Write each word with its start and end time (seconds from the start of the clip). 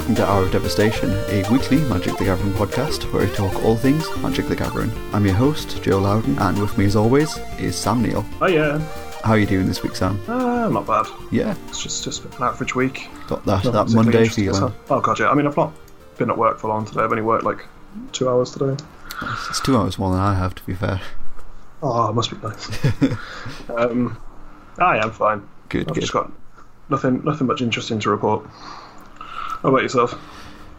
welcome 0.00 0.14
to 0.14 0.26
Hour 0.26 0.44
of 0.44 0.50
Devastation, 0.52 1.10
a 1.28 1.44
weekly 1.52 1.76
Magic 1.90 2.16
the 2.16 2.24
Gathering 2.24 2.54
podcast 2.54 3.12
where 3.12 3.26
we 3.26 3.34
talk 3.34 3.54
all 3.62 3.76
things 3.76 4.06
Magic 4.22 4.46
the 4.46 4.56
Gathering. 4.56 4.90
I'm 5.12 5.26
your 5.26 5.34
host, 5.34 5.82
Joe 5.82 5.98
Loudon, 5.98 6.38
and 6.38 6.58
with 6.58 6.78
me 6.78 6.86
as 6.86 6.96
always 6.96 7.36
is 7.58 7.76
Sam 7.76 8.00
Neal. 8.00 8.24
Oh 8.40 8.46
yeah, 8.46 8.78
How 9.24 9.32
are 9.32 9.38
you 9.38 9.44
doing 9.44 9.66
this 9.66 9.82
week, 9.82 9.94
Sam? 9.94 10.18
uh, 10.26 10.70
not 10.70 10.86
bad. 10.86 11.04
Yeah, 11.30 11.54
It's 11.68 11.82
just 11.82 12.02
just 12.02 12.24
an 12.24 12.32
average 12.42 12.74
week. 12.74 13.08
got 13.28 13.44
that, 13.44 13.62
Not 13.62 13.72
that 13.74 13.94
Monday 13.94 14.26
feeling. 14.26 14.72
Oh 14.88 15.00
god, 15.02 15.18
yeah. 15.18 15.28
I 15.28 15.34
mean, 15.34 15.46
I've 15.46 15.56
not 15.58 15.74
been 16.16 16.30
at 16.30 16.38
work 16.38 16.58
for 16.58 16.68
long 16.68 16.86
today. 16.86 17.02
I've 17.02 17.10
only 17.10 17.22
worked 17.22 17.44
like 17.44 17.66
two 18.12 18.26
hours 18.26 18.52
today. 18.52 18.82
It's 19.50 19.60
two 19.60 19.76
hours 19.76 19.98
more 19.98 20.12
than 20.12 20.20
I 20.20 20.32
have, 20.34 20.54
to 20.54 20.64
be 20.64 20.72
fair. 20.72 20.98
Oh, 21.82 22.08
it 22.08 22.14
must 22.14 22.30
be 22.30 22.38
nice. 22.38 22.86
um, 23.76 24.18
I 24.78 24.96
am 24.96 25.10
fine. 25.10 25.46
Good, 25.68 25.88
I've 25.90 25.94
good. 25.94 26.00
just 26.00 26.14
got 26.14 26.32
nothing, 26.88 27.22
nothing 27.22 27.46
much 27.48 27.60
interesting 27.60 28.00
to 28.00 28.08
report. 28.08 28.48
How 29.62 29.68
about 29.68 29.82
yourself? 29.82 30.18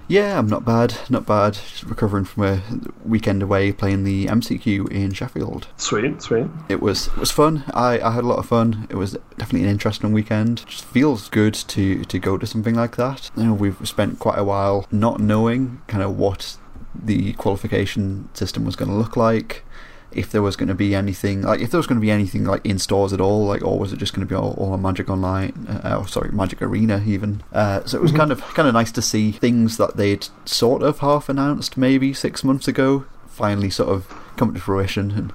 Yeah, 0.08 0.38
I'm 0.38 0.48
not 0.48 0.66
bad, 0.66 0.98
not 1.10 1.26
bad. 1.26 1.54
Just 1.54 1.84
recovering 1.84 2.26
from 2.26 2.44
a 2.44 2.62
weekend 3.06 3.42
away 3.42 3.72
playing 3.72 4.04
the 4.04 4.26
MCQ 4.26 4.92
in 4.92 5.14
Sheffield. 5.14 5.68
Sweet, 5.78 6.22
sweet. 6.22 6.48
It 6.68 6.82
was 6.82 7.08
it 7.08 7.18
was 7.18 7.32
fun. 7.32 7.64
I, 7.74 8.00
I 8.02 8.12
had 8.12 8.26
a 8.26 8.28
lot 8.28 8.40
of 8.40 8.46
fun. 8.46 8.88
It 8.90 8.96
was 8.96 9.18
definitely 9.38 9.64
an 9.64 9.70
interesting 9.70 10.12
weekend. 10.12 10.66
Just 10.68 10.84
feels 10.84 11.30
good 11.30 11.54
to 11.54 12.04
to 12.04 12.20
go 12.20 12.38
to 12.38 12.46
something 12.46 12.76
like 12.76 12.98
that. 12.98 13.32
You 13.38 13.44
know, 13.46 13.54
we've 13.54 13.78
spent 13.88 14.20
quite 14.20 14.38
a 14.38 14.44
while 14.44 14.86
not 14.92 15.22
knowing 15.22 15.82
kind 15.88 16.04
of 16.04 16.18
what 16.18 16.58
the 16.94 17.32
qualification 17.34 18.28
system 18.34 18.66
was 18.66 18.76
going 18.76 18.90
to 18.90 18.98
look 18.98 19.16
like. 19.16 19.64
If 20.12 20.32
there 20.32 20.42
was 20.42 20.56
going 20.56 20.70
to 20.70 20.76
be 20.76 20.94
anything 20.94 21.44
like 21.44 21.62
if 21.62 21.72
there 21.72 21.78
was 21.78 21.88
going 21.88 22.00
to 22.00 22.02
be 22.02 22.12
anything 22.12 22.44
like 22.44 22.66
in 22.66 22.80
stores 22.80 23.14
at 23.14 23.22
all, 23.22 23.46
like 23.46 23.64
or 23.64 23.80
was 23.80 23.94
it 23.94 23.98
just 23.98 24.14
going 24.14 24.28
to 24.28 24.30
be 24.30 24.36
all, 24.36 24.54
all 24.58 24.74
on 24.74 24.82
Magic 24.82 25.10
Online? 25.10 25.68
Uh, 25.68 26.00
oh, 26.00 26.06
sorry, 26.06 26.32
Magic 26.32 26.62
Arena 26.62 27.04
even. 27.06 27.44
Uh, 27.54 27.84
so 27.86 27.98
it 27.98 28.02
was 28.02 28.12
kind 28.12 28.32
of 28.32 28.42
kind 28.54 28.68
of 28.68 28.74
nice 28.74 28.92
to 28.92 29.02
see 29.02 29.32
things 29.32 29.78
that 29.78 29.98
they'd 29.98 30.28
sort 30.46 30.84
of 30.84 31.00
half 31.00 31.30
announced 31.30 31.78
maybe 31.78 32.14
six 32.14 32.44
months 32.44 32.68
ago 32.68 33.06
finally 33.28 33.70
sort 33.70 33.90
of 33.90 34.08
come 34.36 34.54
to 34.54 34.60
fruition 34.60 35.12
and 35.12 35.34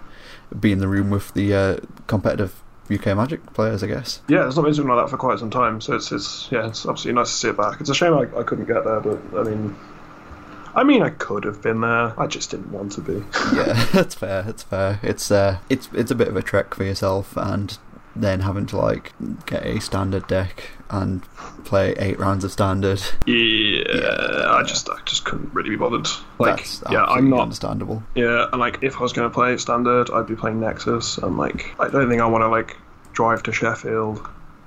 be 0.60 0.72
in 0.72 0.78
the 0.78 0.88
room 0.88 1.10
with 1.10 1.32
the 1.34 1.54
uh, 1.54 1.76
competitive 2.06 2.62
UK 2.90 3.16
Magic 3.16 3.52
players, 3.52 3.82
I 3.82 3.88
guess. 3.88 4.20
Yeah, 4.28 4.46
it's 4.46 4.56
not 4.56 4.62
been 4.64 4.74
something 4.74 4.94
like 4.94 5.04
that 5.04 5.10
for 5.10 5.16
quite 5.16 5.38
some 5.38 5.50
time. 5.50 5.80
So 5.80 5.94
it's 5.94 6.12
it's 6.12 6.48
yeah, 6.52 6.68
it's 6.68 6.86
absolutely 6.86 7.20
nice 7.20 7.30
to 7.30 7.36
see 7.36 7.48
it 7.48 7.56
back. 7.56 7.80
It's 7.80 7.90
a 7.90 7.94
shame 7.94 8.14
I, 8.14 8.26
I 8.38 8.42
couldn't 8.42 8.66
get 8.66 8.84
there, 8.84 9.00
but 9.00 9.18
I 9.36 9.42
mean, 9.42 9.74
I 10.76 10.84
mean, 10.84 11.02
I 11.02 11.08
could 11.10 11.44
have 11.44 11.62
been 11.62 11.80
there. 11.80 12.18
I 12.20 12.26
just 12.26 12.50
didn't 12.50 12.70
want 12.70 12.92
to 12.92 13.00
be. 13.00 13.24
Yeah, 13.54 13.86
that's 13.92 14.14
fair. 14.14 14.42
That's 14.42 14.62
fair. 14.62 15.00
It's 15.02 15.30
uh, 15.30 15.58
it's 15.70 15.88
it's 15.94 16.10
a 16.10 16.14
bit 16.14 16.28
of 16.28 16.36
a 16.36 16.42
trek 16.42 16.74
for 16.74 16.84
yourself, 16.84 17.34
and 17.36 17.76
then 18.14 18.40
having 18.40 18.66
to 18.66 18.76
like 18.76 19.12
get 19.46 19.64
a 19.64 19.80
standard 19.80 20.26
deck 20.26 20.70
and 20.90 21.22
play 21.64 21.94
eight 21.98 22.18
rounds 22.18 22.44
of 22.44 22.52
standard. 22.52 23.02
Yeah, 23.26 24.46
I 24.48 24.62
just 24.66 24.88
I 24.90 24.98
just 25.06 25.24
couldn't 25.24 25.52
really 25.54 25.70
be 25.70 25.76
bothered. 25.76 26.08
Like, 26.38 26.56
That's 26.58 26.82
yeah, 26.90 27.04
I'm 27.04 27.30
not. 27.30 27.40
understandable. 27.40 28.02
Yeah, 28.14 28.46
and 28.52 28.60
like 28.60 28.78
if 28.82 28.98
I 28.98 29.02
was 29.02 29.12
going 29.12 29.28
to 29.28 29.34
play 29.34 29.56
standard, 29.56 30.10
I'd 30.10 30.26
be 30.26 30.36
playing 30.36 30.60
Nexus, 30.60 31.18
and 31.18 31.38
like 31.38 31.74
I 31.80 31.88
don't 31.88 32.08
think 32.08 32.20
I 32.20 32.26
want 32.26 32.42
to 32.42 32.48
like 32.48 32.76
drive 33.12 33.42
to 33.44 33.52
Sheffield 33.52 34.26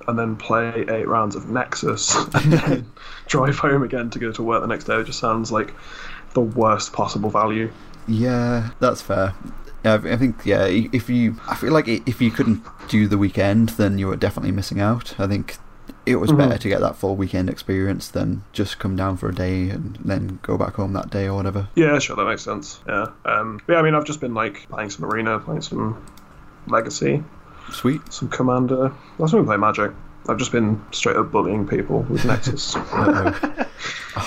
and 0.09 0.19
then 0.19 0.35
play 0.35 0.85
eight 0.89 1.07
rounds 1.07 1.35
of 1.35 1.49
Nexus 1.49 2.15
and 2.35 2.53
then 2.53 2.91
drive 3.27 3.57
home 3.57 3.83
again 3.83 4.09
to 4.11 4.19
go 4.19 4.31
to 4.31 4.43
work 4.43 4.61
the 4.61 4.67
next 4.67 4.85
day. 4.85 4.95
It 4.95 5.05
just 5.05 5.19
sounds 5.19 5.51
like 5.51 5.73
the 6.33 6.41
worst 6.41 6.91
possible 6.93 7.29
value. 7.29 7.71
Yeah, 8.07 8.71
that's 8.79 9.01
fair. 9.01 9.33
I 9.85 9.97
think 10.17 10.45
yeah. 10.45 10.65
If 10.65 11.09
you, 11.09 11.39
I 11.47 11.55
feel 11.55 11.71
like 11.71 11.87
if 11.87 12.19
you 12.21 12.31
couldn't 12.31 12.63
do 12.89 13.07
the 13.07 13.17
weekend, 13.17 13.69
then 13.69 13.97
you 13.97 14.07
were 14.07 14.17
definitely 14.17 14.51
missing 14.51 14.81
out. 14.81 15.17
I 15.19 15.25
think 15.27 15.55
it 16.05 16.15
was 16.17 16.31
Mhm. 16.31 16.37
better 16.37 16.57
to 16.57 16.67
get 16.69 16.81
that 16.81 16.95
full 16.95 17.15
weekend 17.15 17.49
experience 17.49 18.07
than 18.09 18.43
just 18.51 18.79
come 18.79 18.95
down 18.95 19.15
for 19.15 19.29
a 19.29 19.33
day 19.35 19.69
and 19.69 19.97
then 20.03 20.39
go 20.41 20.57
back 20.57 20.73
home 20.75 20.93
that 20.93 21.09
day 21.11 21.27
or 21.27 21.35
whatever. 21.35 21.69
Yeah, 21.75 21.97
sure, 21.99 22.15
that 22.15 22.25
makes 22.25 22.41
sense. 22.41 22.81
Yeah, 22.87 23.07
um, 23.25 23.59
yeah. 23.69 23.77
I 23.77 23.81
mean, 23.81 23.95
I've 23.95 24.05
just 24.05 24.19
been 24.19 24.33
like 24.33 24.67
playing 24.69 24.89
some 24.89 25.05
Arena, 25.05 25.39
playing 25.39 25.61
some 25.61 26.03
Legacy, 26.67 27.23
Sweet. 27.71 28.01
some 28.11 28.29
Commander. 28.29 28.85
I've 28.87 29.17
just 29.19 29.33
been 29.33 29.45
playing 29.45 29.61
Magic. 29.61 29.91
I've 30.27 30.37
just 30.37 30.51
been 30.51 30.81
straight 30.91 31.15
up 31.15 31.31
bullying 31.31 31.67
people 31.67 32.01
with 32.03 32.23
Nexus. 32.25 32.75
and 32.93 33.67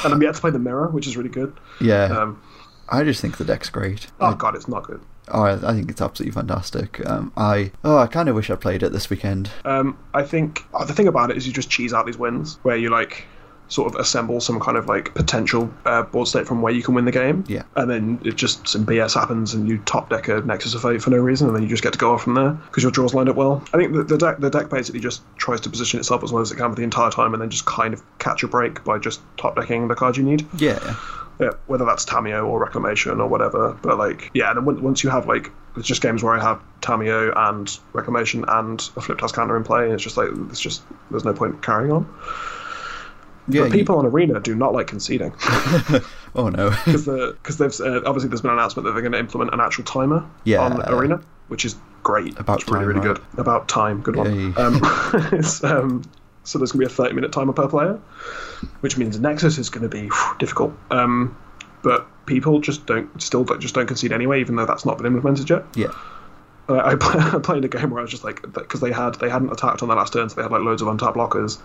I'm 0.05 0.23
yet 0.23 0.35
to 0.35 0.41
play 0.41 0.51
the 0.51 0.59
Mirror, 0.59 0.89
which 0.89 1.07
is 1.07 1.17
really 1.17 1.29
good. 1.29 1.53
Yeah, 1.81 2.05
Um, 2.05 2.43
I 2.89 3.05
just 3.05 3.21
think 3.21 3.37
the 3.39 3.45
deck's 3.45 3.71
great. 3.71 4.09
oh 4.21 4.35
god, 4.35 4.55
it's 4.57 4.69
not 4.69 4.85
good. 4.85 5.01
Oh, 5.29 5.43
I, 5.43 5.53
I 5.53 5.73
think 5.75 5.91
it's 5.91 6.01
absolutely 6.01 6.33
fantastic. 6.33 7.05
Um, 7.09 7.33
I 7.37 7.71
oh, 7.85 7.97
I 7.99 8.07
kind 8.09 8.29
of 8.29 8.35
wish 8.35 8.51
I 8.51 8.57
played 8.57 8.83
it 8.83 8.91
this 8.93 9.09
weekend. 9.09 9.51
Um, 9.65 9.97
I 10.13 10.25
think 10.25 10.65
oh, 10.75 10.85
the 10.85 10.93
thing 10.93 11.07
about 11.09 11.31
it 11.31 11.37
is 11.37 11.47
you 11.47 11.53
just 11.53 11.71
cheese 11.71 11.93
out 11.95 12.07
these 12.07 12.19
wins 12.19 12.59
where 12.63 12.77
you 12.77 12.91
like 12.91 13.25
sort 13.73 13.95
of 13.95 13.99
assemble 13.99 14.39
some 14.39 14.61
kind 14.61 14.77
of 14.77 14.87
like 14.87 15.15
potential 15.15 15.73
uh, 15.87 16.03
board 16.03 16.29
state 16.29 16.47
from 16.47 16.61
where 16.61 16.73
you 16.75 16.83
can 16.83 16.93
win 16.95 17.07
the 17.07 17.11
game. 17.13 17.43
Yeah. 17.49 17.63
And 17.75 17.91
then 17.91 18.21
it 18.23 18.37
just 18.37 18.69
some 18.69 18.85
BS 18.85 19.15
happens 19.15 19.55
and 19.55 19.67
you 19.67 19.79
top 19.79 20.11
deck 20.11 20.29
a 20.29 20.43
Nexus 20.43 20.75
of 20.75 20.83
Fate 20.83 21.01
for 21.03 21.09
no 21.09 21.17
reason 21.17 21.47
and 21.47 21.57
then 21.57 21.63
you 21.63 21.71
just 21.71 21.83
get 21.83 21.95
to 21.95 21.99
go 21.99 22.13
off 22.13 22.23
from 22.25 22.35
there 22.35 22.51
because 22.51 22.83
your 22.83 22.93
draws 22.93 23.15
lined 23.15 23.31
up 23.31 23.37
well. 23.37 23.65
I 23.73 23.79
think 23.79 23.95
the, 23.95 24.03
the 24.05 24.19
deck 24.19 24.39
the 24.41 24.51
deck 24.51 24.69
basically 24.69 25.01
just 25.01 25.23
tries 25.39 25.63
to 25.63 25.71
position 25.71 25.99
itself 25.99 26.23
as 26.23 26.33
well 26.33 26.43
as 26.43 26.53
it 26.53 26.57
can 26.57 26.69
for 26.69 26.77
the 26.77 26.83
entire 26.83 27.11
time 27.11 27.33
and 27.33 27.41
then 27.43 27.49
just 27.49 27.65
kind 27.65 27.95
of 27.95 28.03
catch 28.19 28.43
a 28.43 28.49
break 28.49 28.85
by 28.85 28.99
just 28.99 29.23
top 29.39 29.57
decking 29.57 29.89
the 29.89 29.95
cards 29.95 30.19
you 30.19 30.25
need. 30.25 30.47
Yeah, 30.59 30.97
Yeah, 31.41 31.53
whether 31.67 31.87
that's 31.87 32.05
Tamiyo 32.05 32.47
or 32.47 32.61
Reclamation 32.61 33.21
or 33.23 33.27
whatever. 33.27 33.73
But 33.81 33.97
like, 33.97 34.31
yeah, 34.35 34.51
and 34.51 34.59
then 34.59 34.77
on- 34.77 34.83
once 34.83 35.03
you 35.03 35.09
have 35.09 35.27
like, 35.27 35.51
it's 35.79 35.89
just 35.89 36.03
games 36.03 36.23
where 36.23 36.35
I 36.35 36.43
have 36.43 36.61
Tamiyo 36.83 37.33
and 37.35 37.79
Reclamation 37.95 38.45
and 38.47 38.79
a 38.97 39.01
flip 39.01 39.17
task 39.19 39.35
counter 39.35 39.57
in 39.57 39.65
play, 39.65 39.85
and 39.85 39.95
it's 39.95 40.03
just 40.03 40.19
like, 40.19 40.29
it's 40.51 40.61
just 40.61 40.83
there's 41.11 41.25
no 41.25 41.33
point 41.33 41.63
carrying 41.63 41.91
on. 41.91 42.07
Yeah. 43.49 43.63
but 43.63 43.67
you- 43.67 43.71
people 43.79 43.97
on 43.99 44.07
Arena 44.07 44.41
do 44.41 44.55
not 44.55 44.73
like 44.73 44.87
conceding 44.87 45.33
oh 46.35 46.49
no. 46.49 46.71
because 46.87 47.59
they've 47.59 47.81
uh, 47.81 48.01
obviously 48.07 48.29
there's 48.29 48.41
been 48.41 48.51
an 48.51 48.59
announcement 48.59 48.85
that 48.87 48.93
they're 48.93 49.03
going 49.03 49.13
to 49.13 49.19
implement 49.19 49.53
an 49.53 49.61
actual 49.61 49.85
timer 49.85 50.25
Yeah. 50.45 50.61
on 50.61 50.83
Arena, 50.93 51.21
which 51.49 51.65
is 51.65 51.77
great. 52.03 52.39
About 52.39 52.61
it's 52.63 52.71
really 52.71 52.81
time, 52.81 52.89
really 52.89 53.09
right? 53.09 53.17
good. 53.33 53.41
About 53.41 53.69
time, 53.69 54.01
good 54.03 54.17
one. 54.17 54.55
Um, 54.57 54.83
um, 55.63 56.03
so 56.45 56.59
there's 56.59 56.73
going 56.73 56.79
to 56.79 56.79
be 56.79 56.85
a 56.87 56.89
30 56.89 57.15
minute 57.15 57.33
timer 57.33 57.53
per 57.53 57.69
player, 57.69 58.01
which 58.81 58.97
means 58.99 59.19
Nexus 59.21 59.59
is 59.59 59.71
going 59.71 59.83
to 59.83 59.89
be 59.89 60.09
whew, 60.09 60.35
difficult. 60.39 60.73
Um, 60.91 61.37
but 61.83 62.07
people 62.27 62.61
just 62.61 62.87
don't 62.87 63.21
still 63.23 63.45
don't, 63.45 63.61
just 63.61 63.75
don't 63.75 63.87
concede 63.87 64.13
anyway, 64.13 64.41
even 64.41 64.57
though 64.57 64.67
that's 64.67 64.85
not 64.85 64.97
been 64.99 65.07
implemented 65.07 65.49
yet. 65.51 65.65
yeah. 65.77 65.89
Uh, 66.69 66.77
I, 66.85 66.95
play, 66.95 67.21
I 67.21 67.39
played 67.41 67.65
a 67.65 67.69
game 67.69 67.91
where 67.91 67.99
I 67.99 68.03
was 68.03 68.11
just 68.11 68.23
like 68.25 68.41
because 68.53 68.81
they 68.81 68.93
had 68.93 69.17
they 69.17 69.29
hadn't 69.29 69.51
attacked 69.51 69.83
on 69.83 69.89
their 69.89 69.97
last 69.99 70.13
turn, 70.13 70.29
so 70.29 70.37
they 70.37 70.43
had 70.43 70.53
like 70.53 70.63
loads 70.63 70.81
of 70.81 70.87
untapped 70.89 71.17
blockers. 71.17 71.59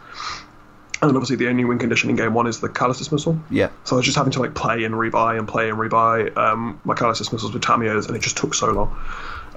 And 1.01 1.11
obviously 1.11 1.35
the 1.35 1.47
only 1.47 1.63
win 1.63 1.77
condition 1.77 2.09
in 2.09 2.15
game 2.15 2.33
one 2.33 2.47
is 2.47 2.59
the 2.59 2.69
Callous 2.69 2.97
Dismissal. 2.97 3.39
Yeah. 3.51 3.69
So 3.83 3.95
I 3.95 3.97
was 3.97 4.05
just 4.05 4.17
having 4.17 4.31
to 4.33 4.39
like 4.39 4.55
play 4.55 4.83
and 4.83 4.95
rebuy 4.95 5.37
and 5.37 5.47
play 5.47 5.69
and 5.69 5.77
rebuy 5.77 6.35
um, 6.35 6.79
my 6.83 6.95
Callous 6.95 7.19
Dismissals 7.19 7.53
with 7.53 7.61
Tamiyos, 7.61 8.07
and 8.07 8.15
it 8.15 8.21
just 8.21 8.37
took 8.37 8.53
so 8.53 8.71
long. 8.71 8.99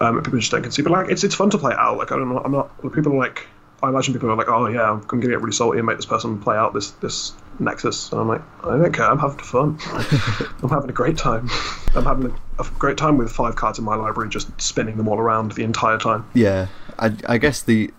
Um, 0.01 0.23
people 0.23 0.39
just 0.39 0.51
don't 0.51 0.63
concede. 0.63 0.85
But 0.85 0.93
like, 0.93 1.11
it's 1.11 1.25
it's 1.25 1.35
fun 1.35 1.51
to 1.51 1.59
play 1.59 1.75
out. 1.77 1.99
Like 1.99 2.13
I 2.13 2.17
don't 2.17 2.29
know, 2.29 2.39
I'm 2.39 2.53
not. 2.53 2.83
People 2.93 3.15
are 3.15 3.19
like, 3.19 3.47
I 3.83 3.89
imagine 3.89 4.13
people 4.13 4.31
are 4.31 4.37
like, 4.37 4.49
oh 4.49 4.67
yeah, 4.67 4.91
I'm 4.91 5.01
going 5.01 5.23
to 5.23 5.29
get 5.29 5.41
really 5.41 5.53
salty 5.53 5.79
and 5.79 5.87
make 5.87 5.97
this 5.97 6.07
person 6.07 6.41
play 6.41 6.57
out 6.57 6.75
this 6.75 6.91
this 6.93 7.33
Nexus. 7.59 8.13
And 8.13 8.21
I'm 8.21 8.29
like, 8.29 8.43
I 8.65 8.77
don't 8.77 8.93
care. 8.93 9.07
I'm 9.07 9.19
having 9.19 9.39
fun. 9.39 9.79
I'm 10.63 10.69
having 10.69 10.91
a 10.91 10.93
great 10.93 11.17
time. 11.17 11.49
I'm 11.95 12.05
having 12.05 12.31
a, 12.59 12.63
a 12.63 12.67
great 12.79 12.99
time 12.99 13.17
with 13.17 13.31
five 13.31 13.57
cards 13.57 13.79
in 13.79 13.85
my 13.85 13.95
library, 13.95 14.29
just 14.29 14.49
spinning 14.61 14.97
them 14.97 15.09
all 15.09 15.19
around 15.19 15.53
the 15.53 15.65
entire 15.65 15.99
time. 15.99 16.29
Yeah, 16.35 16.69
I, 16.99 17.15
I 17.27 17.39
guess 17.39 17.63
the 17.63 17.91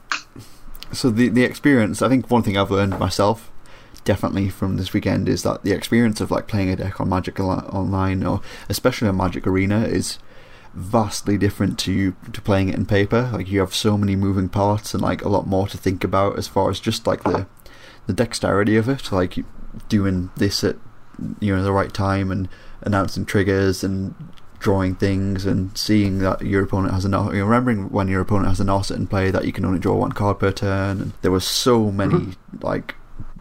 so 0.94 1.10
the 1.10 1.30
the 1.30 1.44
experience. 1.44 2.02
I 2.02 2.10
think 2.10 2.30
one 2.30 2.44
thing 2.44 2.58
I've 2.58 2.72
learned 2.72 2.98
myself, 3.00 3.52
definitely 4.04 4.50
from 4.50 4.78
this 4.78 4.94
weekend, 4.94 5.30
is 5.30 5.44
that 5.44 5.64
the 5.64 5.72
experience 5.72 6.22
of 6.22 6.32
like 6.32 6.48
playing 6.48 6.70
a 6.70 6.76
deck 6.76 7.00
on 7.00 7.10
Magic 7.10 7.40
Online 7.40 8.24
or 8.24 8.42
especially 8.70 9.08
on 9.08 9.18
Magic 9.18 9.48
Arena 9.48 9.84
is 9.84 10.20
vastly 10.74 11.38
different 11.38 11.78
to 11.80 12.16
to 12.32 12.42
playing 12.42 12.70
it 12.70 12.76
in 12.76 12.86
paper. 12.86 13.30
Like 13.34 13.50
you 13.50 13.60
have 13.60 13.76
so 13.76 13.98
many 13.98 14.16
moving 14.16 14.50
parts 14.50 14.94
and 14.94 15.02
like 15.02 15.24
a 15.24 15.30
lot 15.30 15.48
more 15.48 15.68
to 15.68 15.78
think 15.78 16.04
about 16.04 16.38
as 16.38 16.48
far 16.48 16.70
as 16.70 16.80
just 16.80 17.08
like 17.08 17.24
the 17.24 17.48
the 18.08 18.14
dexterity 18.14 18.78
of 18.78 18.90
it, 18.90 19.12
like 19.12 19.38
doing 19.90 20.32
this 20.38 20.64
at 20.64 20.78
you 21.40 21.56
know 21.56 21.64
the 21.64 21.72
right 21.72 21.94
time 21.94 22.32
and 22.32 22.50
announcing 22.82 23.26
triggers 23.26 23.84
and 23.84 24.16
drawing 24.62 24.94
things 24.96 25.46
and 25.46 25.76
seeing 25.78 26.20
that 26.20 26.42
your 26.42 26.64
opponent 26.64 26.94
has 26.94 27.04
an 27.04 27.12
you 27.14 27.18
know, 27.18 27.46
remembering 27.46 27.90
when 27.90 28.08
your 28.08 28.22
opponent 28.22 28.48
has 28.48 28.60
a 28.60 28.64
Narset 28.64 28.96
in 28.96 29.08
play 29.08 29.32
that 29.32 29.44
you 29.44 29.52
can 29.52 29.66
only 29.66 29.80
draw 29.80 29.96
one 29.96 30.12
card 30.12 30.40
per 30.40 30.52
turn 30.52 31.02
and 31.02 31.14
there 31.24 31.32
were 31.32 31.40
so 31.40 31.92
many 31.92 32.34
like 32.62 32.94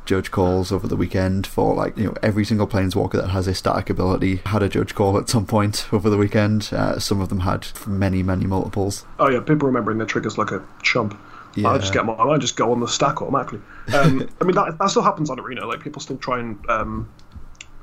judge 0.07 0.31
calls 0.31 0.73
over 0.73 0.89
the 0.89 0.97
weekend 0.97 1.47
for 1.47 1.75
like 1.75 1.97
you 1.97 2.05
know 2.07 2.15
every 2.23 2.45
single 2.45 2.67
planeswalker 2.67 3.13
that 3.13 3.29
has 3.29 3.47
a 3.47 3.55
static 3.55 3.91
ability 3.91 4.37
had 4.47 4.63
a 4.63 4.69
judge 4.69 4.95
call 4.95 5.19
at 5.19 5.29
some 5.29 5.45
point 5.47 5.87
over 5.93 6.09
the 6.09 6.17
weekend 6.17 6.71
uh, 6.73 6.99
some 6.99 7.21
of 7.21 7.29
them 7.29 7.41
had 7.41 7.69
many 7.87 8.23
many 8.23 8.47
multiples 8.47 9.05
Oh 9.19 9.29
yeah, 9.29 9.41
people 9.41 9.67
remembering 9.69 9.99
their 9.99 10.07
triggers 10.07 10.39
like 10.39 10.51
a 10.53 10.65
chump. 10.83 11.17
yeah 11.55 11.69
I 11.69 11.79
just 11.79 11.93
get 11.93 12.07
my, 12.07 12.15
I 12.15 12.39
just 12.39 12.57
go 12.57 12.73
on 12.73 12.81
the 12.81 12.89
stack 12.89 13.21
automatically. 13.21 13.61
Um, 13.95 14.27
I 14.41 14.45
mean 14.45 14.57
that 14.57 14.79
that 14.79 14.87
still 14.89 15.03
happens 15.03 15.29
on 15.29 15.39
Arena. 15.39 15.67
Like 15.67 15.81
people 15.81 16.01
still 16.01 16.17
try 16.17 16.41
and 16.41 16.59
um, 16.71 17.09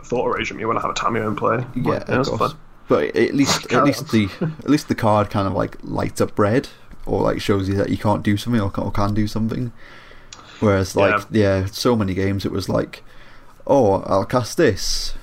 thought 0.04 0.26
erase 0.28 0.52
me 0.52 0.66
when 0.66 0.76
I 0.78 0.82
have 0.82 0.90
a 0.90 0.96
Tamiyo 0.96 1.28
in 1.28 1.36
play. 1.36 1.64
yeah, 1.76 1.92
Like, 1.92 2.02
of 2.02 2.08
that's 2.08 2.30
course. 2.30 2.52
fun. 2.54 2.60
But 2.88 3.16
at 3.16 3.34
least, 3.34 3.72
at 3.74 3.84
least 3.84 4.12
the 4.12 4.30
at 4.42 4.70
least 4.70 4.88
the 4.88 4.96
card 4.96 5.30
kind 5.30 5.48
of 5.48 5.54
like 5.54 5.78
lights 5.84 6.22
up 6.22 6.38
red, 6.40 6.70
or 7.06 7.22
like 7.22 7.42
shows 7.42 7.68
you 7.68 7.76
that 7.76 7.90
you 7.90 7.98
can't 7.98 8.24
do 8.24 8.38
something 8.38 8.62
or 8.62 8.72
can, 8.72 8.84
or 8.86 8.92
can 8.92 9.14
do 9.14 9.28
something. 9.28 9.74
Whereas 10.60 10.96
like 10.96 11.26
yeah. 11.30 11.66
so 11.66 11.96
many 11.96 12.14
games 12.14 12.46
it 12.46 12.52
was 12.52 12.70
like 12.70 13.04
oh, 13.68 14.02
I'll 14.04 14.26
cast 14.26 14.58
this. 14.58 15.14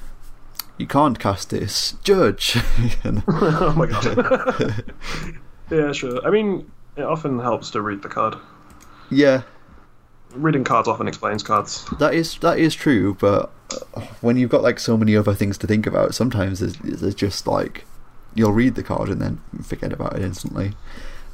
You 0.78 0.86
can't 0.86 1.18
cast 1.18 1.50
this. 1.50 1.96
Judge. 2.04 2.56
oh 3.04 3.74
my 3.76 3.86
god. 3.86 4.92
yeah, 5.70 5.92
sure. 5.92 6.24
I 6.26 6.30
mean, 6.30 6.70
it 6.96 7.02
often 7.02 7.38
helps 7.38 7.70
to 7.70 7.80
read 7.80 8.02
the 8.02 8.08
card. 8.08 8.36
yeah, 9.10 9.42
Reading 10.34 10.64
cards 10.64 10.88
often 10.88 11.06
explains 11.08 11.42
cards. 11.42 11.84
that 11.98 12.14
is 12.14 12.38
that 12.38 12.58
is 12.58 12.74
true. 12.74 13.14
But 13.14 13.50
when 14.20 14.36
you've 14.36 14.50
got 14.50 14.62
like 14.62 14.78
so 14.78 14.96
many 14.96 15.16
other 15.16 15.34
things 15.34 15.58
to 15.58 15.66
think 15.66 15.86
about, 15.86 16.14
sometimes 16.14 16.60
there's, 16.60 16.76
there's 16.76 17.14
just 17.14 17.46
like 17.46 17.84
you'll 18.34 18.52
read 18.52 18.74
the 18.74 18.82
card 18.82 19.08
and 19.08 19.20
then 19.20 19.40
forget 19.62 19.92
about 19.92 20.16
it 20.16 20.22
instantly. 20.22 20.72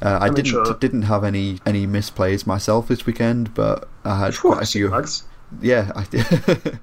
Uh, 0.02 0.18
I, 0.20 0.24
mean, 0.26 0.34
didn't 0.34 0.50
sure. 0.50 0.74
didn't 0.74 1.02
have 1.02 1.24
any 1.24 1.58
any 1.66 1.86
misplays 1.86 2.46
myself 2.46 2.88
this 2.88 3.04
weekend, 3.06 3.54
but 3.54 3.88
I 4.04 4.18
had 4.18 4.34
sure, 4.34 4.52
quite 4.52 4.62
a 4.64 4.66
few. 4.66 4.88
Max. 4.90 5.24
Yeah, 5.60 5.90
I 5.94 6.04
did. 6.04 6.26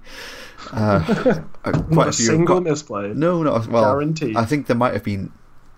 uh, 0.71 0.99
quite 1.63 1.89
Not 1.89 2.07
a 2.07 2.09
a 2.09 2.11
few. 2.13 2.25
single 2.25 2.55
got- 2.57 2.63
misplay. 2.63 3.13
No, 3.13 3.41
no. 3.43 3.51
Well, 3.69 3.93
Guaranteed. 3.93 4.35
I 4.35 4.45
think 4.45 4.67
there 4.67 4.75
might 4.75 4.93
have 4.93 5.03
been 5.03 5.31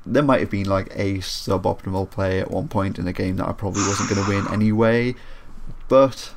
there 0.06 0.24
might 0.24 0.40
have 0.40 0.50
been 0.50 0.68
like 0.68 0.88
a 0.96 1.20
suboptimal 1.20 2.10
play 2.10 2.40
at 2.40 2.50
one 2.50 2.68
point 2.68 2.98
in 3.00 3.08
a 3.08 3.14
game 3.14 3.38
that 3.38 3.48
I 3.48 3.52
probably 3.52 3.84
wasn't 3.84 4.10
going 4.10 4.24
to 4.26 4.30
win 4.30 4.54
anyway. 4.54 5.16
But 5.90 6.34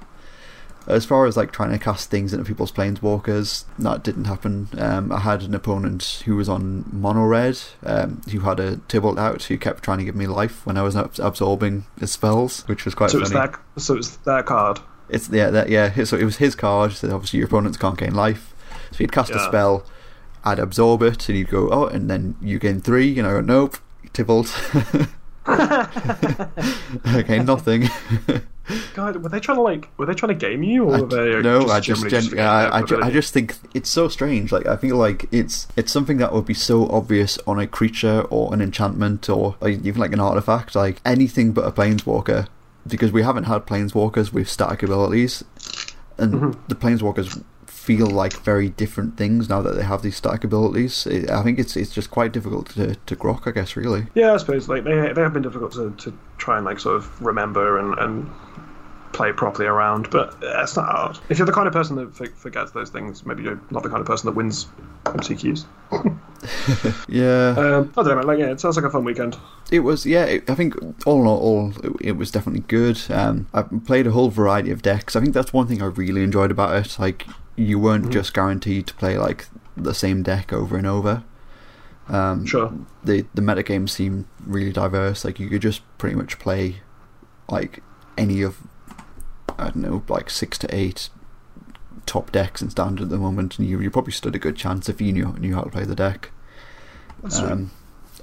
as 0.87 1.05
far 1.05 1.27
as 1.27 1.37
like 1.37 1.53
trying 1.53 1.71
to 1.71 1.79
cast 1.79 2.11
things 2.11 2.33
into 2.33 2.45
people's 2.45 2.73
planeswalkers, 2.73 3.65
that 3.79 4.03
didn't 4.03 4.25
happen. 4.25 4.69
Um, 4.77 5.13
I 5.13 5.21
had 5.21 5.43
an 5.43 5.55
opponent 5.55 6.23
who 6.25 6.37
was 6.37 6.49
on 6.49 6.85
mono 6.93 7.25
red, 7.25 7.61
um, 7.85 8.21
who 8.31 8.41
had 8.41 8.59
a 8.59 8.77
Tibalt 8.77 9.19
out, 9.19 9.45
who 9.45 9.57
kept 9.59 9.85
trying 9.85 9.99
to 9.99 10.05
give 10.05 10.17
me 10.17 10.27
life 10.27 10.67
when 10.67 10.77
I 10.77 10.83
was 10.83 10.97
ab- 10.97 11.19
absorbing 11.19 11.85
his 12.01 12.11
spells, 12.11 12.67
which 12.67 12.85
was 12.85 12.95
quite 12.95 13.11
so 13.11 13.21
it's 13.21 13.31
funny. 13.31 13.53
that. 13.53 13.61
So 13.81 13.97
it's 13.97 14.17
that 14.19 14.47
card. 14.47 14.81
It's 15.09 15.29
yeah, 15.29 15.51
that, 15.51 15.69
yeah. 15.69 16.05
So 16.05 16.17
it 16.17 16.25
was 16.25 16.39
his 16.39 16.55
card. 16.55 16.93
So 16.93 17.15
obviously 17.15 17.39
your 17.39 17.47
opponents 17.47 17.79
can't 17.79 17.99
gain 17.99 18.15
life. 18.15 18.55
So 18.91 18.99
he'd 18.99 19.13
cast 19.13 19.31
a 19.31 19.39
spell, 19.39 19.87
I'd 20.45 20.59
absorb 20.59 21.03
it, 21.03 21.29
and 21.29 21.37
he'd 21.37 21.49
go, 21.49 21.71
oh, 21.71 21.87
and 21.87 22.11
then 22.11 22.37
you 22.41 22.59
gain 22.59 22.81
three. 22.81 23.19
And 23.19 23.27
I 23.27 23.33
go, 23.33 23.41
nope, 23.41 23.77
Tibalt. 24.13 24.51
okay, 27.15 27.39
nothing. 27.39 27.89
God, 28.95 29.17
were 29.23 29.29
they 29.29 29.41
trying 29.41 29.57
to 29.59 29.63
like? 29.63 29.89
Were 29.99 30.07
they 30.07 30.15
trying 30.15 30.29
to 30.29 30.35
game 30.47 30.63
you, 30.63 30.85
or 30.85 31.01
were 31.03 31.07
they? 31.07 31.43
no, 31.43 31.67
I 31.69 31.81
just, 31.81 32.09
gen- 32.09 32.39
I, 32.39 32.77
I, 32.79 32.83
ju- 32.83 33.01
I 33.03 33.11
just 33.11 33.33
think 33.35 33.55
it's 33.75 33.91
so 33.91 34.09
strange. 34.09 34.53
Like 34.53 34.67
I 34.67 34.77
feel 34.77 34.97
like 34.97 35.27
it's 35.33 35.67
it's 35.77 35.91
something 35.91 36.19
that 36.19 36.33
would 36.33 36.47
be 36.47 36.55
so 36.55 36.89
obvious 36.89 37.39
on 37.47 37.59
a 37.59 37.67
creature 37.67 38.23
or 38.31 38.55
an 38.55 38.61
enchantment 38.61 39.29
or, 39.29 39.57
or 39.61 39.69
even 39.69 39.97
like 39.97 40.13
an 40.13 40.21
artifact, 40.21 40.75
like 40.77 41.01
anything 41.05 41.53
but 41.53 41.67
a 41.67 41.73
planeswalker, 41.73 42.47
because 42.87 43.11
we 43.11 43.23
haven't 43.23 43.45
had 43.45 43.67
planeswalkers 43.67 44.33
with 44.33 44.49
static 44.49 44.83
abilities, 44.85 45.43
and 46.19 46.33
Mm-hmm. 46.35 46.61
the 46.69 46.75
planeswalkers 46.77 47.43
feel 47.67 48.07
like 48.07 48.35
very 48.45 48.69
different 48.69 49.17
things 49.17 49.49
now 49.49 49.61
that 49.61 49.73
they 49.75 49.83
have 49.83 50.03
these 50.03 50.15
static 50.15 50.45
abilities. 50.45 51.05
It, 51.09 51.29
I 51.29 51.43
think 51.43 51.59
it's 51.59 51.77
it's 51.77 51.93
just 51.93 52.13
quite 52.13 52.31
difficult 52.31 52.69
to 52.75 52.95
to 52.95 53.17
grok, 53.17 53.49
I 53.49 53.51
guess, 53.51 53.75
really. 53.75 54.07
Yeah, 54.15 54.35
I 54.35 54.37
suppose 54.37 54.69
like 54.69 54.85
they 54.85 55.13
they 55.13 55.21
have 55.21 55.33
been 55.33 55.43
difficult 55.43 55.73
to, 55.73 55.91
to 55.99 56.17
try 56.39 56.59
and 56.59 56.65
like 56.65 56.79
sort 56.79 56.95
of 56.95 57.21
remember 57.21 57.79
and, 57.79 57.99
and 57.99 58.31
play 59.13 59.33
properly 59.33 59.67
around, 59.67 60.11
but 60.11 60.35
uh, 60.43 60.63
it's 60.63 60.77
not 60.77 60.87
hard. 60.87 61.19
If 61.29 61.39
you're 61.39 61.47
the 61.47 61.53
kind 61.53 61.67
of 61.67 61.73
person 61.73 61.97
that 61.97 62.37
forgets 62.37 62.73
those 62.73 62.91
things, 62.91 63.25
maybe 63.27 63.43
you're 63.43 63.61
not 63.71 63.83
the 63.83 63.89
kind 63.89 64.01
of 64.01 64.07
person 64.07 64.27
that 64.27 64.37
wins 64.37 64.67
MCQs. 65.05 65.65
Yeah. 67.09 67.55
Um, 67.57 67.93
I 67.97 68.03
don't 68.03 68.21
know. 68.21 68.27
Like, 68.27 68.39
yeah, 68.39 68.51
it 68.51 68.61
sounds 68.61 68.77
like 68.77 68.85
a 68.85 68.91
fun 68.91 69.05
weekend. 69.05 69.37
It 69.71 69.81
was, 69.81 70.05
yeah. 70.05 70.25
It, 70.25 70.51
I 70.51 70.55
think 70.55 70.75
all 71.07 71.21
in 71.21 71.27
all, 71.27 71.39
all 71.39 71.73
it, 71.85 72.09
it 72.09 72.13
was 72.13 72.31
definitely 72.31 72.65
good. 72.67 73.01
Um, 73.11 73.47
I 73.55 73.63
played 73.63 74.07
a 74.07 74.11
whole 74.11 74.29
variety 74.31 74.71
of 74.71 74.83
decks. 74.83 75.15
I 75.15 75.21
think 75.21 75.35
that's 75.35 75.53
one 75.53 75.67
thing 75.69 75.83
I 75.83 75.87
really 75.87 76.23
enjoyed 76.23 76.51
about 76.51 76.75
it. 76.75 76.99
Like 76.99 77.27
you 77.55 77.79
weren't 77.79 78.11
just 78.11 78.35
guaranteed 78.35 78.87
to 78.89 78.95
play 78.95 79.19
like 79.19 79.47
the 79.77 79.95
same 79.95 80.23
deck 80.23 80.53
over 80.53 80.77
and 80.77 80.87
over. 80.87 81.23
Um, 82.09 82.45
Sure. 82.45 82.73
The 83.05 83.25
the 83.35 83.43
metagame 83.43 83.89
seemed 83.89 84.27
really 84.45 84.73
diverse. 84.73 85.25
Like 85.25 85.39
you 85.39 85.49
could 85.49 85.63
just 85.63 85.83
pretty 85.99 86.17
much 86.17 86.39
play 86.39 86.77
like 87.49 87.83
any 88.19 88.43
of 88.43 88.59
I 89.63 89.71
don't 89.71 89.77
know, 89.77 90.03
like 90.09 90.31
six 90.31 90.59
to 90.59 90.75
eight 90.75 91.09
top 92.07 92.33
decks 92.33 92.61
in 92.63 92.71
standard 92.71 93.05
at 93.05 93.09
the 93.11 93.19
moment, 93.19 93.59
and 93.59 93.69
you 93.69 93.81
you 93.81 93.91
probably 93.91 94.13
stood 94.13 94.35
a 94.35 94.39
good 94.39 94.57
chance 94.57 94.89
if 94.89 95.01
you 95.01 95.13
knew 95.13 95.35
knew 95.39 95.55
how 95.55 95.63
to 95.63 95.71
play 95.71 95.85
the 95.85 95.95
deck. 95.95 96.31
Um, 97.41 97.71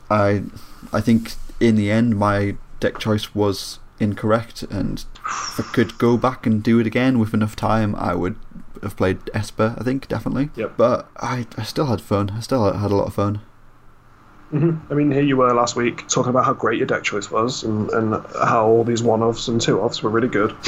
I 0.09 0.43
I 0.91 1.01
think 1.01 1.33
in 1.59 1.75
the 1.75 1.91
end 1.91 2.17
my 2.17 2.55
deck 2.79 2.99
choice 2.99 3.33
was 3.33 3.79
incorrect, 3.99 4.63
and 4.63 5.05
if 5.25 5.59
I 5.59 5.63
could 5.73 5.97
go 5.97 6.17
back 6.17 6.45
and 6.45 6.61
do 6.63 6.79
it 6.79 6.87
again 6.87 7.19
with 7.19 7.33
enough 7.33 7.55
time, 7.55 7.95
I 7.95 8.15
would 8.15 8.35
have 8.81 8.97
played 8.97 9.29
Esper. 9.33 9.75
I 9.77 9.83
think 9.83 10.07
definitely. 10.07 10.49
Yep. 10.55 10.73
But 10.77 11.09
I 11.17 11.47
I 11.57 11.63
still 11.63 11.85
had 11.87 12.01
fun. 12.01 12.31
I 12.31 12.39
still 12.41 12.71
had 12.71 12.91
a 12.91 12.95
lot 12.95 13.07
of 13.07 13.13
fun. 13.13 13.41
Hmm 14.49 14.77
I 14.89 14.93
mean, 14.95 15.11
here 15.11 15.21
you 15.21 15.37
were 15.37 15.53
last 15.53 15.75
week 15.75 16.07
talking 16.07 16.31
about 16.31 16.45
how 16.45 16.53
great 16.53 16.77
your 16.77 16.87
deck 16.87 17.03
choice 17.03 17.29
was 17.29 17.63
and, 17.63 17.89
and 17.91 18.13
how 18.33 18.67
all 18.67 18.83
these 18.83 19.03
one 19.03 19.21
offs 19.21 19.47
and 19.47 19.61
two 19.61 19.79
offs 19.79 20.01
were 20.01 20.09
really 20.09 20.27
good. 20.27 20.55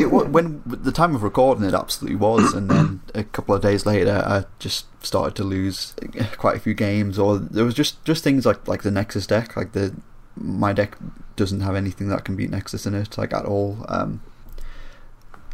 It, 0.00 0.06
when 0.06 0.62
the 0.66 0.92
time 0.92 1.14
of 1.14 1.22
recording 1.22 1.64
it 1.64 1.74
absolutely 1.74 2.16
was, 2.16 2.54
and 2.54 2.70
then 2.70 3.00
a 3.14 3.24
couple 3.24 3.54
of 3.54 3.62
days 3.62 3.86
later, 3.86 4.22
I 4.24 4.44
just 4.58 4.86
started 5.04 5.34
to 5.36 5.44
lose 5.44 5.94
quite 6.36 6.56
a 6.56 6.60
few 6.60 6.74
games, 6.74 7.18
or 7.18 7.38
there 7.38 7.64
was 7.64 7.74
just 7.74 8.02
just 8.04 8.22
things 8.22 8.46
like 8.46 8.66
like 8.68 8.82
the 8.82 8.90
Nexus 8.90 9.26
deck, 9.26 9.56
like 9.56 9.72
the 9.72 9.94
my 10.36 10.72
deck 10.72 10.96
doesn't 11.36 11.60
have 11.60 11.74
anything 11.74 12.08
that 12.08 12.24
can 12.24 12.36
beat 12.36 12.50
Nexus 12.50 12.86
in 12.86 12.94
it, 12.94 13.18
like 13.18 13.32
at 13.32 13.44
all. 13.44 13.84
Um, 13.88 14.22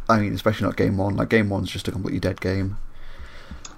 I 0.09 0.19
mean, 0.19 0.33
especially 0.33 0.65
not 0.67 0.77
game 0.77 0.97
one. 0.97 1.15
Like 1.15 1.29
game 1.29 1.49
one's 1.49 1.71
just 1.71 1.87
a 1.87 1.91
completely 1.91 2.19
dead 2.19 2.39
game. 2.39 2.77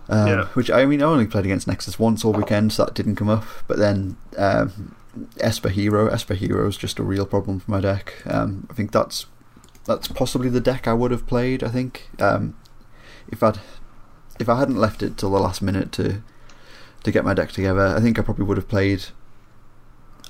Um, 0.10 0.28
Yeah. 0.28 0.46
Which 0.54 0.70
I 0.72 0.86
mean, 0.86 1.02
I 1.02 1.06
only 1.06 1.28
played 1.28 1.46
against 1.46 1.68
Nexus 1.68 2.00
once 2.00 2.26
all 2.26 2.34
weekend, 2.34 2.74
so 2.74 2.86
that 2.86 2.94
didn't 2.96 3.16
come 3.16 3.30
up. 3.30 3.46
But 3.68 3.78
then 3.78 4.18
um, 4.38 4.96
Esper 5.40 5.70
Hero, 5.70 6.08
Esper 6.08 6.34
Hero 6.34 6.68
is 6.68 6.78
just 6.78 7.00
a 7.00 7.04
real 7.04 7.26
problem 7.26 7.60
for 7.60 7.72
my 7.72 7.80
deck. 7.80 8.16
Um, 8.26 8.68
I 8.70 8.74
think 8.74 8.92
that's 8.92 9.28
that's 9.86 10.08
possibly 10.08 10.50
the 10.50 10.60
deck 10.60 10.88
I 10.88 10.94
would 10.94 11.12
have 11.12 11.25
played. 11.28 11.63
I 11.63 11.70
think 11.70 12.10
um, 12.20 12.56
if 13.28 13.42
I'd 13.44 13.60
if 14.39 14.50
I 14.50 14.58
hadn't 14.60 14.78
left 14.78 15.04
it 15.04 15.18
till 15.18 15.32
the 15.32 15.39
last 15.39 15.62
minute 15.62 15.92
to 15.94 16.22
to 17.04 17.12
get 17.12 17.24
my 17.24 17.34
deck 17.34 17.51
together, 17.51 17.94
I 17.96 18.00
think 18.00 18.18
I 18.20 18.22
probably 18.24 18.46
would 18.46 18.58
have 18.58 18.68
played 18.68 19.06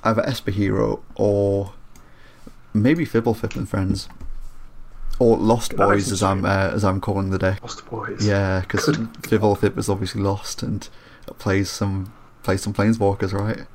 either 0.04 0.24
Esper 0.26 0.50
Hero 0.50 1.02
or 1.14 1.72
maybe 2.72 3.04
Fblthp 3.04 3.56
and 3.56 3.68
Friends 3.68 4.08
or 5.20 5.36
Lost 5.36 5.76
Boys 5.76 6.10
as. 6.10 6.22
I'm 6.22 6.44
uh, 6.44 6.70
as 6.72 6.82
I'm 6.82 7.00
calling 7.00 7.30
the 7.30 7.38
deck. 7.38 7.62
Lost 7.62 7.88
boys. 7.88 8.26
Yeah, 8.26 8.60
because. 8.62 8.86
Fblthp 8.88 9.78
is 9.78 9.88
obviously 9.88 10.20
lost 10.22 10.64
and 10.64 10.88
plays 11.38 11.70
some 11.70 12.12
plays 12.42 12.62
some 12.62 12.74
Planeswalkers, 12.74 13.32
right? 13.32 13.66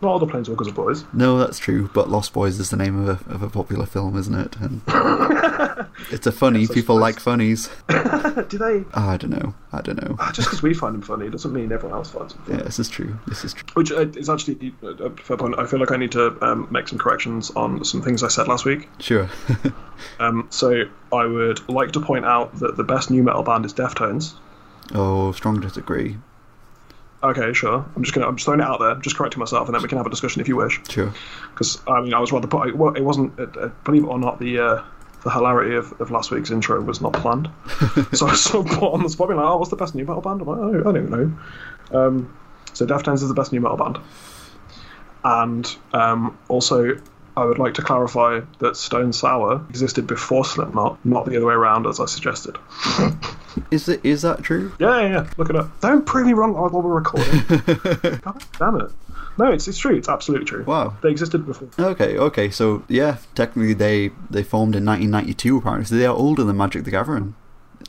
Not 0.00 0.08
all 0.08 0.18
the 0.18 0.26
Planeswalkers 0.26 0.68
are 0.68 0.72
boys. 0.72 1.04
No, 1.12 1.38
that's 1.38 1.58
true. 1.58 1.90
But 1.92 2.08
Lost 2.08 2.32
Boys 2.32 2.58
is 2.58 2.70
the 2.70 2.76
name 2.76 2.98
of 3.06 3.08
a 3.30 3.32
of 3.32 3.42
a 3.42 3.50
popular 3.50 3.86
film, 3.86 4.16
isn't 4.16 4.34
it? 4.34 4.56
And 4.56 4.80
it's 6.10 6.26
a 6.26 6.32
funny. 6.32 6.66
People 6.66 6.96
like 6.96 7.20
funnies. 7.20 7.68
Do 7.88 8.58
they? 8.58 8.84
I 8.94 9.16
don't 9.16 9.30
know. 9.30 9.54
I 9.72 9.80
don't 9.82 10.02
know. 10.02 10.16
Ah, 10.18 10.30
Just 10.32 10.48
because 10.48 10.62
we 10.62 10.74
find 10.74 10.94
them 10.94 11.02
funny 11.02 11.28
doesn't 11.28 11.52
mean 11.52 11.70
everyone 11.72 11.96
else 11.98 12.10
finds 12.10 12.34
them 12.34 12.42
funny. 12.44 12.58
Yeah, 12.58 12.64
this 12.64 12.78
is 12.78 12.88
true. 12.88 13.18
This 13.26 13.44
is 13.44 13.52
true. 13.54 13.66
Which 13.74 13.92
uh, 13.92 14.06
is 14.16 14.28
actually 14.28 14.72
uh, 14.82 14.88
a 14.88 15.10
fair 15.10 15.36
point. 15.36 15.58
I 15.58 15.66
feel 15.66 15.80
like 15.80 15.90
I 15.92 15.96
need 15.96 16.12
to 16.12 16.36
um, 16.44 16.68
make 16.70 16.88
some 16.88 16.98
corrections 16.98 17.50
on 17.52 17.84
some 17.84 18.02
things 18.02 18.22
I 18.22 18.28
said 18.28 18.48
last 18.48 18.64
week. 18.64 18.88
Sure. 18.98 19.28
Um, 20.20 20.46
so 20.50 20.84
I 21.12 21.24
would 21.26 21.68
like 21.68 21.90
to 21.92 22.00
point 22.00 22.24
out 22.24 22.56
that 22.60 22.76
the 22.76 22.84
best 22.84 23.10
nu 23.10 23.20
metal 23.20 23.42
band 23.42 23.64
is 23.66 23.74
Deftones. 23.74 24.32
oh, 24.94 25.32
strong 25.32 25.60
disagree. 25.60 26.16
Okay, 27.20 27.52
sure. 27.52 27.84
I'm 27.96 28.02
just 28.04 28.14
gonna 28.14 28.28
I'm 28.28 28.36
just 28.36 28.44
throwing 28.44 28.60
it 28.60 28.64
out 28.66 28.78
there, 28.78 28.90
I'm 28.90 29.02
just 29.02 29.16
correcting 29.16 29.40
myself, 29.40 29.66
and 29.66 29.74
then 29.74 29.82
we 29.82 29.88
can 29.88 29.98
have 29.98 30.06
a 30.06 30.10
discussion 30.10 30.40
if 30.40 30.46
you 30.46 30.54
wish. 30.54 30.80
Sure. 30.88 31.12
Because 31.52 31.82
I 31.88 32.00
mean, 32.00 32.14
I 32.14 32.20
was 32.20 32.30
rather 32.30 32.46
put. 32.46 32.76
Well, 32.76 32.94
it 32.94 33.00
wasn't. 33.02 33.36
Uh, 33.40 33.46
uh, 33.58 33.68
believe 33.82 34.04
it 34.04 34.06
or 34.06 34.20
not, 34.20 34.38
the 34.38 34.60
uh, 34.60 34.82
the 35.24 35.30
hilarity 35.30 35.74
of, 35.74 35.98
of 36.00 36.10
last 36.10 36.30
week's 36.30 36.50
intro 36.50 36.80
was 36.80 37.00
not 37.00 37.12
planned. 37.12 37.48
so 38.12 38.26
I 38.26 38.34
sort 38.34 38.70
of 38.70 38.78
put 38.78 38.92
on 38.92 39.02
the 39.02 39.08
spot, 39.08 39.28
being 39.28 39.40
like, 39.40 39.48
"Oh, 39.48 39.56
what's 39.56 39.70
the 39.70 39.76
best 39.76 39.94
nu 39.94 40.04
metal 40.04 40.22
band?" 40.22 40.40
I'm 40.40 40.48
like, 40.48 40.58
"Oh, 40.58 40.88
I 40.88 40.92
don't 40.92 41.10
know." 41.10 41.98
Um, 41.98 42.38
so 42.72 42.86
Deftones 42.86 43.22
is 43.22 43.28
the 43.28 43.34
best 43.34 43.52
nu 43.52 43.60
metal 43.60 43.76
band, 43.76 43.98
and 45.24 45.76
um, 45.92 46.38
also. 46.48 47.00
I 47.36 47.44
would 47.44 47.60
like 47.60 47.74
to 47.74 47.82
clarify 47.82 48.40
that 48.58 48.76
Stone 48.76 49.12
Sour 49.12 49.64
existed 49.68 50.08
before 50.08 50.44
Slipknot, 50.44 50.98
not 51.04 51.24
the 51.24 51.36
other 51.36 51.46
way 51.46 51.54
around, 51.54 51.86
as 51.86 52.00
I 52.00 52.06
suggested. 52.06 52.56
Is 53.70 53.88
it? 53.88 54.04
Is 54.04 54.22
that 54.22 54.42
true? 54.42 54.72
Yeah, 54.80 55.00
yeah, 55.00 55.08
yeah. 55.08 55.30
Look 55.36 55.50
it 55.50 55.54
up. 55.54 55.80
Don't 55.80 56.04
prove 56.04 56.26
me 56.26 56.32
wrong 56.32 56.54
while 56.54 56.68
we're 56.68 56.94
recording. 56.94 57.40
God 58.22 58.44
damn 58.58 58.80
it. 58.80 58.90
No, 59.38 59.52
it's, 59.52 59.68
it's 59.68 59.78
true. 59.78 59.96
It's 59.96 60.08
absolutely 60.08 60.46
true. 60.46 60.64
Wow. 60.64 60.96
They 61.02 61.10
existed 61.10 61.46
before. 61.46 61.68
Okay. 61.78 62.18
Okay. 62.18 62.50
So 62.50 62.82
yeah, 62.88 63.18
technically 63.34 63.74
they 63.74 64.10
they 64.30 64.42
formed 64.42 64.74
in 64.74 64.84
1992. 64.84 65.58
Apparently, 65.58 65.86
so 65.86 65.94
they 65.94 66.06
are 66.06 66.16
older 66.16 66.44
than 66.44 66.56
Magic 66.56 66.84
the 66.84 66.90
Gathering. 66.90 67.34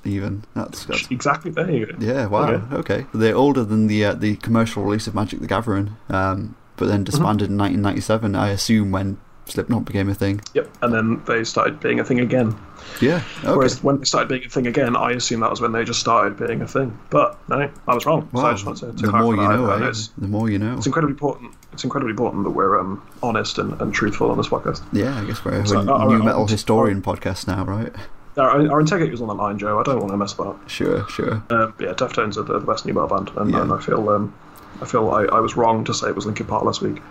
Even 0.06 0.46
that's, 0.54 0.86
that's 0.86 1.10
Exactly. 1.12 1.52
There 1.52 1.70
you 1.70 1.86
go. 1.88 1.96
Yeah, 2.00 2.28
wow. 2.28 2.50
Okay. 2.52 2.76
Okay, 2.76 3.06
they're 3.14 3.36
older 3.36 3.64
than 3.64 3.88
the 3.88 4.06
uh, 4.06 4.14
the 4.14 4.38
commercial 4.38 4.84
release 4.84 5.08
of 5.08 5.16
Magic 5.16 5.40
the 5.42 5.48
Gathering, 5.48 5.98
um, 6.10 6.56
but 6.78 6.88
then 6.88 7.04
disbanded 7.04 7.50
in 7.50 7.58
1997. 7.58 8.36
I 8.36 8.50
assume 8.50 8.92
when 8.92 9.20
Slipknot 9.50 9.86
became 9.86 10.10
a 10.10 10.14
thing. 10.14 10.42
Yep, 10.54 10.70
and 10.82 10.94
then 10.94 11.22
they 11.26 11.44
started 11.44 11.80
being 11.80 12.00
a 12.00 12.04
thing 12.04 12.20
again. 12.20 12.56
Yeah. 13.02 13.24
Okay. 13.44 13.56
Whereas 13.56 13.84
when 13.84 14.00
they 14.00 14.06
started 14.06 14.30
being 14.30 14.46
a 14.46 14.50
thing 14.50 14.68
again, 14.68 14.96
I 14.96 15.12
assume 15.12 15.42
that 15.42 15.50
was 15.50 15.62
when 15.62 15.72
they 15.72 15.84
just 15.84 16.00
started 16.00 16.38
being 16.38 16.62
a 16.62 16.68
thing. 16.68 16.98
But 17.10 17.38
no, 17.50 17.70
I 17.88 17.94
was 17.94 18.06
wrong. 18.06 18.30
so 18.34 18.40
I 18.40 18.52
just 18.54 18.66
wanted 18.66 18.98
to, 18.98 19.04
to 19.04 19.12
the 19.12 19.18
more 19.18 19.36
you 19.36 19.42
know, 19.42 19.70
eh? 19.72 19.94
The 20.18 20.28
more 20.28 20.50
you 20.50 20.60
know. 20.60 20.78
it's 20.78 20.86
incredibly 20.86 21.14
important. 21.14 21.54
It's 21.74 21.84
incredibly 21.84 22.12
important 22.12 22.44
that 22.44 22.52
we're 22.52 22.80
um, 22.80 23.02
honest 23.22 23.58
and, 23.58 23.80
and 23.82 23.94
truthful 23.94 24.32
on 24.32 24.38
this 24.38 24.48
podcast. 24.48 24.82
Yeah, 24.92 25.20
I 25.20 25.26
guess 25.26 25.44
we're, 25.46 25.66
So, 25.66 25.84
we're 25.84 25.92
uh, 25.94 26.06
new 26.06 26.16
uh, 26.22 26.26
metal 26.26 26.44
uh, 26.44 26.48
historian 26.48 27.02
podcast 27.02 27.48
now, 27.48 27.64
right? 27.64 27.94
Our, 28.38 28.72
our 28.72 28.80
integrity 28.80 29.12
was 29.12 29.22
on 29.22 29.28
the 29.28 29.36
line, 29.36 29.60
Joe. 29.60 29.80
I 29.80 29.84
don't 29.84 30.00
want 30.00 30.12
to 30.12 30.18
mess 30.18 30.34
about. 30.34 30.60
Sure, 30.68 31.08
sure. 31.10 31.44
Um, 31.50 31.74
yeah, 31.80 31.94
Deftones 31.94 32.38
are 32.38 32.44
the, 32.44 32.60
the 32.60 32.66
best 32.66 32.86
nu 32.86 32.94
metal 32.94 33.10
band, 33.10 33.32
and, 33.36 33.52
Yeah. 33.52 33.62
and 33.62 33.74
I 33.74 33.80
feel 33.80 34.08
um, 34.10 34.34
I 34.82 34.86
feel 34.86 35.10
I, 35.10 35.24
I 35.26 35.40
was 35.40 35.58
wrong 35.58 35.84
to 35.86 35.94
say 35.94 36.08
it 36.10 36.16
was 36.16 36.26
Linkin 36.26 36.46
Park 36.46 36.64
last 36.64 36.82
week, 36.82 37.02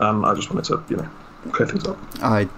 and 0.00 0.26
I 0.26 0.34
just 0.34 0.50
wanted 0.52 0.64
to 0.66 0.82
you 0.88 0.96
know 0.96 1.08
up. 1.86 1.98
I 2.22 2.48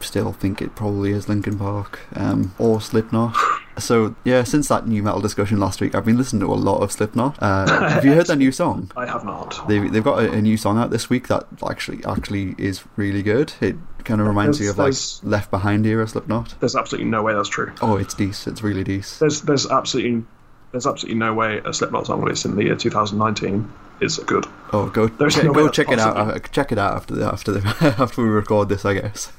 still 0.00 0.32
think 0.32 0.60
it 0.60 0.74
probably 0.74 1.12
is 1.12 1.28
Linkin 1.28 1.58
Park 1.58 2.00
um, 2.14 2.54
or 2.58 2.80
Slipknot. 2.80 3.34
So 3.78 4.14
yeah, 4.24 4.44
since 4.44 4.68
that 4.68 4.86
nu 4.86 5.02
metal 5.02 5.20
discussion 5.20 5.58
last 5.58 5.80
week, 5.80 5.94
I've 5.94 6.04
been 6.04 6.16
listening 6.18 6.40
to 6.40 6.52
a 6.52 6.54
lot 6.54 6.80
of 6.82 6.92
Slipknot. 6.92 7.36
Uh, 7.42 7.88
have 7.88 8.04
you 8.04 8.12
heard 8.12 8.26
their 8.26 8.36
new 8.36 8.52
song? 8.52 8.90
I 8.96 9.06
have 9.06 9.24
not. 9.24 9.66
They've 9.66 9.90
they've 9.92 10.04
got 10.04 10.22
a, 10.22 10.30
a 10.32 10.42
new 10.42 10.56
song 10.56 10.78
out 10.78 10.90
this 10.90 11.10
week 11.10 11.28
that 11.28 11.46
actually 11.68 12.04
actually 12.04 12.54
is 12.58 12.84
really 12.96 13.22
good. 13.22 13.52
It 13.60 13.76
kind 14.04 14.20
of 14.20 14.26
reminds 14.26 14.60
me 14.60 14.66
There's- 14.66 15.18
of 15.18 15.24
like 15.24 15.30
Left 15.32 15.50
Behind 15.50 15.84
era 15.86 16.06
Slipknot. 16.06 16.54
There's 16.60 16.76
absolutely 16.76 17.10
no 17.10 17.22
way 17.22 17.34
that's 17.34 17.48
true. 17.48 17.72
Oh, 17.82 17.96
it's 17.96 18.14
decent. 18.14 18.54
It's 18.54 18.62
really 18.62 18.84
decent. 18.84 19.20
There's 19.20 19.40
there's 19.42 19.66
absolutely 19.68 20.24
there's 20.70 20.86
absolutely 20.86 21.18
no 21.18 21.34
way 21.34 21.58
a 21.64 21.72
Slipknot 21.72 22.06
song 22.06 22.20
released 22.22 22.44
in 22.44 22.54
the 22.56 22.64
year 22.64 22.76
2019 22.76 23.72
is 24.04 24.18
good. 24.18 24.46
Oh, 24.72 24.86
go 24.90 25.08
There's 25.08 25.34
check, 25.34 25.44
no 25.44 25.52
go 25.52 25.68
check 25.68 25.88
it 25.90 25.98
out. 25.98 26.14
possible. 26.16 26.36
uh, 26.36 26.48
Check 26.50 26.72
it 26.72 26.78
out 26.78 26.94
after 26.94 27.14
the 27.14 27.24
after 27.26 27.52
the 27.52 27.94
after 27.98 28.22
we 28.22 28.28
record 28.28 28.68
this, 28.68 28.84
I 28.84 28.94
guess. 28.94 29.32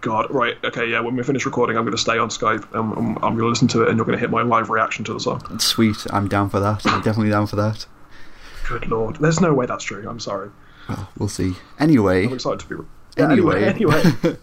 God, 0.00 0.30
right? 0.30 0.56
Okay, 0.64 0.86
yeah. 0.88 1.00
When 1.00 1.16
we 1.16 1.24
finish 1.24 1.44
recording, 1.44 1.76
I'm 1.76 1.82
going 1.84 1.96
to 1.96 2.00
stay 2.00 2.18
on 2.18 2.28
Skype 2.28 2.62
and 2.72 2.92
I'm, 2.96 3.16
I'm 3.16 3.20
going 3.36 3.38
to 3.38 3.46
listen 3.48 3.66
to 3.68 3.82
it, 3.82 3.88
and 3.88 3.96
you're 3.96 4.06
going 4.06 4.16
to 4.16 4.20
hit 4.20 4.30
my 4.30 4.42
live 4.42 4.70
reaction 4.70 5.04
to 5.06 5.12
the 5.12 5.18
song. 5.20 5.58
Sweet. 5.58 5.96
I'm 6.10 6.28
down 6.28 6.50
for 6.50 6.60
that. 6.60 6.86
I'm 6.86 7.02
definitely 7.02 7.30
down 7.30 7.48
for 7.48 7.56
that. 7.56 7.84
Good 8.68 8.86
lord, 8.88 9.16
there's 9.16 9.40
no 9.40 9.52
way 9.54 9.66
that's 9.66 9.82
true. 9.82 10.08
I'm 10.08 10.20
sorry. 10.20 10.50
Well, 10.88 11.08
we'll 11.18 11.28
see. 11.28 11.54
Anyway, 11.80 12.26
I'm 12.26 12.32
excited 12.34 12.60
to 12.60 12.68
be. 12.76 12.84
Yeah, 13.16 13.32
anyway, 13.32 13.64
anyway. 13.64 14.02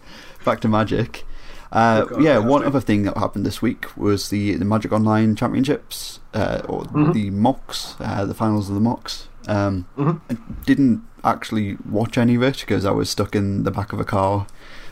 back 0.44 0.60
to 0.60 0.68
Magic. 0.68 1.24
Uh, 1.72 2.04
Oh, 2.10 2.20
yeah, 2.20 2.38
one 2.38 2.64
other 2.64 2.80
thing 2.80 3.02
that 3.04 3.16
happened 3.16 3.44
this 3.44 3.60
week 3.60 3.86
was 3.96 4.28
the, 4.30 4.54
the 4.54 4.64
Magic 4.64 4.92
Online 4.92 5.34
Championships, 5.36 6.20
uh, 6.34 6.62
or 6.68 6.84
Mm-hmm. 6.84 7.12
the 7.12 7.30
MOCS, 7.30 7.96
uh, 8.00 8.24
the 8.24 8.34
finals 8.34 8.68
of 8.68 8.74
the 8.74 8.80
MOCS. 8.80 9.28
Um, 9.48 9.86
Mhm. 9.98 10.20
I 10.30 10.36
didn't 10.64 11.02
actually 11.24 11.76
watch 11.88 12.16
any 12.18 12.34
of 12.36 12.42
it 12.42 12.60
because 12.60 12.84
I 12.84 12.90
was 12.92 13.10
stuck 13.10 13.34
in 13.34 13.64
the 13.64 13.70
back 13.70 13.92
of 13.92 14.00
a 14.00 14.04
car 14.04 14.46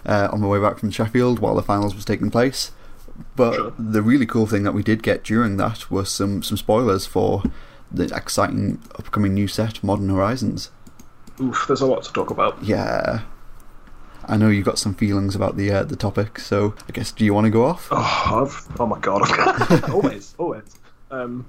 uh, 0.07 0.29
on 0.33 0.41
my 0.41 0.47
way 0.49 0.61
back 0.61 0.79
from 0.79 0.91
Sheffield 0.91 1.39
while 1.39 1.55
the 1.55 1.63
finals 1.63 1.95
was 1.95 2.05
taking 2.05 2.31
place. 2.31 2.73
But 3.37 3.55
Sure. 3.55 3.73
the 3.79 4.03
really 4.03 4.27
cool 4.27 4.47
thing 4.47 4.65
that 4.65 4.73
we 4.73 4.83
did 4.83 5.03
get 5.03 5.23
during 5.25 5.57
that 5.59 5.91
was 5.91 6.11
some, 6.11 6.43
some 6.43 6.57
spoilers 6.57 7.07
for 7.07 7.43
the 7.93 8.05
exciting 8.15 8.81
upcoming 8.99 9.35
new 9.35 9.47
set, 9.47 9.83
Modern 9.85 10.09
Horizons. 10.09 10.71
Oof, 11.41 11.65
there's 11.69 11.81
a 11.81 11.87
lot 11.87 12.03
to 12.05 12.13
talk 12.13 12.31
about. 12.31 12.63
Yeah. 12.63 13.21
I 14.29 14.37
know 14.37 14.49
you've 14.49 14.65
got 14.65 14.79
some 14.79 14.95
feelings 14.95 15.35
about 15.35 15.57
the 15.57 15.71
uh, 15.71 15.83
the 15.85 15.97
topic, 15.97 16.39
so 16.39 16.75
I 16.89 16.93
guess 16.93 17.13
do 17.13 17.25
you 17.25 17.35
want 17.35 17.47
to 17.47 17.51
go 17.51 17.65
off? 17.65 17.89
Oh, 17.91 18.43
I've, 18.43 18.81
oh 18.81 18.87
my 18.87 18.99
god, 18.99 19.23
always, 19.91 20.35
always. 20.39 20.65
Um, 21.11 21.47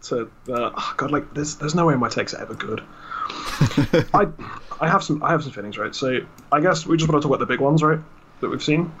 so, 0.00 0.28
uh, 0.48 0.70
oh 0.76 0.94
god, 0.96 1.10
like 1.10 1.34
there's 1.34 1.56
there's 1.56 1.74
no 1.74 1.86
way 1.86 1.96
my 1.96 2.08
takes 2.08 2.34
are 2.34 2.42
ever 2.42 2.54
good. 2.54 2.82
I 4.14 4.28
I 4.80 4.88
have 4.88 5.02
some 5.02 5.22
I 5.22 5.30
have 5.30 5.42
some 5.42 5.52
feelings, 5.52 5.78
right? 5.78 5.94
So 5.94 6.20
I 6.52 6.60
guess 6.60 6.86
we 6.86 6.96
just 6.96 7.10
want 7.10 7.20
to 7.20 7.28
talk 7.28 7.36
about 7.36 7.46
the 7.46 7.52
big 7.52 7.60
ones, 7.60 7.82
right? 7.82 8.00
That 8.40 8.50
we've 8.50 8.62
seen. 8.62 8.92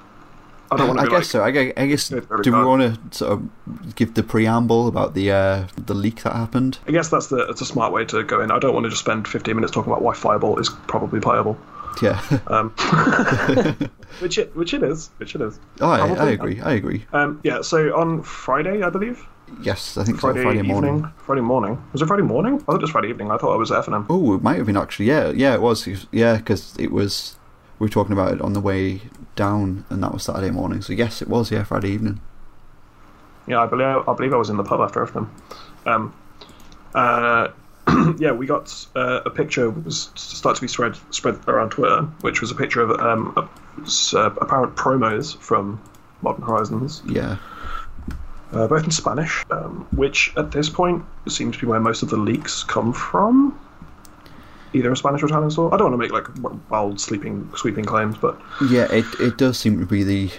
I 0.70 0.76
don't 0.76 0.88
want 0.88 0.98
to. 0.98 1.06
I 1.06 1.08
guess 1.08 1.12
like, 1.12 1.24
so. 1.24 1.44
I 1.44 1.50
guess, 1.52 1.72
I 1.76 1.86
guess 1.86 2.08
do 2.08 2.52
we 2.52 2.64
want 2.64 3.10
to 3.12 3.16
sort 3.16 3.32
of 3.32 3.94
give 3.94 4.14
the 4.14 4.22
preamble 4.22 4.88
about 4.88 5.14
the 5.14 5.30
uh, 5.30 5.66
the 5.76 5.94
leak 5.94 6.22
that 6.24 6.34
happened? 6.34 6.78
I 6.88 6.90
guess 6.90 7.08
that's 7.08 7.28
the 7.28 7.46
that's 7.46 7.60
a 7.60 7.66
smart 7.66 7.92
way 7.92 8.04
to 8.06 8.24
go 8.24 8.40
in. 8.40 8.50
I 8.50 8.58
don't 8.58 8.74
want 8.74 8.84
to 8.84 8.90
just 8.90 9.02
spend 9.02 9.28
15 9.28 9.54
minutes 9.54 9.72
talking 9.72 9.92
about 9.92 10.02
why 10.02 10.14
Fireball 10.14 10.58
is 10.58 10.68
probably 10.88 11.20
playable. 11.20 11.56
Yeah. 12.02 12.20
Um, 12.46 12.70
which 14.20 14.38
it 14.38 14.54
which 14.56 14.72
it 14.74 14.82
is, 14.82 15.10
which 15.18 15.34
it 15.34 15.40
is. 15.40 15.58
oh, 15.80 15.90
I, 15.90 16.08
I 16.14 16.30
agree. 16.30 16.60
I 16.60 16.72
agree. 16.72 17.04
Um, 17.12 17.40
yeah. 17.42 17.60
So 17.62 17.96
on 17.96 18.22
Friday, 18.22 18.82
I 18.82 18.90
believe 18.90 19.26
Yes, 19.62 19.96
I 19.96 20.04
think 20.04 20.18
Friday, 20.18 20.40
so. 20.40 20.44
Friday 20.44 20.58
evening, 20.58 20.72
morning. 20.72 21.12
Friday 21.18 21.40
morning. 21.40 21.82
Was 21.92 22.02
it 22.02 22.06
Friday 22.06 22.22
morning? 22.22 22.54
I 22.54 22.58
thought 22.58 22.74
it 22.76 22.82
was 22.82 22.90
Friday 22.90 23.08
evening. 23.08 23.30
I 23.30 23.36
thought 23.36 23.54
it 23.54 23.58
was 23.58 23.70
F 23.70 23.86
and 23.86 23.94
M. 23.94 24.06
Oh, 24.10 24.34
it 24.34 24.42
might 24.42 24.56
have 24.56 24.66
been 24.66 24.76
actually. 24.76 25.06
Yeah, 25.06 25.30
yeah, 25.30 25.54
it 25.54 25.62
was. 25.62 25.86
Yeah, 26.10 26.36
because 26.36 26.76
it 26.78 26.90
was. 26.90 27.36
We 27.78 27.84
were 27.84 27.90
talking 27.90 28.12
about 28.12 28.32
it 28.32 28.40
on 28.40 28.54
the 28.54 28.60
way 28.60 29.02
down, 29.36 29.84
and 29.90 30.02
that 30.02 30.12
was 30.12 30.24
Saturday 30.24 30.50
morning. 30.50 30.82
So 30.82 30.92
yes, 30.92 31.22
it 31.22 31.28
was. 31.28 31.50
Yeah, 31.50 31.62
Friday 31.64 31.90
evening. 31.90 32.20
Yeah, 33.46 33.62
I 33.62 33.66
believe 33.66 34.08
I 34.08 34.14
believe 34.14 34.32
I 34.32 34.36
was 34.36 34.50
in 34.50 34.56
the 34.56 34.64
pub 34.64 34.80
after 34.80 35.02
F 35.02 35.14
and 35.14 35.28
M. 35.86 35.92
Um, 35.94 36.14
uh, 36.94 37.48
yeah, 38.18 38.32
we 38.32 38.46
got 38.46 38.86
uh, 38.96 39.20
a 39.24 39.30
picture 39.30 39.70
was 39.70 40.10
started 40.14 40.56
to 40.56 40.62
be 40.62 40.68
spread 40.68 40.96
spread 41.10 41.38
around 41.48 41.70
Twitter, 41.70 42.02
which 42.20 42.40
was 42.40 42.50
a 42.50 42.54
picture 42.54 42.82
of 42.82 42.90
um, 43.00 43.32
a- 43.36 43.48
uh, 44.16 44.34
apparent 44.40 44.74
promos 44.76 45.36
from 45.38 45.80
Modern 46.22 46.42
Horizons. 46.42 47.02
Yeah. 47.06 47.36
uh, 48.52 48.66
both 48.66 48.84
in 48.84 48.90
Spanish, 48.90 49.44
um, 49.50 49.86
which 49.92 50.32
at 50.36 50.50
this 50.50 50.68
point 50.68 51.04
seems 51.28 51.56
to 51.56 51.60
be 51.62 51.66
where 51.66 51.80
most 51.80 52.02
of 52.02 52.10
the 52.10 52.16
leaks 52.16 52.64
come 52.64 52.92
from. 52.92 53.58
Either 54.72 54.90
a 54.92 54.96
Spanish 54.96 55.22
or 55.22 55.26
Italian 55.26 55.50
store. 55.50 55.72
I 55.72 55.76
don't 55.78 55.90
want 55.92 55.94
to 55.94 55.98
make 55.98 56.12
like 56.12 56.70
wild, 56.70 57.00
sleeping, 57.00 57.48
sweeping 57.56 57.84
claims, 57.84 58.16
but 58.18 58.40
Yeah, 58.68 58.90
it 58.92 59.04
it 59.20 59.38
does 59.38 59.58
seem 59.58 59.78
to 59.78 59.86
be 59.86 60.02
the 60.02 60.30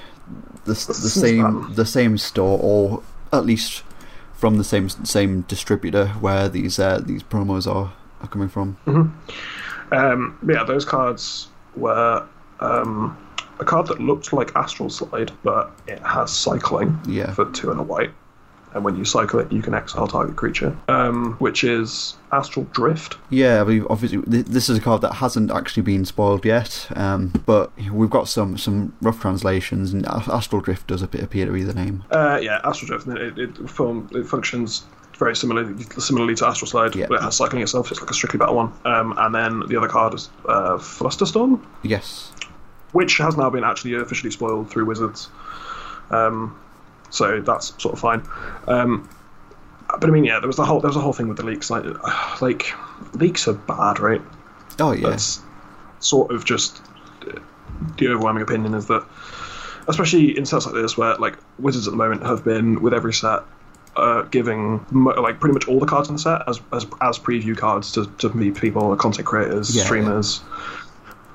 the, 0.65 0.73
the 0.73 1.09
same 1.09 1.73
the 1.73 1.85
same 1.85 2.17
store, 2.17 2.59
or 2.61 3.01
at 3.31 3.45
least 3.45 3.83
from 4.37 4.57
the 4.57 4.63
same 4.63 4.87
same 4.89 5.41
distributor 5.41 6.07
where 6.21 6.47
these 6.47 6.79
uh, 6.79 7.01
these 7.03 7.23
promos 7.23 7.67
are, 7.67 7.91
are 8.21 8.27
coming 8.27 8.47
from. 8.49 8.77
um, 9.91 10.37
yeah, 10.47 10.63
those 10.63 10.85
cards 10.85 11.47
were 11.75 12.25
um, 12.59 13.17
a 13.59 13.65
card 13.65 13.87
that 13.87 13.99
looked 13.99 14.31
like 14.33 14.55
Astral 14.55 14.89
Slide, 14.89 15.31
but 15.43 15.71
it 15.87 15.99
has 15.99 16.31
cycling 16.31 16.97
Yeah. 17.07 17.33
for 17.33 17.45
two 17.51 17.71
and 17.71 17.79
a 17.79 17.83
white. 17.83 18.11
And 18.77 18.85
when 18.85 18.95
you 18.95 19.05
cycle 19.05 19.39
it, 19.39 19.51
you 19.51 19.63
can 19.63 19.73
exile 19.73 20.05
target 20.07 20.35
creature, 20.35 20.77
um, 20.87 21.33
which 21.39 21.63
is 21.63 22.15
Astral 22.31 22.65
Drift. 22.73 23.17
Yeah, 23.31 23.59
I 23.59 23.63
believe 23.63 23.87
obviously 23.89 24.19
this 24.27 24.69
is 24.69 24.77
a 24.77 24.81
card 24.81 25.01
that 25.01 25.13
hasn't 25.15 25.49
actually 25.49 25.81
been 25.81 26.05
spoiled 26.05 26.45
yet, 26.45 26.87
um, 26.95 27.33
but 27.47 27.71
we've 27.91 28.11
got 28.11 28.27
some 28.27 28.55
some 28.55 28.93
rough 29.01 29.19
translations, 29.19 29.93
and 29.93 30.05
Astral 30.05 30.61
Drift 30.61 30.85
does 30.85 31.01
appear, 31.01 31.23
appear 31.23 31.47
to 31.47 31.51
be 31.51 31.63
the 31.63 31.73
name. 31.73 32.03
Uh, 32.11 32.37
yeah, 32.39 32.59
Astral 32.63 32.87
Drift. 32.87 33.07
It, 33.07 33.39
it, 33.39 33.69
form, 33.69 34.07
it 34.13 34.27
functions 34.27 34.85
very 35.17 35.35
similarly 35.35 35.81
similarly 35.97 36.35
to 36.35 36.45
Astral 36.45 36.67
Slide, 36.69 36.91
but 36.93 37.13
it 37.13 37.21
has 37.23 37.35
cycling 37.35 37.63
itself. 37.63 37.89
It's 37.91 37.99
like 37.99 38.11
a 38.11 38.13
strictly 38.13 38.37
battle 38.37 38.55
one. 38.55 38.71
Um, 38.85 39.15
and 39.17 39.33
then 39.33 39.63
the 39.67 39.75
other 39.75 39.87
card 39.87 40.13
is 40.13 40.29
uh, 40.47 40.77
Flusterstorm, 40.77 41.65
Yes. 41.81 42.31
which 42.91 43.17
has 43.17 43.35
now 43.35 43.49
been 43.49 43.63
actually 43.63 43.95
officially 43.95 44.29
spoiled 44.29 44.69
through 44.69 44.85
Wizards. 44.85 45.29
Um, 46.11 46.55
so 47.09 47.41
that's 47.41 47.81
sort 47.81 47.93
of 47.93 47.99
fine. 47.99 48.23
Um, 48.67 49.09
but 49.99 50.05
I 50.05 50.11
mean, 50.11 50.25
yeah, 50.25 50.39
there 50.39 50.47
was 50.47 50.57
the 50.57 50.65
whole 50.65 50.79
there 50.79 50.89
was 50.89 50.97
a 50.97 51.01
whole 51.01 51.13
thing 51.13 51.27
with 51.27 51.37
the 51.37 51.45
leaks. 51.45 51.69
Like, 51.69 51.85
like 52.41 52.73
leaks 53.13 53.47
are 53.47 53.53
bad, 53.53 53.99
right? 53.99 54.21
Oh 54.79 54.91
yeah. 54.91 55.09
That's 55.09 55.41
sort 55.99 56.31
of 56.31 56.45
just 56.45 56.81
the 57.97 58.07
overwhelming 58.07 58.43
opinion 58.43 58.73
is 58.73 58.87
that, 58.87 59.05
especially 59.87 60.37
in 60.37 60.45
sets 60.45 60.65
like 60.65 60.75
this, 60.75 60.97
where 60.97 61.15
like 61.15 61.37
Wizards 61.59 61.87
at 61.87 61.91
the 61.91 61.97
moment 61.97 62.23
have 62.23 62.43
been 62.43 62.81
with 62.81 62.93
every 62.93 63.13
set. 63.13 63.43
Uh, 63.95 64.21
giving 64.21 64.85
like 64.91 65.39
pretty 65.39 65.55
much 65.55 65.67
all 65.67 65.79
the 65.79 65.85
cards 65.87 66.07
in 66.07 66.13
the 66.13 66.21
set 66.21 66.43
as 66.47 66.61
as, 66.71 66.85
as 67.01 67.17
preview 67.17 67.57
cards 67.57 67.91
to, 67.91 68.05
to 68.19 68.29
meet 68.29 68.53
people, 68.53 68.95
content 68.95 69.25
creators, 69.25 69.75
Yeah, 69.75 69.85
streamers, 69.85 70.39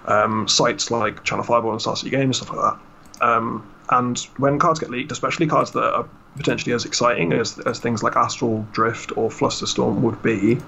um, 0.07 0.47
sites 0.47 0.88
like 0.88 1.25
Channel 1.25 1.45
Fireball 1.45 1.73
and 1.73 1.81
Star 1.81 1.97
City 1.97 2.11
Games, 2.11 2.37
stuff 2.37 2.57
like 2.57 2.79
that. 3.19 3.26
Um, 3.26 3.69
and 3.99 4.19
when 4.39 4.59
cards 4.59 4.81
get 4.81 4.91
leaked, 4.91 5.13
especially 5.13 5.47
cards 5.47 5.73
that 5.73 5.93
are 5.95 6.09
potentially 6.37 6.75
as 6.75 6.85
exciting 6.85 7.33
as, 7.33 7.59
as 7.61 7.79
things 7.79 8.03
like 8.03 8.17
Astral 8.17 8.67
Drift 8.73 9.13
or 9.17 9.29
Flusterstorm 9.31 10.01
would 10.01 10.23
be, 10.23 10.63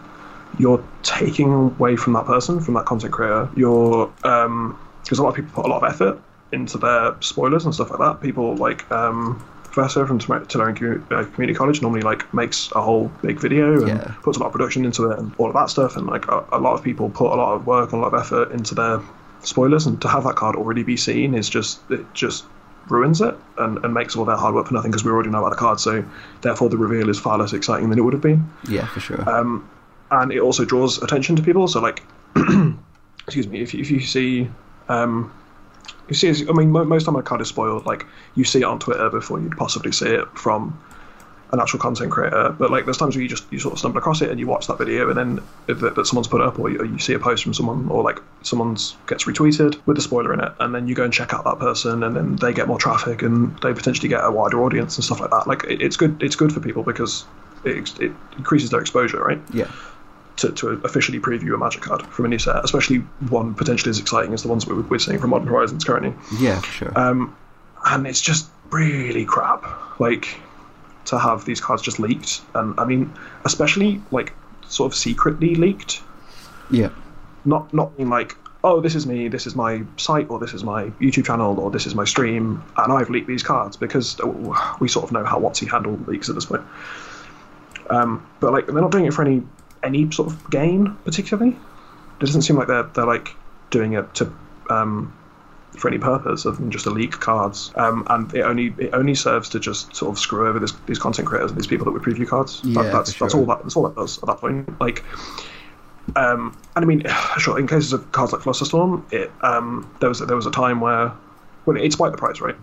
you're 0.57 0.85
taking 1.03 1.53
away 1.53 1.97
from 1.97 2.13
that 2.13 2.27
person, 2.27 2.61
from 2.61 2.75
that 2.75 2.85
content 2.87 3.13
creator. 3.13 3.49
You're 3.57 4.13
um, 4.25 4.79
because 5.03 5.19
a 5.19 5.23
lot 5.23 5.31
of 5.31 5.35
people 5.37 5.51
put 5.63 5.67
a 5.67 5.69
lot 5.69 5.83
of 5.83 5.91
effort 5.93 6.23
into 6.53 6.79
their 6.79 7.17
spoilers 7.21 7.65
and 7.65 7.75
stuff 7.75 7.91
like 7.91 7.99
that. 7.99 8.21
People 8.21 8.57
like 8.57 8.91
um, 8.93 9.45
Professor 9.65 10.07
from 10.07 10.21
Commu- 10.21 11.13
uh, 11.13 11.25
Community 11.33 11.55
College 11.55 11.83
normally 11.83 12.03
like 12.03 12.33
makes 12.33 12.71
a 12.73 12.81
whole 12.81 13.09
big 13.23 13.41
video 13.41 13.85
and 13.85 13.99
Yeah. 13.99 14.15
puts 14.23 14.37
a 14.37 14.41
lot 14.41 14.47
of 14.47 14.53
production 14.53 14.85
into 14.85 15.11
it 15.11 15.19
and 15.19 15.35
all 15.39 15.49
of 15.49 15.55
that 15.55 15.71
stuff. 15.71 15.97
And 15.97 16.07
like 16.07 16.27
a, 16.29 16.45
a 16.53 16.61
lot 16.61 16.75
of 16.75 16.83
people 16.85 17.11
put 17.11 17.33
a 17.33 17.37
lot 17.37 17.55
of 17.55 17.67
work 17.67 17.93
and 17.93 18.01
a 18.01 18.05
lot 18.05 18.15
of 18.15 18.21
effort 18.21 18.53
into 18.53 18.75
their 18.75 19.01
spoilers, 19.41 19.87
and 19.87 20.01
to 20.03 20.09
have 20.09 20.25
that 20.25 20.37
card 20.37 20.57
already 20.57 20.83
be 20.85 20.97
seen 20.97 21.35
is 21.35 21.49
just 21.51 21.91
it 21.91 22.13
just 22.15 22.47
ruins 22.89 23.21
it 23.21 23.35
and, 23.59 23.85
and 23.85 23.95
makes 23.95 24.17
all 24.17 24.25
their 24.25 24.37
hard 24.37 24.55
work 24.55 24.67
for 24.69 24.75
nothing 24.75 24.91
because 24.91 25.05
we 25.05 25.11
already 25.11 25.31
know 25.31 25.39
about 25.39 25.51
the 25.51 25.57
card. 25.57 25.81
So 25.81 26.05
therefore, 26.43 26.69
the 26.69 26.79
reveal 26.79 27.09
is 27.09 27.19
far 27.19 27.39
less 27.39 27.53
exciting 27.53 27.91
than 27.91 27.99
it 27.99 28.03
would 28.03 28.13
have 28.13 28.23
been 28.23 28.51
yeah, 28.69 28.87
for 28.87 29.01
sure. 29.01 29.29
um, 29.29 29.69
and 30.11 30.33
it 30.33 30.41
also 30.41 30.65
draws 30.65 31.03
attention 31.03 31.37
to 31.37 31.43
people. 31.43 31.67
So, 31.69 31.81
like, 31.81 32.03
excuse 33.27 33.49
me, 33.49 33.61
if 33.61 33.75
you, 33.75 33.81
if 33.81 33.91
you 33.91 34.01
see 34.01 34.49
Um, 34.89 35.33
you 36.09 36.15
see, 36.15 36.47
I 36.49 36.53
mean, 36.53 36.71
most 36.71 37.05
time 37.05 37.17
a 37.17 37.23
card 37.23 37.41
is 37.41 37.49
spoiled. 37.49 37.87
Like 37.87 38.07
you 38.35 38.45
see 38.45 38.61
it 38.61 38.65
on 38.65 38.79
Twitter 38.79 39.09
before 39.09 39.41
you'd 39.41 39.57
possibly 39.57 39.93
see 39.93 40.09
it 40.09 40.27
from 40.37 40.79
an 41.55 41.61
actual 41.61 41.79
content 41.79 42.11
creator. 42.11 42.55
But 42.59 42.71
like, 42.71 42.85
there's 42.85 42.99
times 42.99 43.17
where 43.17 43.23
you 43.23 43.29
just 43.29 43.51
you 43.51 43.59
sort 43.59 43.73
of 43.73 43.79
stumble 43.79 43.99
across 43.99 44.21
it 44.21 44.31
and 44.31 44.39
you 44.39 44.47
watch 44.47 44.67
that 44.67 44.77
video, 44.77 45.09
and 45.09 45.17
then 45.17 45.41
that, 45.67 45.95
that 45.95 46.07
someone's 46.07 46.29
put 46.29 46.41
up, 46.41 46.59
or 46.59 46.71
you, 46.71 46.79
or 46.79 46.85
you, 46.85 46.99
see 46.99 47.15
a 47.15 47.19
post 47.19 47.43
from 47.45 47.55
someone, 47.55 47.89
or 47.89 48.03
like 48.03 48.21
someone's 48.43 48.97
gets 49.07 49.25
retweeted 49.25 49.81
with 49.87 49.97
a 49.97 50.03
spoiler 50.03 50.35
in 50.35 50.41
it, 50.41 50.53
and 50.61 50.75
then 50.75 50.87
you 50.87 50.95
go 50.95 51.05
and 51.05 51.13
check 51.13 51.33
out 51.33 51.45
that 51.45 51.59
person, 51.59 52.03
and 52.03 52.15
then 52.15 52.37
they 52.37 52.53
get 52.53 52.69
more 52.69 52.79
traffic, 52.79 53.23
and 53.23 53.57
they 53.61 53.73
potentially 53.73 54.09
get 54.09 54.23
a 54.23 54.31
wider 54.31 54.63
audience 54.63 54.97
and 54.97 55.05
stuff 55.05 55.21
like 55.21 55.31
that. 55.31 55.47
Like, 55.47 55.65
it, 55.65 55.81
it's 55.81 55.97
good. 55.97 56.23
It's 56.23 56.37
good 56.37 56.53
for 56.53 56.61
people 56.61 56.83
because 56.83 57.25
it, 57.65 57.99
it 58.01 58.13
increases 58.37 58.71
their 58.71 58.81
exposure, 58.81 59.23
right? 59.23 59.41
Yeah 59.53 59.71
to, 60.37 60.51
to 60.51 60.69
officially 60.85 61.21
preview 61.21 61.55
a 61.55 61.59
Magic 61.59 61.83
card 61.83 62.03
from 62.07 62.25
a 62.25 62.29
new 62.29 62.41
set, 62.41 62.65
especially 62.65 62.99
one 63.31 63.55
potentially 63.55 63.91
as 63.91 64.01
exciting 64.01 64.35
as 64.35 64.43
the 64.43 64.49
ones 64.49 64.67
we're, 64.67 64.83
we're 64.83 64.99
seeing 64.99 65.21
from 65.21 65.31
Modern 65.31 65.47
Horizons 65.47 65.85
currently. 65.85 66.13
Yeah, 66.41 66.61
sure. 66.63 66.93
Um, 66.99 67.37
and 67.85 68.07
it's 68.07 68.21
just 68.21 68.49
really 68.71 69.25
crap. 69.25 70.01
Like 70.01 70.41
to 71.07 71.19
have 71.19 71.45
these 71.45 71.61
cards 71.61 71.83
just 71.83 71.99
leaked, 71.99 72.43
and 72.55 72.79
I 72.79 72.85
mean, 72.85 73.13
especially 73.45 74.01
like 74.11 74.33
sort 74.67 74.93
of 74.93 74.97
secretly 74.97 75.55
leaked. 75.55 76.03
Yeah. 76.71 76.91
Not 77.45 77.73
not 77.75 77.97
being 77.97 78.09
like, 78.09 78.37
oh, 78.65 78.81
this 78.81 78.95
is 78.95 79.07
me, 79.07 79.29
this 79.29 79.47
is 79.47 79.55
my 79.55 79.83
site, 79.97 80.31
or 80.31 80.39
this 80.39 80.55
is 80.55 80.65
my 80.65 80.85
YouTube 81.01 81.27
channel, 81.27 81.61
or 81.61 81.71
this 81.71 81.87
is 81.87 81.95
my 81.95 82.05
stream, 82.05 82.63
and 82.79 82.93
I've 82.93 83.11
leaked 83.11 83.29
these 83.29 83.43
cards 83.43 83.77
because 83.77 84.19
we 84.81 84.89
sort 84.89 85.05
of 85.05 85.13
know 85.13 85.25
how 85.25 85.39
WotC 85.39 85.71
handled 85.71 86.09
leaks 86.09 86.29
at 86.29 86.35
this 86.35 86.47
point. 86.47 86.63
Um, 87.91 88.27
but 88.41 88.53
like, 88.53 88.67
they're 88.67 88.81
not 88.81 88.91
doing 88.91 89.05
it 89.05 89.13
for 89.13 89.23
any 89.23 89.43
any 89.83 90.11
sort 90.11 90.33
of 90.33 90.51
gain 90.51 90.97
particularly. 91.05 91.51
It 91.51 92.21
doesn't 92.21 92.43
seem 92.43 92.57
like 92.57 92.69
they're 92.69 92.85
they're 92.85 93.07
like 93.07 93.29
doing 93.71 93.93
it 93.93 94.15
to 94.15 94.33
um, 94.71 95.13
for 95.77 95.89
any 95.89 95.99
purpose 95.99 96.47
other 96.47 96.57
than 96.57 96.71
just 96.71 96.85
to 96.85 96.91
leak 96.91 97.13
cards. 97.13 97.73
Um, 97.75 98.07
and 98.09 98.33
it 98.35 98.43
only 98.43 98.75
it 98.79 98.91
only 98.93 99.15
serves 99.15 99.49
to 99.51 99.61
just 99.61 99.95
sort 99.95 100.11
of 100.13 100.19
screw 100.19 100.49
over 100.49 100.59
this, 100.59 100.73
these 100.87 100.99
content 100.99 101.29
creators 101.29 101.51
and 101.51 101.59
these 101.59 101.67
people 101.67 101.85
that 101.85 101.93
would 101.93 102.03
preview 102.03 102.27
cards. 102.27 102.61
Yeah, 102.65 102.83
that, 102.83 102.93
that's 102.93 103.13
sure. 103.15 103.27
that's 103.27 103.35
all 103.35 103.47
that 103.47 103.63
that's 103.63 103.77
all 103.77 103.89
that 103.89 103.97
does 103.97 104.19
at 104.19 104.27
that 104.27 104.39
point. 104.39 104.81
Like. 104.81 105.05
Um, 106.17 106.55
and 106.77 106.85
I 106.85 106.87
mean, 106.87 107.03
sure. 107.39 107.59
In 107.59 107.67
cases 107.67 107.93
of 107.95 108.13
cards 108.13 108.33
like 108.33 108.43
Flusterstorm, 108.43 109.11
it 109.13 109.33
um, 109.41 109.91
there 110.01 110.09
was 110.09 110.21
there 110.21 110.37
was 110.37 110.47
a 110.47 110.51
time 110.51 110.81
where, 110.81 111.13
well, 111.65 111.77
it 111.77 111.93
spiked 111.93 112.13
the 112.13 112.19
price, 112.19 112.41
right? 112.41 112.57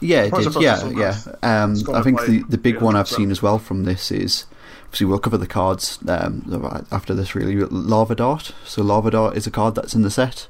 Yeah, 0.00 0.24
it 0.24 0.34
did. 0.34 0.54
Yeah, 0.62 0.88
yeah. 0.90 1.16
Um, 1.42 1.74
I 1.92 2.02
think 2.02 2.20
the 2.24 2.44
the 2.48 2.58
big 2.58 2.80
one 2.80 2.94
I've 2.94 3.06
300%. 3.06 3.16
seen 3.16 3.30
as 3.30 3.42
well 3.42 3.58
from 3.58 3.84
this 3.84 4.10
is 4.12 4.44
obviously 4.84 5.06
we'll 5.06 5.18
cover 5.18 5.38
the 5.38 5.46
cards 5.46 5.98
um, 6.06 6.84
after 6.92 7.14
this. 7.14 7.34
Really, 7.34 7.56
Lava 7.56 8.14
Dart. 8.14 8.52
So 8.64 8.82
Lava 8.82 9.10
Dart 9.10 9.36
is 9.36 9.46
a 9.46 9.50
card 9.50 9.74
that's 9.74 9.94
in 9.94 10.02
the 10.02 10.10
set. 10.10 10.48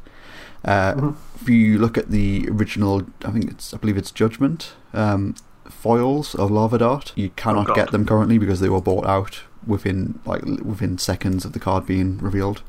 Uh, 0.66 0.94
Mm-hmm. 0.94 1.10
If 1.40 1.48
you 1.50 1.78
look 1.78 1.96
at 1.96 2.10
the 2.10 2.48
original, 2.50 3.02
I 3.24 3.30
think 3.30 3.50
it's 3.50 3.72
I 3.72 3.76
believe 3.76 3.96
it's 3.96 4.10
Judgment 4.10 4.72
um, 4.94 5.34
foils 5.68 6.34
of 6.34 6.50
Lava 6.50 6.78
Dart. 6.78 7.12
You 7.14 7.30
cannot 7.36 7.70
Oh, 7.70 7.74
get 7.74 7.92
them 7.92 8.04
currently 8.04 8.38
because 8.38 8.58
they 8.60 8.68
were 8.68 8.80
bought 8.80 9.06
out 9.06 9.42
within 9.66 10.18
like 10.24 10.42
within 10.42 10.98
seconds 10.98 11.44
of 11.44 11.52
the 11.52 11.60
card 11.60 11.86
being 11.86 12.18
revealed. 12.18 12.62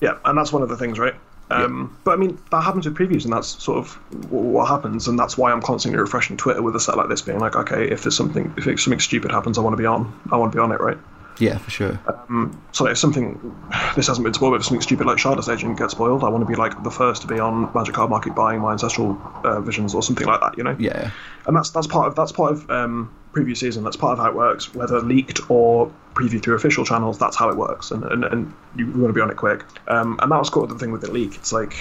Yeah, 0.00 0.18
and 0.24 0.38
that's 0.38 0.52
one 0.52 0.62
of 0.62 0.68
the 0.68 0.76
things, 0.76 0.98
right? 0.98 1.14
Um, 1.50 1.96
But 2.04 2.12
I 2.12 2.16
mean, 2.16 2.38
that 2.50 2.60
happens 2.62 2.86
with 2.86 2.94
previews, 2.96 3.24
and 3.24 3.32
that's 3.32 3.48
sort 3.62 3.78
of 3.78 3.94
what 4.30 4.68
happens, 4.68 5.08
and 5.08 5.18
that's 5.18 5.36
why 5.38 5.50
I'm 5.50 5.62
constantly 5.62 5.98
refreshing 5.98 6.36
Twitter 6.36 6.62
with 6.62 6.76
a 6.76 6.80
set 6.80 6.96
like 6.96 7.08
this, 7.08 7.22
being 7.22 7.40
like, 7.40 7.56
okay, 7.56 7.88
if 7.88 8.02
there's 8.02 8.16
something, 8.16 8.52
if 8.58 8.64
something 8.78 9.00
stupid 9.00 9.32
happens, 9.32 9.56
I 9.58 9.62
want 9.62 9.72
to 9.72 9.78
be 9.78 9.86
on, 9.86 10.12
I 10.30 10.36
want 10.36 10.52
to 10.52 10.56
be 10.56 10.60
on 10.62 10.70
it, 10.72 10.80
right? 10.80 10.98
Yeah, 11.38 11.58
for 11.58 11.70
sure. 11.70 12.00
Um, 12.06 12.60
so 12.72 12.86
if 12.86 12.98
something, 12.98 13.54
this 13.94 14.08
hasn't 14.08 14.24
been 14.24 14.34
spoiled, 14.34 14.52
but 14.52 14.60
if 14.60 14.64
something 14.64 14.80
stupid 14.80 15.06
like 15.06 15.18
Shardless 15.18 15.52
Agent 15.52 15.78
gets 15.78 15.92
spoiled, 15.92 16.24
I 16.24 16.28
want 16.28 16.42
to 16.42 16.48
be 16.48 16.56
like 16.56 16.82
the 16.82 16.90
first 16.90 17.22
to 17.22 17.28
be 17.28 17.38
on 17.38 17.70
Magic 17.74 17.94
Card 17.94 18.10
Market 18.10 18.34
buying 18.34 18.60
my 18.60 18.72
ancestral 18.72 19.20
uh, 19.44 19.60
visions 19.60 19.94
or 19.94 20.02
something 20.02 20.26
like 20.26 20.40
that, 20.40 20.58
you 20.58 20.64
know? 20.64 20.76
Yeah, 20.78 21.10
and 21.46 21.56
that's 21.56 21.70
that's 21.70 21.86
part 21.86 22.08
of 22.08 22.16
that's 22.16 22.32
part 22.32 22.52
of 22.52 22.70
um, 22.70 23.14
preview 23.32 23.56
season. 23.56 23.84
That's 23.84 23.96
part 23.96 24.18
of 24.18 24.24
how 24.24 24.30
it 24.30 24.34
works, 24.34 24.74
whether 24.74 25.00
leaked 25.00 25.50
or 25.50 25.92
preview 26.14 26.42
through 26.42 26.56
official 26.56 26.84
channels. 26.84 27.18
That's 27.18 27.36
how 27.36 27.48
it 27.48 27.56
works, 27.56 27.90
and 27.90 28.04
and, 28.04 28.24
and 28.24 28.52
you 28.76 28.86
want 28.86 29.08
to 29.08 29.12
be 29.12 29.20
on 29.20 29.30
it 29.30 29.36
quick. 29.36 29.64
Um, 29.86 30.18
and 30.20 30.32
that 30.32 30.38
was 30.38 30.48
sort 30.48 30.70
of 30.70 30.78
the 30.78 30.84
thing 30.84 30.92
with 30.92 31.02
the 31.02 31.10
leak. 31.10 31.36
It's 31.36 31.52
like 31.52 31.76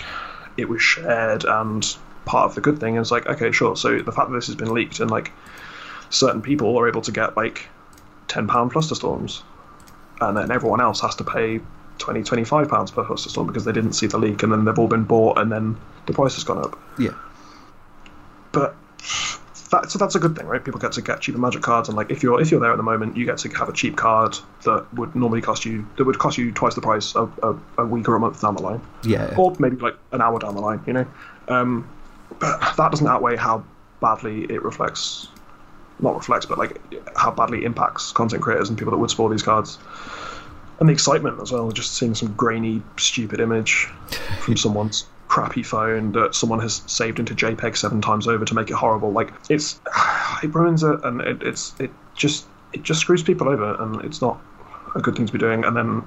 it 0.58 0.70
was 0.70 0.82
shared, 0.82 1.46
and 1.46 1.98
part 2.26 2.46
of 2.46 2.56
the 2.56 2.62
good 2.62 2.80
thing 2.80 2.98
is 2.98 3.12
like 3.12 3.26
okay, 3.28 3.52
sure. 3.52 3.76
So 3.76 4.00
the 4.00 4.12
fact 4.12 4.30
that 4.30 4.36
this 4.36 4.48
has 4.48 4.56
been 4.56 4.74
leaked 4.74 5.00
and 5.00 5.10
like 5.10 5.32
certain 6.10 6.42
people 6.42 6.78
are 6.78 6.88
able 6.88 7.02
to 7.02 7.12
get 7.12 7.36
like 7.36 7.68
ten 8.28 8.48
pound 8.48 8.72
Flusterstorms, 8.72 9.42
and 10.22 10.38
then 10.38 10.52
everyone 10.52 10.82
else 10.82 11.02
has 11.02 11.16
to 11.16 11.24
pay 11.24 11.60
20 12.00 12.24
25 12.24 12.70
pounds 12.70 12.92
per 12.92 13.04
Flusterstorm 13.04 13.48
because 13.48 13.66
they 13.66 13.72
didn't 13.72 13.94
see 13.94 14.08
the 14.08 14.18
leak, 14.18 14.44
and 14.44 14.52
then 14.52 14.66
they've 14.66 14.80
all 14.80 14.88
been 14.88 15.04
bought, 15.04 15.38
and 15.38 15.52
then 15.52 15.78
the 16.06 16.14
price 16.14 16.36
has 16.36 16.44
gone 16.44 16.60
up 16.60 16.80
yeah, 16.98 17.14
but 18.52 18.76
that, 19.70 19.92
so 19.92 20.00
that's 20.00 20.16
a 20.16 20.20
good 20.20 20.36
thing, 20.36 20.46
right? 20.48 20.64
People 20.64 20.80
get 20.80 20.94
to 20.94 21.02
get 21.02 21.22
cheaper 21.22 21.38
magic 21.38 21.62
cards, 21.62 21.90
and 21.90 21.98
like 21.98 22.10
if 22.12 22.24
you're 22.24 22.40
if 22.42 22.52
you're 22.52 22.60
there 22.60 22.72
at 22.72 22.78
the 22.78 22.84
moment, 22.84 23.18
you 23.18 23.26
get 23.26 23.38
to 23.40 23.50
have 23.50 23.70
a 23.70 23.74
cheap 23.74 23.96
card 23.96 24.38
that 24.64 24.92
would 24.94 25.16
normally 25.16 25.42
cost 25.42 25.66
you 25.66 25.88
that 25.98 26.06
would 26.06 26.20
cost 26.20 26.38
you 26.38 26.52
twice 26.52 26.76
the 26.76 26.82
price 26.82 27.16
a, 27.16 27.24
a, 27.44 27.60
a 27.80 27.86
week 27.86 28.08
or 28.08 28.16
a 28.16 28.20
month 28.20 28.42
down 28.42 28.56
the 28.56 28.62
line, 28.62 28.82
yeah. 29.04 29.34
or 29.38 29.56
maybe 29.60 29.76
like 29.78 29.98
an 30.12 30.22
hour 30.22 30.40
down 30.40 30.56
the 30.56 30.62
line, 30.62 30.82
you 30.88 30.94
know. 30.94 31.06
Um, 31.48 31.90
but 32.40 32.76
that 32.78 32.92
doesn't 32.92 33.08
outweigh 33.08 33.36
how 33.36 33.64
badly 34.02 34.44
it 34.44 34.64
reflects, 34.64 35.28
not 36.00 36.16
reflects, 36.16 36.46
but 36.46 36.58
like 36.58 36.80
how 37.16 37.32
badly 37.32 37.66
impacts 37.66 38.12
content 38.12 38.42
creators 38.42 38.70
and 38.70 38.78
people 38.78 38.92
that 38.92 38.98
would 38.98 39.10
spoil 39.10 39.30
these 39.30 39.44
cards. 39.44 39.78
And 40.80 40.88
the 40.88 40.94
excitement 40.94 41.42
as 41.42 41.52
well, 41.52 41.72
just 41.72 41.96
seeing 41.96 42.14
some 42.14 42.34
grainy, 42.36 42.84
stupid 42.98 43.40
image 43.40 43.90
from 44.40 44.58
someone's 44.66 45.06
crappy 45.28 45.64
phone 45.64 46.12
that 46.14 46.36
someone 46.36 46.60
has 46.60 46.84
saved 46.86 47.20
into 47.20 47.34
JPEG 47.34 47.76
seven 47.76 48.00
times 48.00 48.28
over 48.28 48.46
to 48.46 48.54
make 48.54 48.70
it 48.70 48.76
horrible. 48.76 49.12
Like 49.12 49.34
it's, 49.50 49.80
it 50.44 50.54
ruins 50.54 50.84
it, 50.84 51.00
and 51.04 51.22
it, 51.22 51.42
it's 51.42 51.74
it 51.80 51.92
just 52.16 52.46
it 52.74 52.84
just 52.84 53.02
screws 53.02 53.24
people 53.24 53.50
over, 53.50 53.76
and 53.82 54.04
it's 54.06 54.22
not 54.22 54.40
a 54.96 55.02
good 55.02 55.16
thing 55.16 55.26
to 55.26 55.34
be 55.34 55.40
doing. 55.40 55.66
And 55.66 55.76
then, 55.76 56.04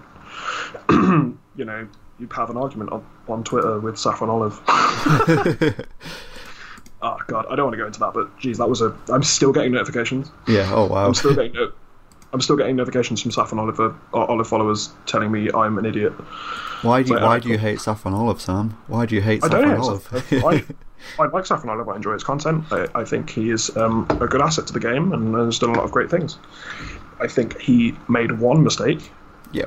you 1.56 1.64
know, 1.64 1.88
you 2.20 2.28
have 2.32 2.50
an 2.50 2.56
argument 2.56 2.92
on, 2.92 3.04
on 3.28 3.42
Twitter 3.42 3.80
with 3.80 3.98
Saffron 3.98 4.30
Olive. 4.30 4.60
oh 7.02 7.18
God, 7.26 7.46
I 7.50 7.56
don't 7.56 7.66
want 7.66 7.74
to 7.74 7.78
go 7.78 7.86
into 7.86 8.00
that, 8.00 8.12
but 8.14 8.36
geez, 8.38 8.58
that 8.58 8.68
was 8.68 8.80
a. 8.80 8.96
I'm 9.08 9.22
still 9.22 9.52
getting 9.52 9.72
notifications. 9.72 10.30
yeah. 10.46 10.70
Oh 10.74 10.86
wow. 10.86 11.06
I'm 11.06 11.14
still 11.14 11.34
getting 11.34 11.52
no- 11.52 11.72
I'm 12.32 12.40
still 12.40 12.56
getting 12.56 12.76
notifications 12.76 13.20
from 13.20 13.32
Saffron 13.32 13.58
Oliver 13.58 13.94
or 14.12 14.30
Olive 14.30 14.46
followers 14.46 14.90
telling 15.06 15.32
me 15.32 15.50
I'm 15.52 15.78
an 15.78 15.84
idiot. 15.84 16.12
Why 16.82 17.02
do 17.02 17.08
you, 17.08 17.14
Wait, 17.14 17.20
why 17.20 17.26
alright, 17.26 17.42
do 17.42 17.48
you 17.48 17.58
hate 17.58 17.80
Saffron 17.80 18.14
Olive, 18.14 18.40
Sam? 18.40 18.78
Why 18.86 19.04
do 19.04 19.14
you 19.14 19.20
hate 19.20 19.42
I 19.44 19.48
Saffron. 19.48 19.80
Olive? 19.80 20.32
I, 20.32 20.64
I 21.18 21.26
like 21.32 21.44
Saffron 21.44 21.70
Olive. 21.70 21.88
I 21.88 21.96
enjoy 21.96 22.12
his 22.12 22.24
content. 22.24 22.64
I, 22.70 22.86
I 22.94 23.04
think 23.04 23.30
he 23.30 23.50
is 23.50 23.76
um, 23.76 24.06
a 24.20 24.26
good 24.26 24.40
asset 24.40 24.66
to 24.68 24.72
the 24.72 24.80
game 24.80 25.12
and 25.12 25.34
has 25.34 25.58
done 25.58 25.70
a 25.70 25.74
lot 25.74 25.84
of 25.84 25.90
great 25.90 26.08
things. 26.10 26.38
I 27.20 27.26
think 27.26 27.58
he 27.60 27.94
made 28.08 28.32
one 28.38 28.62
mistake, 28.62 29.10
yeah, 29.52 29.66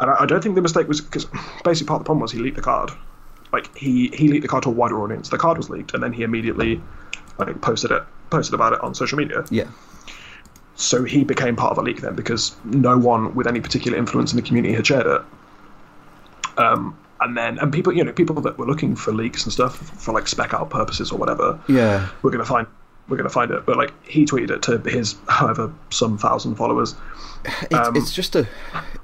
and 0.00 0.10
I, 0.10 0.22
I 0.22 0.26
don't 0.26 0.42
think 0.42 0.56
the 0.56 0.62
mistake 0.62 0.88
was 0.88 1.00
because 1.00 1.26
basically 1.62 1.86
part 1.86 2.00
of 2.00 2.04
the 2.04 2.06
problem 2.06 2.20
was 2.22 2.32
he 2.32 2.38
leaked 2.38 2.56
the 2.56 2.62
card. 2.62 2.90
Like 3.52 3.74
he 3.76 4.08
he 4.08 4.28
leaked 4.28 4.42
the 4.42 4.48
card 4.48 4.62
to 4.64 4.68
a 4.68 4.72
wider 4.72 5.00
audience. 5.02 5.28
The 5.28 5.38
card 5.38 5.56
was 5.56 5.70
leaked, 5.70 5.94
and 5.94 6.02
then 6.02 6.12
he 6.12 6.22
immediately 6.22 6.80
like 7.38 7.60
posted 7.60 7.90
it 7.90 8.02
posted 8.30 8.54
about 8.54 8.72
it 8.74 8.80
on 8.80 8.94
social 8.94 9.16
media. 9.16 9.44
yeah, 9.50 9.68
So 10.74 11.04
he 11.04 11.24
became 11.24 11.56
part 11.56 11.72
of 11.72 11.78
a 11.78 11.82
leak 11.82 12.02
then 12.02 12.14
because 12.14 12.54
no 12.64 12.98
one 12.98 13.34
with 13.34 13.46
any 13.46 13.60
particular 13.60 13.96
influence 13.96 14.32
in 14.32 14.36
the 14.36 14.42
community 14.42 14.74
had 14.74 14.86
shared 14.86 15.06
it. 15.06 15.22
Um, 16.58 16.98
and 17.20 17.36
then 17.36 17.58
and 17.58 17.72
people, 17.72 17.92
you 17.92 18.04
know, 18.04 18.12
people 18.12 18.40
that 18.42 18.58
were 18.58 18.66
looking 18.66 18.94
for 18.94 19.12
leaks 19.12 19.44
and 19.44 19.52
stuff 19.52 19.76
for 19.76 20.12
like 20.12 20.28
spec 20.28 20.52
out 20.52 20.70
purposes 20.70 21.10
or 21.10 21.18
whatever, 21.18 21.58
yeah. 21.68 22.08
we're 22.22 22.30
gonna 22.30 22.44
find 22.44 22.66
we're 23.08 23.16
gonna 23.16 23.28
find 23.30 23.50
it. 23.50 23.64
But 23.66 23.76
like 23.76 23.92
he 24.06 24.24
tweeted 24.24 24.50
it 24.50 24.62
to 24.62 24.78
his 24.90 25.16
however 25.28 25.72
some 25.90 26.18
thousand 26.18 26.56
followers. 26.56 26.94
It's, 27.70 27.74
Um, 27.74 27.94
it's 27.96 28.12
just 28.12 28.34
a 28.34 28.48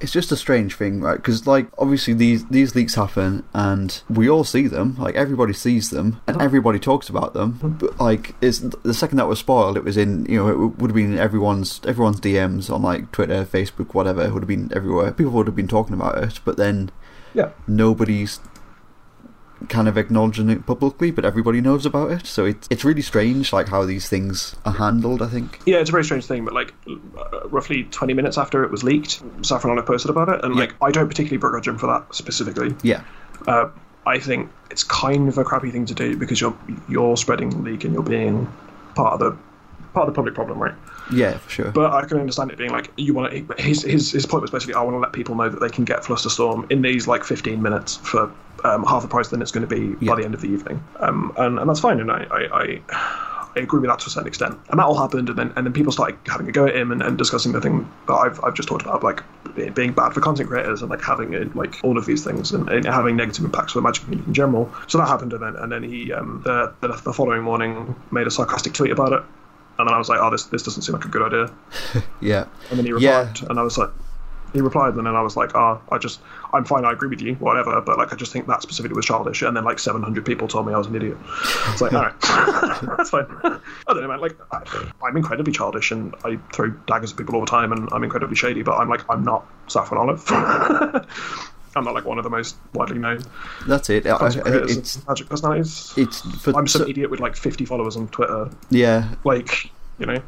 it's 0.01 0.11
just 0.12 0.33
a 0.33 0.37
strange 0.37 0.75
thing, 0.75 1.01
right? 1.01 1.17
Because 1.17 1.47
like 1.47 1.69
obviously 1.79 2.14
these 2.14 2.45
these 2.47 2.75
leaks 2.75 2.97
happen, 2.97 3.45
and 3.55 4.03
we 4.11 4.29
all 4.29 4.43
see 4.43 4.67
them. 4.67 4.97
Like 4.99 5.14
everybody 5.14 5.53
sees 5.53 5.90
them, 5.90 6.21
and 6.27 6.43
everybody 6.43 6.81
talks 6.81 7.09
about 7.09 7.33
them. 7.33 7.77
But 7.81 7.99
like, 8.01 8.35
it's 8.43 8.59
the 8.59 8.93
second 8.93 9.19
that 9.19 9.29
was 9.29 9.38
spoiled, 9.38 9.77
it 9.77 9.85
was 9.85 9.97
in 9.97 10.27
you 10.27 10.38
know 10.38 10.49
it 10.49 10.79
would 10.79 10.90
have 10.90 10.97
been 10.97 11.17
everyone's 11.17 11.81
everyone's 11.87 12.21
DMs 12.21 12.75
on 12.75 12.83
like 12.83 13.12
Twitter, 13.12 13.45
Facebook, 13.45 13.95
whatever. 13.95 14.23
It 14.25 14.33
would 14.33 14.43
have 14.43 14.49
been 14.49 14.69
everywhere. 14.75 15.12
People 15.12 15.33
would 15.35 15.47
have 15.47 15.57
been 15.57 15.69
talking 15.69 15.95
about 15.95 16.19
it, 16.23 16.40
but 16.45 16.57
then 16.57 16.90
Yeah. 17.35 17.51
nobody's 17.69 18.40
kind 19.68 19.88
of 19.88 19.96
acknowledging 19.98 20.48
it 20.50 20.66
publicly, 20.66 21.11
but 21.11 21.24
everybody 21.24 21.61
knows 21.61 21.85
about 21.87 22.11
it. 22.11 22.27
So 22.27 22.44
it's 22.44 22.66
it's 22.70 22.85
really 22.85 23.03
strange, 23.03 23.53
like 23.53 23.68
how 23.68 23.85
these 23.85 24.09
things 24.09 24.57
are 24.64 24.72
handled. 24.72 25.22
I 25.22 25.27
think. 25.29 25.61
Yeah, 25.66 25.79
it's 25.79 25.90
a 25.90 25.92
very 25.92 26.05
strange 26.05 26.27
thing, 26.27 26.44
but 26.44 26.55
like 26.55 26.72
uh, 26.88 27.48
roughly 27.48 27.85
20 27.85 28.14
minutes 28.14 28.38
after 28.38 28.64
it 28.64 28.70
was 28.70 28.83
leaked, 28.83 29.22
Saffron 29.42 29.72
Olive 29.72 29.87
posted 29.87 30.11
about 30.11 30.29
it, 30.29 30.44
and 30.44 30.55
Yeah. 30.55 30.61
like 30.61 30.74
I 30.83 30.90
don't 30.90 31.09
particularly 31.09 31.38
begrudge 31.38 31.68
him 31.68 31.79
for 31.79 31.87
that 31.87 32.14
specifically. 32.14 32.74
Yeah. 32.83 33.03
Uh, 33.46 33.68
I 34.07 34.18
think 34.18 34.50
it's 34.70 34.83
kind 34.85 35.29
of 35.29 35.38
a 35.38 35.44
crappy 35.44 35.70
thing 35.70 35.87
to 35.87 35.94
do 35.94 36.16
because 36.16 36.40
you're 36.40 36.57
you're 36.88 37.16
spreading 37.16 37.50
the 37.50 37.59
leak 37.59 37.85
and 37.85 37.94
you're 37.94 38.03
being 38.03 38.53
part 38.94 39.14
of 39.14 39.18
the 39.20 39.37
part 39.94 40.09
of 40.09 40.14
the 40.14 40.16
public 40.16 40.35
problem, 40.35 40.59
right? 40.59 40.74
Yeah, 41.12 41.38
for 41.38 41.50
sure. 41.50 41.70
But 41.70 41.92
I 41.92 42.04
can 42.04 42.18
understand 42.18 42.50
it 42.50 42.59
being 42.59 42.70
like 42.70 42.90
you 42.96 43.14
want 43.14 43.33
to. 43.33 43.62
His 43.62 43.83
his 43.83 44.11
his 44.12 44.26
point 44.26 44.42
was 44.42 44.50
basically 44.50 44.74
I 44.74 44.83
want 44.83 44.94
to 44.94 44.98
let 44.98 45.12
people 45.12 45.35
know 45.35 45.48
that 45.48 45.61
they 45.61 45.68
can 45.70 45.85
get 45.85 46.02
Flusterstorm 46.02 46.70
in 46.70 46.83
these 46.83 47.07
like 47.07 47.24
15 47.24 47.62
minutes 47.62 47.96
for 47.96 48.30
um, 48.64 48.85
half 48.85 49.02
the 49.02 49.09
price 49.09 49.28
than 49.28 49.40
it's 49.42 49.50
going 49.52 49.66
to 49.66 49.74
be 49.74 49.96
Yeah. 50.04 50.12
by 50.12 50.20
the 50.20 50.24
end 50.24 50.35
of 50.35 50.40
the 50.40 50.48
evening, 50.48 50.83
um, 51.00 51.33
and 51.38 51.59
and 51.59 51.68
that's 51.68 51.80
fine, 51.80 52.00
and 52.00 52.11
I. 52.11 52.26
I, 52.30 52.61
I 52.62 53.30
I 53.57 53.61
agree 53.61 53.78
with 53.78 53.88
that 53.88 54.00
to 54.00 54.09
a 54.09 54.11
certain 54.11 54.26
extent, 54.26 54.59
and 54.70 54.80
that 54.80 54.85
all 54.85 54.98
happened, 54.98 55.28
and 55.28 55.38
then 55.38 55.52
and 55.54 55.64
then 55.64 55.72
people 55.72 55.92
started 55.92 56.18
having 56.26 56.48
a 56.48 56.50
go 56.50 56.66
at 56.66 56.74
him 56.74 56.90
and, 56.90 57.00
and 57.00 57.16
discussing 57.16 57.52
the 57.52 57.61
thing 57.61 57.88
that 58.09 58.12
I've, 58.14 58.42
I've 58.42 58.54
just 58.54 58.68
talked 58.68 58.83
about, 58.83 59.04
like 59.04 59.22
being 59.76 59.92
bad 59.92 60.12
for 60.12 60.20
content 60.20 60.48
creators 60.48 60.83
and 60.83 60.90
like 60.90 61.00
having 61.00 61.35
it, 61.35 61.54
like 61.54 61.78
all 61.85 61.96
of 61.96 62.04
these 62.04 62.24
things 62.24 62.50
and, 62.50 62.68
and 62.68 62.85
having 62.85 63.14
negative 63.14 63.44
impacts 63.44 63.74
for 63.74 63.78
the 63.78 63.85
magic 63.85 64.02
community 64.02 64.26
in 64.26 64.35
general. 64.35 64.74
So 64.88 64.98
that 64.98 65.07
happened, 65.07 65.35
and 65.35 65.40
then 65.44 65.54
and 65.54 65.70
then 65.70 65.85
he 65.85 66.12
um, 66.12 66.42
the, 66.44 66.74
the 66.80 66.88
the 67.04 67.12
following 67.12 67.42
morning 67.44 67.94
made 68.11 68.26
a 68.26 68.30
sarcastic 68.33 68.72
tweet 68.72 68.90
about 68.90 69.12
it, 69.12 69.22
and 69.79 69.89
then 69.89 69.95
I 69.95 69.99
was 69.99 70.09
like, 70.09 70.21
oh, 70.21 70.31
this 70.31 70.45
this 70.45 70.63
doesn't 70.63 70.83
seem 70.83 70.95
like 70.95 71.05
a 71.05 71.09
good 71.09 71.23
idea. 71.23 71.55
yeah. 72.21 72.47
And 72.71 72.79
then 72.79 72.87
he 72.87 72.93
Yeah. 72.99 73.21
replied, 73.29 73.51
and 73.51 73.59
I 73.59 73.63
was 73.63 73.77
like, 73.79 73.91
he 74.53 74.61
replied, 74.61 74.95
and 74.95 75.05
then 75.05 75.17
I 75.17 75.21
was 75.23 75.37
like, 75.37 75.53
ah, 75.57 75.81
I 75.91 75.99
just, 75.99 76.21
I'm 76.53 76.65
fine, 76.65 76.85
I 76.85 76.93
agree 76.93 77.09
with 77.09 77.21
you, 77.21 77.35
whatever, 77.37 77.81
but 77.81 77.99
like, 77.99 78.13
I 78.13 78.17
just 78.17 78.33
think 78.33 78.47
that 78.47 78.63
specifically 78.63 78.95
was 78.95 79.05
childish. 79.05 79.43
And 79.43 79.57
then 79.57 79.65
like 79.65 79.81
700 79.81 80.25
people 80.25 80.47
told 80.47 80.65
me 80.69 80.73
I 80.73 80.79
was 80.79 80.87
an 80.87 80.95
idiot. 80.95 81.17
It's 81.73 81.81
like, 81.81 81.93
all 81.93 82.03
right, 82.03 82.15
that's 82.97 83.11
fine. 83.11 83.27
I 83.43 83.59
don't 83.89 84.01
know, 84.03 84.07
man. 84.09 84.21
Like, 84.21 84.37
I, 84.53 84.63
I'm 85.03 85.17
incredibly 85.17 85.53
childish, 85.53 85.91
and 85.91 86.15
I 86.25 86.37
throw 86.53 86.71
daggers 86.87 87.11
at 87.11 87.19
people 87.19 87.35
all 87.35 87.41
the 87.41 87.51
time, 87.51 87.73
and 87.73 87.89
I'm 87.91 88.05
incredibly 88.05 88.37
shady, 88.37 88.63
but 88.63 88.77
I'm 88.77 88.89
like, 88.89 89.01
I'm 89.11 89.25
not 89.25 89.45
Saffron 89.67 90.01
Olive. 90.01 90.25
I'm 91.77 91.85
not 91.85 91.95
like 91.95 92.05
one 92.05 92.19
of 92.19 92.25
the 92.25 92.31
most 92.31 92.57
widely 92.73 92.99
known 92.99 93.23
That's 93.67 93.91
it. 93.91 94.07
I, 94.07 94.11
I, 94.17 94.31
it's 94.45 95.07
magic 95.07 95.29
personalities. 95.29 95.93
it's 95.97 96.21
for 96.43 96.57
I'm 96.57 96.67
some 96.67 96.83
so- 96.83 96.89
idiot 96.89 97.11
with 97.11 97.21
like 97.21 97.37
50 97.37 97.65
followers 97.65 97.97
on 97.97 98.09
Twitter. 98.09 98.51
yeah. 98.71 99.15
Like, 99.25 99.71
you 99.99 100.07
know, 100.07 100.23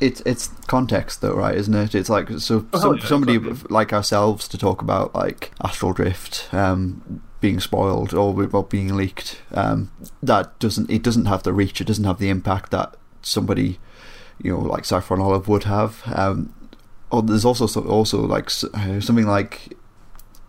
It's 0.00 0.20
it's 0.24 0.48
context 0.66 1.20
though, 1.20 1.34
right? 1.34 1.54
Isn't 1.56 1.74
it? 1.74 1.94
It's 1.94 2.08
like 2.08 2.28
so 2.38 2.66
Oh, 2.72 2.78
some, 2.80 2.96
yeah, 2.96 3.04
somebody 3.06 3.34
exactly. 3.36 3.68
like 3.74 3.92
ourselves 3.92 4.48
to 4.48 4.58
talk 4.58 4.80
about 4.82 5.14
like 5.14 5.52
astral 5.62 5.92
drift 5.92 6.48
um, 6.52 7.20
being 7.40 7.60
spoiled 7.60 8.14
or 8.14 8.48
or 8.52 8.64
being 8.64 8.96
leaked. 8.96 9.42
Um, 9.52 9.90
that 10.22 10.58
doesn't 10.58 10.90
it 10.90 11.02
doesn't 11.02 11.26
have 11.26 11.42
the 11.42 11.52
reach. 11.52 11.80
It 11.80 11.86
doesn't 11.86 12.04
have 12.04 12.18
the 12.18 12.30
impact 12.30 12.70
that 12.70 12.94
somebody 13.22 13.78
you 14.42 14.52
know 14.52 14.60
like 14.60 14.86
Saffron 14.86 15.20
Olive 15.20 15.48
would 15.48 15.64
have. 15.64 16.02
Um, 16.14 16.54
or 17.10 17.22
there's 17.22 17.44
also 17.44 17.66
also 17.86 18.22
like 18.26 18.46
uh, 18.72 19.00
something 19.00 19.26
like 19.26 19.76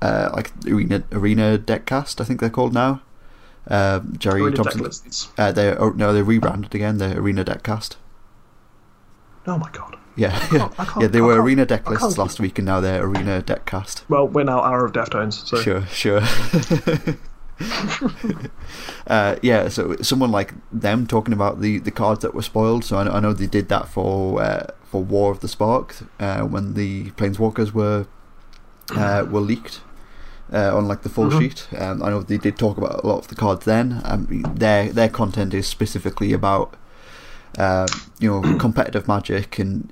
uh, 0.01 0.29
like 0.33 0.51
arena 0.65 1.03
arena 1.11 1.57
deckcast. 1.57 2.19
I 2.21 2.23
think 2.23 2.39
they're 2.39 2.49
called 2.49 2.73
now. 2.73 3.01
Uh, 3.67 3.99
Jerry 4.17 4.41
Arena 4.41 4.63
Thompson. 4.63 5.31
Uh, 5.37 5.51
they 5.51 5.75
oh, 5.75 5.89
no, 5.89 6.13
they 6.13 6.23
rebranded 6.23 6.73
again. 6.73 6.97
The 6.97 7.15
Arena 7.17 7.45
Deckcast. 7.45 7.95
Oh 9.45 9.57
my 9.57 9.69
god. 9.71 9.97
Yeah, 10.15 10.37
can't- 10.47 10.79
I 10.79 10.85
can't- 10.85 11.01
yeah. 11.01 11.07
They 11.07 11.19
I 11.19 11.21
were 11.21 11.41
Arena 11.41 11.65
Deck 11.65 11.87
I 11.87 11.91
lists 11.91 12.17
last 12.17 12.39
week, 12.39 12.57
and 12.57 12.65
now 12.65 12.79
they're 12.79 13.03
Arena 13.03 13.41
Deckcast. 13.41 14.01
Well, 14.09 14.27
we're 14.27 14.43
now 14.45 14.61
Hour 14.61 14.85
of 14.85 14.93
Deftones, 14.93 15.45
so 15.47 15.57
Sure, 15.57 15.85
sure. 15.85 16.21
uh, 19.07 19.35
yeah, 19.41 19.67
so 19.67 19.95
someone 20.01 20.31
like 20.31 20.53
them 20.71 21.05
talking 21.07 21.33
about 21.33 21.61
the, 21.61 21.77
the 21.79 21.91
cards 21.91 22.21
that 22.21 22.33
were 22.33 22.41
spoiled. 22.41 22.83
So 22.83 22.97
I 22.97 23.03
know, 23.03 23.11
I 23.11 23.19
know 23.19 23.33
they 23.33 23.47
did 23.47 23.69
that 23.69 23.87
for 23.87 24.41
uh, 24.41 24.67
for 24.83 25.03
War 25.03 25.31
of 25.31 25.39
the 25.41 25.47
Spark 25.47 25.95
uh, 26.19 26.41
when 26.41 26.73
the 26.73 27.11
Planeswalkers 27.11 27.71
were 27.73 28.07
uh, 28.95 29.25
were 29.29 29.41
leaked 29.41 29.81
uh, 30.53 30.75
on 30.75 30.87
like 30.87 31.01
the 31.03 31.09
full 31.09 31.29
Mhm. 31.29 31.39
sheet. 31.39 31.67
Um, 31.77 32.01
I 32.03 32.09
know 32.09 32.21
they 32.21 32.37
did 32.37 32.57
talk 32.57 32.77
about 32.77 33.03
a 33.03 33.07
lot 33.07 33.19
of 33.19 33.27
the 33.27 33.35
cards 33.35 33.65
then. 33.65 34.01
Um, 34.03 34.27
their 34.55 34.91
their 34.91 35.09
content 35.09 35.53
is 35.53 35.67
specifically 35.67 36.33
about 36.33 36.75
uh, 37.57 37.87
you 38.19 38.29
know 38.29 38.57
competitive 38.59 39.07
magic 39.07 39.59
and 39.59 39.91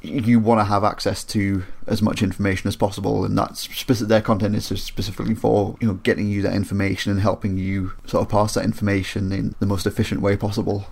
you 0.00 0.38
want 0.38 0.60
to 0.60 0.64
have 0.64 0.84
access 0.84 1.24
to 1.24 1.64
as 1.88 2.00
much 2.00 2.22
information 2.22 2.68
as 2.68 2.76
possible, 2.76 3.24
and 3.24 3.36
that's 3.36 3.66
speci- 3.66 4.06
their 4.06 4.20
content 4.20 4.54
is 4.54 4.66
specifically 4.82 5.34
for 5.34 5.76
you 5.80 5.88
know 5.88 5.94
getting 6.04 6.28
you 6.28 6.40
that 6.42 6.54
information 6.54 7.10
and 7.10 7.20
helping 7.20 7.58
you 7.58 7.92
sort 8.06 8.22
of 8.22 8.28
pass 8.28 8.54
that 8.54 8.64
information 8.64 9.32
in 9.32 9.54
the 9.58 9.66
most 9.66 9.86
efficient 9.86 10.20
way 10.20 10.36
possible. 10.36 10.86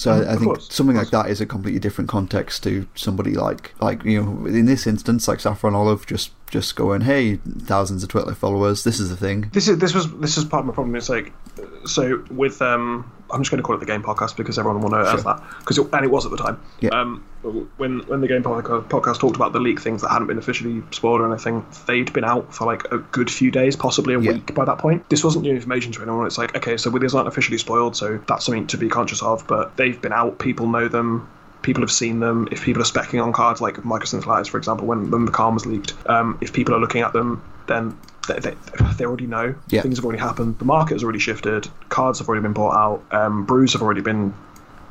So 0.00 0.12
I, 0.12 0.32
I 0.32 0.36
think 0.36 0.44
course, 0.44 0.72
something 0.72 0.96
like 0.96 1.10
that 1.10 1.28
is 1.28 1.42
a 1.42 1.46
completely 1.46 1.78
different 1.78 2.08
context 2.08 2.62
to 2.62 2.88
somebody 2.94 3.34
like 3.34 3.74
like 3.82 4.02
you 4.02 4.22
know 4.22 4.46
in 4.46 4.64
this 4.64 4.86
instance 4.86 5.28
like 5.28 5.40
Saffron 5.40 5.74
Olive 5.74 6.06
just 6.06 6.32
just 6.48 6.74
going 6.74 7.02
hey 7.02 7.36
thousands 7.36 8.02
of 8.02 8.08
Twitter 8.08 8.34
followers 8.34 8.82
this 8.82 8.98
is 8.98 9.10
the 9.10 9.16
thing 9.16 9.50
this 9.52 9.68
is 9.68 9.76
this 9.76 9.92
was 9.92 10.10
this 10.18 10.38
is 10.38 10.46
part 10.46 10.60
of 10.60 10.68
my 10.68 10.72
problem. 10.72 10.96
It's 10.96 11.10
like 11.10 11.34
so 11.84 12.24
with 12.30 12.62
um, 12.62 13.12
I'm 13.32 13.40
just 13.40 13.50
going 13.50 13.62
to 13.62 13.66
call 13.66 13.76
it 13.76 13.78
the 13.80 13.86
game 13.86 14.02
podcast 14.02 14.36
because 14.36 14.58
everyone 14.58 14.80
will 14.82 14.90
know 14.90 15.00
it 15.00 15.06
as 15.14 15.24
that 15.24 15.42
because 15.60 15.78
and 15.78 16.04
it 16.04 16.10
was 16.10 16.24
at 16.24 16.30
the 16.30 16.36
time. 16.36 16.60
Yeah. 16.80 16.90
Um, 16.90 17.24
when 17.78 18.00
when 18.00 18.20
the 18.20 18.28
game 18.28 18.42
podcast, 18.42 18.88
podcast 18.88 19.18
talked 19.18 19.36
about 19.36 19.52
the 19.52 19.60
leak 19.60 19.80
things 19.80 20.02
that 20.02 20.10
hadn't 20.10 20.26
been 20.28 20.38
officially 20.38 20.82
spoiled 20.90 21.20
or 21.20 21.32
anything, 21.32 21.64
they'd 21.86 22.12
been 22.12 22.24
out 22.24 22.54
for 22.54 22.66
like 22.66 22.84
a 22.92 22.98
good 22.98 23.30
few 23.30 23.50
days, 23.50 23.76
possibly 23.76 24.14
a 24.14 24.20
Yeah. 24.20 24.32
week 24.32 24.54
by 24.54 24.64
that 24.64 24.78
point. 24.78 25.08
This 25.08 25.24
wasn't 25.24 25.44
new 25.44 25.54
information 25.54 25.92
to 25.92 26.02
anyone. 26.02 26.26
It's 26.26 26.38
like 26.38 26.54
okay, 26.56 26.76
so 26.76 26.90
these 26.90 27.14
aren't 27.14 27.28
officially 27.28 27.58
spoiled, 27.58 27.96
so 27.96 28.18
that's 28.28 28.44
something 28.44 28.66
to 28.68 28.76
be 28.76 28.88
conscious 28.88 29.22
of. 29.22 29.46
But 29.46 29.76
they've 29.76 30.00
been 30.00 30.12
out. 30.12 30.38
People 30.38 30.66
know 30.66 30.88
them. 30.88 31.28
People 31.62 31.82
have 31.82 31.92
seen 31.92 32.20
them. 32.20 32.48
If 32.50 32.62
people 32.62 32.80
are 32.82 32.86
specking 32.86 33.22
on 33.22 33.32
cards 33.32 33.60
like 33.60 33.76
Microsoft 33.76 34.24
Flyers, 34.24 34.48
for 34.48 34.56
example, 34.56 34.86
when, 34.86 35.10
when 35.10 35.26
the 35.26 35.30
calm 35.32 35.54
was 35.54 35.66
leaked, 35.66 35.92
um, 36.08 36.38
if 36.40 36.52
people 36.54 36.74
are 36.74 36.78
looking 36.80 37.02
at 37.02 37.12
them, 37.12 37.42
then 37.66 37.96
they, 38.28 38.38
they, 38.38 38.54
they 38.96 39.04
already 39.04 39.26
know. 39.26 39.54
Yeah. 39.68 39.82
Things 39.82 39.98
have 39.98 40.04
already 40.04 40.20
happened. 40.20 40.58
The 40.58 40.64
market 40.64 40.94
has 40.94 41.04
already 41.04 41.18
shifted. 41.18 41.68
Cards 41.88 42.18
have 42.18 42.28
already 42.28 42.42
been 42.42 42.52
bought 42.52 42.76
out. 42.76 43.02
Um, 43.12 43.44
brews 43.44 43.72
have 43.72 43.82
already 43.82 44.00
been, 44.00 44.34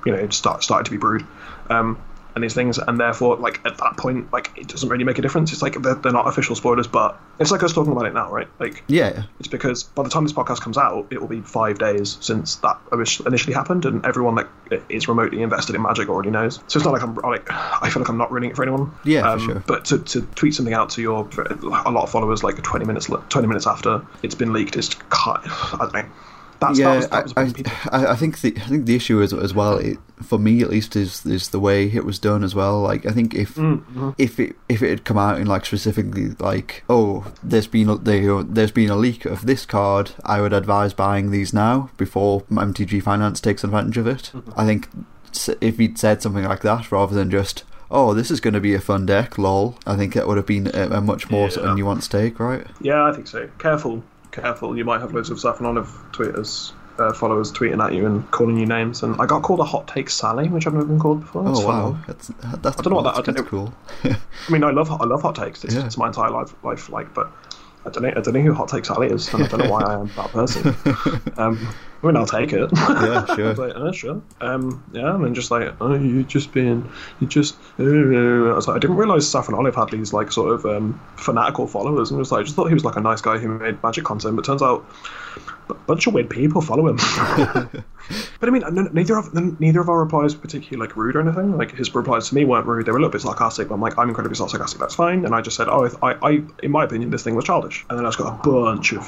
you 0.06 0.12
know, 0.12 0.30
start, 0.30 0.64
started 0.64 0.86
to 0.86 0.92
be 0.92 0.98
brewed. 0.98 1.26
Um, 1.70 1.98
these 2.42 2.54
things, 2.54 2.78
and 2.78 3.00
therefore, 3.00 3.38
like 3.38 3.64
at 3.66 3.78
that 3.78 3.98
point, 3.98 4.32
like 4.32 4.52
it 4.58 4.68
doesn't 4.68 4.90
really 4.90 5.04
make 5.04 5.20
a 5.20 5.22
difference. 5.22 5.52
It's 5.52 5.62
like 5.62 5.82
they're, 5.82 5.96
they're 5.96 6.12
not 6.12 6.28
official 6.28 6.56
spoilers, 6.56 6.88
but 6.88 7.20
it's 7.40 7.52
like 7.52 7.64
us 7.64 7.74
talking 7.74 7.92
about 7.92 8.06
it 8.06 8.14
now, 8.14 8.32
right? 8.32 8.48
Like 8.60 8.84
yeah 8.88 9.24
it's 9.40 9.48
because 9.48 9.84
by 9.84 10.04
the 10.04 10.10
time 10.10 10.24
this 10.24 10.34
podcast 10.34 10.62
comes 10.62 10.78
out, 10.78 11.08
it 11.12 11.20
will 11.20 11.28
be 11.28 11.42
five 11.42 11.80
days 11.80 12.18
since 12.22 12.58
that 12.58 12.80
initially 13.26 13.54
happened, 13.54 13.86
and 13.86 14.06
everyone 14.06 14.36
that 14.36 14.48
is 14.90 15.08
remotely 15.08 15.42
invested 15.42 15.76
in 15.76 15.82
Magic 15.82 16.10
already 16.10 16.30
knows. 16.30 16.60
So 16.68 16.78
it's 16.78 16.86
not 16.86 16.94
like 16.94 17.04
I'm 17.04 17.16
like 17.16 17.50
I 17.50 17.90
feel 17.90 18.02
like 18.02 18.10
I'm 18.10 18.18
not 18.18 18.32
ruining 18.32 18.52
it 18.52 18.56
for 18.56 18.64
anyone. 18.64 18.92
Yeah, 19.04 19.30
um, 19.30 19.40
for 19.40 19.46
sure. 19.46 19.64
But 19.68 19.86
to, 19.86 20.00
to 20.00 20.22
tweet 20.22 20.54
something 20.54 20.74
out 20.74 20.90
to 20.92 21.02
your 21.02 21.30
a 21.40 21.92
lot 21.92 22.04
of 22.04 22.10
followers 22.10 22.44
like 22.44 22.62
20 22.62 22.86
minutes 22.86 23.08
20 23.08 23.48
minutes 23.48 23.68
after 23.68 24.06
it's 24.24 24.36
been 24.36 24.54
leaked 24.54 24.76
is 24.76 24.90
kind. 25.10 25.42
I 25.46 25.78
don't 25.80 25.94
know. 25.94 26.06
That's, 26.60 26.78
that 26.78 26.84
yeah, 26.84 26.96
was, 26.98 27.08
that 27.10 27.24
was 27.24 27.34
I, 27.38 27.52
people- 27.54 27.72
I, 27.92 28.06
I 28.08 28.16
think 28.16 28.42
the 28.42 28.54
I 28.58 28.68
think 28.68 28.86
the 28.86 28.96
issue 28.96 29.22
is 29.22 29.34
as 29.34 29.54
well. 29.54 29.78
It, 29.78 29.98
for 30.22 30.38
me, 30.38 30.62
at 30.62 30.70
least, 30.70 30.96
is 30.96 31.26
is 31.26 31.50
the 31.50 31.60
way 31.60 31.86
it 31.90 32.04
was 32.06 32.20
done 32.20 32.44
as 32.44 32.54
well. 32.54 32.82
Like, 32.82 33.06
I 33.06 33.12
think 33.12 33.34
if 33.34 33.56
Mm-hmm. 33.56 34.12
if 34.18 34.40
it 34.40 34.56
if 34.68 34.82
it 34.84 34.90
had 34.90 35.04
come 35.06 35.18
out 35.18 35.40
in 35.40 35.48
like 35.48 35.66
specifically 35.66 36.30
like, 36.40 36.84
oh, 36.90 37.32
there's 37.42 37.68
been 37.68 37.90
a, 37.90 37.96
there, 37.98 38.44
there's 38.44 38.72
been 38.72 38.90
a 38.90 38.96
leak 38.96 39.26
of 39.26 39.46
this 39.46 39.66
card, 39.66 40.12
I 40.26 40.42
would 40.42 40.54
advise 40.54 40.94
buying 40.94 41.32
these 41.32 41.54
now 41.54 41.90
before 41.98 42.42
MTG 42.52 43.02
Finance 43.04 43.40
takes 43.40 43.64
advantage 43.64 43.98
of 43.98 44.08
it. 44.08 44.32
Mm-hmm. 44.34 44.52
I 44.60 44.66
think 44.66 44.90
if 45.62 45.78
he'd 45.78 45.98
said 45.98 46.22
something 46.22 46.44
like 46.44 46.62
that 46.62 46.92
rather 46.92 47.16
than 47.16 47.30
just. 47.32 47.64
Oh, 47.92 48.14
this 48.14 48.30
is 48.30 48.40
going 48.40 48.54
to 48.54 48.60
be 48.60 48.76
a 48.76 48.80
fun 48.80 49.08
deck, 49.08 49.40
lol. 49.40 49.80
I 49.88 49.96
think 49.96 50.14
that 50.14 50.28
would 50.28 50.38
have 50.38 50.46
been 50.46 50.68
a, 50.76 50.98
a 50.98 51.02
much 51.02 51.32
more 51.32 51.50
sort 51.50 51.66
of 51.66 51.76
nuanced 51.76 52.12
take, 52.12 52.40
right? 52.40 52.64
Yeah, 52.82 53.04
I 53.04 53.12
think 53.14 53.26
so. 53.26 53.50
Careful, 53.58 54.04
careful. 54.32 54.78
You 54.78 54.86
might 54.86 55.02
have 55.02 55.14
loads 55.14 55.30
of 55.30 55.40
Saffron 55.40 55.66
Olive 55.68 55.88
tweeters, 56.12 56.72
uh, 56.98 57.14
followers 57.14 57.52
tweeting 57.52 57.84
at 57.84 57.94
you 57.94 58.06
and 58.06 58.30
calling 58.32 58.58
you 58.58 58.66
names. 58.66 59.04
And 59.04 59.20
I 59.22 59.26
got 59.26 59.42
called 59.44 59.60
a 59.60 59.64
hot 59.64 59.88
take 59.88 60.10
Sally, 60.10 60.48
which 60.50 60.68
I've 60.68 60.74
never 60.74 60.86
been 60.86 61.00
called 61.00 61.22
before. 61.22 61.44
That's 61.44 61.60
oh 61.60 61.64
fun. 61.64 61.84
wow, 61.94 62.00
that's 62.08 62.28
that's 62.62 62.78
I 62.80 62.82
don't 62.82 62.90
know 62.92 62.96
what 62.98 63.16
that- 63.16 63.26
that's, 63.26 63.40
I 63.42 63.44
cool. 63.44 63.74
I 64.04 64.52
mean, 64.52 64.64
I 64.64 64.72
love 64.72 64.92
I 64.92 65.06
love 65.06 65.22
hot 65.22 65.36
takes. 65.36 65.64
It's, 65.64 65.76
Yeah. 65.76 65.86
it's 65.86 65.98
my 65.98 66.08
entire 66.08 66.32
life 66.32 66.54
life 66.64 66.90
like, 66.90 67.14
but 67.14 67.32
I 67.86 67.90
don't 67.90 68.04
know 68.04 68.10
I 68.10 68.22
don't 68.22 68.34
know 68.34 68.42
who 68.42 68.54
hot 68.54 68.68
take 68.70 68.86
Sally 68.86 69.08
is, 69.08 69.34
and 69.34 69.44
I 69.44 69.48
don't 69.48 69.60
know 69.62 69.70
why 69.72 69.82
I 69.84 69.94
am 69.96 70.08
that 70.16 70.32
person. 70.32 70.76
Um, 71.38 71.74
I 72.02 72.08
mean, 72.08 72.16
I'll 72.16 72.26
take 72.26 72.54
it. 72.54 72.70
Yeah, 72.74 73.26
sure. 73.36 73.54
like, 73.56 73.76
uh, 73.76 73.92
sure. 73.92 74.22
Um, 74.40 74.84
yeah, 74.94 75.16
and 75.16 75.24
then 75.24 75.34
just 75.34 75.52
like, 75.52 75.74
oh, 75.82 75.96
you 75.96 76.24
just 76.24 76.54
being, 76.54 76.90
you 77.20 77.28
just. 77.28 77.58
Uh, 77.78 77.84
I 77.84 78.56
was 78.56 78.68
like, 78.68 78.78
I 78.78 78.80
didn't 78.80 78.96
realize 78.96 79.30
Saffron 79.30 79.58
Olive 79.58 79.76
had 79.76 79.90
these 79.90 80.14
like 80.14 80.32
sort 80.32 80.54
of 80.54 80.66
um, 80.66 81.00
fanatical 81.18 81.68
followers, 81.68 82.10
and 82.10 82.18
it 82.18 82.20
was 82.20 82.32
like, 82.32 82.40
I 82.40 82.44
just 82.44 82.56
thought 82.56 82.68
he 82.68 82.74
was 82.74 82.86
like 82.86 82.96
a 82.96 83.02
nice 83.02 83.22
guy 83.22 83.38
who 83.38 83.50
made 83.50 83.82
magic 83.84 84.06
content, 84.06 84.36
but 84.38 84.46
turns 84.46 84.62
out 84.62 84.86
a 85.70 85.74
bunch 85.74 86.08
of 86.08 86.14
weird 86.14 86.30
people 86.30 86.62
follow 86.62 86.88
him. 86.88 86.96
but 88.40 88.48
I 88.48 88.50
mean, 88.50 88.64
neither 88.94 89.18
of 89.18 89.34
neither 89.60 89.82
of 89.82 89.90
our 89.90 90.00
replies 90.00 90.36
were 90.36 90.42
particularly 90.42 90.88
like 90.88 90.96
rude 90.96 91.16
or 91.16 91.22
anything. 91.22 91.58
Like 91.58 91.76
his 91.76 91.94
replies 91.94 92.30
to 92.30 92.36
me 92.36 92.46
weren't 92.46 92.66
rude; 92.66 92.86
they 92.86 92.92
were 92.92 92.98
a 92.98 93.02
little 93.02 93.12
bit 93.12 93.22
sarcastic. 93.22 93.68
But 93.68 93.76
I'm 93.76 93.82
like, 93.82 93.98
I'm 93.98 94.10
incredibly 94.10 94.36
sarcastic. 94.36 94.80
That's 94.80 94.96
fine. 94.96 95.26
And 95.26 95.36
I 95.36 95.42
just 95.42 95.58
said, 95.58 95.68
oh, 95.68 95.90
I, 96.02 96.14
I, 96.22 96.44
in 96.64 96.72
my 96.72 96.86
opinion, 96.86 97.10
this 97.12 97.24
thing 97.24 97.36
was 97.36 97.46
childish. 97.46 97.86
And 97.90 97.98
then 97.98 98.06
I 98.06 98.10
just 98.10 98.18
got 98.18 98.40
a 98.40 98.50
bunch 98.50 98.94
of 98.94 99.06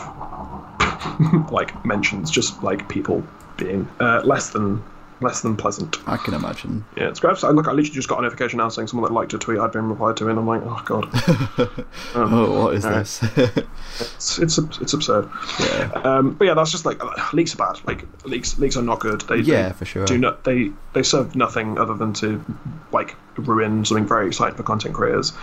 like 1.52 1.86
mentions, 1.86 2.32
just 2.32 2.62
like 2.64 2.88
people 2.90 3.24
being 3.58 3.88
uh, 4.00 4.22
less 4.24 4.50
than 4.52 4.84
less 5.22 5.42
than 5.42 5.56
pleasant. 5.56 5.98
I 6.08 6.18
can 6.18 6.34
imagine. 6.34 6.84
Yeah, 6.98 7.08
it's 7.10 7.20
great. 7.20 7.38
So, 7.38 7.50
look, 7.52 7.68
I 7.68 7.72
literally 7.74 7.92
just 7.92 8.08
got 8.10 8.18
a 8.18 8.22
notification 8.24 8.58
now 8.58 8.70
saying 8.70 8.88
someone 8.88 9.08
that 9.08 9.14
liked 9.14 9.34
a 9.34 9.38
tweet 9.38 9.60
I'd 9.60 9.72
been 9.72 9.88
replied 9.88 10.18
to, 10.18 10.30
and 10.30 10.40
I'm 10.40 10.48
like, 10.48 10.64
oh 10.66 10.82
god, 10.84 11.10
Oh, 12.16 12.64
what 12.64 12.74
is 12.74 12.86
alright. 12.86 13.06
this? 13.06 13.22
it's 14.00 14.40
it's 14.40 14.58
it's 14.58 14.94
absurd. 14.94 15.30
yeah. 15.60 15.92
Um, 16.04 16.34
but 16.34 16.46
yeah, 16.46 16.56
that's 16.56 16.72
just 16.72 16.86
like 16.86 17.04
uh, 17.04 17.12
leaks 17.34 17.54
are 17.54 17.58
bad. 17.58 17.80
Like 17.86 18.06
leaks 18.26 18.58
leaks 18.58 18.76
are 18.78 18.82
not 18.82 19.00
good. 19.00 19.22
They 19.22 19.38
Yeah, 19.38 19.70
they 19.70 19.74
for 19.74 19.86
sure. 19.86 20.06
Do 20.06 20.18
not 20.18 20.44
they 20.44 20.72
they 20.94 21.04
serve 21.04 21.36
nothing 21.36 21.78
other 21.78 21.94
than 21.94 22.14
to 22.14 22.44
like 22.92 23.16
ruin 23.36 23.86
something 23.86 24.08
very 24.08 24.28
exciting 24.28 24.56
for 24.58 24.64
content 24.64 24.96
creators, 24.96 25.34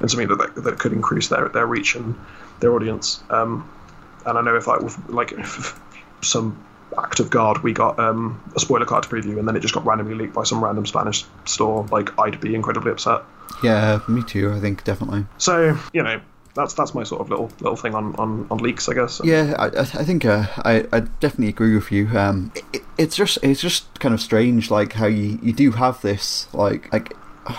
and 0.00 0.10
something 0.10 0.28
that 0.28 0.54
that, 0.56 0.64
that 0.64 0.78
could 0.80 0.92
increase 0.92 1.28
their 1.28 1.48
their 1.48 1.66
reach 1.66 1.94
and 1.94 2.16
their 2.58 2.72
audience. 2.74 3.22
Um, 3.30 3.70
and 4.26 4.38
I 4.38 4.42
know 4.42 4.56
if 4.56 4.66
like 4.66 4.80
with, 4.80 5.08
like 5.08 5.32
if 5.32 5.80
some 6.22 6.64
act 6.98 7.20
of 7.20 7.30
God 7.30 7.62
we 7.62 7.72
got 7.72 7.98
um, 7.98 8.42
a 8.54 8.60
spoiler 8.60 8.84
card 8.84 9.04
to 9.04 9.08
preview 9.08 9.38
and 9.38 9.48
then 9.48 9.56
it 9.56 9.60
just 9.60 9.74
got 9.74 9.86
randomly 9.86 10.14
leaked 10.14 10.34
by 10.34 10.42
some 10.44 10.62
random 10.62 10.86
Spanish 10.86 11.24
store, 11.44 11.86
like 11.90 12.18
I'd 12.18 12.40
be 12.40 12.54
incredibly 12.54 12.92
upset. 12.92 13.22
Yeah, 13.62 14.00
me 14.08 14.22
too. 14.22 14.52
I 14.52 14.60
think 14.60 14.84
definitely. 14.84 15.26
So 15.38 15.78
you 15.92 16.02
know. 16.02 16.20
That's 16.54 16.74
that's 16.74 16.94
my 16.94 17.02
sort 17.02 17.22
of 17.22 17.30
little 17.30 17.50
little 17.60 17.76
thing 17.76 17.94
on, 17.94 18.14
on, 18.16 18.46
on 18.50 18.58
leaks, 18.58 18.86
I 18.86 18.92
guess. 18.92 19.22
Yeah, 19.24 19.54
I, 19.58 19.68
I 19.68 19.80
I 19.80 20.04
think 20.04 20.26
uh, 20.26 20.44
I 20.58 20.86
I 20.92 21.00
definitely 21.00 21.48
agree 21.48 21.74
with 21.74 21.90
you. 21.90 22.08
Um, 22.08 22.52
it, 22.74 22.82
it's 22.98 23.16
just 23.16 23.38
it's 23.42 23.62
just 23.62 23.98
kind 24.00 24.12
of 24.12 24.20
strange, 24.20 24.70
like 24.70 24.92
how 24.92 25.06
you, 25.06 25.38
you 25.42 25.54
do 25.54 25.70
have 25.70 26.02
this 26.02 26.52
like 26.52 26.92
like 26.92 27.16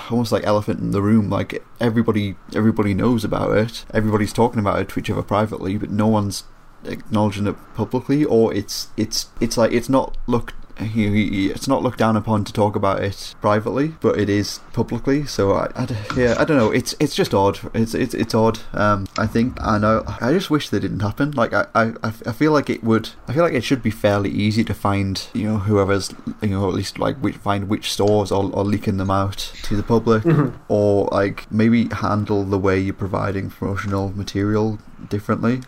almost 0.10 0.32
like 0.32 0.46
elephant 0.46 0.80
in 0.80 0.92
the 0.92 1.02
room. 1.02 1.30
Like 1.30 1.64
everybody 1.80 2.36
everybody 2.56 2.94
knows 2.94 3.24
about 3.24 3.58
it. 3.58 3.86
Everybody's 3.94 4.34
talking 4.34 4.60
about 4.60 4.80
it 4.80 4.90
to 4.90 5.00
each 5.00 5.10
other 5.10 5.24
privately, 5.24 5.78
but 5.78 5.90
no 5.90 6.08
one's 6.08 6.44
acknowledging 6.86 7.48
it 7.48 7.56
publicly, 7.76 8.24
or 8.26 8.54
it's 8.54 8.88
it's 8.98 9.28
it's 9.40 9.58
like 9.58 9.72
it's 9.72 9.90
not 9.90 10.18
looked. 10.28 10.54
You 10.82 11.10
know, 11.10 11.54
it's 11.54 11.68
not 11.68 11.84
looked 11.84 12.00
down 12.00 12.18
upon 12.18 12.46
to 12.46 12.54
talk 12.54 12.76
about 12.76 13.04
it 13.04 13.36
privately, 13.42 13.90
but 14.02 14.20
it 14.20 14.28
is 14.28 14.60
publicly. 14.74 15.26
So 15.26 15.54
I, 15.54 15.70
yeah, 16.18 16.36
I 16.38 16.46
don't 16.46 16.58
know. 16.58 16.72
It's 16.72 16.96
it's 17.00 17.16
just 17.16 17.34
odd. 17.34 17.60
It's 17.74 17.94
it's 17.94 18.14
it's 18.14 18.34
odd. 18.34 18.60
Um, 18.74 19.08
I 19.18 19.28
think 19.28 19.58
I 19.62 19.78
know. 19.78 20.04
I 20.20 20.32
just 20.32 20.50
wish 20.50 20.70
they 20.70 20.80
didn't 20.80 21.02
happen. 21.02 21.32
Like 21.32 21.54
I, 21.54 21.68
I 21.76 21.94
I 22.04 22.32
feel 22.32 22.52
like 22.52 22.70
it 22.70 22.84
would. 22.84 23.10
I 23.28 23.34
feel 23.34 23.44
like 23.44 23.54
it 23.54 23.64
should 23.64 23.84
be 23.84 23.92
fairly 23.92 24.32
easy 24.32 24.64
to 24.64 24.74
find. 24.74 25.28
You 25.34 25.44
know, 25.44 25.58
whoever's 25.60 26.14
you 26.42 26.50
know 26.50 26.68
at 26.68 26.74
least 26.74 26.98
like 26.98 27.18
which, 27.18 27.36
find 27.36 27.70
which 27.70 27.92
stores 27.92 28.32
are, 28.32 28.44
are 28.56 28.66
leaking 28.66 28.98
them 28.98 29.12
out 29.12 29.54
to 29.64 29.76
the 29.76 29.84
public, 29.84 30.24
or 30.70 31.08
like 31.12 31.52
maybe 31.52 31.88
handle 31.90 32.44
the 32.44 32.60
way 32.60 32.80
you're 32.80 32.94
providing 32.94 33.50
promotional 33.50 34.10
material 34.10 34.80
differently 35.10 35.62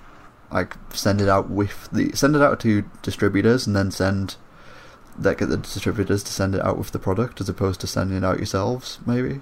like 0.52 0.76
send 0.94 1.20
it 1.20 1.28
out 1.28 1.50
with 1.50 1.90
the 1.92 2.16
send 2.16 2.36
it 2.36 2.42
out 2.42 2.60
to 2.62 2.84
distributors 3.02 3.68
and 3.68 3.76
then 3.76 3.92
send 3.92 4.38
that 5.18 5.38
get 5.38 5.50
the 5.50 5.58
distributors 5.58 6.24
to 6.24 6.32
send 6.34 6.56
it 6.56 6.62
out 6.62 6.78
with 6.78 6.92
the 6.92 7.00
product 7.00 7.40
as 7.42 7.48
opposed 7.50 7.80
to 7.82 7.88
sending 7.88 8.18
it 8.18 8.24
out 8.24 8.38
yourselves 8.38 9.00
maybe 9.06 9.40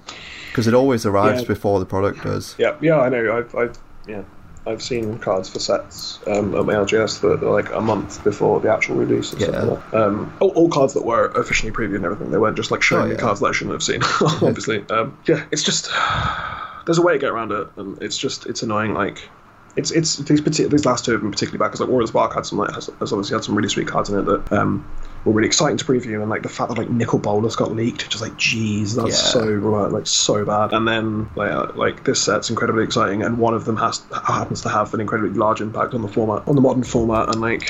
because 0.50 0.66
it 0.68 0.74
always 0.74 1.04
arrives 1.04 1.42
Yeah. 1.42 1.48
before 1.48 1.80
the 1.80 1.86
product 1.86 2.22
does 2.22 2.54
Yeah, 2.58 2.76
yeah, 2.80 2.98
I 3.00 3.08
know. 3.08 3.36
I've, 3.38 3.54
I've 3.54 3.78
yeah, 4.06 4.22
I've 4.66 4.82
seen 4.82 5.18
cards 5.18 5.48
for 5.50 5.58
sets 5.58 6.20
um, 6.26 6.54
at 6.54 6.64
my 6.64 6.74
LGS 6.74 7.20
that 7.22 7.42
are 7.46 7.50
like 7.50 7.70
a 7.72 7.80
month 7.80 8.22
before 8.24 8.60
the 8.60 8.72
actual 8.72 8.96
release. 8.96 9.32
And 9.32 9.42
stuff 9.42 9.54
Yeah. 9.54 9.62
like 9.62 9.90
that. 9.90 10.02
Um, 10.06 10.36
all, 10.40 10.50
all 10.50 10.68
cards 10.70 10.94
that 10.94 11.04
were 11.04 11.26
officially 11.32 11.70
previewed 11.72 11.96
and 11.96 12.04
everything. 12.06 12.30
They 12.30 12.38
weren't 12.38 12.56
just 12.56 12.70
like 12.70 12.82
showing 12.82 13.02
Oh, 13.02 13.06
me 13.08 13.12
yeah. 13.14 13.20
cards 13.20 13.40
that 13.40 13.46
I 13.46 13.52
shouldn't 13.52 13.74
have 13.74 13.82
seen. 13.82 14.00
obviously, 14.46 14.84
um, 14.90 15.18
yeah, 15.26 15.44
it's 15.50 15.62
just 15.62 15.90
there's 16.86 16.98
a 16.98 17.02
way 17.02 17.14
to 17.14 17.18
get 17.18 17.30
around 17.30 17.52
it, 17.52 17.68
and 17.76 18.00
it's 18.02 18.16
just 18.16 18.46
it's 18.46 18.62
annoying. 18.62 18.94
Like. 18.94 19.28
It's 19.76 19.90
it's 19.90 20.16
these 20.16 20.40
partic- 20.40 20.70
these 20.70 20.86
last 20.86 21.04
two 21.04 21.12
have 21.12 21.20
been 21.20 21.30
particularly 21.32 21.58
bad 21.58 21.68
because 21.68 21.80
like 21.80 21.88
War 21.88 22.00
of 22.00 22.06
the 22.06 22.12
Spark 22.12 22.34
had 22.34 22.46
some 22.46 22.58
like 22.58 22.72
has, 22.74 22.86
has 23.00 23.12
obviously 23.12 23.34
had 23.34 23.44
some 23.44 23.54
really 23.56 23.68
sweet 23.68 23.88
cards 23.88 24.08
in 24.08 24.18
it 24.18 24.22
that 24.22 24.52
um, 24.52 24.88
were 25.24 25.32
really 25.32 25.48
exciting 25.48 25.76
to 25.76 25.84
preview 25.84 26.20
and 26.20 26.30
like 26.30 26.42
the 26.42 26.48
fact 26.48 26.68
that 26.68 26.78
like 26.78 26.90
Nicol 26.90 27.18
Bolas 27.18 27.56
got 27.56 27.72
leaked 27.72 28.08
just 28.10 28.22
like 28.22 28.36
geez 28.36 28.94
that's 28.94 29.08
Yeah. 29.10 29.14
so 29.14 29.44
like 29.44 30.06
so 30.06 30.44
bad 30.44 30.72
and 30.72 30.86
then 30.86 31.28
like, 31.34 31.50
uh, 31.50 31.72
like 31.74 32.04
this 32.04 32.22
set's 32.22 32.50
incredibly 32.50 32.84
exciting 32.84 33.22
and 33.22 33.38
one 33.38 33.54
of 33.54 33.64
them 33.64 33.76
has 33.78 34.02
happens 34.26 34.60
to 34.62 34.68
have 34.68 34.94
an 34.94 35.00
incredibly 35.00 35.36
large 35.36 35.60
impact 35.60 35.94
on 35.94 36.02
the 36.02 36.08
format 36.08 36.46
on 36.46 36.54
the 36.54 36.60
modern 36.60 36.84
format 36.84 37.30
and 37.30 37.40
like 37.40 37.68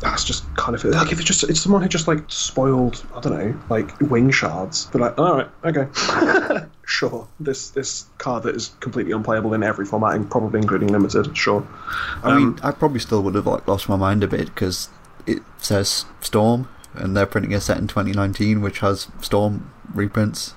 that's 0.00 0.24
just 0.24 0.44
kind 0.56 0.74
of 0.74 0.84
like 0.84 1.12
if 1.12 1.18
it's 1.18 1.26
just 1.26 1.42
it's 1.44 1.60
someone 1.60 1.82
who 1.82 1.88
just 1.88 2.08
like 2.08 2.22
spoiled 2.28 3.04
I 3.14 3.20
don't 3.20 3.32
know 3.38 3.60
like 3.68 3.98
wing 4.00 4.30
shards 4.30 4.86
but 4.92 5.00
like 5.00 5.18
all 5.18 5.36
right 5.36 5.48
okay 5.64 5.86
sure. 6.90 7.26
This 7.38 7.70
this 7.70 8.04
card 8.18 8.42
that 8.42 8.54
is 8.56 8.72
completely 8.80 9.12
unplayable 9.12 9.54
in 9.54 9.62
every 9.62 9.86
format 9.86 10.14
and 10.14 10.30
probably 10.30 10.60
including 10.60 10.88
limited. 10.88 11.36
Sure. 11.36 11.66
I 12.22 12.30
Um, 12.32 12.36
mean 12.36 12.60
i 12.62 12.70
probably 12.72 13.00
still 13.00 13.22
would 13.22 13.34
have 13.34 13.46
like 13.46 13.66
lost 13.68 13.88
my 13.88 13.96
mind 13.96 14.24
a 14.24 14.28
bit 14.28 14.46
because 14.46 14.88
it 15.26 15.42
says 15.58 16.04
storm 16.20 16.68
and 16.94 17.16
they're 17.16 17.26
printing 17.26 17.54
a 17.54 17.60
set 17.60 17.78
in 17.78 17.86
2019 17.86 18.60
which 18.60 18.80
has 18.80 19.08
storm 19.20 19.70
reprints. 19.94 20.54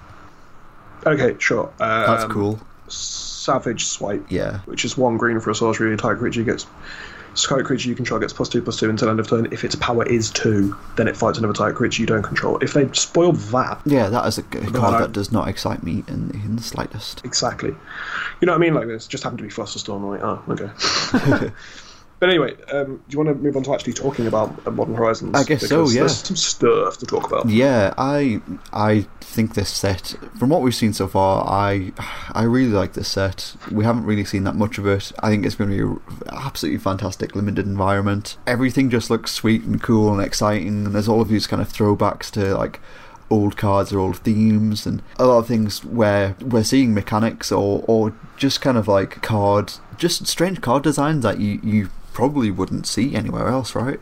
Okay 1.05 1.35
sure. 1.39 1.67
Um, 1.79 2.07
that's 2.07 2.25
cool. 2.25 2.59
Savage 2.87 3.85
swipe 3.85 4.25
yeah. 4.29 4.59
which 4.65 4.85
is 4.85 4.97
one 4.97 5.17
green 5.17 5.39
for 5.39 5.51
a 5.51 5.55
sorcery. 5.55 5.91
Entire 5.91 6.15
creature 6.15 6.43
gets 6.43 6.65
target 7.35 7.65
creature 7.65 7.89
you 7.89 7.95
control 7.95 8.19
gets 8.19 8.33
plus 8.33 8.49
two 8.49 8.61
plus 8.61 8.79
two 8.79 8.89
until 8.89 9.09
end 9.09 9.19
of 9.19 9.27
turn. 9.27 9.47
If 9.51 9.63
its 9.63 9.75
power 9.75 10.05
is 10.05 10.29
two, 10.31 10.75
then 10.95 11.07
it 11.07 11.17
fights 11.17 11.37
another 11.37 11.53
target 11.53 11.75
creature 11.77 12.01
you 12.01 12.07
don't 12.07 12.23
control. 12.23 12.57
If 12.59 12.73
they 12.73 12.89
spoil 12.93 13.33
that, 13.33 13.81
yeah 13.85 14.09
that 14.09 14.25
is 14.27 14.37
a, 14.37 14.43
card 14.43 14.75
I- 14.95 14.99
that 15.01 15.11
does 15.11 15.31
not 15.31 15.47
excite 15.47 15.83
me 15.83 16.03
in, 16.07 16.31
in 16.33 16.55
the 16.55 16.63
slightest 16.63 17.23
exactly. 17.25 17.75
You 18.41 18.45
know 18.45 18.51
what 18.53 18.57
I 18.57 18.59
mean? 18.61 18.73
Like 18.73 18.87
this 18.87 19.07
just 19.07 19.23
happened 19.23 19.39
to 19.39 19.43
be 19.43 19.49
Flusterstorm. 19.49 19.97
I'm 19.97 20.09
like, 20.09 20.21
oh, 20.23 20.43
okay. 20.49 21.51
but 22.23 22.29
anyway, 22.29 22.53
um, 22.71 23.03
do 23.09 23.17
you 23.17 23.21
want 23.21 23.37
to 23.37 23.43
move 23.43 23.57
on 23.57 23.63
to 23.63 23.73
actually 23.73 23.91
talking 23.91 24.27
about 24.27 24.65
Modern 24.73 24.95
Horizons? 24.95 25.35
I 25.35 25.43
guess 25.43 25.67
so, 25.67 25.89
yeah. 25.89 25.99
There's 26.03 26.23
some 26.23 26.37
stuff 26.37 26.97
to 26.99 27.05
talk 27.05 27.27
about. 27.27 27.49
Yeah, 27.49 27.93
I 27.97 28.39
I 28.71 29.07
think 29.19 29.55
this 29.55 29.67
set, 29.67 30.15
from 30.39 30.47
what 30.47 30.61
we've 30.61 30.73
seen 30.73 30.93
so 30.93 31.09
far, 31.09 31.45
I 31.45 31.91
I 32.31 32.43
really 32.43 32.71
like 32.71 32.93
this 32.93 33.09
set. 33.09 33.57
We 33.69 33.83
haven't 33.83 34.05
really 34.05 34.23
seen 34.23 34.45
that 34.45 34.55
much 34.55 34.77
of 34.77 34.87
it. 34.87 35.11
I 35.19 35.31
think 35.31 35.45
it's 35.45 35.55
going 35.55 35.69
to 35.71 35.75
be 35.75 35.83
an 35.83 36.21
absolutely 36.31 36.79
fantastic 36.79 37.35
limited 37.35 37.65
environment. 37.65 38.37
Everything 38.47 38.89
just 38.89 39.09
looks 39.09 39.33
sweet 39.33 39.63
and 39.63 39.83
cool 39.83 40.13
and 40.13 40.25
exciting, 40.25 40.85
and 40.85 40.95
there's 40.95 41.09
all 41.09 41.19
of 41.19 41.27
these 41.27 41.45
kind 41.45 41.61
of 41.61 41.67
throwbacks 41.67 42.31
to 42.31 42.55
like 42.55 42.79
old 43.29 43.57
cards 43.57 43.91
or 43.91 43.99
old 43.99 44.19
themes 44.19 44.85
and 44.85 45.03
a 45.19 45.25
lot 45.25 45.39
of 45.39 45.47
things 45.47 45.83
where 45.83 46.37
we're 46.39 46.63
seeing 46.63 46.93
mechanics 46.93 47.51
or 47.51 47.83
or 47.85 48.15
just 48.37 48.61
kind 48.61 48.77
of 48.77 48.87
like 48.87 49.21
card 49.21 49.73
just 49.97 50.25
strange 50.25 50.61
card 50.61 50.83
designs 50.83 51.23
that 51.23 51.41
you 51.41 51.59
you 51.61 51.89
probably 52.13 52.51
wouldn't 52.51 52.85
see 52.87 53.15
anywhere 53.15 53.47
else 53.47 53.75
right 53.75 53.99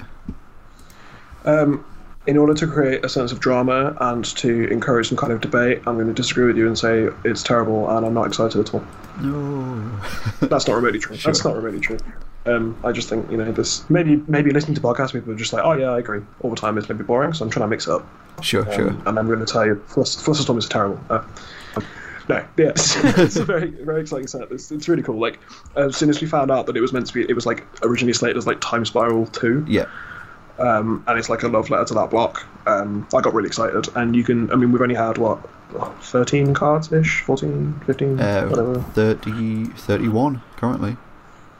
Um, 1.45 1.84
in 2.28 2.38
order 2.38 2.54
to 2.54 2.67
create 2.67 3.04
a 3.04 3.10
sense 3.10 3.32
of 3.32 3.39
drama 3.39 3.95
and 4.00 4.24
to 4.38 4.67
encourage 4.69 5.08
some 5.08 5.17
kind 5.17 5.34
of 5.34 5.41
debate, 5.41 5.80
I'm 5.88 5.95
going 5.95 6.08
to 6.08 6.13
disagree 6.13 6.45
with 6.45 6.56
you 6.56 6.67
and 6.67 6.78
say 6.78 7.10
it's 7.26 7.41
terrible 7.41 7.89
and 7.89 8.06
I'm 8.06 8.13
not 8.13 8.28
excited 8.28 8.60
at 8.60 8.74
all. 8.74 8.84
no 9.21 10.00
That's 10.41 10.67
not 10.67 10.76
remotely 10.76 11.00
true. 11.00 11.17
That's 11.17 11.43
not 11.43 11.56
remotely 11.56 11.80
true. 11.80 11.97
Um, 12.45 12.78
I 12.84 12.91
just 12.91 13.08
think 13.10 13.30
you 13.32 13.38
know 13.38 13.52
this. 13.52 13.88
Maybe 13.89 14.17
maybe 14.28 14.52
listening 14.52 14.76
to 14.76 14.82
podcasts, 14.82 15.13
people 15.13 15.32
are 15.32 15.36
just 15.36 15.54
like, 15.54 15.63
oh 15.63 15.74
yeah, 15.74 15.91
I 15.91 16.00
agree. 16.00 16.21
All 16.41 16.50
the 16.50 16.56
time 16.56 16.78
is 16.78 16.89
maybe 16.89 17.04
boring, 17.04 17.34
so 17.34 17.45
I'm 17.45 17.52
trying 17.52 17.65
to 17.65 17.67
mix 17.67 17.88
it 17.88 17.93
up. 17.93 18.08
sure 18.41 18.67
Um, 18.67 18.76
sure 18.76 18.88
And 19.06 19.19
I'm 19.19 19.28
going 19.28 19.39
to 19.39 19.45
tell 19.45 19.65
you, 19.65 19.76
Flus- 19.88 20.17
Flusterstorm 20.24 20.58
is 20.58 20.67
terrible. 20.67 21.00
Uh, 21.10 21.24
no, 22.32 22.46
yeah, 22.58 22.70
it's, 22.76 23.36
a 23.36 23.46
very 23.46 23.70
very 23.70 24.02
exciting 24.02 24.28
set. 24.28 24.52
It's, 24.52 24.72
it's 24.72 24.88
really 24.88 25.04
cool. 25.04 25.20
Like 25.20 25.39
as 25.76 25.96
soon 25.96 26.10
as 26.10 26.22
we 26.22 26.28
found 26.28 26.52
out 26.52 26.65
that 26.67 26.78
it 26.78 26.82
was 26.82 26.94
meant 26.94 27.08
to 27.08 27.13
be, 27.13 27.22
it 27.22 27.34
was 27.34 27.46
like 27.46 27.65
originally 27.84 28.13
slated 28.13 28.38
as 28.38 28.48
like 28.48 28.60
Time 28.62 28.86
Spiral 28.86 29.28
Two 29.28 29.65
yeah 29.67 29.86
um, 30.62 31.04
and 31.08 31.17
it's 31.17 31.30
like 31.30 31.44
a 31.44 31.48
love 31.48 31.70
letter 31.70 31.86
to 31.86 31.94
that 31.96 32.10
block. 32.10 32.46
Um, 32.67 33.08
I 33.15 33.22
got 33.22 33.34
really 33.34 33.48
excited, 33.48 33.88
and 33.96 34.15
you 34.15 34.24
can. 34.24 34.52
I 34.52 34.56
mean, 34.56 34.72
we've 34.72 34.82
only 34.82 34.96
had 34.96 35.17
what, 35.17 35.39
thirteen 36.04 36.54
cards 36.54 36.91
ish, 36.91 37.22
14, 37.22 37.82
15, 37.86 38.20
Uh, 38.20 38.48
whatever. 38.48 38.82
30, 38.82 39.65
31 39.65 40.41
currently. 40.58 40.98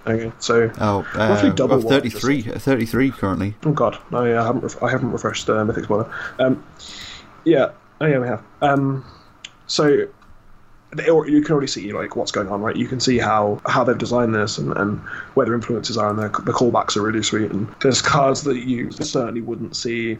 Okay, 0.06 0.32
so 0.40 0.72
Oh, 0.80 1.06
uh, 1.14 1.30
Roughly 1.30 1.52
double 1.52 1.78
well, 1.78 1.86
what 1.86 2.06
I 2.06 2.10
33, 2.10 2.54
uh, 2.54 2.60
33 2.60 3.12
currently. 3.12 3.56
oh 3.66 3.72
god, 3.72 4.00
no, 4.12 4.24
yeah, 4.24 4.42
I 4.42 4.46
haven't. 4.46 4.62
Ref- 4.64 4.84
I 4.84 4.90
haven't 4.90 5.12
refreshed 5.12 5.50
uh, 5.50 5.64
Mythic 5.64 5.86
Spoiler. 5.86 6.12
Um, 6.40 6.64
yeah, 7.44 7.72
oh 8.00 8.06
yeah, 8.06 8.20
we 8.20 8.28
have. 8.28 8.44
Um, 8.62 9.06
so. 9.68 10.08
You 10.98 11.42
can 11.42 11.52
already 11.52 11.68
see 11.68 11.94
like 11.94 12.16
what's 12.16 12.32
going 12.32 12.50
on, 12.50 12.62
right? 12.62 12.76
You 12.76 12.88
can 12.88 13.00
see 13.00 13.18
how, 13.18 13.62
how 13.66 13.84
they've 13.84 13.98
designed 13.98 14.36
this 14.36 14.58
and, 14.58 14.76
and 14.76 15.00
where 15.36 15.46
their 15.46 15.56
influences 15.56 15.98
are, 15.98 16.10
and 16.10 16.20
the, 16.20 16.30
the 16.42 16.52
callbacks 16.52 16.98
are 16.98 17.02
really 17.02 17.24
sweet. 17.24 17.52
And 17.52 17.74
there's 17.82 18.02
cards 18.02 18.44
that 18.44 18.58
you 18.58 18.92
certainly 18.92 19.42
wouldn't 19.42 19.76
see 19.76 20.18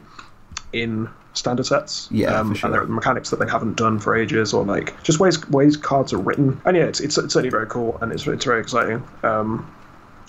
in 0.72 1.10
standard 1.34 1.66
sets. 1.66 2.08
Yeah, 2.12 2.38
um, 2.40 2.54
sure. 2.56 2.68
And 2.68 2.74
there 2.74 2.82
are 2.84 2.88
mechanics 2.88 3.30
that 3.32 3.40
they 3.40 3.50
haven't 3.50 3.76
done 3.76 4.00
for 4.00 4.16
ages, 4.16 4.54
or 4.54 4.64
like 4.64 5.02
just 5.04 5.20
ways 5.20 5.46
ways 5.50 5.76
cards 5.76 6.14
are 6.14 6.18
written. 6.18 6.62
And 6.66 6.78
yeah, 6.78 6.84
it's 6.84 7.00
it's, 7.00 7.18
it's 7.18 7.34
certainly 7.34 7.50
very 7.50 7.68
cool, 7.68 7.98
and 8.02 8.12
it's 8.12 8.26
it's 8.28 8.46
very 8.46 8.62
exciting. 8.62 9.04
Um, 9.24 9.70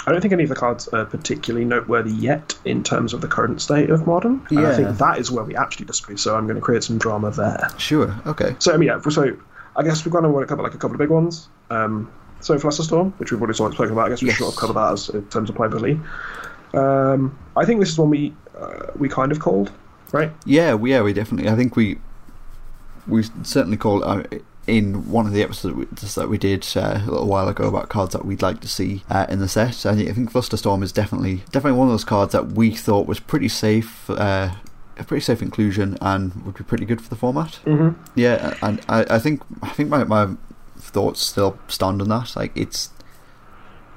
I 0.04 0.10
don't 0.10 0.20
think 0.20 0.32
any 0.32 0.42
of 0.42 0.48
the 0.48 0.56
cards 0.56 0.88
are 0.88 1.04
particularly 1.04 1.64
noteworthy 1.64 2.10
yet 2.10 2.58
in 2.64 2.82
terms 2.82 3.14
of 3.14 3.20
the 3.20 3.28
current 3.28 3.62
state 3.62 3.88
of 3.90 4.04
modern. 4.04 4.44
And 4.50 4.66
I 4.66 4.74
think 4.74 4.98
that 4.98 5.18
is 5.18 5.30
where 5.30 5.44
we 5.44 5.54
actually 5.54 5.86
disagree. 5.86 6.16
So 6.16 6.34
I'm 6.34 6.46
going 6.46 6.56
to 6.56 6.60
create 6.60 6.82
some 6.82 6.98
drama 6.98 7.30
there. 7.30 7.68
Sure, 7.78 8.12
okay. 8.26 8.56
So 8.58 8.74
I 8.74 8.78
mean, 8.78 8.88
yeah. 8.88 9.00
So 9.08 9.36
I 9.76 9.82
guess 9.82 10.04
we're 10.04 10.12
going 10.12 10.24
to 10.24 10.30
want 10.30 10.42
to 10.44 10.48
cover 10.48 10.62
like 10.62 10.74
a 10.74 10.78
couple 10.78 10.94
of 10.94 10.98
big 10.98 11.08
ones. 11.10 11.48
Um, 11.70 12.10
so 12.40 12.56
Flusterstorm, 12.56 13.12
which 13.18 13.30
we've 13.32 13.40
already 13.40 13.56
sort 13.56 13.70
of 13.70 13.74
spoken 13.76 13.92
about, 13.92 14.06
I 14.06 14.08
guess 14.10 14.20
we 14.22 14.28
Yes. 14.28 14.36
should 14.36 14.44
sort 14.44 14.54
of 14.54 14.60
cover 14.60 14.72
that 14.74 14.92
as 14.92 15.08
in 15.10 15.24
terms 15.26 15.48
of 15.48 15.56
playability. 15.56 16.00
Um, 16.74 17.36
I 17.56 17.64
think 17.64 17.80
this 17.80 17.90
is 17.90 17.98
one 17.98 18.10
we 18.10 18.34
uh, 18.58 18.86
we 18.96 19.08
kind 19.08 19.32
of 19.32 19.38
called. 19.40 19.70
right? 20.12 20.30
Yeah, 20.44 20.74
we, 20.74 20.90
yeah, 20.90 21.02
we 21.02 21.12
definitely. 21.12 21.50
I 21.50 21.56
think 21.56 21.76
we 21.76 21.98
we 23.06 23.24
certainly 23.42 23.76
called 23.76 24.02
uh, 24.04 24.22
in 24.66 25.10
one 25.10 25.26
of 25.26 25.32
the 25.32 25.42
episodes 25.42 26.14
that 26.14 26.28
we 26.28 26.38
did 26.38 26.66
uh, 26.76 27.00
a 27.02 27.10
little 27.10 27.26
while 27.26 27.48
ago 27.48 27.66
about 27.68 27.88
cards 27.88 28.12
that 28.12 28.24
we'd 28.24 28.42
like 28.42 28.60
to 28.60 28.68
see 28.68 29.02
uh, 29.10 29.26
in 29.28 29.38
the 29.40 29.48
set. 29.48 29.84
I 29.86 29.94
think, 29.94 30.08
I 30.08 30.12
think 30.12 30.32
Flusterstorm 30.32 30.82
is 30.82 30.92
definitely 30.92 31.42
definitely 31.50 31.78
one 31.78 31.88
of 31.88 31.92
those 31.92 32.04
cards 32.04 32.32
that 32.32 32.52
we 32.52 32.70
thought 32.72 33.06
was 33.06 33.20
pretty 33.20 33.48
safe. 33.48 34.08
Uh, 34.10 34.50
a 34.98 35.04
pretty 35.04 35.22
safe 35.22 35.42
inclusion 35.42 35.96
and 36.00 36.44
would 36.44 36.56
be 36.56 36.64
pretty 36.64 36.84
good 36.84 37.00
for 37.00 37.08
the 37.08 37.16
format. 37.16 37.60
Mm-hmm. 37.64 38.00
Yeah, 38.14 38.56
and 38.62 38.80
I, 38.88 39.04
I 39.10 39.18
think 39.18 39.42
I 39.62 39.70
think 39.70 39.88
my, 39.88 40.04
my 40.04 40.36
thoughts 40.76 41.20
still 41.20 41.58
stand 41.68 42.02
on 42.02 42.08
that. 42.08 42.36
Like 42.36 42.52
it's 42.54 42.90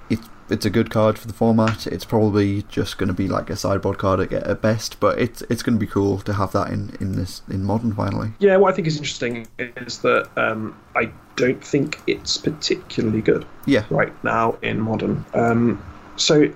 it's 0.09 0.27
it's 0.49 0.65
a 0.65 0.69
good 0.69 0.89
card 0.89 1.17
for 1.17 1.27
the 1.27 1.33
format. 1.33 1.87
It's 1.87 2.05
probably 2.05 2.63
just 2.63 2.97
going 2.97 3.07
to 3.07 3.13
be 3.13 3.27
like 3.27 3.49
a 3.49 3.55
sideboard 3.55 3.97
card 3.97 4.31
at, 4.31 4.61
best, 4.61 4.99
but 4.99 5.19
it's 5.19 5.41
it's 5.49 5.63
going 5.63 5.77
to 5.77 5.79
be 5.79 5.89
cool 5.89 6.19
to 6.19 6.33
have 6.33 6.51
that 6.53 6.69
in 6.69 6.95
in 6.99 7.15
this 7.15 7.41
in 7.49 7.63
modern 7.63 7.93
finally. 7.93 8.31
Yeah, 8.39 8.57
what 8.57 8.71
I 8.71 8.75
think 8.75 8.87
is 8.87 8.97
interesting 8.97 9.47
is 9.57 9.99
that 9.99 10.29
um, 10.37 10.77
I 10.95 11.11
don't 11.35 11.63
think 11.63 11.99
it's 12.07 12.37
particularly 12.37 13.21
good 13.21 13.45
Yeah, 13.65 13.85
right 13.89 14.13
now 14.23 14.57
in 14.61 14.79
modern. 14.79 15.25
Um, 15.33 15.83
so 16.15 16.49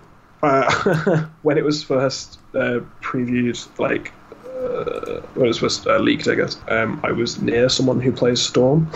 uh, 0.43 1.25
when 1.41 1.57
it 1.57 1.65
was 1.65 1.83
first 1.83 2.39
uh, 2.53 2.79
previewed, 3.01 3.67
like 3.79 4.13
uh, 4.59 5.21
when 5.35 5.45
it 5.45 5.47
was 5.47 5.57
first 5.59 5.87
uh, 5.87 5.97
leaked, 5.99 6.27
I 6.27 6.35
guess 6.35 6.57
um, 6.67 6.99
I 7.03 7.11
was 7.11 7.41
near 7.41 7.69
someone 7.69 7.99
who 8.01 8.11
plays 8.11 8.41
Storm 8.41 8.89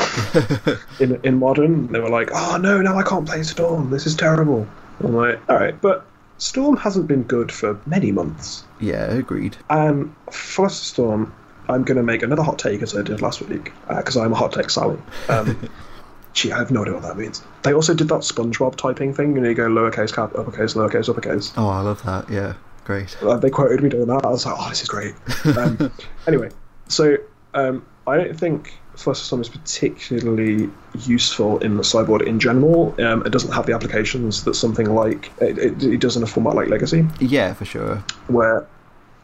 in 0.99 1.19
in 1.23 1.39
modern. 1.39 1.87
They 1.91 1.99
were 1.99 2.09
like, 2.09 2.29
"Oh 2.33 2.57
no, 2.57 2.81
now 2.81 2.97
I 2.97 3.03
can't 3.03 3.25
play 3.25 3.43
Storm. 3.43 3.89
This 3.89 4.05
is 4.05 4.15
terrible." 4.15 4.67
I'm 5.03 5.15
like, 5.15 5.39
"All 5.49 5.55
right," 5.55 5.79
but 5.79 6.05
Storm 6.37 6.77
hasn't 6.77 7.07
been 7.07 7.23
good 7.23 7.51
for 7.51 7.79
many 7.85 8.11
months. 8.11 8.63
yeah, 8.79 9.05
agreed. 9.05 9.55
Um, 9.69 10.15
Flusterstorm, 10.27 11.31
I'm 11.69 11.83
going 11.83 11.97
to 11.97 12.03
make 12.03 12.21
another 12.23 12.43
hot 12.43 12.59
take 12.59 12.81
as 12.81 12.95
I 12.95 13.01
did 13.01 13.21
last 13.21 13.41
week 13.41 13.71
because 13.87 14.17
I'm 14.17 14.33
a 14.33 14.35
hot 14.35 14.51
take 14.51 14.69
Sally. 14.69 14.97
Um, 15.29 15.69
gee, 16.33 16.51
I 16.51 16.57
have 16.57 16.71
no 16.71 16.81
idea 16.81 16.93
what 16.95 17.03
that 17.03 17.17
means. 17.17 17.41
They 17.61 17.73
also 17.73 17.93
did 17.93 18.09
that 18.09 18.21
SpongeBob 18.21 18.75
typing 18.75 19.13
thing, 19.13 19.35
you 19.35 19.41
know, 19.41 19.49
you 19.49 19.55
go 19.55 19.67
lowercase 19.69 20.13
cap, 20.13 20.35
uppercase, 20.35 20.73
lowercase, 20.73 21.07
uppercase. 21.07 21.53
Oh, 21.55 21.69
I 21.69 21.79
love 21.81 22.03
that. 22.03 22.29
Yeah, 22.29 22.53
great. 22.85 23.17
They 23.41 23.49
quoted 23.49 23.81
me 23.81 23.89
doing 23.89 24.07
that. 24.07 24.25
I 24.25 24.29
was 24.29 24.45
like, 24.45 24.55
oh, 24.57 24.69
this 24.69 24.81
is 24.81 24.89
great. 24.89 25.15
Um, 25.57 25.91
anyway, 26.27 26.49
so 26.87 27.17
um, 27.53 27.85
I 28.07 28.17
don't 28.17 28.37
think 28.39 28.73
Flusterstorm 28.95 29.41
is 29.41 29.49
particularly 29.49 30.69
useful 31.05 31.57
in 31.59 31.77
the 31.77 31.83
sideboard 31.83 32.21
in 32.21 32.39
general. 32.39 32.93
Um, 33.01 33.25
it 33.25 33.31
doesn't 33.31 33.51
have 33.51 33.65
the 33.65 33.73
applications 33.73 34.43
that 34.43 34.53
something 34.53 34.93
like 34.93 35.31
it, 35.41 35.57
it, 35.57 35.83
it 35.83 35.99
does 35.99 36.15
in 36.15 36.23
a 36.23 36.27
format 36.27 36.55
like 36.55 36.67
Legacy. 36.69 37.05
Yeah, 37.19 37.53
for 37.53 37.65
sure. 37.65 38.03
where 38.27 38.67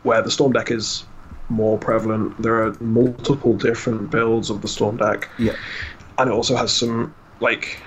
where 0.04 0.22
the 0.22 0.32
storm 0.32 0.54
deck 0.54 0.72
is 0.72 1.04
more 1.50 1.78
prevalent. 1.78 2.42
There 2.42 2.64
are 2.64 2.76
multiple 2.80 3.54
different 3.54 4.10
builds 4.12 4.50
of 4.50 4.62
the 4.62 4.68
storm 4.68 4.98
deck, 4.98 5.30
Yeah, 5.38 5.56
and 6.18 6.30
it 6.30 6.34
also 6.34 6.56
has 6.56 6.72
some 6.72 7.14
like 7.42 7.80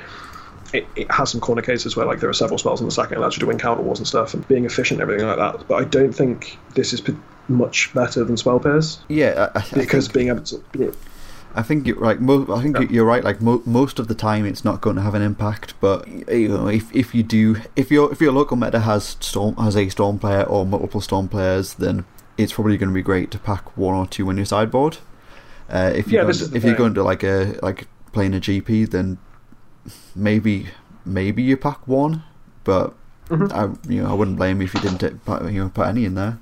it, 0.73 0.87
it 0.97 1.11
has 1.11 1.31
some 1.31 1.41
corner 1.41 1.63
cases 1.63 1.97
where 1.97 2.07
like 2.07 2.21
there 2.21 2.31
are 2.31 2.35
several 2.35 2.59
spells 2.59 2.81
in 2.81 2.87
the 2.87 2.93
second 2.93 3.19
allows 3.19 3.37
you 3.37 3.41
to 3.41 3.47
win 3.47 3.59
counter 3.59 3.83
wars 3.83 3.99
and 3.99 4.07
stuff 4.09 4.35
and 4.35 4.47
being 4.49 4.65
efficient 4.65 5.01
and 5.01 5.11
everything 5.11 5.27
like 5.29 5.37
that. 5.39 5.69
But 5.69 5.75
I 5.77 5.85
don't 5.85 6.13
think 6.13 6.59
this 6.75 6.93
is 6.93 7.01
p- 7.01 7.17
much 7.49 7.93
better 7.95 8.25
than 8.25 8.37
spell 8.37 8.59
pierce. 8.61 9.01
yeah. 9.09 9.51
I, 9.55 9.59
I 9.59 9.63
because 9.75 10.07
think, 10.07 10.15
being 10.15 10.29
able 10.29 10.43
to 10.45 10.63
I 11.55 11.63
think 11.63 11.87
you're 11.87 11.99
right. 11.99 12.19
Mo- 12.19 12.47
I 12.51 12.63
think 12.63 12.79
Yeah. 12.79 12.87
you're 12.89 13.05
right. 13.05 13.23
Like 13.23 13.43
mo- 13.43 13.63
most 13.67 13.99
of 13.99 14.09
the 14.09 14.15
time, 14.15 14.47
it's 14.47 14.65
not 14.65 14.81
going 14.81 14.97
to 14.97 15.03
have 15.03 15.15
an 15.15 15.21
impact. 15.21 15.75
But 15.81 16.09
you 16.31 16.49
know, 16.49 16.67
if 16.69 16.95
if 16.97 17.15
you 17.15 17.23
do, 17.23 17.57
if 17.77 17.91
your 17.91 18.11
if 18.11 18.21
your 18.23 18.33
local 18.33 18.57
meta 18.57 18.81
has 18.81 19.17
storm 19.21 19.57
has 19.57 19.77
a 19.77 19.89
storm 19.91 20.19
player 20.19 20.45
or 20.45 20.65
multiple 20.65 21.03
storm 21.03 21.29
players, 21.29 21.75
then 21.75 22.07
it's 22.39 22.55
probably 22.55 22.79
going 22.79 22.89
to 22.89 22.95
be 22.95 23.03
great 23.03 23.31
to 23.33 23.39
pack 23.39 23.77
one 23.77 23.95
or 23.95 24.07
two 24.07 24.31
in 24.31 24.39
your 24.39 24.47
sideboard. 24.47 24.97
Uh, 25.69 25.93
if 25.95 26.09
you're 26.09 26.23
Yeah, 26.23 26.25
going 26.25 26.35
to, 26.39 26.45
if 26.45 26.51
you're 26.53 26.61
thing. 26.73 26.75
going 26.77 26.95
to 26.95 27.03
like 27.03 27.23
a 27.23 27.59
like 27.63 27.87
playing 28.13 28.33
a 28.35 28.41
GP, 28.41 28.91
then 28.91 29.19
maybe 30.14 30.68
maybe 31.05 31.42
you 31.42 31.57
pack 31.57 31.87
one, 31.88 32.23
but 32.64 32.95
Mhm. 33.29 33.53
I 33.53 33.90
you 33.92 34.03
know 34.03 34.11
I 34.11 34.14
wouldn't 34.14 34.37
blame 34.37 34.61
you 34.61 34.66
if 34.66 34.75
you 34.75 34.81
didn't 34.81 34.99
take, 34.99 35.25
put, 35.25 35.42
you 35.51 35.62
know 35.62 35.71
put 35.71 35.87
any 35.87 36.05
in 36.05 36.14
there. 36.14 36.38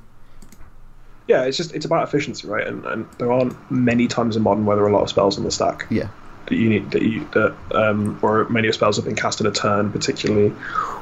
yeah, 1.28 1.44
it's 1.44 1.56
just 1.56 1.74
it's 1.74 1.86
about 1.86 2.02
efficiency, 2.08 2.48
right? 2.48 2.66
And, 2.66 2.84
and 2.86 3.06
there 3.18 3.30
aren't 3.30 3.54
many 3.70 4.08
times 4.08 4.36
in 4.36 4.42
modern 4.42 4.66
where 4.66 4.76
there 4.76 4.84
are 4.84 4.88
a 4.88 4.92
lot 4.92 5.02
of 5.02 5.08
spells 5.08 5.38
in 5.38 5.44
the 5.44 5.50
stack. 5.50 5.86
Yeah, 5.90 6.08
that 6.46 6.56
you 6.56 6.68
need 6.68 6.90
that 6.90 7.02
you 7.02 7.28
that 7.32 7.54
um 7.72 8.18
or 8.22 8.48
many 8.48 8.66
of 8.68 8.74
spells 8.74 8.96
have 8.96 9.04
been 9.04 9.14
cast 9.14 9.40
in 9.40 9.46
a 9.46 9.52
turn 9.52 9.92
particularly 9.92 10.52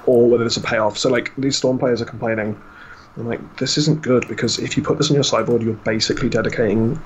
or 0.07 0.29
whether 0.29 0.45
there's 0.45 0.57
a 0.59 0.61
payoff 0.61 0.99
so 0.99 1.09
like 1.09 1.33
these 1.39 1.57
storm 1.57 1.79
players 1.79 2.03
are 2.03 2.05
complaining 2.05 2.61
I'm 3.17 3.27
like 3.27 3.57
this 3.57 3.79
isn't 3.79 4.03
good 4.03 4.29
because 4.29 4.59
if 4.59 4.77
you 4.77 4.83
put 4.83 4.99
this 4.99 5.09
on 5.11 5.15
your 5.15 5.25
sideboard 5.25 5.63
you're 5.63 5.75
basically 5.75 6.29
dedicating 6.29 7.01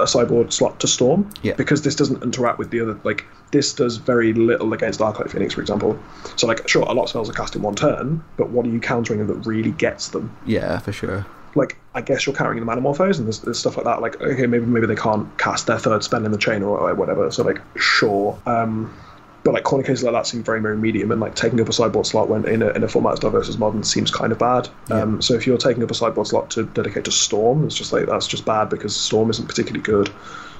a 0.00 0.06
sideboard 0.06 0.52
slot 0.52 0.78
to 0.80 0.86
storm 0.88 1.30
Yeah. 1.42 1.54
because 1.54 1.82
this 1.82 1.94
doesn't 1.94 2.22
interact 2.22 2.58
with 2.58 2.70
the 2.70 2.80
other 2.80 2.98
like 3.04 3.24
this 3.50 3.72
does 3.72 3.96
very 3.96 4.32
little 4.32 4.72
against 4.72 5.00
Arclight 5.00 5.30
Phoenix 5.30 5.54
for 5.54 5.60
example 5.60 5.98
so 6.36 6.46
like 6.46 6.68
sure 6.68 6.82
a 6.82 6.92
lot 6.92 7.04
of 7.04 7.08
spells 7.10 7.30
are 7.30 7.32
cast 7.32 7.56
in 7.56 7.62
one 7.62 7.74
turn 7.74 8.22
but 8.36 8.50
what 8.50 8.66
are 8.66 8.70
you 8.70 8.80
countering 8.80 9.26
that 9.26 9.34
really 9.46 9.72
gets 9.72 10.08
them 10.08 10.36
yeah, 10.46 10.78
for 10.78 10.92
sure. 10.92 11.26
like 11.54 11.76
I 11.94 12.00
guess 12.00 12.26
you're 12.26 12.36
carrying 12.36 12.64
the 12.64 12.70
Manamorphose 12.70 13.18
and 13.18 13.26
there's, 13.26 13.40
there's 13.40 13.58
stuff 13.58 13.76
like 13.76 13.84
that. 13.86 14.00
Like 14.00 14.20
okay, 14.20 14.46
maybe 14.46 14.64
maybe 14.66 14.86
they 14.86 14.94
can't 14.94 15.36
cast 15.38 15.66
their 15.66 15.78
third 15.78 16.04
spell 16.04 16.24
in 16.24 16.30
the 16.30 16.38
chain 16.38 16.62
or 16.62 16.94
whatever. 16.94 17.28
So 17.32 17.42
like 17.42 17.60
sure, 17.76 18.38
um, 18.46 18.94
but 19.48 19.54
like 19.54 19.64
corner 19.64 19.82
cases 19.82 20.04
like 20.04 20.12
that 20.12 20.26
seem 20.26 20.42
very 20.42 20.60
very 20.60 20.76
medium 20.76 21.10
and 21.10 21.22
like 21.22 21.34
taking 21.34 21.58
up 21.58 21.70
a 21.70 21.72
sideboard 21.72 22.04
slot 22.04 22.28
when 22.28 22.46
in 22.46 22.60
a, 22.60 22.68
in 22.72 22.84
a 22.84 22.88
format 22.88 23.14
as 23.14 23.18
diverse 23.18 23.48
as 23.48 23.56
modern 23.56 23.82
seems 23.82 24.10
kind 24.10 24.30
of 24.30 24.38
bad. 24.38 24.68
Um, 24.90 25.22
so 25.22 25.32
if 25.32 25.46
you're 25.46 25.56
taking 25.56 25.82
up 25.82 25.90
a 25.90 25.94
sideboard 25.94 26.26
slot 26.26 26.50
to 26.50 26.64
dedicate 26.64 27.06
to 27.06 27.10
Storm, 27.10 27.64
it's 27.64 27.74
just 27.74 27.90
like 27.90 28.04
that's 28.04 28.26
just 28.26 28.44
bad 28.44 28.68
because 28.68 28.94
Storm 28.94 29.30
isn't 29.30 29.46
particularly 29.46 29.82
good. 29.82 30.10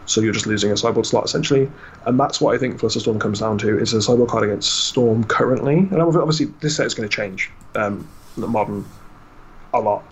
So 0.06 0.22
you're 0.22 0.32
just 0.32 0.46
losing 0.46 0.72
a 0.72 0.76
sideboard 0.78 1.04
slot 1.04 1.26
essentially, 1.26 1.70
and 2.06 2.18
that's 2.18 2.40
what 2.40 2.54
I 2.54 2.58
think 2.58 2.80
Flusterstorm 2.80 3.20
comes 3.20 3.40
down 3.40 3.58
to 3.58 3.78
is 3.78 3.92
a 3.92 4.00
sideboard 4.00 4.30
card 4.30 4.44
against 4.44 4.86
Storm 4.86 5.22
currently. 5.24 5.80
And 5.80 6.00
obviously 6.00 6.46
this 6.60 6.76
set 6.76 6.86
is 6.86 6.94
going 6.94 7.06
to 7.06 7.14
change 7.14 7.50
um, 7.74 8.08
the 8.38 8.46
modern 8.46 8.86
a 9.74 9.80
lot. 9.80 10.02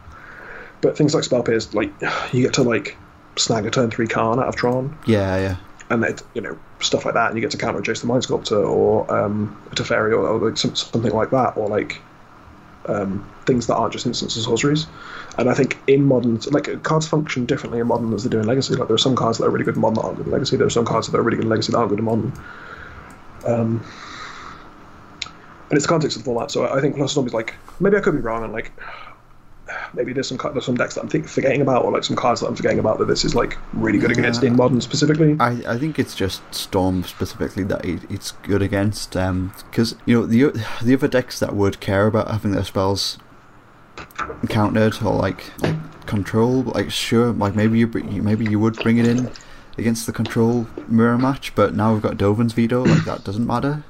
But 0.83 0.99
things 0.99 1.15
like 1.15 1.25
spell 1.25 1.43
pierce, 1.43 1.73
like 1.73 1.91
you 2.31 2.43
get 2.43 2.53
to 2.53 2.63
like 2.63 2.95
snag 3.37 3.65
a 3.65 3.71
turn 3.71 3.91
three 3.91 4.07
Karn 4.07 4.39
out 4.39 4.49
of 4.49 4.57
Tron, 4.57 4.99
Yeah, 5.07 5.39
yeah. 5.39 5.57
And 5.91 6.05
it, 6.05 6.23
you 6.35 6.41
know 6.41 6.59
stuff 6.81 7.05
like 7.05 7.15
that, 7.15 7.29
and 7.29 7.37
you 7.37 7.41
get 7.41 7.51
to 7.53 7.59
counter 7.59 7.81
Jace 7.81 8.01
the 8.01 8.07
Mind 8.07 8.25
Sculptor 8.25 8.63
or 8.63 9.11
um, 9.15 9.57
a 9.71 9.75
Teferi 9.75 10.13
or, 10.13 10.27
or 10.27 10.51
like 10.51 10.57
some, 10.57 10.75
something 10.75 11.13
like 11.13 11.31
that, 11.31 11.57
or 11.57 11.69
like 11.69 12.01
um, 12.87 13.29
things 13.47 13.67
that 13.67 13.77
aren't 13.77 13.93
just 13.93 14.07
instances 14.07 14.45
sorceries. 14.45 14.87
And 15.39 15.51
I 15.51 15.55
think 15.55 15.79
in 15.87 16.05
modern, 16.05 16.39
like 16.51 16.83
cards 16.83 17.07
function 17.07 17.47
differently 17.47 17.79
in 17.79 17.87
modern 17.87 18.13
as 18.15 18.25
they 18.25 18.31
do 18.31 18.41
in 18.41 18.47
Legacy. 18.47 18.75
Like 18.75 18.89
there 18.89 18.95
are 18.95 18.99
some 18.99 19.17
cards 19.17 19.39
that 19.39 19.45
are 19.45 19.51
really 19.51 19.65
good 19.65 19.75
in 19.75 19.81
modern 19.81 19.97
that 19.97 20.03
aren't 20.03 20.17
good 20.19 20.27
in 20.27 20.33
Legacy. 20.33 20.57
There 20.57 20.67
are 20.67 20.71
some 20.71 20.87
cards 20.87 21.09
that 21.09 21.19
are 21.19 21.23
really 21.23 21.37
good 21.37 21.45
in 21.45 21.51
Legacy 21.51 21.73
that 21.73 21.79
aren't 21.79 21.91
good 21.91 21.99
in 21.99 22.05
modern. 22.05 22.33
Um, 23.47 23.85
and 25.69 25.77
it's 25.77 25.85
the 25.85 25.89
context 25.89 26.17
of 26.17 26.23
the 26.23 26.27
format. 26.27 26.51
So 26.51 26.67
I 26.73 26.81
think 26.81 26.97
Storm 27.09 27.27
is 27.27 27.35
like 27.35 27.55
maybe 27.81 27.97
I 27.97 28.01
could 28.01 28.15
be 28.15 28.21
wrong, 28.21 28.45
and 28.45 28.53
like 28.53 28.73
maybe 29.95 30.13
there's 30.13 30.29
some 30.29 30.39
there's 30.53 30.65
some 30.65 30.77
decks 30.77 30.95
that 30.95 31.03
I'm 31.03 31.09
think, 31.09 31.29
forgetting 31.29 31.61
about, 31.61 31.85
or 31.85 31.93
like 31.93 32.05
some 32.05 32.17
cards 32.17 32.41
that 32.41 32.49
I'm 32.49 32.57
forgetting 32.57 32.79
about 32.79 32.99
that 32.99 33.07
this 33.07 33.25
is 33.25 33.35
like 33.35 33.57
really 33.73 33.99
good 33.99 34.11
against 34.11 34.43
in 34.43 34.57
modern 34.57 34.81
specifically. 34.81 35.37
I, 35.41 35.63
I 35.67 35.79
think 35.79 35.99
it's 35.99 36.15
just 36.15 36.43
Storm 36.55 37.05
specifically 37.05 37.65
that 37.65 37.85
it, 37.85 38.03
it's 38.11 38.33
good 38.33 38.63
against 38.63 39.17
um, 39.17 39.53
because 39.71 39.97
you 40.05 40.19
know 40.19 40.27
the 40.27 40.63
the 40.83 40.95
other 40.95 41.09
decks 41.09 41.41
that 41.41 41.55
would 41.55 41.81
care 41.81 42.07
about 42.07 42.31
having 42.31 42.53
their 42.53 42.65
spells 42.65 43.19
countered 44.49 45.03
or 45.03 45.15
like 45.15 45.51
like 45.63 46.07
control 46.07 46.63
like 46.63 46.91
sure 46.91 47.33
like 47.33 47.55
maybe 47.57 47.79
you, 47.79 47.91
you 48.11 48.23
maybe 48.23 48.45
you 48.45 48.61
would 48.61 48.77
bring 48.77 48.99
it 48.99 49.07
in 49.07 49.31
against 49.79 50.07
the 50.07 50.13
control 50.13 50.67
mirror 50.87 51.19
match 51.19 51.55
but 51.55 51.75
now 51.75 51.93
we've 51.93 52.03
got 52.03 52.17
Dovin's 52.17 52.53
veto 52.53 52.85
like 52.85 53.05
that 53.05 53.25
doesn't 53.25 53.47
matter 53.47 53.83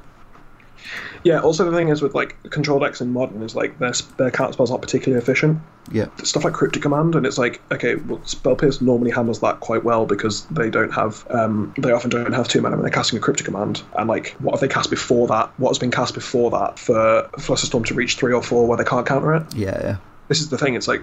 Yeah. 1.25 1.41
Also, 1.41 1.69
the 1.69 1.77
thing 1.77 1.89
is 1.89 2.03
with 2.03 2.15
like 2.15 2.41
control 2.51 2.79
decks 2.79 3.01
in 3.01 3.13
modern 3.13 3.43
is 3.43 3.55
like 3.55 3.79
their 3.79 3.93
their 4.17 4.31
counter 4.31 4.53
spells 4.53 4.71
aren't 4.71 4.83
particularly 4.83 5.21
efficient. 5.23 5.61
yeah 5.91 6.07
Stuff 6.23 6.45
like 6.45 6.53
Cryptic 6.53 6.83
Command, 6.83 7.15
and 7.15 7.27
it's 7.27 7.39
like 7.39 7.61
okay, 7.73 7.97
well, 7.97 8.21
Spell 8.25 8.57
Pierce 8.57 8.81
normally 8.81 9.11
handles 9.11 9.41
that 9.41 9.61
quite 9.61 9.85
well 9.85 10.07
because 10.07 10.45
they 10.47 10.71
don't 10.71 10.93
have 10.93 11.27
um, 11.31 11.75
they 11.79 11.93
often 11.93 12.11
don't 12.11 12.33
have 12.33 12.49
two 12.49 12.61
mana 12.61 12.77
when 12.77 12.83
they're 12.83 12.91
casting 12.91 13.19
a 13.19 13.21
Cryptic 13.21 13.47
Command. 13.47 13.83
And 13.99 14.09
like, 14.09 14.37
what 14.39 14.53
have 14.53 14.61
they 14.61 14.69
cast 14.69 14.91
before 14.91 15.27
that? 15.29 15.51
What 15.59 15.71
has 15.71 15.79
been 15.79 15.91
cast 15.91 16.15
before 16.15 16.51
that 16.51 16.79
for 16.79 17.29
Flusterstorm 17.39 17.85
to 17.87 17.95
reach 17.95 18.17
three 18.17 18.33
or 18.33 18.43
four 18.43 18.67
where 18.67 18.79
they 18.79 18.85
can't 18.85 19.07
counter 19.07 19.35
it? 19.35 19.55
yeah 19.55 19.79
yeah 19.83 19.97
this 20.29 20.41
is 20.41 20.49
the 20.49 20.59
thing. 20.59 20.75
It's 20.75 20.89
like 20.89 21.03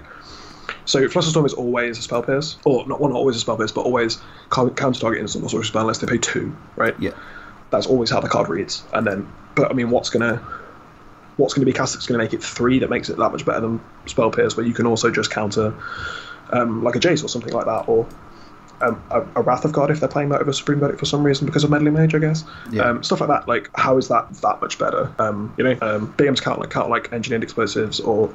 so 0.86 1.00
Flusterstorm 1.08 1.46
is 1.46 1.54
always 1.54 1.98
a 1.98 2.02
spell 2.02 2.24
pierce, 2.24 2.58
or 2.66 2.86
not 2.88 3.00
well, 3.00 3.10
not 3.10 3.18
always 3.18 3.36
a 3.36 3.40
spell 3.40 3.58
pierce, 3.58 3.72
but 3.72 3.82
always 3.82 4.22
counter 4.52 4.92
target 5.00 5.22
instant 5.22 5.44
or 5.44 5.50
sorcery 5.50 5.68
spell 5.68 5.82
unless 5.82 6.00
they 6.00 6.08
pay 6.08 6.18
two, 6.18 6.56
right? 6.76 6.96
yeah 7.00 7.12
That's 7.70 7.88
always 7.88 8.10
how 8.10 8.20
the 8.20 8.30
card 8.30 8.50
reads. 8.50 8.84
And 8.94 9.08
then, 9.08 9.32
but 9.56 9.72
I 9.72 9.74
mean, 9.74 9.90
what's 9.90 10.10
gonna 10.10 10.42
what's 11.38 11.54
gonna 11.54 11.66
be 11.66 11.74
cast 11.74 11.94
that's 11.94 12.06
gonna 12.06 12.18
make 12.18 12.34
it 12.34 12.44
three 12.44 12.80
that 12.80 12.90
makes 12.90 13.10
it 13.10 13.18
that 13.18 13.32
much 13.32 13.46
better 13.46 13.62
than 13.62 13.82
spell 14.08 14.32
pierce, 14.32 14.56
where 14.56 14.66
you 14.66 14.74
can 14.74 14.86
also 14.86 15.12
just 15.12 15.32
counter 15.32 15.74
um, 16.52 16.84
like 16.84 16.96
a 16.96 17.00
Jace 17.00 17.24
or 17.24 17.28
something 17.28 17.54
like 17.54 17.66
that, 17.66 17.86
or 17.88 18.08
um, 18.82 19.04
a, 19.10 19.22
a 19.36 19.42
Wrath 19.42 19.66
of 19.66 19.72
God 19.72 19.92
if 19.92 20.00
they're 20.00 20.10
playing 20.10 20.30
that 20.30 20.42
over 20.42 20.54
Supreme 20.54 20.80
Verdict 20.80 21.00
for 21.00 21.06
some 21.06 21.24
reason 21.24 21.46
because 21.46 21.64
of 21.64 21.70
Meddling 21.70 21.94
Mage, 21.94 22.16
I 22.16 22.20
guess. 22.20 22.44
Yeah. 22.72 22.84
Um, 22.84 23.04
stuff 23.04 23.22
like 23.22 23.30
that. 23.30 23.48
Like, 23.48 23.70
how 23.76 23.98
is 23.98 24.10
that 24.10 24.34
that 24.42 24.62
much 24.62 24.78
better? 24.78 25.14
Um, 25.20 25.54
you 25.58 25.64
know, 25.64 25.78
um, 25.82 26.14
to 26.18 26.34
count 26.36 26.60
like 26.60 26.70
count 26.70 26.90
like 26.90 27.12
engineered 27.14 27.44
explosives 27.44 28.00
or 28.00 28.34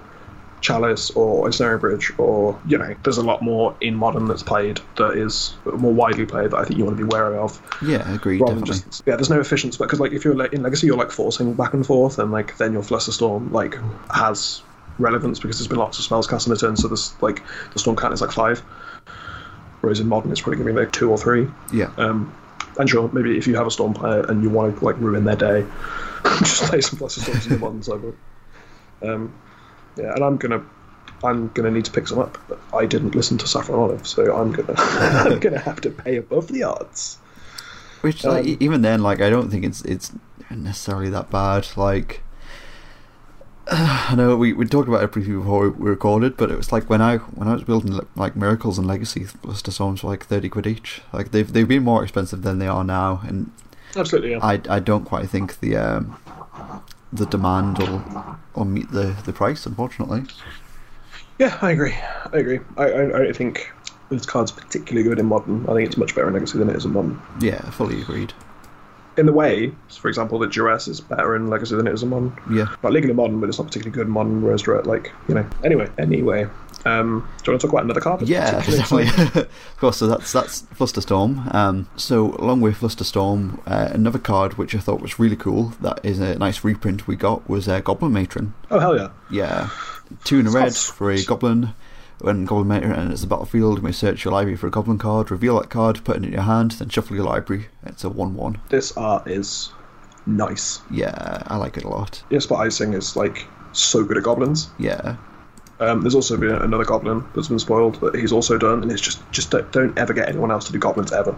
Chalice 0.61 1.11
or 1.11 1.46
Ensnaring 1.46 1.80
Bridge, 1.80 2.12
or 2.18 2.61
you 2.66 2.78
know, 2.78 2.94
there's 3.04 3.18
a 3.18 3.22
lot 3.22 3.42
more 3.42 3.76
in 3.80 3.94
modern 3.94 4.26
that's 4.26 4.42
played 4.42 4.80
that 4.96 5.16
is 5.16 5.54
more 5.64 5.92
widely 5.92 6.26
played 6.26 6.50
that 6.50 6.56
I 6.56 6.64
think 6.64 6.78
you 6.78 6.84
want 6.84 6.96
to 6.96 7.04
be 7.04 7.09
wary 7.09 7.36
of. 7.36 7.61
Yeah, 7.82 8.12
agreed. 8.12 8.40
Rather 8.40 8.54
Definitely. 8.54 8.82
just 8.90 9.02
yeah, 9.06 9.16
there's 9.16 9.30
no 9.30 9.40
efficiency 9.40 9.78
because 9.78 10.00
like 10.00 10.12
if 10.12 10.24
you're 10.24 10.44
in 10.46 10.62
Legacy, 10.62 10.86
you're 10.86 10.96
like 10.96 11.11
forcing 11.11 11.54
back 11.54 11.74
and 11.74 11.86
forth, 11.86 12.18
and 12.18 12.32
like 12.32 12.56
then 12.59 12.72
your 12.72 12.82
Flusterstorm 12.82 13.52
like 13.52 13.78
has 14.12 14.62
relevance 14.98 15.38
because 15.38 15.59
there's 15.59 15.68
been 15.68 15.78
lots 15.78 15.98
of 15.98 16.04
spells 16.04 16.26
cast 16.26 16.46
in 16.46 16.52
a 16.52 16.56
turn, 16.56 16.76
so 16.76 16.88
this 16.88 17.20
like 17.22 17.42
the 17.72 17.78
storm 17.78 17.96
count 17.96 18.14
is 18.14 18.20
like 18.20 18.32
five. 18.32 18.61
Whereas 19.80 20.00
in 20.00 20.09
modern, 20.09 20.32
it's 20.32 20.40
probably 20.40 20.56
going 20.56 20.74
to 20.74 20.80
be 20.80 20.84
like 20.86 20.92
two 20.92 21.09
or 21.09 21.16
three. 21.16 21.48
Yeah. 21.72 21.92
Um, 21.96 22.34
and 22.78 22.90
sure, 22.90 23.09
maybe 23.12 23.38
if 23.38 23.46
you 23.46 23.54
have 23.56 23.66
a 23.66 23.70
storm 23.70 23.94
player 23.94 24.22
and 24.22 24.42
you 24.42 24.50
want 24.50 24.76
to 24.78 24.84
like 24.84 24.96
ruin 24.98 25.24
their 25.24 25.36
day, 25.36 25.66
just 26.40 26.64
play 26.64 26.80
some 26.80 26.98
Flusterstorms 26.98 27.46
in 27.46 27.52
the 27.52 27.59
modern 27.59 27.82
sideboard. 27.82 28.16
Um, 29.02 29.32
yeah, 29.99 30.14
and 30.14 30.24
I'm 30.24 30.36
gonna, 30.36 30.62
I'm 31.24 31.49
gonna 31.49 31.70
need 31.70 31.84
to 31.86 31.90
pick 31.90 32.09
some 32.09 32.18
up. 32.20 32.38
But 32.49 32.59
I 32.72 32.86
didn't 32.86 33.14
listen 33.14 33.36
to 33.38 33.46
Saffron 33.46 33.78
Olive, 33.78 34.07
so 34.07 34.34
I'm 34.34 34.53
gonna, 34.53 34.74
I'm 34.78 35.38
gonna 35.40 35.59
have 35.59 35.80
to 35.82 35.90
pay 35.90 36.16
above 36.16 36.49
the 36.49 36.62
odds. 36.62 37.18
Which, 38.01 38.24
like, 38.24 38.44
Um, 38.44 38.49
e- 38.51 38.57
even 38.61 38.82
then, 38.82 39.03
like, 39.03 39.20
I 39.20 39.28
don't 39.28 39.51
think 39.51 39.64
it's 39.64 39.82
it's 39.82 40.12
necessarily 40.51 41.11
that 41.11 41.30
bad. 41.30 41.66
Like, 41.76 42.22
I 43.70 44.14
know 44.16 44.36
we, 44.36 44.53
we 44.53 44.64
talked 44.66 44.88
about 44.88 45.03
it 45.03 45.12
briefly 45.12 45.34
before 45.34 45.68
we 45.68 45.90
recorded, 45.90 46.36
but 46.36 46.51
it 46.51 46.57
was 46.57 46.72
like 46.72 46.88
when 46.88 47.03
I 47.03 47.16
when 47.18 47.49
I 47.49 47.53
was 47.55 47.64
building 47.64 47.99
like 48.14 48.36
miracles 48.36 48.78
and 48.78 48.86
legacy 48.86 49.24
Flusterstorms 49.24 50.03
were 50.03 50.11
like 50.11 50.24
thirty 50.26 50.49
quid 50.49 50.66
each. 50.66 51.03
Like 51.12 51.32
they've 51.32 51.53
they've 51.53 51.68
been 51.68 51.82
more 51.82 52.03
expensive 52.03 52.42
than 52.42 52.59
they 52.61 52.68
are 52.68 52.84
now, 52.84 53.20
and 53.26 53.51
Absolutely, 53.96 54.30
yeah. 54.32 54.38
I, 54.42 54.61
I 54.68 54.78
don't 54.80 55.05
quite 55.05 55.28
think 55.28 55.61
the 55.61 55.76
um, 55.76 56.16
the 57.12 57.26
demand 57.26 57.80
or 57.80 58.04
will 58.54 58.64
meet 58.64 58.90
the, 58.90 59.16
the 59.24 59.32
price. 59.32 59.66
Unfortunately, 59.66 60.24
Yeah, 61.38 61.56
I 61.62 61.70
agree. 61.72 61.94
I 62.32 62.38
agree. 62.38 62.61
I, 62.76 62.84
I, 62.90 63.28
I 63.28 63.32
think 63.32 63.72
this 64.11 64.26
card's 64.26 64.50
particularly 64.52 65.09
good 65.09 65.18
in 65.18 65.26
modern. 65.26 65.64
I 65.68 65.74
think 65.74 65.86
it's 65.86 65.96
much 65.96 66.14
better 66.14 66.28
in 66.28 66.34
Legacy 66.34 66.59
than 66.59 66.68
it 66.70 66.76
is 66.76 66.84
in 66.84 66.92
modern. 66.92 67.20
yeah, 67.40 67.61
fully 67.70 68.00
agreed. 68.02 68.32
In 69.16 69.26
the 69.26 69.32
way, 69.32 69.72
for 69.90 70.09
example, 70.09 70.38
that 70.38 70.52
Duress 70.52 70.86
is 70.86 71.00
better 71.00 71.34
in 71.34 71.48
Legacy 71.50 71.74
than 71.74 71.88
it 71.88 71.92
is 71.92 72.02
in 72.04 72.09
modern. 72.11 72.32
Yeah, 72.52 72.66
Like 72.82 72.92
legally 72.92 73.14
modern, 73.14 73.40
but 73.40 73.48
it's 73.48 73.59
not 73.59 73.66
particularly 73.66 73.92
good 73.94 74.06
in 74.06 74.12
modern. 74.12 74.42
Whereas 74.42 74.66
like 74.86 75.12
you 75.28 75.34
know. 75.34 75.44
Anyway, 75.64 75.88
anyway. 75.98 76.46
Um, 76.84 77.28
do 77.38 77.50
you 77.50 77.52
want 77.52 77.60
to 77.60 77.66
talk 77.66 77.72
about 77.72 77.84
another 77.84 78.00
card? 78.00 78.22
Yeah, 78.22 78.50
definitely. 78.66 79.08
of 79.42 79.76
course, 79.78 79.96
so 79.98 80.06
that's 80.06 80.32
that's 80.32 80.62
Flusterstorm. 80.62 81.52
Um, 81.54 81.88
so 81.96 82.34
along 82.36 82.60
with 82.60 82.76
Flusterstorm, 82.76 83.60
uh, 83.66 83.90
another 83.92 84.18
card 84.18 84.54
which 84.54 84.74
I 84.74 84.78
thought 84.78 85.00
was 85.00 85.18
really 85.18 85.36
cool 85.36 85.74
that 85.80 86.00
is 86.04 86.18
a 86.20 86.38
nice 86.38 86.64
reprint 86.64 87.06
we 87.06 87.16
got 87.16 87.48
was 87.48 87.68
uh, 87.68 87.80
Goblin 87.80 88.12
Matron. 88.12 88.54
Oh 88.70 88.78
hell 88.78 88.96
yeah! 88.96 89.10
Yeah, 89.30 89.70
two 90.24 90.38
in 90.40 90.46
a 90.46 90.50
red 90.50 90.74
for 90.74 91.10
a 91.10 91.22
Goblin. 91.22 91.74
When 92.20 92.46
Goblin 92.46 92.66
Matron 92.66 92.94
enters 92.94 93.20
the 93.20 93.28
battlefield, 93.28 93.78
you 93.78 93.84
may 93.84 93.92
search 93.92 94.24
your 94.24 94.32
library 94.32 94.56
for 94.56 94.66
a 94.66 94.70
Goblin 94.70 94.98
card, 94.98 95.30
reveal 95.30 95.58
that 95.60 95.70
card, 95.70 96.04
put 96.04 96.16
it 96.16 96.24
in 96.24 96.32
your 96.32 96.42
hand, 96.42 96.72
then 96.72 96.88
shuffle 96.88 97.14
your 97.14 97.24
library. 97.24 97.66
It's 97.84 98.02
a 98.02 98.08
one-one. 98.08 98.60
This 98.70 98.96
art 98.96 99.28
is 99.28 99.70
nice. 100.26 100.80
Yeah, 100.90 101.44
I 101.46 101.56
like 101.56 101.76
it 101.76 101.84
a 101.84 101.88
lot. 101.88 102.24
Yeah, 102.28 102.40
Spot 102.40 102.66
Icing 102.66 102.94
is 102.94 103.14
like 103.14 103.46
so 103.72 104.02
good 104.02 104.16
at 104.16 104.24
goblins. 104.24 104.68
Yeah, 104.78 105.16
Um, 105.80 106.00
there's 106.02 106.14
also 106.14 106.36
been 106.36 106.50
another 106.50 106.84
goblin 106.84 107.24
that's 107.34 107.48
been 107.48 107.58
spoiled 107.58 108.00
that 108.00 108.14
he's 108.14 108.32
also 108.32 108.58
done, 108.58 108.82
and 108.82 108.90
it's 108.90 109.00
just 109.00 109.20
just 109.30 109.50
don't, 109.50 109.70
don't 109.72 109.96
ever 109.98 110.12
get 110.12 110.28
anyone 110.28 110.50
else 110.50 110.66
to 110.66 110.72
do 110.72 110.78
goblins 110.78 111.12
ever. 111.12 111.36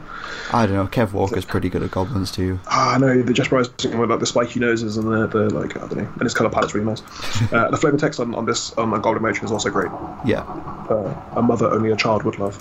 I 0.53 0.67
don't 0.67 0.75
know. 0.77 0.87
Kev 0.87 1.13
Walker's 1.13 1.45
pretty 1.45 1.69
good 1.69 1.83
at 1.83 1.91
goblins 1.91 2.31
too. 2.33 2.59
Ah, 2.67 2.97
no, 2.99 3.21
the 3.23 3.33
Jesper 3.33 3.59
with 3.59 3.95
like 4.11 4.21
the 4.21 4.27
spiky 4.27 4.61
noses 4.61 4.97
and 4.97 5.07
the, 5.13 5.27
the 5.27 5.51
like 5.55 5.77
I 5.77 5.81
don't 5.81 5.97
know, 5.97 6.09
and 6.13 6.23
his 6.23 6.35
color 6.35 6.51
palette's 6.51 6.75
really 6.75 6.87
nice. 6.87 7.03
uh, 7.53 7.71
the 7.71 7.77
flavor 7.77 7.99
text 7.99 8.19
on, 8.21 8.35
on 8.35 8.47
this 8.47 8.73
on 8.75 8.91
Goblin 9.01 9.23
Matron 9.23 9.45
is 9.45 9.53
also 9.53 9.71
great. 9.71 9.91
Yeah, 10.25 10.41
Uh, 10.89 11.15
a 11.37 11.43
mother 11.43 11.71
only 11.71 11.91
a 11.91 11.97
child 11.97 12.23
would 12.25 12.39
love. 12.39 12.57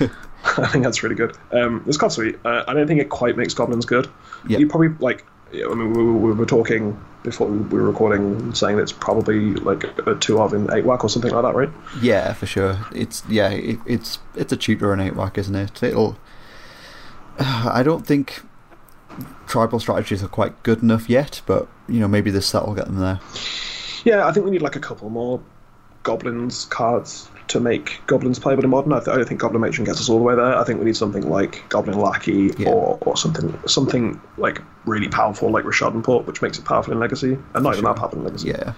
I 0.58 0.66
think 0.68 0.84
that's 0.84 1.02
really 1.02 1.14
good. 1.14 1.36
Um, 1.52 1.84
it's 1.86 1.96
card 1.96 2.12
sweet. 2.12 2.38
Uh, 2.44 2.64
I 2.66 2.72
don't 2.74 2.86
think 2.86 3.00
it 3.00 3.10
quite 3.10 3.36
makes 3.36 3.52
goblins 3.54 3.84
good. 3.84 4.08
Yeah. 4.48 4.58
You 4.58 4.66
probably 4.68 4.88
like. 4.98 5.24
Yeah, 5.52 5.66
I 5.66 5.74
mean, 5.74 5.92
we, 5.92 6.04
we, 6.04 6.12
we 6.12 6.32
were 6.32 6.46
talking 6.46 6.98
before 7.22 7.48
we 7.48 7.58
were 7.78 7.86
recording, 7.86 8.54
saying 8.54 8.76
that 8.76 8.82
it's 8.82 8.92
probably 8.92 9.54
like 9.54 9.84
a 10.06 10.14
two 10.14 10.40
of 10.40 10.54
in 10.54 10.72
eight 10.72 10.84
whack 10.84 11.04
or 11.04 11.10
something 11.10 11.32
like 11.32 11.42
that, 11.42 11.54
right? 11.54 11.70
Yeah, 12.00 12.32
for 12.32 12.46
sure. 12.46 12.78
It's 12.94 13.22
yeah, 13.28 13.50
it, 13.50 13.78
it's 13.86 14.18
it's 14.34 14.52
a 14.52 14.56
tutor 14.56 14.92
and 14.92 15.02
eight 15.02 15.16
whack, 15.16 15.38
isn't 15.38 15.54
it? 15.54 15.82
It'll. 15.82 16.16
I 17.38 17.82
don't 17.82 18.06
think 18.06 18.42
tribal 19.46 19.80
strategies 19.80 20.22
are 20.22 20.28
quite 20.28 20.62
good 20.62 20.82
enough 20.82 21.10
yet, 21.10 21.42
but 21.46 21.68
you 21.88 22.00
know 22.00 22.08
maybe 22.08 22.30
this 22.30 22.46
set 22.46 22.66
will 22.66 22.74
get 22.74 22.86
them 22.86 22.98
there. 22.98 23.20
Yeah, 24.04 24.26
I 24.26 24.32
think 24.32 24.44
we 24.46 24.52
need 24.52 24.62
like 24.62 24.76
a 24.76 24.80
couple 24.80 25.10
more 25.10 25.40
goblins 26.02 26.64
cards 26.66 27.28
to 27.50 27.60
make 27.60 28.00
goblins 28.06 28.38
playable 28.38 28.64
in 28.64 28.70
modern. 28.70 28.92
I, 28.92 28.98
th- 28.98 29.08
I 29.08 29.16
don't 29.16 29.26
think 29.28 29.40
Goblin 29.40 29.60
Matron 29.60 29.84
gets 29.84 30.00
us 30.00 30.08
all 30.08 30.18
the 30.18 30.24
way 30.24 30.34
there. 30.34 30.56
I 30.56 30.64
think 30.64 30.78
we 30.78 30.84
need 30.86 30.96
something 30.96 31.28
like 31.28 31.62
Goblin 31.68 31.98
Lackey 31.98 32.52
Yeah. 32.58 32.70
or, 32.70 32.98
or 33.02 33.16
something 33.16 33.56
something 33.66 34.20
like 34.38 34.60
really 34.86 35.08
powerful 35.08 35.50
like 35.50 35.64
Rishadan 35.64 36.02
Port, 36.02 36.26
which 36.26 36.42
makes 36.42 36.58
it 36.58 36.64
powerful 36.64 36.92
in 36.92 36.98
Legacy, 37.00 37.36
and 37.54 37.62
not 37.64 37.74
even 37.74 37.84
that 37.84 37.96
powerful 37.96 38.18
in 38.18 38.24
Legacy. 38.24 38.48
Yeah. 38.48 38.72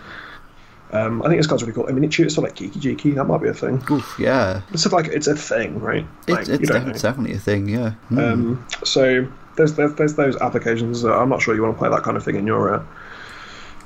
Um, 0.93 1.23
I 1.23 1.29
think 1.29 1.39
this 1.39 1.47
card's 1.47 1.63
really 1.63 1.73
cool. 1.73 1.87
I 1.89 1.93
mean, 1.93 2.05
it 2.05 2.13
shoots 2.13 2.35
for 2.35 2.43
like 2.43 2.55
Kiki-Jiki. 2.55 3.15
That 3.15 3.25
might 3.25 3.41
be 3.41 3.49
a 3.49 3.55
thing. 3.55 3.83
Oof, 3.91 4.15
yeah. 4.19 4.61
It's 4.73 4.85
like 4.93 5.07
it's 5.09 5.27
a 5.27 5.35
thing, 5.35 5.81
right? 5.81 6.05
Like, 6.29 6.41
It's, 6.41 6.49
you 6.51 6.55
it's, 6.57 6.69
don't 6.69 6.87
def- 6.93 7.01
definitely 7.01 7.35
a 7.35 7.39
thing. 7.39 7.67
Yeah. 7.69 7.91
Hmm. 8.09 8.19
Um, 8.19 8.67
so 8.85 9.27
there's, 9.57 9.73
there's 9.75 9.95
there's 9.95 10.15
those 10.17 10.37
applications. 10.43 11.01
That 11.03 11.13
I'm 11.15 11.31
not 11.31 11.41
sure 11.41 11.55
you 11.55 11.63
want 11.63 11.75
to 11.75 11.79
play 11.79 11.89
that 11.89 12.03
kind 12.03 12.17
of 12.19 12.25
thing 12.25 12.37
in 12.37 12.47
your 12.47 12.75
uh, 12.75 12.85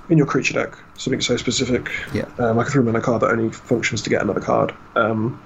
in 0.08 0.18
your 0.18 0.26
creature 0.26 0.54
deck. 0.54 0.74
Something 0.96 1.20
so 1.20 1.36
specific. 1.36 1.90
Yeah. 2.14 2.26
Um, 2.38 2.56
like 2.56 2.68
a 2.68 2.70
three 2.70 2.82
mana 2.84 3.00
card 3.00 3.22
that 3.22 3.30
only 3.30 3.50
functions 3.52 4.02
to 4.02 4.10
get 4.10 4.22
another 4.22 4.40
card. 4.40 4.72
Um, 4.94 5.40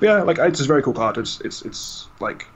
but 0.00 0.06
yeah, 0.06 0.22
like 0.22 0.38
it's 0.38 0.60
a 0.60 0.64
very 0.64 0.82
cool 0.82 0.94
card. 0.94 1.16
It's 1.18 1.40
it's 1.40 1.62
it's 1.62 2.06
like 2.20 2.46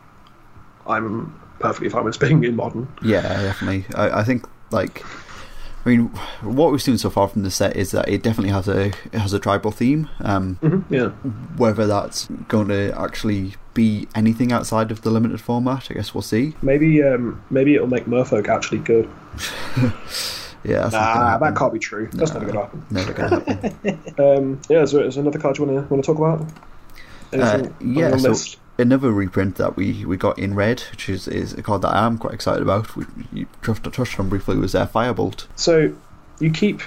I'm 0.87 1.35
perfectly 1.61 1.89
fine 1.89 2.05
with 2.05 2.19
being 2.21 2.45
in 2.45 2.57
modern. 2.57 2.89
Yeah, 3.03 3.23
definitely. 3.23 3.85
I, 3.95 4.21
I 4.21 4.25
think 4.25 4.47
like, 4.71 5.05
I 5.85 5.89
mean, 5.89 6.07
what 6.43 6.71
we've 6.73 6.83
seen 6.83 6.99
so 6.99 7.11
far 7.11 7.29
from 7.29 7.43
the 7.43 7.51
set 7.51 7.77
is 7.77 7.91
that 7.93 8.09
it 8.09 8.23
definitely 8.23 8.53
has 8.53 8.69
a 8.69 8.87
it 8.87 9.15
has 9.15 9.33
a 9.33 9.39
tribal 9.39 9.71
theme. 9.71 10.09
Um, 10.21 10.59
Mm-hmm. 10.63 10.95
Yeah. 10.95 11.09
whether 11.57 11.87
that's 11.87 12.27
going 12.49 12.69
to 12.69 12.93
actually 12.99 13.55
be 13.75 14.07
anything 14.15 14.53
outside 14.53 14.91
of 14.91 15.01
the 15.03 15.11
limited 15.11 15.41
format, 15.41 15.91
I 15.91 15.95
guess 15.95 16.15
we'll 16.15 16.21
see. 16.23 16.55
Maybe 16.63 17.03
um, 17.03 17.43
maybe 17.51 17.75
it'll 17.75 17.87
make 17.89 18.05
Merfolk 18.05 18.49
actually 18.49 18.79
good. 18.81 19.09
Yeah, 20.65 20.89
Nah, 20.93 21.39
that 21.39 21.57
can't 21.57 21.73
be 21.73 21.79
true. 21.79 22.09
That's 22.13 22.33
No. 22.33 22.41
never 22.41 22.53
gonna 22.53 22.65
happen. 22.65 22.87
Never 22.91 23.13
gonna 23.13 23.41
happen. 23.41 23.99
Um, 24.19 24.61
yeah, 24.69 24.83
is 24.83 24.93
there, 24.93 25.05
is 25.05 25.15
there 25.17 25.23
another 25.23 25.39
card 25.39 25.59
you 25.59 25.65
want 25.65 25.89
to 25.89 25.93
want 25.95 26.05
to 26.05 26.07
talk 26.13 26.19
about? 26.19 26.47
Uh, 27.33 27.69
yeah, 27.81 28.15
so 28.17 28.29
list? 28.31 28.59
another 28.79 29.11
reprint 29.11 29.57
that 29.57 29.75
we, 29.77 30.05
we 30.05 30.17
got 30.17 30.39
in 30.39 30.55
red, 30.55 30.81
which 30.91 31.09
is, 31.09 31.27
is 31.27 31.55
a 31.55 31.63
card 31.63 31.83
that 31.83 31.95
I 31.95 32.07
am 32.07 32.19
quite 32.19 32.35
excited 32.35 32.63
about. 32.63 32.95
We 32.95 33.07
you 33.33 33.47
touched, 33.63 33.91
touched 33.93 34.21
on 34.21 34.29
briefly 34.29 34.57
was 34.57 34.75
uh, 34.75 34.87
Firebolt, 34.87 35.47
So 35.57 35.93
you 36.41 36.51
keep 36.51 36.83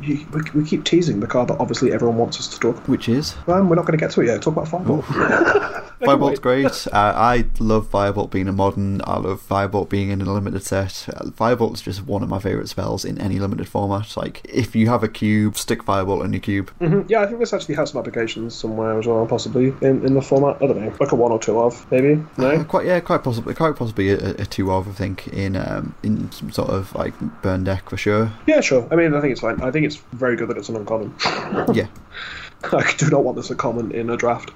you, 0.00 0.26
we, 0.32 0.40
we 0.62 0.64
keep 0.68 0.84
teasing 0.84 1.20
the 1.20 1.26
card 1.26 1.48
that 1.48 1.58
obviously 1.60 1.92
everyone 1.92 2.16
wants 2.16 2.38
us 2.38 2.48
to 2.48 2.58
talk. 2.60 2.76
which 2.88 3.08
is 3.08 3.34
Well, 3.46 3.64
we're 3.64 3.76
not 3.76 3.86
going 3.86 3.98
to 3.98 4.02
get 4.02 4.10
to 4.12 4.20
it 4.22 4.26
yet. 4.26 4.42
Talk 4.42 4.54
about 4.56 4.68
Firebolt. 4.68 5.04
Firebolt's 6.02 6.40
great. 6.40 6.86
Uh, 6.92 7.12
I 7.14 7.44
love 7.60 7.88
Firebolt 7.88 8.30
being 8.32 8.48
a 8.48 8.52
modern. 8.52 9.00
I 9.04 9.18
love 9.18 9.40
Firebolt 9.46 9.88
being 9.88 10.10
in 10.10 10.20
a 10.20 10.32
limited 10.32 10.64
set. 10.64 11.08
Uh, 11.08 11.26
Firebolt's 11.26 11.80
just 11.80 12.04
one 12.06 12.22
of 12.24 12.28
my 12.28 12.40
favourite 12.40 12.68
spells 12.68 13.04
in 13.04 13.20
any 13.20 13.38
limited 13.38 13.68
format. 13.68 14.16
Like 14.16 14.40
if 14.44 14.74
you 14.74 14.88
have 14.88 15.04
a 15.04 15.08
cube, 15.08 15.56
stick 15.56 15.84
Firebolt 15.84 16.24
in 16.24 16.32
your 16.32 16.40
cube. 16.40 16.70
hmm 16.80 17.02
Yeah, 17.08 17.20
I 17.20 17.26
think 17.26 17.38
this 17.38 17.52
actually 17.52 17.76
has 17.76 17.90
some 17.90 18.00
applications 18.00 18.54
somewhere 18.54 18.98
as 18.98 19.06
well, 19.06 19.24
possibly 19.26 19.66
in, 19.80 20.04
in 20.04 20.14
the 20.14 20.22
format. 20.22 20.56
I 20.60 20.66
don't 20.66 20.80
know, 20.80 20.92
like 20.98 21.12
a 21.12 21.14
one 21.14 21.30
or 21.30 21.38
two 21.38 21.58
of 21.60 21.88
maybe. 21.92 22.14
Uh, 22.36 22.42
No. 22.42 22.64
quite 22.64 22.86
yeah, 22.86 22.98
quite 22.98 23.22
possibly, 23.22 23.54
quite 23.54 23.76
possibly 23.76 24.10
a, 24.10 24.30
a 24.30 24.44
two 24.46 24.72
of 24.72 24.88
I 24.88 24.92
think 24.92 25.28
in 25.28 25.54
um, 25.54 25.94
in 26.02 26.32
some 26.32 26.50
sort 26.50 26.70
of 26.70 26.92
like 26.96 27.14
burn 27.42 27.62
deck 27.62 27.88
for 27.90 27.96
sure. 27.96 28.32
Yeah, 28.46 28.60
sure. 28.60 28.88
I 28.90 28.96
mean, 28.96 29.14
I 29.14 29.20
think 29.20 29.32
it's 29.32 29.40
fine. 29.40 29.60
I 29.62 29.70
think 29.70 29.81
it's 29.86 29.96
very 30.12 30.36
good 30.36 30.48
that 30.48 30.56
it's 30.56 30.68
an 30.68 30.76
uncommon. 30.76 31.14
Yeah, 31.74 31.86
I 32.64 32.94
do 32.96 33.08
not 33.10 33.24
want 33.24 33.36
this 33.36 33.50
a 33.50 33.54
common 33.54 33.92
in 33.92 34.10
a 34.10 34.16
draft. 34.16 34.50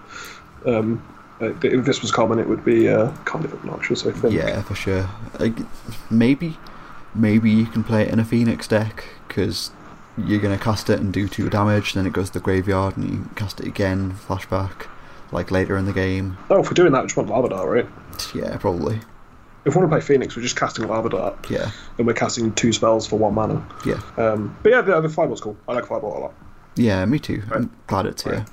Um, 0.65 1.03
uh, 1.41 1.53
if 1.63 1.85
this 1.85 2.01
was 2.01 2.11
common, 2.11 2.39
it 2.39 2.49
would 2.49 2.65
be 2.65 2.89
uh, 2.89 3.13
kind 3.25 3.45
of 3.45 3.53
obnoxious. 3.53 4.07
I 4.07 4.13
think. 4.13 4.35
yeah, 4.35 4.63
for 4.63 4.75
sure. 4.75 5.09
Maybe, 6.11 6.57
maybe 7.15 7.51
you 7.51 7.67
can 7.67 7.85
play 7.85 8.03
it 8.03 8.09
in 8.09 8.19
a 8.19 8.25
Phoenix 8.25 8.67
deck 8.67 9.05
because 9.29 9.71
you're 10.17 10.41
gonna 10.41 10.59
cast 10.59 10.89
it 10.89 10.99
and 11.01 11.13
do 11.13 11.29
two 11.29 11.51
damage, 11.51 11.93
then 11.93 12.07
it 12.07 12.13
goes 12.13 12.29
to 12.29 12.35
the 12.35 12.41
graveyard 12.41 12.97
and 12.97 13.11
you 13.11 13.29
cast 13.37 13.61
it 13.61 13.67
again, 13.67 14.13
flashback, 14.13 14.87
like 15.31 15.51
later 15.51 15.77
in 15.77 15.85
the 15.85 15.93
game. 15.93 16.39
Oh, 16.51 16.61
if 16.61 16.67
we're 16.67 16.75
doing 16.75 16.93
that, 16.93 17.03
we 17.03 17.09
just 17.09 17.17
want 17.17 17.29
Lava 17.29 17.51
Dart, 17.51 17.69
right? 17.69 17.87
Yeah, 18.35 18.57
probably. 18.57 19.01
If 19.67 19.75
we 19.75 19.81
want 19.81 19.91
to 19.91 19.97
play 19.97 20.01
Phoenix, 20.01 20.37
we're 20.37 20.43
just 20.43 20.57
casting 20.57 20.87
Lava 20.87 21.09
Dart, 21.11 21.51
Yeah, 21.51 21.71
and 21.99 22.07
we're 22.07 22.15
casting 22.15 22.53
two 22.55 22.73
spells 22.73 23.07
for 23.07 23.19
one 23.19 23.35
mana. 23.35 23.67
yeah, 23.85 24.01
Um, 24.17 24.57
but 24.63 24.71
yeah, 24.71 24.81
the, 24.81 25.01
the 25.01 25.09
Firebolt's 25.09 25.41
cool. 25.41 25.57
I 25.69 25.75
like 25.75 25.85
Firebolt 25.87 26.17
a 26.17 26.21
lot. 26.21 26.35
yeah. 26.77 27.05
Me 27.05 27.19
too. 27.19 27.43
Right. 27.49 27.57
I'm 27.63 27.71
glad 27.89 28.07
it's 28.07 28.23
here. 28.23 28.33
Right. 28.35 28.49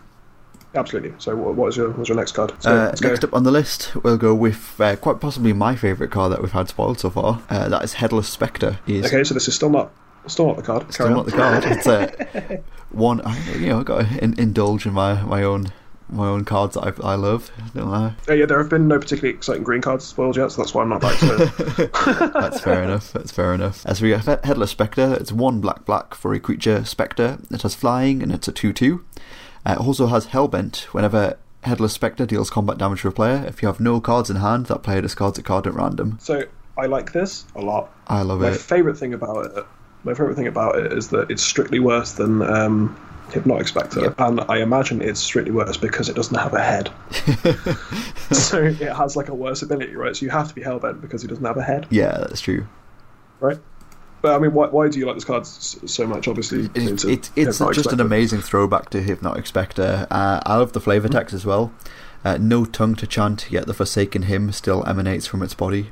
Absolutely. 0.76 1.14
So, 1.20 1.36
what, 1.36 1.54
what 1.54 1.68
is 1.68 1.78
your 1.78 1.92
what's 1.92 2.10
your 2.10 2.18
next 2.18 2.32
card? 2.32 2.52
So, 2.60 2.72
Uh, 2.72 2.86
let's 2.86 3.00
go. 3.00 3.10
next 3.10 3.24
up 3.24 3.34
on 3.34 3.44
the 3.44 3.52
list, 3.52 3.96
we'll 4.04 4.18
go 4.18 4.34
with 4.34 4.82
uh, 4.82 4.96
quite 4.96 5.20
possibly 5.20 5.54
my 5.54 5.76
favourite 5.76 6.12
card 6.12 6.32
that 6.32 6.42
we've 6.42 6.52
had 6.52 6.68
spoiled 6.68 7.00
so 7.00 7.12
far. 7.12 7.42
Uh, 7.50 7.70
that 7.70 7.84
is 7.84 7.94
Headless 7.94 8.28
Spectre. 8.28 8.80
Is 8.88 9.06
Okay, 9.06 9.24
so 9.24 9.36
this 9.36 9.48
is 9.48 9.54
still 9.56 9.70
not 9.70 9.92
Still 10.26 10.48
not 10.48 10.56
the 10.56 10.64
card. 10.64 10.92
Still 10.94 11.06
Carry 11.08 11.16
not 11.16 11.20
on. 11.20 11.26
the 11.26 11.32
card. 11.34 11.64
It's 11.66 11.86
a 11.86 12.64
one. 12.92 13.22
I, 13.22 13.38
you 13.56 13.68
know, 13.70 13.82
I 13.82 13.84
got 13.84 14.08
to 14.10 14.24
in, 14.24 14.34
indulge 14.40 14.86
in 14.88 14.94
my 14.94 15.22
my 15.22 15.44
own 15.44 15.72
my 16.14 16.28
own 16.28 16.46
cards 16.46 16.76
that 16.76 16.82
I, 17.04 17.12
I 17.14 17.16
love. 17.16 17.52
Don't 17.74 17.90
lie. 17.90 18.14
Uh, 18.30 18.34
yeah, 18.34 18.46
there 18.46 18.58
have 18.60 18.70
been 18.70 18.88
no 18.88 19.00
particularly 19.00 19.36
exciting 19.36 19.64
green 19.64 19.82
cards 19.82 20.06
spoiled 20.06 20.38
yet, 20.38 20.52
so 20.52 20.62
that's 20.62 20.74
why 20.74 20.82
I'm 20.84 20.90
not 20.90 21.02
that 21.02 21.14
excited. 21.14 22.34
That's 22.34 22.60
fair 22.62 22.84
enough. 22.84 23.12
That's 23.14 23.32
fair 23.32 23.54
enough. 23.54 23.86
As 23.86 24.02
we 24.02 24.12
have 24.12 24.26
Headless 24.44 24.72
Spectre, 24.72 25.14
it's 25.20 25.32
one 25.32 25.62
black 25.62 25.86
black 25.86 26.14
for 26.16 26.34
a 26.34 26.40
creature 26.40 26.84
Spectre. 26.86 27.40
It 27.52 27.62
has 27.62 27.76
flying 27.76 28.22
and 28.24 28.32
it's 28.32 28.48
a 28.48 28.52
2 28.52 28.74
2. 28.74 29.06
Uh, 29.66 29.72
it 29.80 29.86
also 29.86 30.08
has 30.08 30.28
Hellbent. 30.28 30.84
Whenever 30.94 31.38
Headless 31.64 31.94
Spectre 31.94 32.26
deals 32.26 32.50
combat 32.50 32.78
damage 32.78 33.02
to 33.02 33.08
a 33.08 33.12
player, 33.12 33.46
if 33.48 33.62
you 33.62 33.68
have 33.68 33.80
no 33.80 34.02
cards 34.02 34.30
in 34.30 34.38
hand, 34.38 34.66
that 34.68 34.84
player 34.84 35.02
discards 35.02 35.38
a 35.38 35.44
card 35.44 35.66
at 35.68 35.74
random. 35.74 36.18
so 36.22 36.44
I 36.78 36.88
like 36.88 37.14
this 37.14 37.46
a 37.56 37.62
lot. 37.62 37.90
I 38.08 38.24
love 38.24 38.42
My 38.42 38.50
it. 38.50 38.58
favorite 38.60 38.98
thing 38.98 39.14
about 39.14 39.46
it, 39.46 39.66
my 40.04 40.14
favorite 40.14 40.36
thing 40.36 40.48
about 40.48 40.78
it 40.78 40.92
is 40.92 41.08
that 41.10 41.32
it's 41.32 41.42
strictly 41.44 41.80
worse 41.80 42.14
than 42.14 42.42
um, 42.42 43.00
Hypnotic 43.34 43.68
Spectre, 43.68 44.02
Yep. 44.02 44.20
and 44.20 44.42
I 44.48 44.58
imagine 44.60 45.02
it's 45.02 45.20
strictly 45.20 45.52
worse 45.52 45.76
because 45.78 46.08
it 46.10 46.16
doesn't 46.16 46.38
have 46.38 46.54
a 46.54 46.62
head. 46.62 46.90
so 48.32 48.64
it 48.64 48.78
has 48.94 49.16
like 49.16 49.30
a 49.30 49.34
worse 49.36 49.62
ability, 49.62 49.96
right? 49.96 50.16
So 50.16 50.26
you 50.26 50.32
have 50.32 50.48
to 50.50 50.56
be 50.56 50.62
hellbent 50.62 51.02
because 51.02 51.22
he 51.22 51.28
doesn't 51.28 51.44
have 51.46 51.58
a 51.58 51.64
head, 51.64 51.88
Yeah, 51.90 52.18
that's 52.20 52.42
true. 52.42 52.68
right? 53.40 53.60
But 54.22 54.36
I 54.36 54.40
mean, 54.40 54.54
why, 54.54 54.68
why 54.68 54.88
do 54.88 54.98
you 55.00 55.06
like 55.06 55.16
this 55.16 55.26
card 55.26 55.46
so 55.46 56.08
much? 56.08 56.28
Obviously, 56.30 56.70
It's, 56.76 57.04
a 57.04 57.10
it's, 57.10 57.32
it's 57.36 57.58
just 57.58 57.92
an 57.92 58.00
amazing 58.00 58.40
throwback 58.42 58.90
to 58.92 59.02
Hypnotic 59.02 59.46
Spectre. 59.48 60.08
Uh, 60.10 60.40
I 60.46 60.56
love 60.58 60.72
the 60.74 60.80
flavor 60.80 61.08
Mm-hmm. 61.10 61.18
text 61.18 61.34
as 61.34 61.46
well. 61.46 61.74
Uh, 62.24 62.38
no 62.40 62.64
tongue 62.64 62.96
to 62.96 63.06
chant, 63.06 63.48
yet 63.52 63.66
the 63.68 63.74
Forsaken 63.74 64.24
hymn 64.24 64.52
still 64.54 64.88
emanates 64.88 65.28
from 65.28 65.42
its 65.44 65.54
body. 65.54 65.92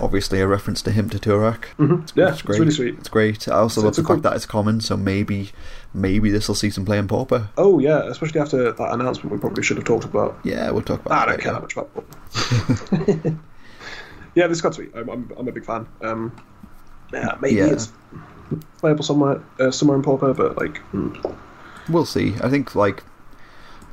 Obviously, 0.00 0.40
a 0.40 0.46
reference 0.46 0.82
to 0.82 0.92
Hymn 0.92 1.08
to 1.10 1.18
Tourach. 1.18 1.64
Mhm. 1.78 2.08
Yeah, 2.14 2.24
It's 2.28 2.34
it's, 2.34 2.42
great. 2.42 2.60
really 2.60 2.70
sweet. 2.72 2.94
It's 2.98 3.08
great. 3.08 3.48
I 3.48 3.54
also 3.54 3.80
It's- 3.80 3.84
love 3.84 3.88
it's 3.90 3.96
the 3.96 4.02
fact 4.02 4.08
cool- 4.22 4.30
that 4.30 4.36
it's 4.36 4.46
common, 4.46 4.80
so 4.80 4.96
maybe 4.96 5.50
maybe 5.94 6.30
this 6.30 6.48
will 6.48 6.54
see 6.54 6.70
some 6.70 6.84
play 6.84 6.98
in 6.98 7.08
Pauper. 7.08 7.48
Oh 7.56 7.78
yeah, 7.78 8.02
especially 8.08 8.40
after 8.40 8.72
that 8.72 8.92
announcement, 8.92 9.32
we 9.32 9.38
probably 9.38 9.62
should 9.62 9.76
have 9.78 9.86
talked 9.86 10.04
about. 10.04 10.38
Yeah, 10.44 10.70
we'll 10.70 10.82
talk 10.82 11.04
about 11.06 11.28
I 11.28 11.32
that 11.32 11.32
don't 11.32 11.40
care 11.42 11.52
that 11.52 11.62
much 11.62 11.76
about 11.76 11.94
Paul. 11.94 13.34
yeah, 14.34 14.46
this 14.46 14.60
card's 14.60 14.76
sweet. 14.76 14.90
I'm, 14.94 15.08
I'm, 15.08 15.32
I'm 15.38 15.48
a 15.48 15.52
big 15.52 15.64
fan. 15.64 15.86
Um, 16.02 16.34
yeah, 17.12 17.36
maybe 17.40 17.56
Yeah. 17.56 17.66
it's 17.66 17.92
playable 18.78 19.04
somewhere 19.04 19.42
uh, 19.60 19.70
somewhere 19.70 19.96
in 19.96 20.02
Pauper, 20.02 20.34
but 20.34 20.56
like, 20.58 20.78
hmm. 20.92 21.14
We'll 21.88 22.06
see. 22.06 22.34
I 22.42 22.48
think 22.48 22.74
like 22.74 23.02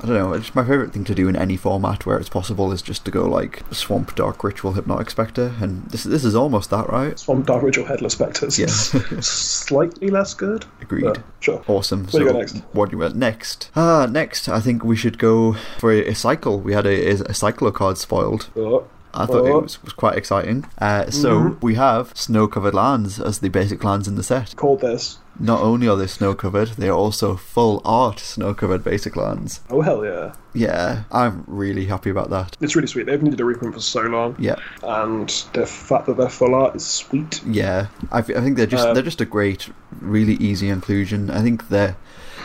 I 0.03 0.07
don't 0.07 0.15
know. 0.15 0.33
It's 0.33 0.55
my 0.55 0.63
favorite 0.63 0.93
thing 0.93 1.03
to 1.05 1.13
do 1.13 1.27
in 1.29 1.35
any 1.35 1.55
format 1.57 2.05
where 2.07 2.17
it's 2.17 2.27
possible 2.29 2.71
is 2.71 2.81
just 2.81 3.05
to 3.05 3.11
go 3.11 3.23
like 3.29 3.61
Swamp 3.71 4.15
Dark 4.15 4.43
Ritual 4.43 4.73
Hypnotic 4.73 5.11
Spectre, 5.11 5.53
and 5.61 5.85
this 5.91 6.03
this 6.03 6.23
is 6.25 6.33
almost 6.35 6.71
that, 6.71 6.89
right? 6.89 7.19
Swamp 7.19 7.45
Dark 7.45 7.61
Ritual 7.61 7.85
Headless 7.85 8.13
Spectres. 8.13 8.57
Yes, 8.57 8.89
slightly 9.25 10.09
less 10.09 10.33
good. 10.33 10.65
Agreed. 10.81 11.03
but 11.03 11.19
sure. 11.39 11.63
Awesome. 11.67 12.05
Where 12.05 12.11
so 12.11 12.17
do 12.19 12.25
you 12.25 12.31
go 12.31 12.39
next? 12.39 12.55
what 12.73 12.89
do 12.89 12.95
you 12.95 13.01
want 13.03 13.15
next? 13.15 13.69
Ah, 13.75 14.07
next 14.09 14.49
I 14.49 14.59
think 14.59 14.83
we 14.83 14.95
should 14.95 15.19
go 15.19 15.53
for 15.77 15.91
a, 15.91 16.07
a 16.07 16.15
cycle. 16.15 16.59
We 16.59 16.73
had 16.73 16.85
a, 16.87 17.09
a, 17.11 17.13
a 17.13 17.33
cyclo 17.33 17.71
card 17.73 17.97
spoiled. 17.99 18.49
Oh, 18.55 18.87
I 19.13 19.25
thought 19.27 19.43
Oh. 19.45 19.57
it 19.59 19.61
was, 19.63 19.83
was 19.83 19.93
quite 19.93 20.17
exciting. 20.17 20.65
Uh, 20.79 21.11
so 21.11 21.39
Mhm. 21.39 21.61
we 21.61 21.75
have 21.75 22.17
snow 22.17 22.47
covered 22.47 22.73
lands 22.73 23.19
as 23.19 23.39
the 23.39 23.49
basic 23.49 23.83
lands 23.83 24.07
in 24.07 24.15
the 24.15 24.23
set. 24.23 24.55
called 24.55 24.81
this. 24.81 25.19
Not 25.39 25.61
only 25.61 25.87
are 25.87 25.95
they 25.95 26.07
snow 26.07 26.35
covered, 26.35 26.69
they 26.69 26.87
are 26.89 26.95
also 26.97 27.35
full 27.35 27.81
art 27.83 28.19
snow 28.19 28.53
covered 28.53 28.83
basic 28.83 29.15
lands. 29.15 29.61
Oh 29.69 29.81
hell 29.81 30.05
yeah! 30.05 30.33
Yeah, 30.53 31.03
I'm 31.11 31.43
really 31.47 31.85
happy 31.85 32.09
about 32.09 32.29
that. 32.29 32.57
It's 32.61 32.75
really 32.75 32.87
sweet. 32.87 33.05
They've 33.07 33.21
needed 33.21 33.39
a 33.39 33.45
reprint 33.45 33.73
for 33.73 33.79
so 33.81 34.01
long, 34.01 34.35
Yeah, 34.37 34.55
and 34.83 35.29
the 35.53 35.65
fact 35.65 36.05
that 36.07 36.17
they're 36.17 36.29
full 36.29 36.53
art 36.53 36.75
is 36.75 36.85
sweet. 36.85 37.41
yeah. 37.45 37.87
I 38.11 38.21
think 38.21 38.57
they're 38.57 38.67
just 38.67 38.87
Um, 38.87 38.93
they're 38.93 39.03
just 39.03 39.21
a 39.21 39.25
great, 39.25 39.69
really 39.99 40.33
easy 40.35 40.69
inclusion. 40.69 41.31
I 41.31 41.41
think 41.41 41.69
they're, 41.69 41.95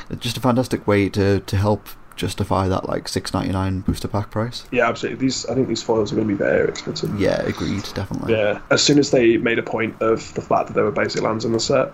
they're 0.08 0.18
just 0.18 0.36
a 0.36 0.40
fantastic 0.40 0.86
way 0.86 1.08
to, 1.10 1.40
to 1.40 1.56
help 1.56 1.88
justify 2.14 2.66
that 2.66 2.88
like 2.88 3.08
six 3.08 3.34
ninety 3.34 3.52
nine 3.52 3.80
booster 3.80 4.08
pack 4.08 4.30
price. 4.30 4.64
Yeah, 4.70 4.88
absolutely. 4.88 5.26
These 5.26 5.44
I 5.46 5.54
think 5.54 5.68
these 5.68 5.82
foils 5.82 6.12
are 6.12 6.14
going 6.16 6.28
to 6.28 6.34
be 6.34 6.38
very 6.38 6.66
expensive. 6.68 7.20
Yeah, 7.20 7.42
agreed, 7.42 7.82
definitely. 7.94 8.32
Yeah. 8.32 8.60
As 8.70 8.80
soon 8.82 8.98
as 8.98 9.10
they 9.10 9.36
made 9.36 9.58
a 9.58 9.62
point 9.62 10.00
of 10.00 10.32
the 10.34 10.40
fact 10.40 10.68
that 10.68 10.74
there 10.74 10.84
were 10.84 10.92
basic 10.92 11.20
lands 11.22 11.44
in 11.44 11.52
the 11.52 11.60
set, 11.60 11.92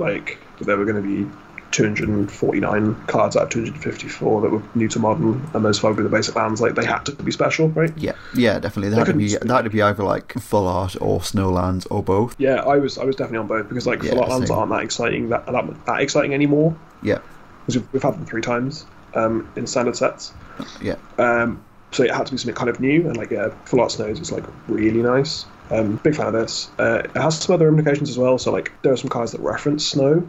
like 0.00 0.38
there 0.60 0.76
were 0.76 0.84
going 0.84 1.02
to 1.02 1.08
be 1.24 1.30
249 1.72 2.94
cards 3.06 3.36
out 3.36 3.44
of 3.44 3.48
254 3.50 4.40
that 4.42 4.50
were 4.50 4.62
new 4.74 4.88
to 4.88 4.98
modern, 4.98 5.48
and 5.54 5.64
those 5.64 5.78
five 5.78 5.96
were 5.96 6.02
the 6.02 6.08
basic 6.08 6.34
lands. 6.34 6.60
Like 6.60 6.74
they 6.74 6.84
had 6.84 7.04
to 7.06 7.12
be 7.12 7.30
special, 7.32 7.68
right? 7.70 7.92
Yeah, 7.96 8.12
yeah, 8.34 8.58
definitely. 8.58 8.90
They 8.90 8.96
had 8.96 9.06
to 9.06 9.14
be 9.14 9.28
couldn't- 9.30 9.46
they 9.48 9.54
had 9.54 9.62
to 9.64 9.70
be 9.70 9.82
either 9.82 10.02
like 10.02 10.32
full 10.34 10.66
art 10.66 10.96
or 11.00 11.20
snowlands 11.20 11.86
or 11.90 12.02
both. 12.02 12.34
Yeah, 12.38 12.56
I 12.56 12.76
was 12.78 12.98
I 12.98 13.04
was 13.04 13.16
definitely 13.16 13.38
on 13.38 13.46
both 13.46 13.68
because 13.68 13.86
like 13.86 14.02
Yeah, 14.02 14.10
full 14.10 14.20
art 14.20 14.30
lands 14.30 14.50
aren't 14.50 14.70
that 14.72 14.82
exciting 14.82 15.28
that 15.30 15.46
that, 15.46 15.84
that 15.86 16.00
exciting 16.00 16.34
anymore 16.34 16.74
Yeah, 17.02 17.18
because 17.62 17.76
we've, 17.76 17.92
we've 17.92 18.02
had 18.02 18.14
them 18.14 18.26
three 18.26 18.42
times 18.42 18.86
um, 19.14 19.50
in 19.56 19.66
standard 19.66 19.96
sets. 19.96 20.32
yeah, 20.82 20.96
Um, 21.18 21.62
so 21.92 22.02
it 22.04 22.10
had 22.10 22.26
to 22.26 22.32
be 22.32 22.38
something 22.38 22.54
kind 22.54 22.70
of 22.70 22.80
new, 22.80 23.06
and 23.06 23.16
like 23.16 23.30
yeah, 23.30 23.50
full 23.64 23.80
art 23.80 23.92
snows 23.92 24.20
is 24.20 24.32
like 24.32 24.44
really 24.68 25.02
nice. 25.02 25.46
Um, 25.70 25.96
big 26.02 26.16
fan 26.16 26.26
of 26.26 26.32
this. 26.32 26.68
Uh, 26.78 27.02
it 27.04 27.16
has 27.16 27.38
some 27.38 27.54
other 27.54 27.68
implications 27.68 28.10
as 28.10 28.18
well. 28.18 28.38
So 28.38 28.50
like 28.50 28.72
there 28.82 28.92
are 28.92 28.96
some 28.96 29.10
cards 29.10 29.32
that 29.32 29.40
reference 29.40 29.86
snow 29.86 30.28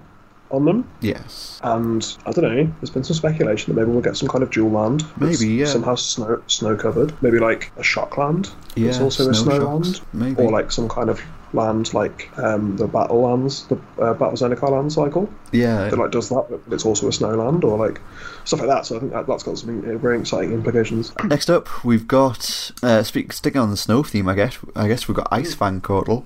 on 0.52 0.66
them, 0.66 0.90
yes. 1.00 1.60
and 1.64 2.06
I 2.26 2.32
don't 2.32 2.44
know. 2.44 2.74
There's 2.82 2.90
been 2.90 3.04
some 3.04 3.16
speculation 3.16 3.74
that 3.74 3.80
maybe 3.80 3.92
we'll 3.92 4.02
get 4.02 4.18
some 4.18 4.28
kind 4.28 4.44
of 4.44 4.52
dual 4.52 4.70
land. 4.72 5.04
Maybe, 5.18 5.48
yeah. 5.48 5.66
Somehow 5.66 5.96
snow 5.96 6.42
snow 6.48 6.76
covered. 6.76 7.14
Maybe 7.24 7.40
like 7.40 7.72
a 7.78 7.84
shock 7.84 8.18
land. 8.18 8.50
Yeah, 8.76 8.90
It's 8.90 9.00
also 9.00 9.30
a 9.30 9.34
snow 9.34 9.58
snow 9.58 9.60
shocks, 9.60 9.88
land, 9.88 10.02
maybe. 10.14 10.44
or 10.44 10.52
like 10.52 10.72
some 10.72 10.90
kind 10.90 11.10
of 11.10 11.22
land 11.54 11.94
like 11.94 12.30
um, 12.38 12.78
the 12.78 12.88
battle 12.88 13.22
lands, 13.22 13.68
the 13.68 13.76
uh, 14.00 14.14
battle 14.14 14.34
Zendikar 14.38 14.70
land 14.72 14.92
cycle 14.92 15.30
Yeah, 15.52 15.90
that 15.90 15.98
like 15.98 16.12
does 16.12 16.30
that, 16.30 16.46
but 16.50 16.74
it's 16.74 16.86
also 16.86 17.08
a 17.08 17.14
snow 17.14 17.36
land, 17.36 17.64
or 17.64 17.78
like 17.78 18.00
stuff 18.46 18.60
like 18.60 18.70
that. 18.70 18.86
So 18.86 18.98
I 18.98 19.00
think 19.00 19.12
that, 19.12 19.28
that's 19.28 19.44
got 19.44 19.58
some 19.58 20.00
very 20.00 20.20
exciting 20.20 20.54
implications. 20.54 21.14
Next 21.24 21.50
up, 21.50 21.84
we've 21.84 22.08
got 22.08 22.72
uh, 22.82 23.04
speak, 23.04 23.34
sticking 23.34 23.62
on 23.62 23.70
the 23.72 23.78
snow 23.78 24.04
theme. 24.04 24.28
I 24.28 24.36
guess 24.36 24.58
I 24.76 24.88
guess 24.88 25.08
we've 25.08 25.18
got 25.18 25.28
Ice 25.32 25.54
Fang 25.54 25.82
Coatl. 25.82 26.26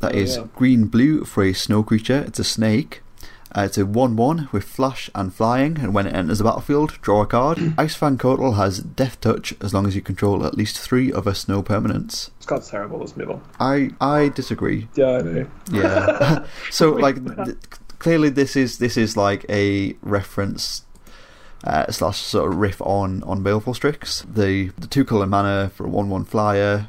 That 0.00 0.14
Oh, 0.14 0.18
yeah. 0.18 0.46
green 0.56 0.86
blue 0.86 1.24
for 1.24 1.44
a 1.44 1.52
snow 1.52 1.82
creature. 1.82 2.24
It's 2.26 2.38
a 2.38 2.44
snake. 2.44 3.02
Uh, 3.56 3.62
it's 3.62 3.78
a 3.78 3.84
one-one 3.84 4.48
with 4.52 4.64
flash 4.64 5.10
and 5.14 5.34
flying, 5.34 5.78
and 5.78 5.92
when 5.92 6.06
it 6.06 6.14
enters 6.14 6.38
the 6.38 6.44
battlefield, 6.44 6.98
draw 7.02 7.22
a 7.22 7.26
card. 7.26 7.74
Ice 7.78 7.96
Fang 7.96 8.16
Coatl 8.16 8.56
has 8.56 8.78
Death 8.78 9.20
Touch 9.20 9.52
as 9.60 9.74
long 9.74 9.86
as 9.86 9.96
you 9.96 10.02
control 10.02 10.46
at 10.46 10.56
least 10.56 10.78
three 10.78 11.12
other 11.12 11.34
snow 11.34 11.62
permanents. 11.62 12.30
This 12.38 12.46
card's 12.46 12.70
terrible. 12.70 13.00
Let's 13.00 13.16
move. 13.16 13.40
I 13.58 13.90
I 14.00 14.28
disagree. 14.28 14.88
Yeah, 14.94 15.18
I 15.18 15.22
know. 15.22 15.46
Yeah. 15.72 16.46
so 16.70 16.90
like 17.06 17.44
th- 17.44 17.56
clearly 17.98 18.28
this 18.28 18.54
is 18.54 18.78
this 18.78 18.96
is 18.96 19.16
like 19.16 19.44
a 19.48 19.96
reference 20.00 20.84
uh, 21.64 21.90
slash 21.90 22.18
sort 22.18 22.52
of 22.52 22.58
riff 22.58 22.80
on 22.82 23.22
on 23.24 23.42
Baleful 23.42 23.74
Strix. 23.74 24.22
The 24.22 24.68
the 24.78 24.86
two 24.86 25.04
color 25.04 25.26
mana 25.26 25.70
for 25.74 25.86
a 25.86 25.88
one 25.88 26.08
one 26.08 26.24
flyer 26.24 26.88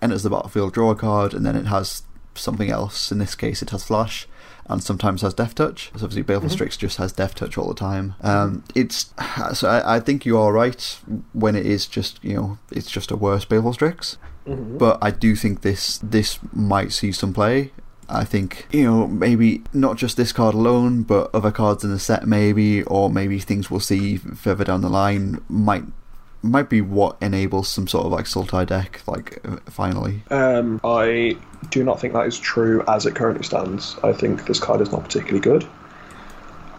enters 0.00 0.22
the 0.22 0.30
battlefield, 0.30 0.72
draw 0.72 0.90
a 0.90 0.94
card, 0.94 1.34
and 1.34 1.44
then 1.44 1.56
it 1.56 1.66
has 1.66 2.02
something 2.34 2.70
else. 2.70 3.10
In 3.12 3.18
this 3.18 3.34
case, 3.34 3.62
it 3.62 3.70
has 3.70 3.84
flash. 3.84 4.26
And 4.68 4.82
sometimes 4.82 5.22
has 5.22 5.32
Death 5.34 5.54
Touch. 5.54 5.90
So 5.96 6.04
obviously, 6.06 6.22
Baleful 6.22 6.50
Strix 6.50 6.76
just 6.76 6.96
has 6.96 7.12
Death 7.12 7.36
Touch 7.36 7.56
all 7.56 7.68
the 7.68 7.74
time. 7.74 8.14
Um, 8.22 8.64
it's 8.74 9.12
so 9.54 9.68
I, 9.68 9.96
I 9.96 10.00
think 10.00 10.26
you 10.26 10.36
are 10.38 10.52
right 10.52 10.98
when 11.32 11.54
it 11.54 11.64
is 11.66 11.86
just 11.86 12.18
you 12.24 12.34
know 12.34 12.58
it's 12.72 12.90
just 12.90 13.10
a 13.12 13.16
worse 13.16 13.44
Baleful 13.44 13.72
Strix 13.74 14.18
Mhm. 14.46 14.78
but 14.78 14.96
I 15.02 15.10
do 15.10 15.34
think 15.34 15.62
this 15.62 15.98
this 15.98 16.38
might 16.52 16.92
see 16.92 17.10
some 17.10 17.32
play. 17.32 17.72
I 18.08 18.24
think 18.24 18.66
you 18.70 18.84
know 18.84 19.06
maybe 19.08 19.62
not 19.72 19.96
just 19.96 20.16
this 20.16 20.32
card 20.32 20.54
alone, 20.54 21.02
but 21.02 21.30
other 21.34 21.50
cards 21.50 21.82
in 21.82 21.90
the 21.90 21.98
set 21.98 22.26
maybe, 22.28 22.82
or 22.84 23.10
maybe 23.10 23.40
things 23.40 23.70
we'll 23.70 23.80
see 23.80 24.16
further 24.16 24.62
down 24.64 24.82
the 24.82 24.88
line 24.88 25.42
might 25.48 25.84
might 26.46 26.68
be 26.68 26.80
what 26.80 27.16
enables 27.20 27.68
some 27.68 27.88
sort 27.88 28.06
of 28.06 28.12
like 28.12 28.24
Sultai 28.26 28.66
deck 28.66 29.02
like 29.06 29.44
finally. 29.70 30.22
Um, 30.30 30.80
I 30.84 31.36
do 31.70 31.84
not 31.84 32.00
think 32.00 32.12
that 32.14 32.26
is 32.26 32.38
true 32.38 32.84
as 32.88 33.06
it 33.06 33.14
currently 33.14 33.44
stands. 33.44 33.96
I 34.02 34.12
think 34.12 34.46
this 34.46 34.60
card 34.60 34.80
is 34.80 34.92
not 34.92 35.04
particularly 35.04 35.40
good. 35.40 35.66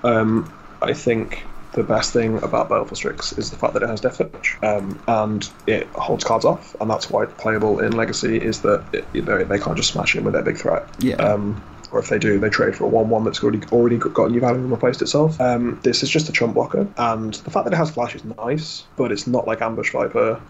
Um, 0.03 0.51
I 0.81 0.93
think 0.93 1.43
the 1.73 1.83
best 1.83 2.13
thing 2.13 2.41
about 2.43 2.69
Baleful 2.69 2.95
Strix 2.95 3.33
is 3.33 3.51
the 3.51 3.57
fact 3.57 3.73
that 3.73 3.83
it 3.83 3.89
has 3.89 4.01
Death 4.01 4.17
Touch, 4.17 4.57
um, 4.63 4.99
and 5.07 5.49
it 5.67 5.87
holds 5.87 6.23
cards 6.23 6.45
off, 6.45 6.75
and 6.79 6.89
that's 6.89 7.09
why 7.09 7.23
it's 7.23 7.33
playable 7.33 7.79
in 7.79 7.91
Legacy. 7.93 8.37
Is 8.37 8.61
that 8.61 8.83
it, 8.93 9.05
you 9.13 9.21
know, 9.21 9.43
they 9.43 9.59
can't 9.59 9.77
just 9.77 9.91
smash 9.91 10.15
in 10.15 10.23
with 10.23 10.33
their 10.33 10.43
big 10.43 10.57
threat. 10.57 10.87
Yeah. 10.99 11.15
Um, 11.15 11.61
or 11.91 11.99
if 11.99 12.09
they 12.09 12.19
do, 12.19 12.39
they 12.39 12.49
trade 12.49 12.75
for 12.75 12.85
a 12.85 12.87
one-one 12.87 13.23
that's 13.23 13.43
already 13.43 13.61
already 13.71 13.97
got 13.97 14.31
new 14.31 14.39
value 14.39 14.59
and 14.59 14.71
replaced 14.71 15.01
itself. 15.01 15.39
Um, 15.39 15.79
this 15.83 16.03
is 16.03 16.09
just 16.09 16.29
a 16.29 16.31
chump 16.31 16.53
blocker, 16.53 16.87
and 16.97 17.33
the 17.33 17.51
fact 17.51 17.65
that 17.65 17.73
it 17.73 17.77
has 17.77 17.91
flash 17.91 18.15
is 18.15 18.23
nice, 18.23 18.83
but 18.95 19.11
it's 19.11 19.27
not 19.27 19.47
like 19.47 19.61
Ambush 19.61 19.91
Viper 19.91 20.41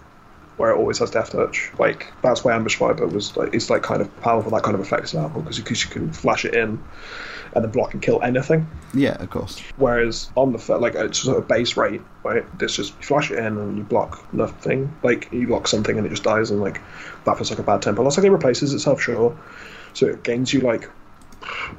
where 0.57 0.71
it 0.71 0.77
always 0.77 0.97
has 0.97 1.11
death 1.11 1.31
touch. 1.31 1.71
Like 1.79 2.11
that's 2.21 2.43
why 2.43 2.55
Ambush 2.55 2.77
Viper 2.77 3.07
was 3.07 3.37
like 3.37 3.53
it's 3.53 3.69
like 3.69 3.83
kind 3.83 4.01
of 4.01 4.21
powerful 4.21 4.51
that 4.51 4.63
kind 4.63 4.75
of 4.75 4.81
effect 4.81 5.05
is 5.05 5.13
powerful 5.13 5.41
because 5.41 5.57
you 5.57 5.63
can 5.63 6.11
flash 6.11 6.45
it 6.45 6.53
in 6.53 6.83
and 7.53 7.63
then 7.63 7.71
block 7.71 7.93
and 7.93 8.01
kill 8.01 8.21
anything. 8.23 8.67
Yeah, 8.93 9.21
of 9.21 9.29
course. 9.29 9.61
Whereas 9.77 10.29
on 10.35 10.51
the 10.51 10.77
like 10.77 10.95
it's 10.95 11.19
sort 11.19 11.37
of 11.37 11.47
base 11.47 11.77
rate, 11.77 12.01
right? 12.23 12.43
It's 12.59 12.75
just 12.75 12.97
you 12.97 13.03
flash 13.03 13.31
it 13.31 13.37
in 13.37 13.57
and 13.57 13.77
you 13.77 13.83
block 13.83 14.33
nothing. 14.33 14.91
Like 15.03 15.31
you 15.31 15.47
block 15.47 15.67
something 15.67 15.97
and 15.97 16.05
it 16.05 16.09
just 16.09 16.23
dies 16.23 16.51
and 16.51 16.59
like 16.59 16.81
that 17.25 17.37
feels 17.37 17.51
like 17.51 17.59
a 17.59 17.63
bad 17.63 17.81
tempo. 17.81 18.03
Looks 18.03 18.17
like 18.17 18.25
it 18.25 18.31
replaces 18.31 18.73
itself, 18.73 19.01
sure. 19.01 19.37
So 19.93 20.07
it 20.07 20.23
gains 20.23 20.53
you 20.53 20.61
like 20.61 20.89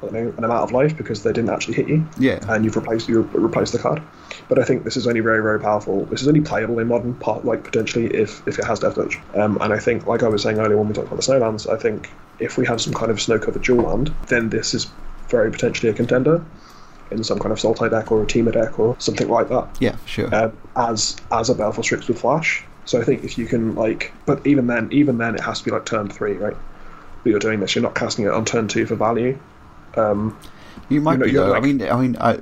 know, 0.01 0.33
an 0.37 0.43
amount 0.43 0.63
of 0.63 0.71
life 0.71 0.95
because 0.95 1.23
they 1.23 1.33
didn't 1.33 1.49
actually 1.49 1.75
hit 1.75 1.87
you. 1.87 2.07
Yeah. 2.17 2.39
And 2.47 2.63
you've 2.65 2.75
replaced 2.75 3.07
you 3.09 3.21
replaced 3.21 3.73
the 3.73 3.79
card. 3.79 4.01
But 4.47 4.59
I 4.59 4.63
think 4.63 4.83
this 4.83 4.97
is 4.97 5.07
only 5.07 5.19
very 5.19 5.41
very 5.41 5.59
powerful. 5.59 6.05
This 6.05 6.21
is 6.21 6.27
only 6.27 6.41
playable 6.41 6.79
in 6.79 6.87
modern, 6.87 7.13
part 7.15 7.45
like 7.45 7.63
potentially 7.63 8.07
if 8.07 8.47
if 8.47 8.59
it 8.59 8.65
has 8.65 8.79
death 8.79 8.95
touch. 8.95 9.17
Um, 9.35 9.57
and 9.61 9.73
I 9.73 9.79
think, 9.79 10.07
like 10.07 10.23
I 10.23 10.27
was 10.27 10.43
saying 10.43 10.59
earlier 10.59 10.77
when 10.77 10.87
we 10.87 10.93
talked 10.93 11.07
about 11.07 11.21
the 11.21 11.31
snowlands, 11.31 11.69
I 11.69 11.77
think 11.77 12.09
if 12.39 12.57
we 12.57 12.65
have 12.65 12.81
some 12.81 12.93
kind 12.93 13.11
of 13.11 13.21
snow 13.21 13.37
covered 13.39 13.63
dual 13.63 13.83
land, 13.83 14.13
then 14.27 14.49
this 14.49 14.73
is 14.73 14.87
very 15.27 15.51
potentially 15.51 15.89
a 15.89 15.93
contender 15.93 16.43
in 17.11 17.23
some 17.23 17.39
kind 17.39 17.51
of 17.51 17.57
Sultai 17.57 17.89
deck 17.89 18.11
or 18.11 18.21
a 18.23 18.25
Temur 18.25 18.53
deck 18.53 18.79
or 18.79 18.95
something 18.99 19.27
like 19.27 19.49
that. 19.49 19.67
Yeah, 19.79 19.95
sure. 20.05 20.33
Um, 20.33 20.57
as 20.75 21.17
as 21.31 21.49
a 21.49 21.55
Baleful 21.55 21.83
Strix 21.83 22.07
with 22.07 22.19
Flash. 22.19 22.63
So 22.85 22.99
I 22.99 23.03
think 23.03 23.23
if 23.23 23.37
you 23.37 23.45
can 23.45 23.75
like, 23.75 24.11
but 24.25 24.45
even 24.47 24.65
then, 24.65 24.89
even 24.91 25.19
then, 25.19 25.35
it 25.35 25.41
has 25.41 25.59
to 25.59 25.65
be 25.65 25.71
like 25.71 25.85
turn 25.85 26.09
three, 26.09 26.33
right? 26.33 26.57
But 27.23 27.29
you're 27.29 27.39
doing 27.39 27.59
this, 27.59 27.75
you're 27.75 27.83
not 27.83 27.95
casting 27.95 28.25
it 28.25 28.31
on 28.31 28.45
turn 28.45 28.67
two 28.67 28.85
for 28.85 28.95
value. 28.95 29.37
Um, 29.95 30.37
you 30.89 31.01
might 31.01 31.13
you 31.13 31.17
know, 31.19 31.25
be 31.25 31.31
though. 31.31 31.53
I 31.55 31.59
mean, 31.59 31.81
I 31.83 32.01
mean, 32.01 32.17
I, 32.19 32.39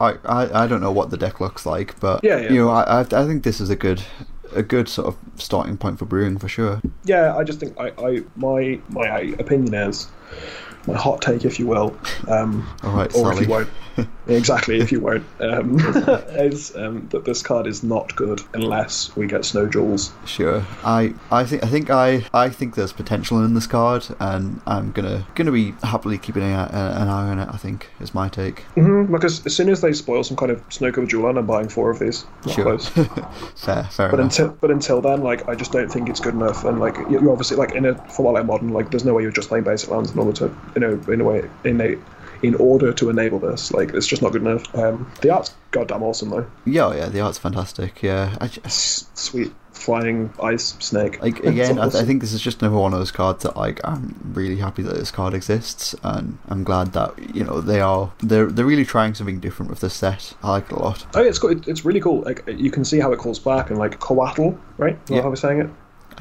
I, 0.00 0.14
I, 0.24 0.64
I 0.64 0.66
don't 0.66 0.80
know 0.80 0.92
what 0.92 1.10
the 1.10 1.16
deck 1.16 1.40
looks 1.40 1.66
like, 1.66 1.98
but 2.00 2.22
Yeah, 2.22 2.38
yeah. 2.38 2.52
you 2.52 2.58
know, 2.60 2.70
I, 2.70 2.82
I, 2.82 3.00
I 3.00 3.26
think 3.26 3.42
this 3.42 3.60
is 3.60 3.70
a 3.70 3.76
good, 3.76 4.02
a 4.54 4.62
good 4.62 4.88
sort 4.88 5.08
of 5.08 5.16
starting 5.40 5.76
point 5.76 5.98
for 5.98 6.04
brewing 6.04 6.38
for 6.38 6.48
sure. 6.48 6.80
yeah, 7.04 7.36
I 7.36 7.44
just 7.44 7.60
think 7.60 7.78
I, 7.78 7.92
I 7.98 8.22
my 8.36 8.78
my 8.88 9.34
opinion 9.38 9.74
is 9.74 10.08
my 10.86 10.96
hot 10.96 11.20
take, 11.22 11.44
if 11.44 11.58
you 11.58 11.66
will, 11.66 11.96
um, 12.28 12.68
All 12.82 12.92
right, 12.96 13.14
or 13.14 13.32
if 13.32 13.40
you 13.40 13.48
won't, 13.48 13.68
exactly, 14.28 14.78
if 14.80 14.92
you 14.92 15.00
won't, 15.00 15.24
um, 15.40 15.78
is 16.30 16.74
um, 16.76 17.08
that 17.10 17.24
this 17.24 17.42
card 17.42 17.66
is 17.66 17.82
not 17.82 18.14
good 18.16 18.40
unless 18.54 19.14
we 19.16 19.26
get 19.26 19.44
Snow 19.44 19.66
Duals. 19.66 20.12
Sure. 20.26 20.64
I, 20.84 21.14
I 21.30 21.44
think 21.44 21.64
I 21.64 21.66
think 21.68 21.90
I, 21.90 22.24
I 22.34 22.48
think 22.48 22.74
there's 22.74 22.92
potential 22.92 23.42
in 23.44 23.54
this 23.54 23.66
card, 23.66 24.06
and 24.20 24.60
I'm 24.66 24.92
gonna 24.92 25.26
gonna 25.34 25.52
be 25.52 25.72
happily 25.82 26.18
keeping 26.18 26.42
an 26.42 26.52
eye, 26.52 26.68
an 27.02 27.08
eye 27.08 27.30
on 27.30 27.38
it. 27.38 27.48
I 27.52 27.56
think 27.56 27.88
is 28.00 28.14
my 28.14 28.28
take. 28.28 28.62
Mm-hmm, 28.76 29.12
because 29.12 29.44
as 29.46 29.54
soon 29.56 29.68
as 29.70 29.80
they 29.80 29.92
spoil 29.92 30.22
some 30.24 30.36
kind 30.36 30.52
of 30.52 30.62
Snow 30.68 30.90
Dual, 30.90 31.36
I'm 31.38 31.46
buying 31.46 31.68
four 31.68 31.90
of 31.90 31.98
these. 31.98 32.24
Not 32.46 32.54
Sure. 32.54 32.78
fair, 33.56 33.84
fair 33.84 34.08
But 34.10 34.20
enough. 34.20 34.20
until 34.38 34.48
but 34.60 34.70
until 34.70 35.00
then, 35.00 35.22
like 35.22 35.48
I 35.48 35.54
just 35.54 35.72
don't 35.72 35.90
think 35.90 36.08
it's 36.08 36.20
good 36.20 36.34
enough. 36.34 36.64
And 36.64 36.78
like 36.80 36.96
you- 36.98 37.16
you're 37.20 37.30
obviously 37.32 37.56
like 37.56 37.72
in 37.74 37.86
a 37.86 37.94
for 38.10 38.32
like 38.32 38.44
modern, 38.46 38.68
like 38.72 38.90
there's 38.90 39.04
no 39.04 39.14
way 39.14 39.22
you're 39.22 39.30
just 39.32 39.48
playing 39.48 39.64
basic 39.64 39.90
lands 39.90 40.10
in 40.12 40.18
order 40.18 40.32
to 40.32 40.54
you 40.76 40.80
know 40.80 41.00
in 41.12 41.20
a 41.20 41.24
way 41.24 41.48
in 41.64 41.80
a 41.80 41.96
in 42.42 42.54
order 42.56 42.92
to 42.92 43.08
enable 43.10 43.38
this. 43.38 43.72
Like 43.72 43.94
it's 43.94 44.06
just 44.06 44.20
not 44.22 44.30
good 44.32 44.42
enough. 44.42 44.72
Um, 44.76 45.10
the 45.22 45.30
art's 45.30 45.54
goddamn 45.70 46.02
awesome 46.02 46.28
though. 46.30 46.46
yeah, 46.66 46.94
yeah, 46.94 47.08
the 47.08 47.20
art's 47.20 47.38
fantastic. 47.38 48.02
Yeah, 48.02 48.36
I, 48.40 48.46
j- 48.48 48.60
S- 48.64 49.08
sweet 49.14 49.52
flying 49.72 50.32
ice 50.42 50.74
snake. 50.80 51.20
like 51.22 51.40
again, 51.44 51.78
I, 51.78 51.86
I 51.86 51.90
think 52.04 52.20
this 52.22 52.32
is 52.32 52.40
just 52.40 52.60
another 52.62 52.76
one 52.78 52.92
of 52.92 52.98
those 52.98 53.10
cards 53.10 53.42
that 53.42 53.56
like 53.56 53.80
I'm 53.84 54.14
really 54.34 54.56
happy 54.56 54.82
that 54.82 54.94
this 54.96 55.10
card 55.10 55.32
exists, 55.32 55.94
and 56.02 56.38
I'm 56.48 56.62
glad 56.62 56.92
that 56.92 57.14
you 57.34 57.42
know 57.42 57.60
they 57.62 57.80
are 57.80 58.12
they're 58.22 58.46
they're 58.46 58.66
really 58.66 58.84
trying 58.84 59.14
something 59.14 59.40
different 59.40 59.70
with 59.70 59.80
this 59.80 59.94
set. 59.94 60.34
I 60.42 60.50
like 60.50 60.66
it 60.66 60.72
a 60.72 60.78
lot. 60.78 61.06
Oh, 61.14 61.22
yeah, 61.22 61.28
it's. 61.30 61.42
It- 61.42 61.66
It's 61.68 61.84
really 61.86 62.00
cool. 62.00 62.20
Like 62.20 62.44
you 62.46 62.70
can 62.70 62.84
see 62.84 63.00
how 63.00 63.12
it 63.12 63.18
calls 63.18 63.38
back 63.38 63.70
and 63.70 63.78
like 63.78 63.98
coatl, 63.98 64.58
right? 64.76 64.98
Is 65.04 65.10
Yeah. 65.16 65.22
How 65.22 65.30
we're 65.30 65.36
saying 65.36 65.60
it 65.60 65.70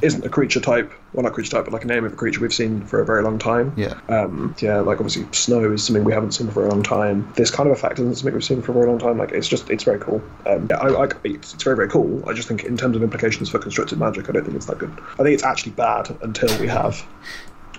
isn't 0.01 0.25
a 0.25 0.29
creature 0.29 0.61
type. 0.61 0.91
Well, 1.15 1.23
not 1.23 1.31
creature 1.31 1.51
type, 1.51 1.63
but 1.63 1.73
like 1.73 1.85
a 1.85 1.87
name 1.87 2.03
of 2.03 2.11
a 2.11 2.15
creature 2.15 2.41
we've 2.41 2.53
seen 2.53 2.81
for 2.81 2.99
a 2.99 3.05
very 3.05 3.23
long 3.23 3.39
time. 3.39 3.71
Yeah, 3.77 3.93
Um, 4.09 4.53
yeah, 4.59 4.79
like 4.81 4.97
obviously 4.99 5.25
snow 5.31 5.71
is 5.71 5.85
something 5.85 6.03
we 6.03 6.11
haven't 6.11 6.33
seen 6.33 6.49
for 6.51 6.65
a 6.65 6.69
long 6.69 6.83
time. 6.83 7.31
This 7.35 7.49
kind 7.49 7.69
of 7.69 7.77
effect 7.77 7.99
isn't 7.99 8.15
something 8.15 8.33
we've 8.33 8.43
seen 8.43 8.61
for 8.61 8.71
a 8.71 8.75
very 8.75 8.87
long 8.87 8.99
time. 8.99 9.17
Like 9.17 9.31
it's 9.31 9.47
just 9.47 9.69
it's 9.69 9.83
very 9.85 9.99
cool. 9.99 10.21
Um, 10.45 10.67
yeah, 10.69 10.77
I 10.77 10.87
like 10.87 11.15
it's, 11.23 11.53
it's 11.53 11.63
very 11.63 11.77
very 11.77 11.87
cool. 11.87 12.21
I 12.27 12.33
just 12.33 12.49
think 12.49 12.65
in 12.65 12.75
terms 12.75 12.97
of 12.97 13.03
implications 13.03 13.49
for 13.49 13.59
constructed 13.59 13.97
magic, 13.97 14.27
I 14.29 14.33
don't 14.33 14.43
think 14.43 14.57
it's 14.57 14.65
that 14.65 14.77
good. 14.77 14.91
I 15.13 15.23
think 15.23 15.29
it's 15.29 15.43
actually 15.43 15.71
bad 15.71 16.15
until 16.21 16.59
we 16.59 16.67
have. 16.67 17.01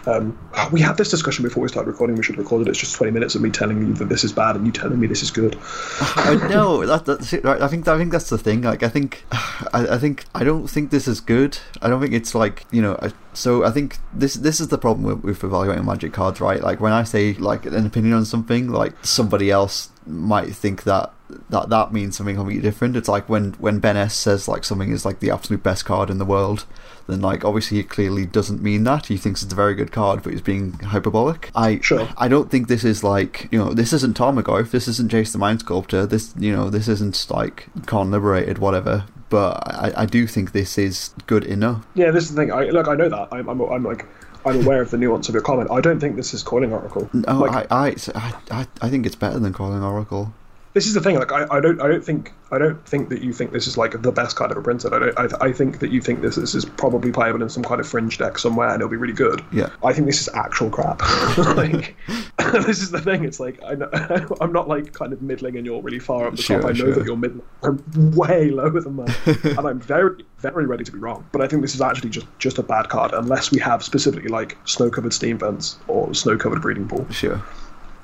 Um, 0.07 0.39
we 0.73 0.81
had 0.81 0.97
this 0.97 1.11
discussion 1.11 1.43
before 1.43 1.63
we 1.63 1.69
started 1.69 1.91
recording. 1.91 2.17
We 2.17 2.23
should 2.23 2.39
record 2.39 2.63
it. 2.63 2.69
It's 2.69 2.79
just 2.79 2.95
twenty 2.95 3.13
minutes 3.13 3.35
of 3.35 3.43
me 3.43 3.51
telling 3.51 3.81
you 3.87 3.93
that 3.95 4.09
this 4.09 4.25
is 4.25 4.33
bad 4.33 4.57
and 4.57 4.67
you 4.67 4.73
telling 4.73 4.99
me 5.01 5.07
this 5.07 5.23
is 5.23 5.31
good. 5.31 5.57
I 6.01 6.35
know 6.49 6.87
that, 6.87 7.05
that's 7.05 7.33
it, 7.33 7.45
right. 7.45 7.61
I 7.61 7.69
think 7.69 7.87
I 7.89 7.99
think 7.99 8.13
that's 8.13 8.31
the 8.31 8.39
thing. 8.39 8.63
Like 8.63 8.83
I 8.83 8.89
think 8.89 9.25
I, 9.33 9.95
I 9.95 9.99
think 9.99 10.25
I 10.35 10.45
don't 10.45 10.69
think 10.69 10.91
this 10.91 11.09
is 11.09 11.21
good. 11.21 11.59
I 11.83 11.89
don't 11.89 12.01
think 12.01 12.13
it's 12.13 12.35
like 12.35 12.65
you 12.71 12.83
know. 12.83 12.99
I, 13.03 13.13
so 13.33 13.65
I 13.65 13.71
think 13.71 13.99
this 14.15 14.35
this 14.35 14.61
is 14.61 14.69
the 14.69 14.79
problem 14.79 15.05
with, 15.05 15.25
with 15.25 15.45
evaluating 15.45 15.85
magic 15.85 16.13
cards, 16.13 16.41
right? 16.41 16.63
Like 16.63 16.81
when 16.81 16.93
I 16.93 17.05
say 17.05 17.35
like 17.35 17.67
an 17.67 17.87
opinion 17.87 18.15
on 18.15 18.25
something, 18.25 18.71
like 18.71 18.95
somebody 19.05 19.51
else 19.51 19.91
might 20.07 20.55
think 20.55 20.85
that 20.85 21.13
that 21.51 21.69
that 21.71 21.93
means 21.93 22.17
something 22.17 22.37
completely 22.37 22.63
different. 22.63 22.97
It's 22.97 23.09
like 23.09 23.29
when 23.29 23.53
when 23.55 23.79
Ben 23.79 23.97
S 23.97 24.15
says 24.15 24.49
like 24.49 24.65
something 24.65 24.91
is 24.91 25.05
like 25.05 25.21
the 25.21 25.31
absolute 25.31 25.63
best 25.63 25.85
card 25.85 26.11
in 26.11 26.19
the 26.19 26.25
world, 26.25 26.65
then 27.07 27.21
like 27.21 27.45
obviously 27.45 27.79
he 27.79 27.83
clearly 27.83 28.27
doesn't 28.27 28.63
mean 28.63 28.85
that. 28.85 29.07
He 29.07 29.17
thinks 29.17 29.43
it's 29.43 29.53
a 29.53 29.57
very 29.57 29.75
good 29.75 29.93
card, 29.93 30.23
but 30.23 30.33
he's 30.33 30.41
being 30.41 30.73
hyperbolic. 30.75 31.51
I 31.55 31.81
Sure. 31.81 32.09
I 32.17 32.29
don't 32.29 32.51
think 32.51 32.69
this 32.69 32.85
is 32.85 33.03
like 33.03 33.49
you 33.51 33.59
know 33.59 33.73
this 33.73 33.93
isn't 33.93 34.17
Tarmogoyf, 34.17 34.71
this 34.71 34.89
isn't 34.89 35.11
Jace 35.11 35.33
the 35.33 35.39
Mind 35.39 35.61
Sculptor, 35.61 36.07
this 36.07 36.35
you 36.39 36.55
know 36.55 36.71
this 36.71 36.89
isn't 36.89 37.27
like 37.31 37.67
Karn 37.87 38.11
Liberated, 38.11 38.59
whatever. 38.59 39.05
But 39.29 39.67
I, 39.67 40.03
I 40.03 40.07
do 40.07 40.29
think 40.29 40.53
this 40.53 40.79
is 40.79 41.11
good 41.27 41.45
enough. 41.45 41.85
Yeah, 41.95 42.13
this 42.13 42.25
is 42.25 42.35
the 42.35 42.43
thing. 42.43 42.53
I 42.53 42.67
look. 42.67 42.87
I 42.87 42.95
know 42.95 43.09
that. 43.09 43.29
I'm, 43.33 43.49
I'm, 43.49 43.61
I'm 43.61 43.83
like. 43.83 44.07
I'm 44.45 44.63
aware 44.63 44.81
of 44.81 44.93
the 44.93 44.97
nuance 44.97 45.29
of 45.29 45.35
your 45.35 45.43
comment. 45.43 45.73
I 45.73 45.81
don't 45.81 45.99
think 45.99 46.15
this 46.15 46.33
is 46.33 46.45
Coiling 46.45 46.73
Oracle. 46.73 47.11
No, 47.13 47.41
like, 47.41 47.67
I, 47.69 47.97
I, 48.15 48.35
I, 48.53 48.67
I 48.81 48.89
think 48.89 49.05
it's 49.05 49.17
better 49.17 49.41
than 49.41 49.53
Coiling 49.53 49.83
Oracle. 49.83 50.33
This 50.77 50.87
is 50.87 50.93
the 50.93 51.01
thing. 51.01 51.19
Like, 51.19 51.33
I, 51.33 51.47
I 51.51 51.59
don't, 51.59 51.81
I 51.81 51.89
don't 51.89 52.05
think, 52.05 52.35
I 52.53 52.59
don't 52.59 52.85
think 52.87 53.09
that 53.09 53.23
you 53.23 53.33
think 53.33 53.51
this 53.51 53.67
is 53.67 53.79
like 53.79 54.03
the 54.03 54.13
best 54.13 54.37
card 54.37 54.51
ever 54.51 54.61
printed. 54.61 54.93
I 54.93 54.99
don't. 54.99 55.19
I, 55.19 55.47
I 55.47 55.51
think 55.51 55.79
that 55.79 55.91
you 55.91 56.03
think 56.03 56.21
this, 56.21 56.37
this 56.37 56.55
is 56.55 56.67
probably 56.67 57.11
playable 57.11 57.43
in 57.43 57.49
some 57.49 57.63
kind 57.63 57.81
of 57.81 57.89
fringe 57.89 58.19
deck 58.19 58.39
somewhere, 58.39 58.69
and 58.69 58.77
it'll 58.83 58.91
be 58.91 58.99
really 58.99 59.15
good. 59.15 59.43
Yeah. 59.53 59.71
I 59.83 59.95
think 59.95 60.07
this 60.07 60.21
is 60.21 60.29
actual 60.35 60.69
crap. 60.69 61.01
like, 61.57 61.97
this 62.53 62.83
is 62.83 62.91
the 62.91 63.01
thing. 63.01 63.25
It's 63.25 63.41
like 63.41 63.59
I 63.65 63.73
know, 63.73 63.89
I'm 64.43 64.53
not 64.53 64.69
like 64.69 64.93
kind 64.93 65.15
of 65.15 65.23
middling, 65.23 65.57
and 65.57 65.65
you're 65.65 65.81
really 65.81 65.99
far 65.99 66.27
up 66.27 66.37
the 66.37 66.43
Sure, 66.43 66.61
top. 66.61 66.69
I 66.69 66.73
know 66.73 66.85
sure. 66.85 66.95
that 66.97 67.07
you're 67.07 67.17
mid. 67.17 67.41
I'm 67.63 67.83
way 68.15 68.51
lower 68.51 68.79
than 68.79 68.97
that, 68.97 69.57
and 69.59 69.67
I'm 69.67 69.81
very, 69.81 70.27
very 70.41 70.67
ready 70.67 70.85
to 70.85 70.93
be 70.93 70.99
wrong. 70.99 71.27
But 71.33 71.41
I 71.41 71.49
think 71.49 71.63
this 71.63 71.75
is 71.75 71.81
actually 71.81 72.11
just 72.11 72.27
just 72.39 72.59
a 72.59 72.63
bad 72.63 72.91
card, 72.91 73.13
unless 73.15 73.51
we 73.51 73.61
have 73.61 73.83
specifically 73.83 74.29
like 74.29 74.59
snow 74.67 74.91
covered 74.91 75.15
steam 75.15 75.39
vents 75.39 75.79
or 75.89 76.13
snow 76.13 76.37
covered 76.37 76.61
breeding 76.61 76.87
pool 76.87 77.07
Sure, 77.11 77.43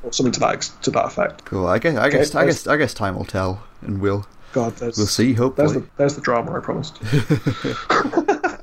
or 0.03 0.13
something 0.13 0.33
to 0.33 0.41
that 0.41 0.55
ex- 0.55 0.69
to 0.83 0.91
that 0.91 1.07
effect. 1.07 1.45
cool. 1.45 1.67
I 1.67 1.79
guess, 1.79 1.97
I 1.97 2.09
guess, 2.09 2.35
I 2.35 2.47
guess, 2.47 2.67
I 2.67 2.77
guess 2.77 2.95
time 2.95 3.17
will 3.17 3.25
tell, 3.25 3.63
and 3.81 4.01
we'll 4.01 4.27
God, 4.53 4.77
there's 4.77 4.97
we'll 4.97 5.07
see. 5.07 5.33
There's 5.33 5.39
Hopefully, 5.39 5.81
the 5.81 5.87
there's 5.97 6.15
the 6.15 6.21
drama 6.21 6.57
I 6.57 6.61
promised. 6.61 6.99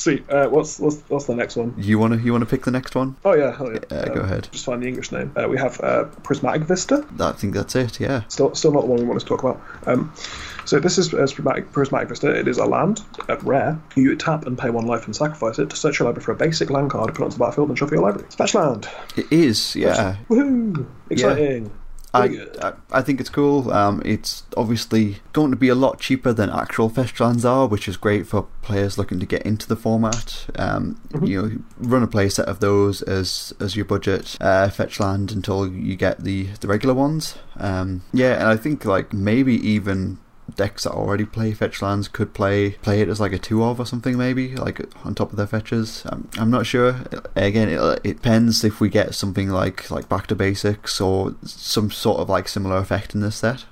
Sweet. 0.00 0.24
Uh, 0.30 0.48
what's 0.48 0.80
what's 0.80 1.02
what's 1.08 1.26
the 1.26 1.34
next 1.34 1.56
one? 1.56 1.74
you 1.76 1.98
wanna 1.98 2.16
you 2.16 2.32
wanna 2.32 2.46
pick 2.46 2.64
the 2.64 2.70
next 2.70 2.94
one? 2.94 3.16
Oh 3.22 3.34
yeah, 3.34 3.54
hell 3.54 3.70
yeah. 3.70 3.80
Uh, 3.94 4.06
go 4.06 4.20
ahead. 4.22 4.48
Just 4.50 4.64
find 4.64 4.82
the 4.82 4.88
English 4.88 5.12
name. 5.12 5.30
Uh, 5.36 5.46
we 5.46 5.58
have 5.58 5.78
uh, 5.82 6.04
Prismatic 6.22 6.62
Vista. 6.62 7.06
I 7.18 7.32
think 7.32 7.52
that's 7.52 7.76
it. 7.76 8.00
Yeah. 8.00 8.22
Still, 8.28 8.54
still 8.54 8.72
not 8.72 8.80
the 8.80 8.86
one 8.86 8.98
we 8.98 9.04
want 9.04 9.20
to 9.20 9.26
talk 9.26 9.42
about. 9.42 9.60
Um, 9.86 10.10
so 10.70 10.78
this 10.78 10.98
is 10.98 11.12
uh, 11.12 11.26
Prismatic, 11.26 11.72
Prismatic 11.72 12.08
Vista. 12.10 12.30
It 12.30 12.46
is 12.46 12.58
a 12.58 12.64
land 12.64 13.00
at 13.28 13.42
rare. 13.42 13.76
You 13.96 14.14
tap 14.14 14.46
and 14.46 14.56
pay 14.56 14.70
one 14.70 14.86
life 14.86 15.04
and 15.04 15.16
sacrifice 15.16 15.58
it 15.58 15.68
to 15.70 15.74
search 15.74 15.98
your 15.98 16.06
library 16.06 16.24
for 16.24 16.30
a 16.30 16.36
basic 16.36 16.70
land 16.70 16.92
card, 16.92 17.12
put 17.12 17.22
it 17.22 17.24
onto 17.24 17.34
the 17.34 17.40
battlefield, 17.40 17.70
and 17.70 17.76
shuffle 17.76 17.96
your 17.96 18.04
library. 18.04 18.28
Fetch 18.30 18.54
land. 18.54 18.88
It 19.16 19.26
is. 19.32 19.74
Yeah. 19.74 20.14
Woohoo! 20.28 20.86
Exciting. 21.10 21.72
I, 22.14 22.46
I 22.62 22.72
I 22.92 23.02
think 23.02 23.18
it's 23.18 23.28
cool. 23.28 23.72
Um, 23.72 24.00
it's 24.04 24.44
obviously 24.56 25.16
going 25.32 25.50
to 25.50 25.56
be 25.56 25.68
a 25.68 25.74
lot 25.74 25.98
cheaper 25.98 26.32
than 26.32 26.50
actual 26.50 26.88
fetch 26.88 27.18
lands 27.18 27.44
are, 27.44 27.66
which 27.66 27.88
is 27.88 27.96
great 27.96 28.28
for 28.28 28.46
players 28.62 28.96
looking 28.96 29.18
to 29.18 29.26
get 29.26 29.42
into 29.42 29.66
the 29.66 29.76
format. 29.76 30.46
Um, 30.56 31.00
You 31.20 31.42
know, 31.42 31.50
run 31.78 32.04
a 32.04 32.06
play 32.06 32.28
set 32.28 32.46
of 32.46 32.60
those 32.60 33.02
as 33.02 33.52
as 33.58 33.74
your 33.74 33.86
budget 33.86 34.36
uh, 34.40 34.68
fetch 34.68 35.00
land 35.00 35.32
until 35.32 35.66
you 35.66 35.96
get 35.96 36.22
the 36.22 36.44
the 36.60 36.68
regular 36.68 36.94
ones. 36.94 37.34
Um, 37.56 38.02
yeah, 38.12 38.34
and 38.34 38.46
I 38.46 38.56
think 38.56 38.84
like 38.84 39.12
maybe 39.12 39.54
even 39.54 40.18
decks 40.56 40.84
that 40.84 40.92
already 40.92 41.24
play 41.24 41.52
fetch 41.52 41.82
lands 41.82 42.08
could 42.08 42.34
play 42.34 42.70
play 42.82 43.00
it 43.00 43.08
as 43.08 43.20
like 43.20 43.32
a 43.32 43.38
two 43.38 43.62
of 43.64 43.80
or 43.80 43.86
something 43.86 44.16
maybe 44.16 44.54
like 44.56 44.80
on 45.04 45.14
top 45.14 45.30
of 45.30 45.36
their 45.36 45.46
fetches 45.46 46.02
I'm, 46.06 46.28
I'm 46.38 46.50
not 46.50 46.66
sure 46.66 47.04
again 47.36 47.68
it, 47.68 48.00
it 48.04 48.14
depends 48.14 48.64
if 48.64 48.80
we 48.80 48.88
get 48.88 49.14
something 49.14 49.48
like 49.48 49.90
like 49.90 50.08
back 50.08 50.26
to 50.28 50.34
basics 50.34 51.00
or 51.00 51.34
some 51.44 51.90
sort 51.90 52.20
of 52.20 52.28
like 52.28 52.48
similar 52.48 52.76
effect 52.76 53.14
in 53.14 53.20
this 53.20 53.36
set 53.36 53.64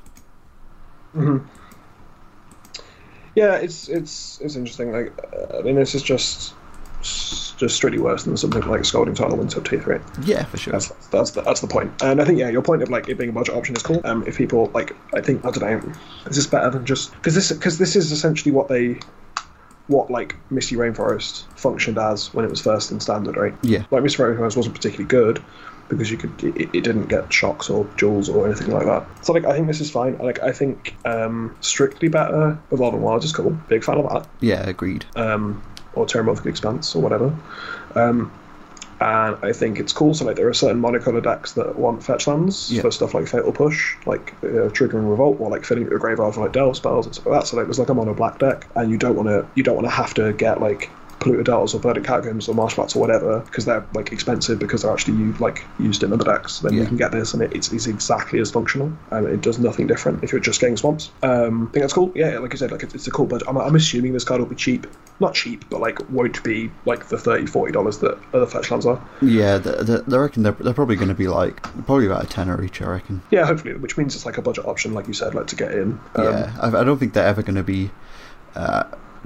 Hmm. 1.12 1.39
Yeah, 3.35 3.55
it's 3.57 3.89
it's 3.89 4.41
it's 4.41 4.57
interesting. 4.57 4.93
Like, 4.93 5.12
uh, 5.33 5.59
I 5.59 5.62
mean, 5.62 5.76
this 5.76 5.95
is 5.95 6.03
just 6.03 6.55
just 7.03 7.76
strictly 7.76 8.01
worse 8.01 8.24
than 8.24 8.36
something 8.36 8.62
like 8.62 8.84
Scalding 8.84 9.14
Tidal 9.14 9.36
Windtop 9.36 9.68
Teeth, 9.68 9.86
right? 9.86 10.01
yeah 10.22 10.44
for 10.44 10.57
sure 10.57 10.72
That's 10.72 10.88
that's 11.09 11.30
the, 11.32 11.42
that's 11.42 11.61
the 11.61 11.66
point. 11.66 11.92
And 12.03 12.20
I 12.20 12.24
think 12.24 12.38
yeah, 12.38 12.49
your 12.49 12.62
point 12.62 12.82
of 12.82 12.90
like 12.90 13.09
it 13.09 13.18
being 13.18 13.30
a 13.30 13.32
budget 13.32 13.55
option 13.55 13.76
is 13.76 13.82
cool. 13.82 14.01
Um, 14.05 14.24
if 14.26 14.36
people 14.36 14.70
like, 14.74 14.96
I 15.14 15.20
think 15.20 15.44
I 15.44 15.51
don't 15.51 15.84
know, 15.84 15.92
is 16.26 16.36
this 16.36 16.46
better 16.46 16.70
than 16.70 16.84
just 16.84 17.12
because 17.12 17.34
this 17.34 17.53
because 17.53 17.78
this 17.78 17.96
is 17.96 18.12
essentially 18.12 18.53
what 18.53 18.68
they 18.68 18.99
what 19.88 20.11
like 20.11 20.36
Misty 20.51 20.76
Rainforest 20.76 21.44
functioned 21.57 21.99
as 21.99 22.32
when 22.34 22.44
it 22.44 22.51
was 22.51 22.61
first 22.61 22.90
in 22.90 23.01
standard, 23.01 23.36
right? 23.36 23.55
yeah 23.62 23.84
Like 23.90 24.03
Misty 24.03 24.22
Rainforest 24.22 24.57
wasn't 24.57 24.74
particularly 24.74 25.09
good 25.09 25.42
because 25.88 26.11
you 26.11 26.18
could 26.18 26.44
it, 26.44 26.68
it 26.74 26.84
didn't 26.84 27.07
get 27.07 27.32
shocks 27.32 27.70
or 27.70 27.84
duals 27.96 28.32
or 28.32 28.46
anything 28.46 28.70
like 28.70 28.86
that. 28.86 29.07
So 29.24 29.32
like 29.32 29.44
I 29.44 29.55
think 29.55 29.66
this 29.66 29.80
is 29.80 29.90
fine. 29.90 30.18
Like 30.18 30.40
I 30.42 30.53
think 30.53 30.94
um, 31.05 31.57
strictly 31.61 32.09
better 32.09 32.59
Evolving 32.70 33.01
Wilds 33.01 33.24
is 33.24 33.32
cool. 33.32 33.51
Big 33.68 33.82
fan 33.82 33.99
of 33.99 34.09
that 34.11 34.28
yeah 34.40 34.68
agreed 34.68 35.07
um, 35.16 35.62
or 35.93 36.07
Terramorphic 36.07 36.47
Expanse 36.47 36.95
or 36.95 37.03
whatever. 37.03 37.32
Um, 37.95 38.32
and 39.01 39.36
I 39.45 39.53
think 39.53 39.78
it's 39.78 39.93
cool. 39.93 40.12
So 40.14 40.24
like 40.24 40.36
there 40.36 40.49
are 40.49 40.55
certain 40.55 40.82
monocolor 40.82 41.22
decks 41.22 41.53
that 41.53 41.78
want 41.78 42.03
fetch 42.03 42.26
lands 42.26 42.70
Yeah. 42.72 42.82
for 42.82 42.91
stuff 42.91 43.14
like 43.14 43.28
Fatal 43.28 43.53
Push, 43.53 43.97
like 44.07 44.34
uh, 44.43 44.70
triggering 44.74 45.09
Revolt, 45.09 45.36
or 45.41 45.51
like 45.51 45.64
filling 45.64 45.84
your 45.84 45.99
graveyard 46.01 46.34
for 46.34 46.41
like 46.41 46.53
Delve 46.53 46.76
spells 46.76 47.07
and 47.07 47.14
stuff 47.14 47.26
like 47.26 47.41
that. 47.41 47.47
So 47.47 47.57
like 47.57 47.66
there's 47.66 47.78
like 47.78 47.91
a 47.91 47.95
mono 47.95 48.12
black 48.14 48.39
deck, 48.39 48.68
and 48.74 48.91
you 48.91 48.99
don't 48.99 49.14
want 49.14 49.28
to 49.28 49.47
you 49.55 49.62
don't 49.62 49.76
want 49.76 49.86
to 49.86 49.93
have 49.93 50.14
to 50.14 50.32
get 50.32 50.61
like 50.61 50.91
polluted 51.21 51.47
deltas 51.47 51.75
or 51.75 51.81
verdant 51.81 52.07
catacombs 52.07 52.49
or 52.49 52.55
marshmallows 52.55 52.95
or 52.95 53.01
whatever 53.01 53.41
because 53.41 53.64
they're 53.64 53.87
like 53.95 54.12
expensive 54.12 54.59
because 54.59 54.83
they're 54.83 54.93
actually 54.93 55.33
like 55.35 55.64
used 55.79 56.03
in 56.03 56.12
other 56.12 56.25
decks. 56.25 56.61
Then 56.61 56.75
you 56.75 56.87
can 56.87 56.97
get 56.97 57.12
this 57.12 57.35
and 57.35 57.43
it, 57.43 57.55
it's, 57.55 57.73
it's 57.73 57.87
exactly 57.87 58.41
as 58.41 58.51
functional 58.51 58.93
and 59.11 59.27
it 59.27 59.41
does 59.41 59.59
nothing 59.59 59.87
different 59.87 60.23
if 60.23 60.33
you're 60.33 60.41
just 60.41 60.61
getting 60.61 60.77
swamps. 60.77 61.11
Um, 61.23 61.69
I 61.69 61.73
think 61.73 61.83
that's 61.83 61.93
cool. 61.93 62.12
Yeah, 62.14 62.39
like 62.39 62.55
I 62.55 62.57
said, 62.57 62.71
like 62.71 62.83
it's, 62.83 62.95
it's 62.95 63.07
a 63.07 63.11
cool 63.11 63.27
budget. 63.27 63.49
I'm, 63.49 63.57
I'm 63.59 63.75
assuming 63.75 64.12
this 64.12 64.25
card 64.25 64.41
will 64.41 64.49
be 64.49 64.57
cheap, 64.57 64.87
not 65.21 65.35
cheap, 65.35 65.69
but 65.71 65.81
like 65.81 66.09
won't 66.11 66.43
be 66.45 66.71
like 66.85 67.09
the 67.09 67.19
30 67.19 67.47
40 67.47 67.73
dollars 67.73 67.99
that 67.99 68.19
other 68.33 68.47
fetch 68.47 68.71
lands 68.71 68.87
are. 68.87 69.03
Yeah, 69.21 69.59
they, 69.59 69.83
they, 69.83 70.01
they 70.07 70.19
reckon 70.19 70.43
they're, 70.43 70.53
they're 70.53 70.75
probably 70.75 70.97
going 70.97 71.09
to 71.09 71.14
be 71.14 71.29
like 71.29 71.62
probably 71.87 72.07
about 72.07 72.25
a 72.25 72.27
tenner 72.27 72.62
each. 72.62 72.81
I 72.81 72.87
reckon. 72.87 73.23
Yeah, 73.31 73.47
hopefully, 73.47 73.75
which 73.75 73.97
means 73.97 74.14
it's 74.14 74.27
like 74.27 74.39
a 74.39 74.43
budget 74.43 74.66
option, 74.66 74.95
like 74.95 75.09
you 75.09 75.14
said, 75.14 75.35
like 75.35 75.49
to 75.49 75.57
get 75.57 75.73
in. 75.73 76.01
Um, 76.14 76.25
yeah, 76.25 76.57
I, 76.61 76.69
I 76.69 76.85
don't 76.85 76.99
think 76.99 77.12
they're 77.12 77.27
ever 77.27 77.43
going 77.43 77.57
to 77.57 77.62
be 77.62 77.91
uh, 78.55 78.85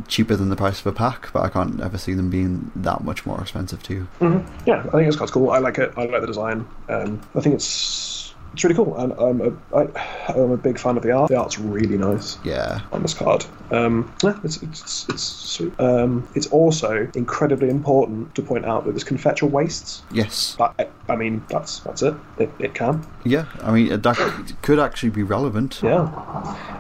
cheaper 0.09 0.36
than 0.36 0.49
the 0.49 0.57
price 0.57 0.80
of 0.80 0.86
a 0.86 0.93
pack, 0.93 1.32
but 1.32 1.43
I 1.43 1.49
can't 1.49 1.80
ever 1.80 1.99
see 1.99 2.14
them 2.14 2.30
being 2.30 2.70
that 2.76 3.03
much 3.05 3.24
more 3.26 3.40
expensive 3.40 3.82
too. 3.82 4.07
mhm. 4.20 4.45
Yeah, 4.66 4.80
I 4.88 4.90
think 4.90 5.07
this 5.07 5.16
card's 5.16 5.30
cool. 5.32 5.51
I 5.51 5.59
like 5.59 5.78
it. 5.78 5.93
I 5.97 6.05
like 6.07 6.20
the 6.20 6.26
design. 6.26 6.66
Um, 6.88 7.20
I 7.34 7.40
think 7.40 7.55
it's 7.55 8.32
it's 8.53 8.62
really 8.64 8.74
cool, 8.76 8.96
and 8.98 9.12
I'm 9.14 9.40
a, 9.40 9.76
I, 9.76 10.32
I'm 10.32 10.50
a 10.50 10.57
big 10.57 10.78
fan 10.78 10.96
of 10.96 11.03
the 11.03 11.11
art. 11.12 11.28
The 11.30 11.36
art's 11.36 11.59
really 11.59 11.96
nice 11.96 12.38
Yeah, 12.44 12.80
on 12.92 13.03
this 13.03 13.14
card. 13.14 13.44
Um, 13.70 14.12
yeah, 14.22 14.38
it's 14.44 14.62
it's 14.62 15.09
it's 15.09 15.22
sweet. 15.22 15.72
Um, 15.80 16.28
it's 16.34 16.46
also 16.48 17.11
incredibly 17.14 17.70
important 17.70 18.34
to 18.34 18.42
point 18.42 18.64
out 18.66 18.84
that 18.84 18.92
this 18.92 19.05
can 19.05 19.16
fetch 19.16 19.42
wastes. 19.42 20.03
yes, 20.12 20.55
But 20.59 20.90
I, 21.09 21.16
mean, 21.16 21.42
that's 21.48 21.80
that's 21.80 22.03
it. 22.03 22.14
It, 22.38 22.50
it 22.59 22.74
can. 22.74 23.07
yeah. 23.24 23.46
I 23.62 23.72
mean, 23.72 24.00
that 24.00 24.55
could 24.62 24.78
actually 24.78 25.11
be 25.11 25.22
relevant. 25.22 25.80
Yeah. 25.82 26.09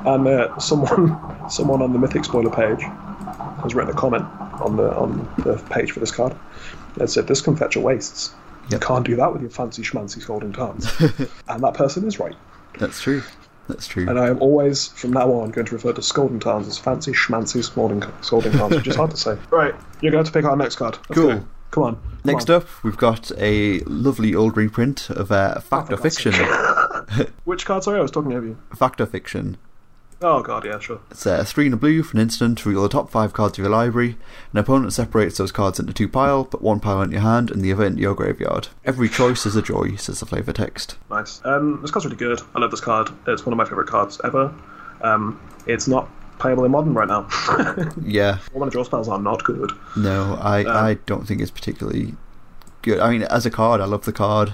And 0.04 0.26
uh, 0.28 0.58
someone 0.58 1.18
someone 1.50 1.80
on 1.82 1.92
the 1.92 1.98
Mythic 1.98 2.24
spoiler 2.24 2.50
page 2.50 2.82
has 3.62 3.74
written 3.74 3.92
a 3.92 3.96
comment 3.96 4.24
on 4.60 4.76
the 4.76 4.94
on 4.94 5.26
the 5.38 5.56
page 5.70 5.92
for 5.92 6.00
this 6.00 6.10
card. 6.10 6.34
It 7.00 7.08
said, 7.08 7.26
"This 7.26 7.40
can 7.40 7.56
fetch 7.56 7.76
wastes. 7.76 8.34
You 8.72 8.78
can't 8.78 9.04
do 9.06 9.16
that 9.16 9.32
with 9.32 9.42
your 9.42 9.50
fancy 9.50 9.82
schmancy 9.82 10.20
scalding 10.22 10.52
tarns." 10.52 10.86
and 11.48 11.62
that 11.62 11.74
person 11.74 12.06
is 12.06 12.18
right. 12.18 12.34
That's 12.78 13.00
true. 13.00 13.22
That's 13.68 13.86
true. 13.86 14.08
And 14.08 14.18
I 14.18 14.28
am 14.28 14.40
always, 14.40 14.88
from 14.88 15.12
now 15.12 15.30
on, 15.32 15.50
going 15.50 15.66
to 15.68 15.74
refer 15.74 15.92
to 15.92 16.02
scalding 16.02 16.40
tarns 16.40 16.66
as 16.66 16.78
fancy 16.78 17.12
schmancy 17.12 17.62
scolding 17.62 18.02
scalding 18.20 18.52
tarns, 18.52 18.74
which 18.74 18.88
is 18.88 18.96
hard 18.96 19.12
to 19.12 19.16
say. 19.16 19.36
Right, 19.50 19.74
you're 20.00 20.10
going 20.12 20.24
to 20.24 20.32
pick 20.32 20.44
our 20.44 20.56
next 20.56 20.76
card. 20.76 20.98
Let's 21.08 21.20
Cool. 21.20 21.28
go. 21.38 21.44
Come 21.70 21.84
on. 21.84 21.94
come 21.94 22.18
Next 22.24 22.50
on. 22.50 22.56
up, 22.56 22.66
we've 22.84 22.96
got 22.98 23.30
a 23.38 23.80
lovely 23.80 24.34
old 24.34 24.56
reprint 24.58 25.08
of 25.10 25.30
uh, 25.32 25.58
Fact 25.60 25.90
Oh, 25.90 25.94
or 25.94 25.96
Fiction. 25.96 26.34
Which 27.44 27.64
card? 27.64 27.82
Sorry, 27.84 27.98
I 27.98 28.02
was 28.02 28.10
talking 28.10 28.32
over 28.34 28.44
you. 28.46 28.58
Fact 28.74 29.00
or 29.00 29.06
Fiction. 29.06 29.56
Oh 30.24 30.40
god, 30.42 30.64
yeah, 30.64 30.78
sure. 30.78 31.00
It's 31.10 31.26
uh, 31.26 31.42
three 31.44 31.64
and 31.66 31.74
a 31.74 31.76
blue 31.76 32.02
for 32.02 32.16
an 32.16 32.22
instant. 32.22 32.64
Reveal 32.64 32.82
the 32.82 32.88
top 32.88 33.10
five 33.10 33.32
cards 33.32 33.58
of 33.58 33.62
your 33.64 33.72
library. 33.72 34.16
An 34.52 34.58
opponent 34.58 34.92
separates 34.92 35.38
those 35.38 35.50
cards 35.52 35.80
into 35.80 35.92
two 35.92 36.08
pile, 36.08 36.44
put 36.44 36.62
one 36.62 36.80
pile 36.80 37.02
in 37.02 37.10
your 37.10 37.20
hand 37.22 37.50
and 37.50 37.62
the 37.62 37.72
other 37.72 37.84
into 37.86 38.00
your 38.02 38.14
graveyard. 38.14 38.68
Every 38.84 39.08
choice 39.08 39.44
is 39.46 39.56
a 39.56 39.62
joy, 39.62 39.96
says 39.96 40.20
the 40.20 40.26
flavor 40.26 40.52
text. 40.52 40.96
Nice. 41.10 41.40
Um, 41.44 41.80
this 41.82 41.90
card's 41.90 42.06
really 42.06 42.16
good. 42.16 42.40
I 42.54 42.60
love 42.60 42.70
this 42.70 42.80
card. 42.80 43.10
It's 43.26 43.44
one 43.44 43.52
of 43.52 43.56
my 43.56 43.64
favorite 43.64 43.88
cards 43.88 44.20
ever. 44.24 44.54
Um, 45.00 45.40
it's 45.66 45.88
not 45.88 46.08
playable 46.38 46.64
in 46.64 46.70
modern 46.72 46.94
right 46.94 47.08
now. 47.08 47.28
Yeah, 48.02 48.38
All 48.54 48.60
my 48.60 48.68
draw 48.68 48.82
spells 48.84 49.08
are 49.08 49.18
not 49.20 49.42
good. 49.44 49.72
no, 49.96 50.38
I, 50.40 50.64
Um, 50.64 50.76
I 50.76 50.94
don't 51.06 51.26
think 51.26 51.40
it's 51.40 51.50
particularly 51.50 52.14
good. 52.82 52.98
I 53.00 53.10
mean, 53.10 53.22
as 53.24 53.44
a 53.46 53.50
card, 53.50 53.80
I 53.80 53.84
love 53.86 54.04
the 54.04 54.12
card. 54.12 54.52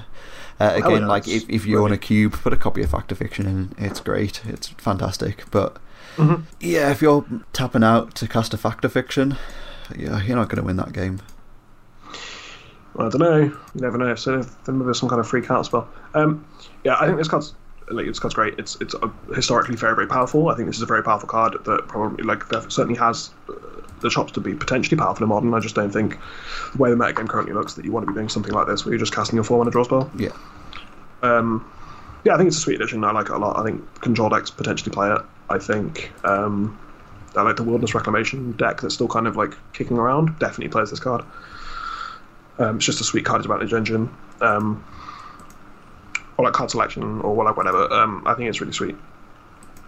Uh, 0.60 0.72
again, 0.74 1.06
like 1.06 1.28
if, 1.28 1.48
if 1.48 1.64
you 1.66 1.82
own 1.82 1.92
a 1.92 1.98
cube, 1.98 2.32
put 2.32 2.52
a 2.52 2.56
copy 2.56 2.82
of 2.82 2.90
Fact 2.90 3.12
or 3.12 3.14
Fiction 3.14 3.46
in. 3.46 3.74
It's 3.78 4.00
great. 4.00 4.40
It's 4.46 4.68
fantastic. 4.68 5.44
But 5.52 5.76
Mhm. 6.16 6.42
yeah, 6.60 6.90
if 6.90 7.00
you're 7.00 7.24
tapping 7.52 7.84
out 7.84 8.14
to 8.16 8.26
cast 8.26 8.52
a 8.54 8.56
Fact 8.56 8.84
or 8.84 8.88
Fiction, 8.88 9.36
yeah, 9.96 10.20
you're 10.22 10.36
not 10.36 10.48
going 10.48 10.56
to 10.60 10.64
win 10.66 10.76
that 10.76 10.92
game. 10.92 11.20
I 12.98 13.08
don't 13.08 13.18
know. 13.20 13.36
You 13.38 13.56
never 13.76 13.96
know. 13.98 14.14
So 14.16 14.42
then 14.64 14.80
there's 14.80 14.98
some 14.98 15.08
kind 15.08 15.20
of 15.20 15.28
free 15.28 15.42
counter 15.42 15.62
spell. 15.64 15.88
Um, 16.14 16.44
yeah, 16.82 16.96
I 16.98 17.06
think 17.06 17.18
this 17.18 17.28
card's 17.28 17.54
like 17.90 18.06
this 18.06 18.18
card's 18.18 18.34
great. 18.34 18.58
It's 18.58 18.76
it's 18.80 18.94
uh, 18.94 19.08
historically 19.34 19.76
very 19.76 19.94
very 19.94 20.06
powerful. 20.06 20.48
I 20.48 20.56
think 20.56 20.66
this 20.66 20.76
is 20.76 20.82
a 20.82 20.86
very 20.86 21.02
powerful 21.02 21.28
card 21.28 21.56
that 21.64 21.88
probably 21.88 22.24
like 22.24 22.44
certainly 22.68 22.98
has 22.98 23.30
uh, 23.48 23.54
the 24.00 24.10
chops 24.10 24.32
to 24.32 24.40
be 24.40 24.54
potentially 24.54 24.96
powerful 24.96 25.24
in 25.24 25.28
modern. 25.28 25.54
I 25.54 25.60
just 25.60 25.74
don't 25.74 25.90
think 25.90 26.18
the 26.72 26.78
way 26.78 26.90
the 26.90 26.96
metagame 26.96 27.28
currently 27.28 27.54
looks 27.54 27.74
that 27.74 27.84
you 27.84 27.92
want 27.92 28.06
to 28.06 28.12
be 28.12 28.16
doing 28.16 28.28
something 28.28 28.52
like 28.52 28.66
this 28.66 28.84
where 28.84 28.92
you're 28.92 29.00
just 29.00 29.14
casting 29.14 29.38
a 29.38 29.44
four 29.44 29.58
mana 29.58 29.70
draw 29.70 29.84
spell. 29.84 30.10
Yeah. 30.16 30.30
Um, 31.22 31.68
yeah, 32.24 32.34
I 32.34 32.36
think 32.36 32.48
it's 32.48 32.56
a 32.56 32.60
sweet 32.60 32.76
addition. 32.76 33.02
I 33.04 33.12
like 33.12 33.26
it 33.26 33.32
a 33.32 33.38
lot. 33.38 33.58
I 33.58 33.64
think 33.64 34.00
control 34.00 34.28
decks 34.28 34.50
potentially 34.50 34.92
play 34.92 35.10
it. 35.10 35.20
I 35.48 35.58
think 35.58 36.12
um, 36.24 36.78
I 37.36 37.42
like 37.42 37.56
the 37.56 37.62
Wilderness 37.62 37.94
Reclamation 37.94 38.52
deck 38.52 38.80
that's 38.80 38.94
still 38.94 39.08
kind 39.08 39.26
of 39.26 39.36
like 39.36 39.54
kicking 39.72 39.98
around. 39.98 40.38
Definitely 40.38 40.68
plays 40.68 40.90
this 40.90 41.00
card. 41.00 41.24
Um, 42.58 42.76
it's 42.76 42.84
just 42.84 43.00
a 43.00 43.04
sweet 43.04 43.24
card 43.24 43.40
advantage 43.40 43.72
engine. 43.72 44.14
Um, 44.40 44.84
or 46.38 46.44
like 46.44 46.54
card 46.54 46.70
selection 46.70 47.20
or 47.20 47.44
like 47.44 47.56
whatever. 47.56 47.92
Um, 47.92 48.22
I 48.26 48.32
think 48.34 48.48
it's 48.48 48.60
really 48.60 48.72
sweet. 48.72 48.96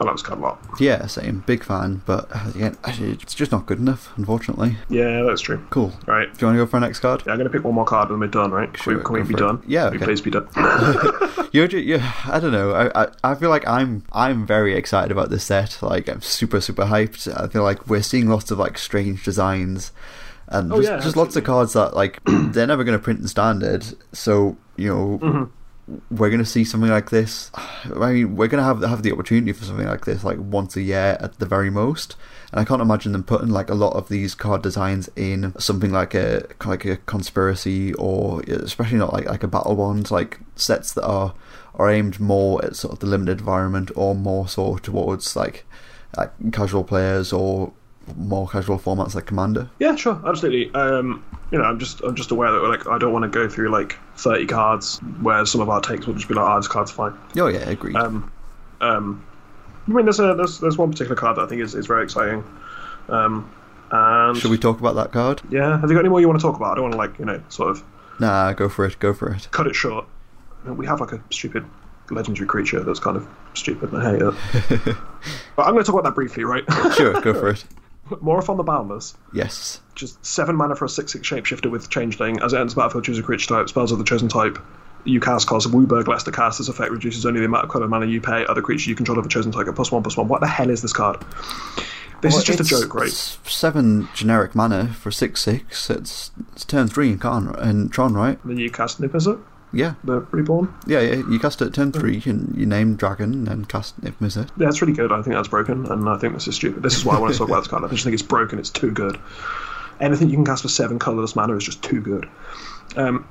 I 0.01 0.05
like 0.07 0.15
this 0.15 0.23
card 0.23 0.39
a 0.39 0.43
lot. 0.43 0.59
Yeah, 0.81 1.07
same. 1.09 1.41
Big 1.47 1.63
fan, 1.63 2.01
but 2.07 2.27
uh, 2.35 2.51
again, 2.55 2.79
it's 2.87 3.35
just 3.35 3.53
not 3.53 3.67
good 3.67 3.79
enough, 3.79 4.11
unfortunately. 4.17 4.77
Yeah, 4.89 5.23
that's 5.25 5.43
true. 5.43 5.63
Cool. 5.69 5.93
Right. 6.07 6.27
Do 6.33 6.41
you 6.41 6.47
want 6.47 6.57
to 6.57 6.65
go 6.65 6.67
for 6.67 6.77
our 6.79 6.81
next 6.81 7.01
card? 7.01 7.23
Yeah, 7.27 7.33
I'm 7.33 7.39
going 7.39 7.51
to 7.51 7.53
pick 7.53 7.65
one 7.65 7.75
more 7.75 7.85
card 7.85 8.09
and 8.09 8.19
we're 8.19 8.27
done, 8.29 8.51
right? 8.51 8.73
Can 8.73 8.97
we, 8.97 9.03
can 9.03 9.13
we 9.13 9.23
be 9.25 9.35
done? 9.35 9.63
Yeah, 9.67 9.89
okay. 9.89 9.99
please 9.99 10.23
be 10.23 10.31
done. 10.31 10.49
You're, 11.53 11.69
ju- 11.69 11.81
you 11.81 12.01
I 12.27 12.41
don't 12.41 12.53
know. 12.53 12.73
I, 12.73 13.03
I 13.05 13.09
I 13.25 13.35
feel 13.35 13.51
like 13.51 13.67
I'm 13.69 14.05
I'm 14.13 14.47
very 14.47 14.75
excited 14.75 15.11
about 15.13 15.29
this 15.29 15.45
set. 15.45 15.83
Like 15.83 16.09
I'm 16.09 16.23
super 16.23 16.61
super 16.63 16.85
hyped. 16.87 17.29
I 17.39 17.49
feel 17.49 17.63
like 17.65 17.87
we're 17.87 18.03
seeing 18.03 18.27
lots 18.29 18.51
of 18.51 18.59
like 18.59 18.79
strange 18.79 19.23
designs, 19.25 19.93
and 20.49 20.73
Oh, 20.73 20.77
just, 20.77 20.89
yeah, 20.89 20.99
just 21.01 21.17
lots 21.17 21.37
of 21.37 21.45
cards 21.45 21.73
that 21.75 21.95
like 21.95 22.21
they're 22.25 22.67
never 22.69 22.85
going 22.85 22.97
to 22.97 23.03
print 23.03 23.21
in 23.21 23.29
standard. 23.29 23.85
So 24.13 24.57
you 24.77 24.89
know. 24.95 25.19
Mm-hmm. 25.19 25.45
We're 26.11 26.31
going 26.31 26.39
to 26.39 26.45
see 26.45 26.65
something 26.65 26.91
like 26.91 27.11
this. 27.11 27.51
I 27.57 28.13
mean, 28.13 28.37
we're 28.37 28.49
going 28.49 28.63
to 28.63 28.65
have 28.65 28.83
have 28.83 29.03
the 29.03 29.13
opportunity 29.13 29.53
for 29.53 29.65
something 29.65 29.87
like 29.87 30.05
this, 30.05 30.25
like 30.25 30.39
once 30.39 30.77
a 30.77 30.83
year 30.83 31.17
at 31.21 31.39
the 31.39 31.47
very 31.47 31.71
most. 31.71 32.17
And 32.53 32.61
I 32.61 32.65
can't 32.65 32.83
imagine 32.83 33.13
them 33.13 33.23
putting 33.23 33.49
like 33.49 33.71
a 33.71 33.75
lot 33.75 33.95
of 33.95 34.09
these 34.09 34.35
card 34.35 34.63
designs 34.63 35.09
in 35.17 35.55
something 35.59 35.93
like 35.93 36.15
a 36.15 36.47
like 36.65 36.85
a 36.85 36.97
conspiracy 36.97 37.95
or 37.95 38.43
especially 38.43 38.99
not 38.99 39.13
like 39.13 39.27
like 39.27 39.43
a 39.43 39.49
battle 39.49 39.77
bond, 39.77 40.11
like 40.11 40.41
sets 40.57 40.93
that 40.95 41.05
are 41.05 41.35
are 41.75 41.91
aimed 41.91 42.21
more 42.21 42.65
at 42.65 42.77
sort 42.77 42.93
of 42.93 42.99
the 42.99 43.07
limited 43.07 43.39
environment 43.41 43.91
or 43.95 44.15
more 44.15 44.49
so 44.49 44.77
towards 44.77 45.37
like 45.37 45.65
like 46.17 46.33
casual 46.53 46.85
players 46.85 47.33
or 47.33 47.73
more 48.17 48.49
casual 48.49 48.79
formats 48.79 49.15
like 49.15 49.27
Commander. 49.27 49.69
Yeah, 49.79 49.95
sure, 49.97 50.21
absolutely. 50.27 50.73
Um, 50.75 51.25
you 51.51 51.59
know, 51.59 51.65
I'm 51.65 51.79
just 51.79 52.01
I'm 52.03 52.15
just 52.15 52.31
aware 52.31 52.51
that 52.53 52.59
like 52.61 52.87
I 52.87 52.99
don't 52.99 53.13
want 53.13 53.23
to 53.25 53.29
go 53.29 53.49
through 53.49 53.71
like 53.71 53.97
30 54.17 54.47
cards 54.47 54.99
where 55.21 55.45
some 55.47 55.61
of 55.61 55.69
our 55.69 55.81
takes 55.81 56.07
will 56.07 56.15
just 56.15 56.29
be 56.29 56.35
like, 56.35 56.49
oh, 56.49 56.57
this 56.57 56.69
card's 56.69 56.91
fine. 56.91 57.13
Oh 57.37 57.49
yeah, 57.49 57.69
agreed. 57.69 57.97
Um, 57.97 58.31
um, 58.81 59.25
I 59.89 59.91
mean, 59.93 60.05
there's 60.07 60.21
a 60.21 60.35
there's, 60.35 60.61
there's 60.61 60.79
one 60.79 60.91
particular 60.91 61.17
card 61.17 61.37
that 61.37 61.43
I 61.43 61.47
think 61.47 61.63
is, 61.63 61.75
is 61.75 61.87
very 61.87 62.05
exciting. 62.05 62.45
Um, 63.09 63.51
and 63.91 64.37
Should 64.37 64.51
we 64.53 64.59
talk 64.59 64.79
about 64.79 64.95
that 64.95 65.11
card? 65.13 65.43
Yeah, 65.51 65.81
have 65.81 65.91
you 65.91 65.97
got 65.97 66.01
any 66.01 66.09
more 66.09 66.21
you 66.21 66.29
want 66.29 66.39
to 66.39 66.47
talk 66.47 66.57
about? 66.57 66.73
I 66.73 66.75
don't 66.77 66.85
want 66.85 66.93
to 66.95 66.99
like 66.99 67.19
you 67.19 67.25
know 67.25 67.43
sort 67.49 67.71
of 67.71 67.83
Nah, 68.21 68.53
go 68.53 68.69
for 68.69 68.85
it. 68.85 68.99
Go 69.01 69.13
for 69.15 69.33
it. 69.33 69.49
cut 69.51 69.67
it 69.67 69.75
short. 69.75 70.07
I 70.65 70.69
mean, 70.69 70.77
we 70.77 70.87
have 70.87 71.01
like 71.01 71.13
a 71.13 71.23
stupid 71.31 71.65
legendary 72.11 72.47
creature 72.47 72.81
that's 72.85 73.01
kind 73.01 73.17
of 73.17 73.27
stupid, 73.55 73.93
and 73.93 74.03
I 74.03 74.11
hate 74.13 74.23
it. 74.23 74.97
but 75.57 75.63
I'm 75.67 75.73
going 75.73 75.85
to 75.85 75.91
talk 75.91 75.95
about 75.99 76.05
that 76.05 76.15
briefly, 76.15 76.45
right? 76.45 76.65
Sure, 76.95 77.21
go 77.21 77.33
for 77.35 77.49
it. 77.51 77.65
Morophon 78.21 78.57
the 78.57 78.63
Boundless. 78.63 79.15
Yes. 79.33 79.81
just 79.95 80.25
seven 80.25 80.57
mana 80.57 80.75
for 80.77 80.85
a 80.85 80.89
six 80.89 81.13
six 81.13 81.29
shapeshifter 81.29 81.71
with 81.71 81.89
changeling. 81.91 82.41
As 82.43 82.53
it 82.53 82.59
enters 82.59 82.75
the 82.75 82.81
battlefield, 82.81 83.05
choose 83.05 83.19
a 83.19 83.23
creature 83.23 83.47
type. 83.55 83.69
Spells 83.69 83.93
of 83.93 83.99
the 83.99 84.05
chosen 84.05 84.29
type. 84.29 84.59
You 85.05 85.19
cast 85.21 85.47
cost 85.47 85.65
of 85.67 85.73
WUBRG 85.73 86.07
less 86.09 86.23
to 86.25 86.33
cast. 86.33 86.59
This 86.59 86.69
effect 86.69 86.91
reduces 86.91 87.25
only 87.25 87.41
the 87.41 87.47
amount 87.47 87.65
of 87.65 87.71
colour 87.71 87.89
mana 87.89 88.07
you 88.07 88.21
pay. 88.21 88.45
Other 88.47 88.61
creatures 88.63 88.87
you 88.87 88.95
control 88.95 89.19
of 89.19 89.25
a 89.25 89.29
chosen 89.29 89.51
type 89.53 89.67
plus 89.75 89.91
one 89.91 90.03
plus 90.03 90.17
one. 90.17 90.29
What 90.29 90.41
the 90.41 90.47
hell 90.47 90.69
is 90.71 90.83
this 90.83 90.93
card? 90.93 91.23
This 92.21 92.35
Well, 92.35 92.39
is 92.41 92.45
just 92.45 92.61
a 92.61 92.65
joke, 92.65 92.95
right? 92.95 93.11
Seven 93.11 94.09
generic 94.15 94.55
mana 94.55 94.89
for 94.89 95.11
six 95.11 95.41
six. 95.41 95.89
It's 95.89 96.31
it's 96.53 96.67
turn 96.67 96.87
three 96.89 97.09
in 97.13 97.19
Karn 97.19 97.55
and 97.57 97.91
Tron, 97.91 98.13
right? 98.13 98.39
Then 98.45 98.59
you 98.59 98.71
cast 98.71 99.01
Niv-Mizzet, 99.01 99.41
Yeah, 99.73 99.95
the 100.03 100.21
reborn. 100.33 100.73
yeah, 100.87 101.01
yeah. 101.01 101.15
You 101.31 101.39
cast 101.39 101.63
it 101.63 101.67
at 101.67 101.75
turn 101.75 101.93
three, 101.93 102.21
and 102.27 102.53
you 102.57 102.67
name 102.67 102.97
Dragon 102.97 103.47
and 103.47 103.69
cast 103.69 104.01
Niv-Mizzet. 104.01 104.49
Yeah, 104.57 104.69
it's 104.69 104.83
really 104.83 104.95
good. 104.95 105.13
I 105.13 105.23
think 105.23 105.35
that's 105.37 105.47
broken, 105.49 105.87
and 105.87 106.09
I 106.09 106.17
think 106.19 106.35
this 106.35 106.49
is 106.49 106.57
stupid. 106.57 106.83
This 106.83 106.97
is 106.97 107.05
why 107.05 107.17
I 107.17 107.21
want 107.21 107.33
to 107.33 107.39
talk 107.39 107.49
about 107.49 107.61
this 107.63 107.69
card. 107.69 107.85
I 107.85 107.89
just 107.89 108.03
think 108.03 108.15
it's 108.15 108.23
broken. 108.23 108.59
It's 108.59 108.71
too 108.71 108.91
good. 108.91 109.17
Anything 110.01 110.29
you 110.31 110.37
can 110.37 110.45
cast 110.45 110.63
for 110.63 110.69
seven 110.69 110.99
colourless 110.99 111.37
mana 111.37 111.55
is 111.57 111.65
just 111.65 111.83
too 111.83 112.01
good. 112.01 112.29
Um, 112.97 113.27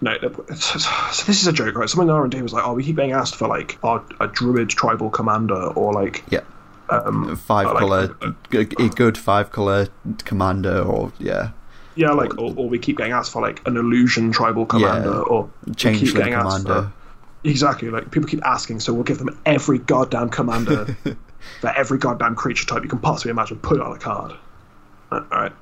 no, 0.00 0.16
so 0.54 1.24
this 1.26 1.40
is 1.40 1.46
a 1.46 1.52
joke, 1.52 1.76
right? 1.76 1.88
Someone 1.88 2.08
in 2.08 2.14
R 2.14 2.22
and 2.24 2.30
D 2.30 2.40
was 2.42 2.52
like, 2.52 2.66
"Oh, 2.66 2.74
we 2.74 2.84
keep 2.84 2.96
being 2.96 3.12
asked 3.12 3.36
for 3.36 3.48
like 3.48 3.78
our, 3.82 4.04
a 4.20 4.26
druid 4.28 4.68
tribal 4.68 5.08
commander 5.10 5.54
or 5.72 5.92
like 5.92 6.22
Yeah, 6.30 6.40
um, 6.90 7.34
five 7.36 7.66
like- 7.66 7.78
color, 7.78 8.16
g- 8.52 8.58
a 8.78 8.88
good 8.90 9.16
five 9.16 9.50
color 9.50 9.88
commander, 10.24 10.82
or 10.82 11.10
yeah, 11.18 11.50
Yeah, 11.96 12.10
like 12.10 12.36
or, 12.38 12.52
or 12.56 12.68
we 12.68 12.78
keep 12.78 12.96
getting 12.98 13.12
asked 13.12 13.32
for 13.32 13.40
like 13.42 13.66
an 13.68 13.76
illusion 13.76 14.32
tribal 14.32 14.66
commander, 14.66 15.10
Yeah. 15.10 15.18
or 15.20 15.44
we 15.64 15.70
keep 15.72 15.76
Changeling 15.76 16.14
getting 16.14 16.34
asked 16.34 16.66
commander. 16.66 16.88
for 16.88 17.48
exactly 17.48 17.90
like 17.90 18.10
people 18.10 18.28
keep 18.28 18.44
asking, 18.44 18.80
so 18.80 18.92
we'll 18.92 19.04
give 19.04 19.18
them 19.18 19.38
every 19.46 19.78
goddamn 19.78 20.28
commander 20.30 20.86
for 21.60 21.70
every 21.76 21.98
goddamn 21.98 22.34
creature 22.34 22.66
type 22.66 22.82
you 22.82 22.88
can 22.88 22.98
possibly 22.98 23.30
imagine. 23.30 23.58
Put 23.58 23.76
it 23.76 23.82
on 23.82 23.94
a 23.94 23.98
card. 23.98 24.32
Uh, 25.12 25.16
All 25.30 25.40
right, 25.40 25.52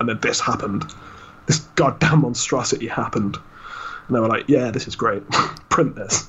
and 0.00 0.08
then 0.08 0.18
this 0.20 0.40
happened. 0.40 0.84
This 1.46 1.60
goddamn 1.76 2.20
monstrosity 2.22 2.86
happened, 2.86 3.38
and 4.06 4.16
they 4.16 4.20
were 4.20 4.28
like, 4.28 4.48
"Yeah, 4.48 4.70
this 4.70 4.86
is 4.86 4.94
great. 4.96 5.22
Print 5.70 5.94
this." 5.96 6.28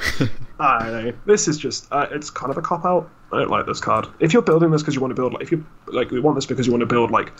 I 0.58 0.84
don't 0.90 1.04
know. 1.06 1.12
This 1.26 1.46
is 1.46 1.58
just 1.58 1.86
uh, 1.92 2.06
it's 2.10 2.30
kind 2.30 2.50
of 2.50 2.58
a 2.58 2.62
cop 2.62 2.84
out. 2.84 3.08
I 3.32 3.38
don't 3.38 3.50
like 3.50 3.66
this 3.66 3.80
card. 3.80 4.06
If 4.18 4.32
you're 4.32 4.42
building 4.42 4.70
this 4.70 4.82
because 4.82 4.94
you 4.94 5.00
want 5.00 5.12
to 5.12 5.14
build 5.14 5.32
like 5.34 5.42
if 5.42 5.52
you 5.52 5.64
like 5.86 6.10
we 6.10 6.18
want 6.20 6.34
this 6.36 6.46
because 6.46 6.66
you 6.66 6.72
want 6.72 6.80
to 6.80 6.86
build 6.86 7.10
like 7.10 7.32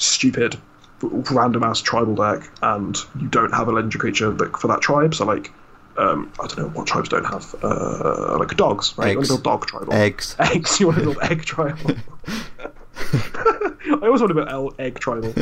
stupid 0.00 0.56
random 1.02 1.62
ass 1.62 1.80
tribal 1.80 2.14
deck 2.14 2.50
and 2.62 2.96
you 3.20 3.28
don't 3.28 3.52
have 3.52 3.68
a 3.68 3.72
legendary 3.72 3.98
creature 4.00 4.30
that, 4.30 4.56
for 4.56 4.68
that 4.68 4.80
tribe, 4.80 5.14
so 5.14 5.24
like 5.24 5.50
um, 5.96 6.32
I 6.40 6.46
don't 6.46 6.58
know 6.58 6.68
what 6.68 6.86
tribes 6.86 7.08
don't 7.08 7.24
have 7.24 7.54
uh, 7.62 8.36
like 8.38 8.56
dogs, 8.56 8.94
right? 8.96 9.10
You 9.10 9.16
want 9.18 9.26
Eggs. 9.26 9.28
to 9.28 9.34
build 9.34 9.44
dog 9.44 9.66
tribal. 9.66 9.92
Eggs. 9.92 10.36
Eggs. 10.40 10.80
You 10.80 10.86
want 10.86 10.98
to 10.98 11.04
build 11.04 11.18
egg 11.22 11.44
tribal. 11.44 11.96
I 13.12 14.06
always 14.06 14.20
want 14.20 14.28
to 14.28 14.44
build 14.44 14.74
egg 14.78 14.98
tribal. 14.98 15.32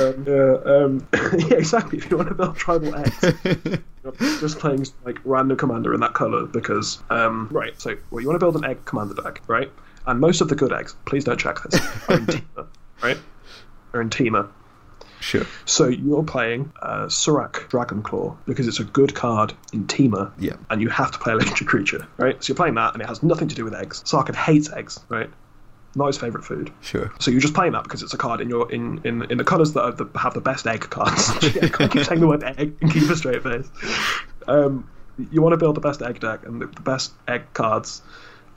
um, 0.00 0.24
yeah, 0.26 0.56
um, 0.64 1.06
yeah, 1.38 1.56
exactly. 1.56 1.98
If 1.98 2.10
you 2.10 2.16
want 2.16 2.30
to 2.30 2.34
build 2.34 2.56
tribal 2.56 2.94
eggs, 2.94 3.20
just 4.40 4.58
playing 4.58 4.86
like 5.04 5.18
random 5.24 5.56
commander 5.56 5.94
in 5.94 6.00
that 6.00 6.14
color 6.14 6.46
because 6.46 7.02
um, 7.10 7.48
right. 7.50 7.78
So 7.80 7.96
well, 8.10 8.20
you 8.20 8.28
want 8.28 8.40
to 8.40 8.44
build 8.44 8.56
an 8.56 8.64
egg 8.64 8.84
commander 8.84 9.14
deck, 9.14 9.42
right? 9.46 9.70
And 10.06 10.20
most 10.20 10.40
of 10.40 10.48
the 10.48 10.56
good 10.56 10.72
eggs, 10.72 10.96
please 11.04 11.24
don't 11.24 11.38
check 11.38 11.58
this, 11.62 11.80
are 12.08 12.16
in 12.16 12.26
Temur, 12.26 12.66
right? 13.02 13.18
In 14.00 14.10
Temur. 14.10 14.48
Sure. 15.20 15.46
So 15.66 15.86
you're 15.86 16.24
playing 16.24 16.72
uh, 16.82 17.06
Surrak 17.06 17.68
Dragonclaw 17.68 18.36
because 18.44 18.66
it's 18.66 18.80
a 18.80 18.84
good 18.84 19.14
card 19.14 19.52
in 19.72 19.86
Temur, 19.86 20.32
Yeah. 20.38 20.54
and 20.70 20.80
you 20.80 20.88
have 20.88 21.12
to 21.12 21.18
play 21.18 21.32
a 21.32 21.36
legendary 21.36 21.66
creature, 21.66 22.06
right? 22.16 22.42
So 22.42 22.50
you're 22.50 22.56
playing 22.56 22.74
that, 22.74 22.94
and 22.94 23.02
it 23.02 23.06
has 23.08 23.22
nothing 23.22 23.46
to 23.48 23.54
do 23.54 23.64
with 23.64 23.74
eggs. 23.74 24.02
Sarkhan 24.02 24.34
hates 24.34 24.72
eggs, 24.72 24.98
right? 25.08 25.30
Not 25.94 26.06
his 26.08 26.18
favorite 26.18 26.44
food. 26.44 26.72
Sure. 26.80 27.12
So 27.20 27.30
you're 27.30 27.40
just 27.40 27.54
playing 27.54 27.72
that 27.72 27.84
because 27.84 28.02
it's 28.02 28.14
a 28.14 28.18
card 28.18 28.40
in 28.40 28.48
your 28.48 28.72
in 28.72 29.00
in, 29.04 29.22
in 29.30 29.38
the 29.38 29.44
colours 29.44 29.74
that 29.74 29.82
are 29.82 29.92
the, 29.92 30.06
have 30.18 30.34
the 30.34 30.40
best 30.40 30.66
egg 30.66 30.80
cards. 30.90 31.30
yeah, 31.54 31.68
I 31.78 31.86
keep 31.88 32.04
saying 32.04 32.20
the 32.20 32.26
word 32.26 32.42
egg 32.42 32.76
and 32.80 32.90
keep 32.92 33.08
a 33.10 33.14
straight 33.14 33.42
face. 33.42 33.68
Um, 34.48 34.88
you 35.30 35.42
want 35.42 35.52
to 35.52 35.56
build 35.58 35.76
the 35.76 35.80
best 35.80 36.00
egg 36.02 36.18
deck, 36.20 36.46
and 36.46 36.62
the, 36.62 36.66
the 36.66 36.80
best 36.80 37.12
egg 37.28 37.42
cards 37.52 38.00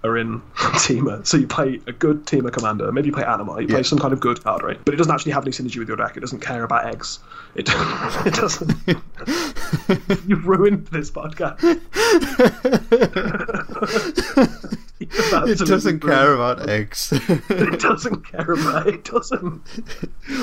are 0.05 0.17
in 0.17 0.41
Temur. 0.55 1.25
So 1.27 1.37
you 1.37 1.47
play 1.47 1.81
a 1.87 1.91
good 1.91 2.25
Temur 2.25 2.51
commander. 2.53 2.91
Maybe 2.91 3.07
you 3.07 3.13
play 3.13 3.23
Animar. 3.23 3.61
You 3.61 3.67
play 3.67 3.77
Yeah. 3.77 3.83
some 3.83 3.99
kind 3.99 4.13
of 4.13 4.19
good 4.19 4.41
card, 4.43 4.63
right? 4.63 4.79
But 4.85 4.93
it 4.93 4.97
doesn't 4.97 5.13
actually 5.13 5.33
have 5.33 5.43
any 5.43 5.51
synergy 5.51 5.77
with 5.79 5.87
your 5.87 5.97
deck. 5.97 6.15
It 6.15 6.21
doesn't 6.21 6.39
care 6.39 6.63
about 6.63 6.85
eggs. 6.85 7.19
It, 7.55 7.67
it 8.25 8.33
doesn't. 8.33 8.71
You've 10.27 10.45
ruined 10.47 10.87
this 10.87 11.11
podcast. 11.11 11.61
It 15.01 15.59
doesn't 15.59 15.99
care 15.99 16.33
about 16.33 16.69
eggs. 16.69 17.11
it 17.49 17.79
doesn't 17.81 18.25
care 18.31 18.51
about 18.53 18.87
it. 18.87 19.03
doesn't. 19.03 19.61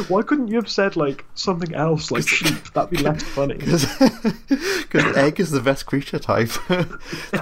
Why 0.08 0.22
couldn't 0.22 0.48
you 0.48 0.56
have 0.56 0.68
said 0.68 0.94
like 0.94 1.24
something 1.34 1.74
else, 1.74 2.10
like 2.10 2.28
sheep? 2.28 2.72
That'd 2.74 2.90
be 2.90 2.98
less 2.98 3.22
funny. 3.22 3.54
Because 3.54 5.16
egg 5.16 5.40
is 5.40 5.52
the 5.52 5.60
best 5.60 5.86
creature 5.86 6.18
type. 6.18 6.50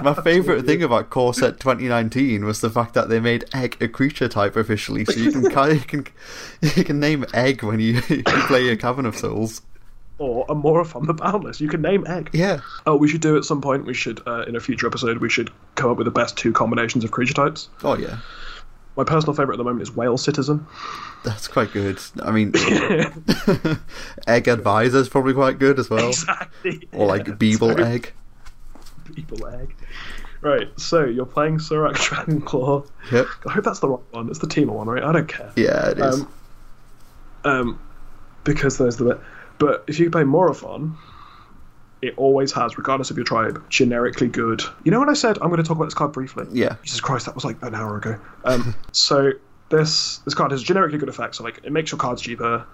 My 0.01 0.13
favourite 0.13 0.65
thing 0.65 0.83
about 0.83 1.09
Core 1.09 1.33
Set 1.33 1.59
2019 1.59 2.45
was 2.45 2.61
the 2.61 2.69
fact 2.69 2.93
that 2.93 3.09
they 3.09 3.19
made 3.19 3.43
egg 3.53 3.75
a 3.81 3.89
creature 3.89 4.29
type 4.29 4.55
officially, 4.55 5.03
so 5.03 5.19
you 5.19 5.31
can 5.31 5.43
you 5.43 5.79
can 5.81 6.07
you 6.61 6.83
can 6.85 6.99
name 6.99 7.25
egg 7.33 7.61
when 7.61 7.81
you, 7.81 8.01
you 8.07 8.23
play 8.23 8.63
your 8.65 8.77
Cavern 8.77 9.05
of 9.05 9.17
Souls. 9.17 9.61
Or 10.21 10.45
a 10.49 10.53
Morophon 10.53 11.07
the 11.07 11.15
Boundless. 11.15 11.59
You 11.59 11.67
can 11.67 11.81
name 11.81 12.05
egg. 12.05 12.29
Yeah. 12.31 12.59
Oh, 12.85 12.95
we 12.95 13.07
should 13.07 13.21
do 13.21 13.37
at 13.37 13.43
some 13.43 13.59
point. 13.59 13.85
We 13.85 13.95
should 13.95 14.21
uh, 14.27 14.43
in 14.43 14.55
a 14.55 14.59
future 14.59 14.85
episode. 14.85 15.17
We 15.17 15.29
should 15.29 15.49
come 15.73 15.89
up 15.89 15.97
with 15.97 16.05
the 16.05 16.11
best 16.11 16.37
two 16.37 16.53
combinations 16.53 17.03
of 17.03 17.09
creature 17.09 17.33
types. 17.33 17.69
Oh 17.83 17.97
yeah. 17.97 18.19
My 18.95 19.03
personal 19.03 19.33
favorite 19.33 19.55
at 19.55 19.57
the 19.57 19.63
moment 19.63 19.81
is 19.81 19.95
Whale 19.95 20.19
Citizen. 20.19 20.67
That's 21.23 21.47
quite 21.47 21.71
good. 21.71 21.99
I 22.21 22.29
mean, 22.29 22.51
egg 24.27 24.47
advisor 24.47 24.99
is 24.99 25.09
probably 25.09 25.33
quite 25.33 25.57
good 25.57 25.79
as 25.79 25.89
well, 25.89 26.09
exactly. 26.09 26.87
or 26.91 27.07
like 27.07 27.25
yeah. 27.27 27.33
Beeble 27.33 27.75
So- 27.77 27.83
egg. 27.83 28.13
People 29.15 29.47
egg. 29.47 29.75
Right, 30.41 30.67
so 30.79 31.03
you're 31.05 31.25
playing 31.25 31.57
Surrak 31.57 31.93
Dragonclaw. 31.95 32.87
Yep. 33.11 33.25
I 33.47 33.51
hope 33.53 33.63
that's 33.63 33.79
the 33.79 33.89
right 33.89 33.99
one. 34.11 34.29
It's 34.29 34.39
the 34.39 34.47
Temur 34.47 34.73
one, 34.73 34.87
right? 34.87 35.03
I 35.03 35.11
don't 35.11 35.27
care. 35.27 35.51
Yeah, 35.55 35.89
it 35.89 35.99
is. 35.99 36.21
Um, 36.21 36.33
um, 37.43 37.79
because 38.43 38.77
there's 38.77 38.97
the 38.97 39.05
bit. 39.05 39.19
But 39.61 39.83
if 39.85 39.99
you 39.99 40.09
play 40.09 40.23
Morophon, 40.23 40.97
it 42.01 42.15
always 42.17 42.51
has, 42.53 42.79
regardless 42.79 43.11
of 43.11 43.17
your 43.17 43.25
tribe, 43.25 43.63
generically 43.69 44.27
good. 44.27 44.63
You 44.83 44.89
know 44.89 44.97
what 44.97 45.07
I 45.07 45.13
said? 45.13 45.37
I'm 45.39 45.49
going 45.49 45.61
to 45.61 45.63
talk 45.63 45.77
about 45.77 45.85
this 45.85 45.93
card 45.93 46.13
briefly. 46.13 46.47
yeah. 46.51 46.77
Jesus 46.81 46.99
Christ, 46.99 47.27
that 47.27 47.35
was 47.35 47.45
like 47.45 47.61
an 47.61 47.75
hour 47.75 47.95
ago. 47.97 48.19
Um, 48.43 48.73
so 48.91 49.33
this 49.69 50.17
this 50.25 50.33
card 50.33 50.49
has 50.49 50.63
generically 50.63 50.97
good 50.97 51.09
effects. 51.09 51.37
So 51.37 51.43
like 51.43 51.59
it 51.63 51.71
makes 51.71 51.91
your 51.91 51.99
cards 51.99 52.23
cheaper, 52.23 52.65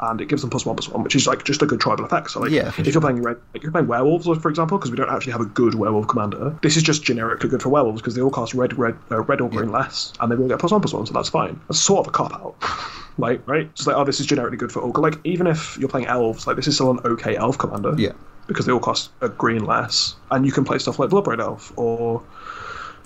and 0.00 0.20
it 0.20 0.26
gives 0.28 0.42
them 0.42 0.50
plus 0.50 0.66
one 0.66 0.76
plus 0.76 0.88
one, 0.88 1.02
which 1.04 1.14
is 1.14 1.26
like 1.26 1.44
just 1.44 1.62
a 1.62 1.66
good 1.66 1.80
tribal 1.80 2.04
effect. 2.04 2.30
So 2.32 2.40
like 2.40 2.50
Yeah, 2.50 2.68
if 2.68 2.74
for 2.74 2.82
you're 2.82 3.00
playing 3.00 3.22
red, 3.22 3.36
like 3.52 3.62
you're 3.62 3.72
playing 3.72 3.86
werewolves, 3.86 4.26
for 4.26 4.48
example, 4.48 4.76
because 4.78 4.90
we 4.90 4.96
don't 4.96 5.08
actually 5.10 5.32
have 5.32 5.40
a 5.40 5.46
good 5.46 5.74
werewolf 5.74 6.08
commander. 6.08 6.56
This 6.62 6.76
is 6.76 6.82
just 6.82 7.04
generically 7.04 7.48
good 7.48 7.62
for 7.62 7.68
werewolves 7.68 8.00
because 8.00 8.14
they 8.14 8.20
all 8.22 8.30
cost 8.30 8.54
red, 8.54 8.76
red, 8.78 8.96
uh, 9.10 9.22
red 9.22 9.40
or 9.40 9.48
green 9.48 9.70
less, 9.70 10.12
and 10.20 10.30
they 10.30 10.36
will 10.36 10.48
get 10.48 10.58
plus 10.58 10.72
one 10.72 10.80
plus 10.80 10.92
one, 10.92 11.06
so 11.06 11.12
that's 11.12 11.28
fine. 11.28 11.60
That's 11.68 11.80
sort 11.80 12.00
of 12.00 12.08
a 12.08 12.10
cop 12.12 12.32
out. 12.34 12.56
Like, 13.16 13.46
right? 13.46 13.72
Just 13.76 13.86
like, 13.86 13.94
oh, 13.96 14.02
this 14.02 14.18
is 14.18 14.26
generically 14.26 14.56
good 14.56 14.72
for 14.72 14.82
Ogre. 14.82 15.00
Like, 15.00 15.20
even 15.22 15.46
if 15.46 15.78
you're 15.78 15.88
playing 15.88 16.08
elves, 16.08 16.48
like, 16.48 16.56
this 16.56 16.66
is 16.66 16.74
still 16.74 16.90
an 16.90 16.98
okay 17.04 17.36
elf 17.36 17.56
commander 17.56 17.94
Yeah. 17.96 18.10
because 18.48 18.66
they 18.66 18.72
all 18.72 18.80
cost 18.80 19.12
a 19.20 19.28
green 19.28 19.64
less, 19.64 20.16
and 20.32 20.44
you 20.44 20.50
can 20.50 20.64
play 20.64 20.78
stuff 20.78 20.98
like 20.98 21.10
Bloodbraid 21.10 21.38
Elf 21.38 21.72
or, 21.76 22.24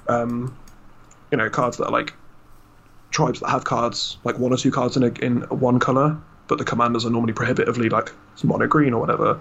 um, 0.09 0.57
you 1.31 1.37
know, 1.37 1.51
cards 1.51 1.77
that 1.77 1.85
are 1.89 1.93
like 1.93 2.15
tribes 3.11 3.41
that 3.41 3.51
have 3.51 3.65
cards 3.65 4.17
like 4.25 4.39
one 4.39 4.51
or 4.51 4.57
two 4.57 4.71
cards 4.71 4.97
in 4.97 5.03
a, 5.03 5.09
in 5.23 5.43
one 5.51 5.79
color, 5.79 6.17
but 6.49 6.59
the 6.59 6.65
commanders 6.65 7.07
are 7.07 7.11
normally 7.11 7.33
prohibitively 7.33 7.89
like 7.89 8.13
mono 8.43 8.67
green 8.67 8.93
or 8.93 9.01
whatever. 9.01 9.41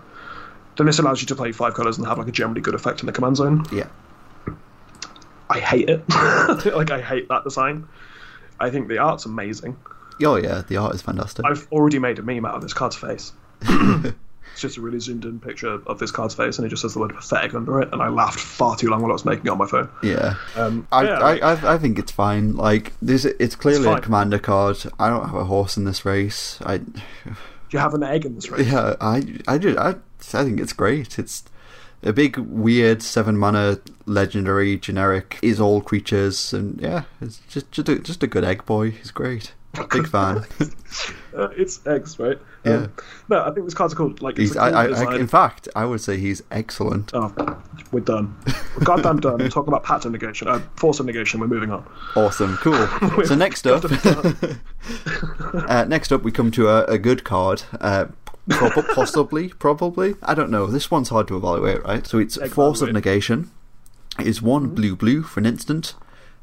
Then 0.77 0.85
this 0.85 0.99
allows 0.99 1.21
you 1.21 1.27
to 1.27 1.35
play 1.35 1.51
five 1.51 1.73
colors 1.73 1.97
and 1.97 2.05
have 2.05 2.19
like 2.19 2.27
a 2.27 2.31
generally 2.31 2.61
good 2.61 2.75
effect 2.75 2.99
in 2.99 3.07
the 3.07 3.11
command 3.11 3.37
zone. 3.37 3.65
Yeah. 3.71 3.87
I 5.49 5.59
hate 5.59 5.89
it. 5.89 6.03
like 6.75 6.91
I 6.91 7.01
hate 7.01 7.29
that 7.29 7.43
design. 7.43 7.87
I 8.59 8.69
think 8.69 8.87
the 8.87 8.97
art's 8.99 9.25
amazing. 9.25 9.77
Oh 10.21 10.35
yeah, 10.35 10.63
the 10.67 10.77
art 10.77 10.93
is 10.93 11.01
fantastic. 11.01 11.45
I've 11.45 11.67
already 11.71 11.99
made 11.99 12.19
a 12.19 12.21
meme 12.21 12.45
out 12.45 12.55
of 12.55 12.61
this 12.61 12.73
card's 12.73 12.95
face. 12.95 13.31
it's 14.57 14.63
just 14.63 14.77
a 14.77 14.81
really 14.81 14.99
zoomed 14.99 15.23
in 15.23 15.39
picture 15.39 15.79
of 15.85 15.99
this 15.99 16.09
card's 16.09 16.33
face, 16.33 16.57
and 16.57 16.65
it 16.65 16.69
just 16.69 16.81
says 16.81 16.95
the 16.95 16.99
word 16.99 17.13
pathetic 17.13 17.53
under 17.53 17.79
it. 17.79 17.93
And 17.93 18.01
I 18.01 18.07
laughed 18.07 18.39
far 18.39 18.75
too 18.75 18.89
long 18.89 19.03
while 19.03 19.11
I 19.11 19.13
was 19.13 19.23
making 19.23 19.45
it 19.45 19.49
on 19.49 19.59
my 19.59 19.67
phone. 19.67 19.87
Yeah. 20.01 20.35
Um, 20.55 20.87
I, 20.91 21.03
yeah, 21.03 21.19
I, 21.19 21.53
I, 21.53 21.73
I 21.75 21.77
think 21.77 21.99
it's 21.99 22.11
fine. 22.11 22.55
Like 22.55 22.93
this, 22.99 23.23
it's 23.23 23.55
clearly 23.55 23.85
fine. 23.85 23.99
a 23.99 24.01
commander 24.01 24.39
card. 24.39 24.83
I 24.99 25.09
don't 25.09 25.25
have 25.25 25.35
a 25.35 25.43
horse 25.43 25.77
in 25.77 25.85
this 25.85 26.05
race. 26.05 26.57
I, 26.65 26.79
do 26.79 26.93
you 27.69 27.77
have 27.77 27.93
an 27.93 28.01
egg 28.01 28.25
in 28.25 28.33
this 28.33 28.49
race? 28.49 28.65
yeah, 28.65 28.95
I, 28.99 29.37
I, 29.47 29.59
do, 29.59 29.77
I, 29.77 29.89
I 29.89 30.43
think 30.43 30.59
it's 30.59 30.73
great. 30.73 31.19
It's 31.19 31.43
a 32.01 32.11
big, 32.11 32.37
weird 32.37 33.03
seven 33.03 33.37
mana 33.37 33.79
legendary 34.07 34.77
generic 34.77 35.37
is 35.43 35.59
all 35.61 35.81
creatures, 35.81 36.51
and 36.51 36.81
yeah, 36.81 37.03
it's 37.21 37.41
just 37.47 37.71
just 37.71 37.89
a, 37.89 37.99
just 37.99 38.23
a 38.23 38.27
good 38.27 38.43
egg 38.43 38.65
boy. 38.65 38.89
He's 38.89 39.11
great. 39.11 39.53
Big 39.91 40.07
fan. 40.09 40.45
Uh, 41.37 41.49
it's 41.55 41.85
eggs, 41.85 42.17
right? 42.17 42.39
Yeah. 42.65 42.71
Um, 42.71 42.93
no, 43.29 43.43
I 43.43 43.51
think 43.51 43.65
this 43.65 43.75
card's 43.75 43.93
called 43.93 44.21
like. 44.21 44.37
He's, 44.37 44.57
I, 44.57 44.69
I, 44.69 44.85
I, 44.87 45.15
in 45.15 45.27
fact, 45.27 45.67
I 45.75 45.85
would 45.85 46.01
say 46.01 46.17
he's 46.17 46.41
excellent. 46.49 47.11
Oh, 47.13 47.31
we're 47.91 47.99
done. 47.99 48.35
We're 48.75 48.85
goddamn 48.85 49.19
done. 49.19 49.37
We're 49.39 49.49
talking 49.49 49.69
about 49.69 49.83
pattern 49.83 50.13
negation, 50.13 50.47
uh, 50.47 50.59
force 50.75 50.99
of 50.99 51.05
negation. 51.05 51.39
We're 51.39 51.47
moving 51.47 51.71
on. 51.71 51.87
Awesome, 52.15 52.57
cool. 52.57 52.87
so 53.25 53.35
next 53.35 53.67
up, 53.67 53.85
uh, 55.53 55.85
next 55.87 56.11
up, 56.11 56.23
we 56.23 56.31
come 56.31 56.49
to 56.51 56.69
a, 56.69 56.85
a 56.85 56.97
good 56.97 57.23
card. 57.23 57.63
Uh, 57.79 58.07
possibly, 58.49 59.49
probably. 59.49 60.15
I 60.23 60.33
don't 60.33 60.49
know. 60.49 60.65
This 60.65 60.89
one's 60.89 61.09
hard 61.09 61.27
to 61.27 61.37
evaluate, 61.37 61.83
right? 61.83 62.07
So 62.07 62.17
it's 62.17 62.37
Force 62.51 62.81
of 62.81 62.91
Negation. 62.91 63.51
It 64.19 64.25
is 64.25 64.41
one 64.41 64.73
blue 64.73 64.95
blue 64.95 65.21
for 65.21 65.39
an 65.39 65.45
instant. 65.45 65.93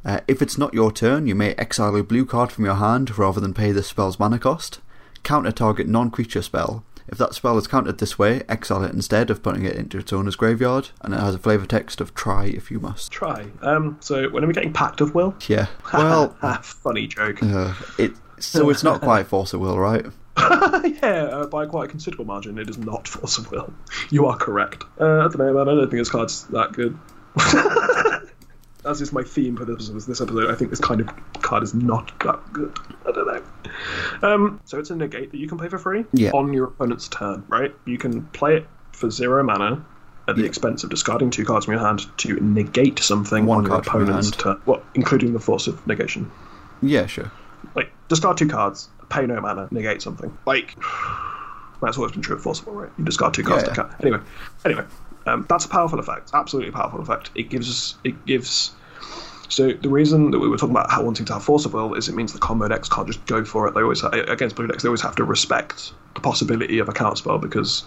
Uh, 0.05 0.20
if 0.28 0.42
it's 0.42 0.59
not 0.59 0.74
your 0.74 0.92
turn, 0.92 1.26
you 1.26 1.34
may 1.34 1.55
exile 1.55 1.97
a 1.97 2.03
blue 2.03 2.26
card 2.26 2.53
from 2.53 2.64
your 2.64 2.74
hand 2.74 3.18
rather 3.18 3.40
than 3.40 3.55
pay 3.55 3.72
the 3.72 3.82
spell's 3.82 4.18
mana 4.18 4.38
cost. 4.38 4.80
Counter 5.25 5.51
target 5.53 5.89
non 5.89 6.11
creature 6.11 6.43
spell. 6.43 6.85
If 7.07 7.18
that 7.18 7.35
spell 7.35 7.59
is 7.59 7.66
countered 7.66 7.99
this 7.99 8.18
way, 8.18 8.43
exile 8.49 8.83
it 8.85 8.93
instead 8.93 9.29
of 9.31 9.43
putting 9.43 9.64
it 9.64 9.77
into 9.77 9.99
its 9.99 10.12
owner's 10.12 10.37
graveyard, 10.37 10.89
and 11.03 11.12
it 11.12 11.20
has 11.20 11.35
a 11.35 11.39
flavour 11.39 11.66
text 11.66 12.01
of 12.01 12.14
try 12.14 12.47
if 12.47 12.70
you 12.70 12.81
must. 12.81 13.11
Try. 13.12 13.47
Um. 13.62 13.99
So 14.01 14.29
when 14.31 14.45
are 14.45 14.47
we 14.47 14.53
getting 14.55 14.72
Pact 14.72 15.01
of 15.01 15.14
Will? 15.14 15.35
Yeah. 15.49 15.66
Well, 15.93 16.37
funny 16.62 17.07
joke. 17.07 17.43
uh, 17.43 17.75
it 17.99 18.12
so 18.39 18.70
it's 18.70 18.83
not 18.83 19.01
quite 19.01 19.27
Force 19.27 19.53
of 19.53 19.61
Will, 19.61 19.79
right? 19.79 20.05
yeah, 20.37 21.29
uh, 21.31 21.47
by 21.47 21.66
quite 21.66 21.85
a 21.85 21.89
considerable 21.89 22.25
margin, 22.25 22.59
it 22.59 22.68
is 22.68 22.79
not 22.79 23.07
Force 23.07 23.39
of 23.39 23.51
Will. 23.51 23.72
You 24.11 24.27
are 24.27 24.37
correct. 24.37 24.85
Uh, 25.01 25.18
I 25.20 25.29
don't 25.29 25.39
know, 25.39 25.55
man. 25.55 25.68
I 25.68 25.75
don't 25.75 25.91
think 25.91 26.01
this 26.01 26.11
card's 26.11 26.45
that 26.49 26.72
good. 26.72 26.99
As 28.87 29.01
is 29.01 29.12
my 29.12 29.22
theme 29.22 29.57
for 29.57 29.64
this, 29.64 29.89
this 29.89 30.20
episode, 30.20 30.51
I 30.51 30.55
think 30.55 30.70
this 30.70 30.81
kind 30.81 31.01
of 31.01 31.09
card 31.41 31.62
is 31.62 31.72
not 31.75 32.12
that 32.20 32.53
good. 32.53 32.77
I 33.07 33.12
don't 33.12 33.27
know. 33.27 33.34
Um, 34.22 34.61
so 34.64 34.79
it's 34.79 34.91
a 34.91 34.97
negate 34.97 35.31
that 35.31 35.39
you 35.39 35.49
can 35.49 35.59
play 35.59 35.68
for 35.68 35.79
free 35.79 36.05
Yeah. 36.12 36.31
on 36.33 36.53
your 36.53 36.64
opponent's 36.66 37.09
turn, 37.09 37.45
right? 37.49 37.75
You 37.85 37.99
can 37.99 38.22
play 38.27 38.57
it 38.57 38.66
for 38.93 39.11
zero 39.11 39.43
mana 39.43 39.85
at 40.29 40.37
the 40.37 40.43
Yeah. 40.43 40.49
expense 40.49 40.85
of 40.85 40.91
discarding 40.91 41.31
two 41.31 41.45
cards 41.45 41.66
from 41.66 41.75
your 41.75 41.83
hand 41.83 42.07
to 42.18 42.35
negate 42.41 42.99
something 43.01 43.45
One 43.47 43.59
on 43.59 43.64
your 43.70 43.83
from 43.83 44.01
your 44.01 44.05
opponent's 44.11 44.31
turn. 44.33 44.59
Well, 44.66 44.83
including 44.95 45.33
the 45.33 45.41
force 45.41 45.66
of 45.66 45.85
negation. 45.87 46.31
Yeah, 46.81 47.07
sure. 47.07 47.31
Like, 47.75 47.93
discard 48.09 48.37
two 48.39 48.49
cards, 48.49 48.89
pay 49.09 49.27
no 49.27 49.41
mana, 49.41 49.68
negate 49.70 50.01
something. 50.03 50.37
Like, 50.47 50.77
that's 51.83 51.97
always 51.99 52.12
been 52.12 52.22
true 52.22 52.37
of 52.37 52.43
Force 52.43 52.61
of 52.61 52.66
Will, 52.66 52.75
right? 52.75 52.91
You 52.99 53.05
discard 53.05 53.35
two 53.35 53.43
cards 53.43 53.64
Yeah, 53.64 53.70
to 53.70 53.75
card. 53.83 53.95
Anyway, 54.01 54.20
anyway, 54.64 54.85
um, 55.27 55.45
that's 55.49 55.64
a 55.64 55.68
powerful 55.68 55.99
effect. 55.99 56.31
Absolutely 56.33 56.70
powerful 56.72 57.01
effect. 57.01 57.31
It 57.35 57.51
gives 57.51 57.68
us, 57.68 57.95
it 58.05 58.25
gives. 58.27 58.72
So 59.49 59.72
the 59.72 59.88
reason 59.88 60.30
that 60.30 60.38
we 60.38 60.49
were 60.49 60.57
talking 60.57 60.74
about 60.74 60.90
how 60.90 61.03
wanting 61.03 61.26
to 61.26 61.34
have 61.34 61.45
Force 61.45 61.64
of 61.64 61.74
Will 61.74 61.95
is 61.95 62.09
it 62.09 62.14
means 62.14 62.32
the 62.32 62.38
combo 62.38 62.68
decks 62.68 62.88
can't 62.88 63.07
just 63.07 63.24
go 63.26 63.45
for 63.45 63.68
it. 63.68 63.74
They 63.74 63.82
always 63.82 64.03
against 64.03 64.57
blue 64.57 64.66
decks 64.66 64.82
they 64.82 64.88
always 64.88 65.03
have 65.03 65.16
to 65.16 65.24
respect 65.24 65.92
the 66.14 66.20
possibility 66.20 66.78
of 66.78 66.88
a 66.88 66.92
counter 66.92 67.16
spell 67.16 67.38
because 67.38 67.84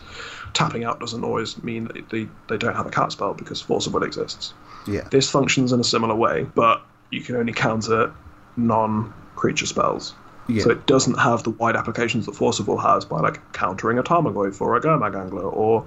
tapping 0.53 0.84
out 0.84 0.99
doesn't 0.99 1.24
always 1.24 1.62
mean 1.64 1.86
that 1.86 2.10
they, 2.10 2.28
they 2.49 2.58
don't 2.58 2.76
have 2.76 2.86
a 2.86 2.89
counter 2.89 3.12
spell 3.12 3.34
because 3.34 3.62
Force 3.62 3.88
of 3.88 3.93
Will 3.93 4.03
exists. 4.03 4.53
Yeah. 4.88 5.08
This 5.12 5.30
functions 5.30 5.72
in 5.72 5.80
a 5.80 5.84
similar 5.84 6.16
way, 6.16 6.45
but 6.55 6.82
you 7.12 7.22
can 7.22 7.36
only 7.36 7.53
counter 7.53 8.14
non-creature 8.55 9.66
spells. 9.66 10.14
Yeah. 10.47 10.64
So 10.64 10.72
it 10.72 10.86
doesn't 10.86 11.20
have 11.20 11.43
the 11.43 11.49
wide 11.51 11.76
applications 11.76 12.26
that 12.26 12.36
Force 12.36 12.60
of 12.60 12.68
Will 12.68 12.78
has 12.78 13.03
by 13.03 13.20
like 13.20 13.53
countering 13.53 13.99
a 13.99 14.03
Tarmogoyf 14.03 14.62
or 14.62 14.76
a 14.76 14.82
Gurmag 14.82 15.16
Angler 15.16 15.43
or 15.43 15.86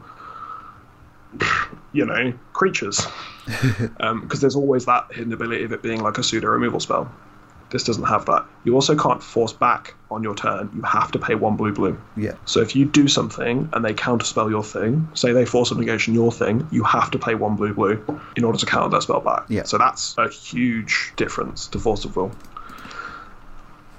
you 1.93 2.05
know 2.05 2.33
creatures, 2.53 3.07
um, 4.01 4.23
because 4.23 4.41
there's 4.41 4.57
always 4.57 4.87
that 4.87 5.13
hidden 5.13 5.33
ability 5.33 5.65
of 5.65 5.73
it 5.73 5.83
being 5.83 6.03
like 6.03 6.19
a 6.19 6.23
pseudo 6.23 6.49
removal 6.49 6.81
spell. 6.81 7.11
This 7.71 7.85
doesn't 7.85 8.05
have 8.05 8.27
that. 8.27 8.45
You 8.65 8.75
also 8.75 8.97
can't 8.97 9.23
force 9.23 9.53
back 9.53 9.95
on 10.11 10.25
your 10.25 10.35
turn. 10.35 10.71
You 10.75 10.83
have 10.83 11.13
to 11.13 11.19
pay 11.19 11.37
one 11.37 11.57
blue 11.57 11.73
blue. 11.73 12.01
Yeah. 12.17 12.33
So 12.45 12.61
if 12.61 12.75
you 12.75 12.85
do 12.85 13.07
something 13.07 13.69
and 13.73 13.85
they 13.85 13.95
counterspell 13.95 14.51
your 14.51 14.65
thing, 14.65 15.09
say 15.15 15.33
they 15.33 15.45
force 15.45 15.71
of 15.71 15.79
negation 15.79 16.13
your 16.13 16.33
thing, 16.33 16.67
you 16.73 16.83
have 16.83 17.13
to 17.13 17.19
pay 17.19 17.37
one 17.37 17.55
blue 17.55 17.73
blue 17.73 18.21
in 18.37 18.43
order 18.43 18.59
to 18.59 18.67
counter 18.67 18.89
that 18.91 19.03
spell 19.03 19.21
back. 19.21 19.45
Yeah. 19.49 19.63
So 19.63 19.79
that's 19.79 20.19
a 20.19 20.29
huge 20.29 21.13
difference 21.17 21.69
to 21.69 21.79
force 21.79 22.05
of 22.05 22.17
will. 22.17 22.33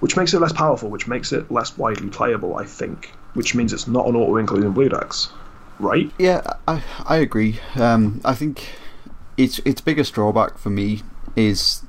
Which 0.01 0.17
makes 0.17 0.34
it 0.34 0.41
less 0.41 0.51
powerful, 0.51 0.89
which 0.89 1.07
makes 1.07 1.32
it 1.32 1.49
less 1.49 1.77
widely 1.77 2.09
playable, 2.09 2.57
I 2.57 2.65
think. 2.65 3.11
Which 3.36 3.55
means 3.55 3.71
it's 3.71 3.88
not 3.88 4.05
an 4.07 4.15
auto 4.15 4.36
include 4.38 4.65
in 4.65 4.71
blue 4.71 4.89
decks. 4.89 5.29
Right? 5.82 6.11
Yeah, 6.19 6.41
I 6.67 6.84
I 7.05 7.17
agree. 7.17 7.59
Um, 7.75 8.21
I 8.23 8.36
think 8.36 8.69
its 9.38 9.59
its 9.65 9.82
biggest 9.82 10.13
drawback 10.13 10.57
for 10.57 10.69
me 10.69 11.01
is 11.36 11.84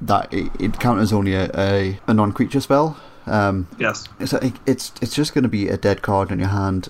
that 0.00 0.32
it, 0.32 0.50
it 0.60 0.78
counters 0.78 1.12
only 1.12 1.34
a, 1.34 1.50
a, 1.56 1.98
a 2.06 2.14
non 2.14 2.32
creature 2.32 2.60
spell. 2.60 2.96
Um, 3.26 3.66
Yes. 3.78 4.04
it's 4.20 4.32
a- 4.32 4.52
it's 4.66 4.92
it's 5.02 5.14
just 5.14 5.34
going 5.34 5.42
to 5.42 5.48
be 5.48 5.68
a 5.68 5.76
dead 5.76 6.02
card 6.02 6.30
in 6.30 6.38
your 6.38 6.48
hand 6.48 6.88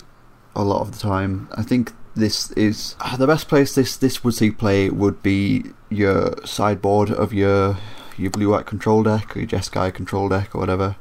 a 0.55 0.63
lot 0.63 0.81
of 0.83 0.93
the 0.93 0.99
time. 0.99 1.49
I 1.57 1.63
think 1.63 1.93
this 2.15 2.51
is 2.53 2.97
ah, 3.01 3.17
the 3.19 3.27
best 3.27 3.49
place 3.49 3.75
this 3.75 3.97
this 3.97 4.23
would 4.23 4.35
see 4.35 4.51
play 4.51 4.91
would 4.91 5.23
be 5.23 5.65
your 5.89 6.35
sideboard 6.45 7.11
of 7.11 7.33
your 7.33 7.79
your 8.19 8.31
blue 8.31 8.51
white 8.51 8.67
control 8.67 9.03
deck 9.03 9.35
or 9.37 9.41
your 9.41 9.49
Jeskai 9.49 9.93
control 9.95 10.29
deck 10.29 10.55
or 10.55 10.59
whatever. 10.61 10.97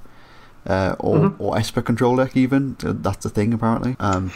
Uh, 0.68 0.96
or 1.00 1.18
Mhm. 1.18 1.36
or 1.40 1.58
Esper 1.58 1.82
control 1.84 2.16
deck 2.16 2.36
even 2.36 2.76
that's 2.80 3.24
a 3.26 3.30
thing 3.30 3.54
apparently. 3.54 3.96
Um, 4.00 4.32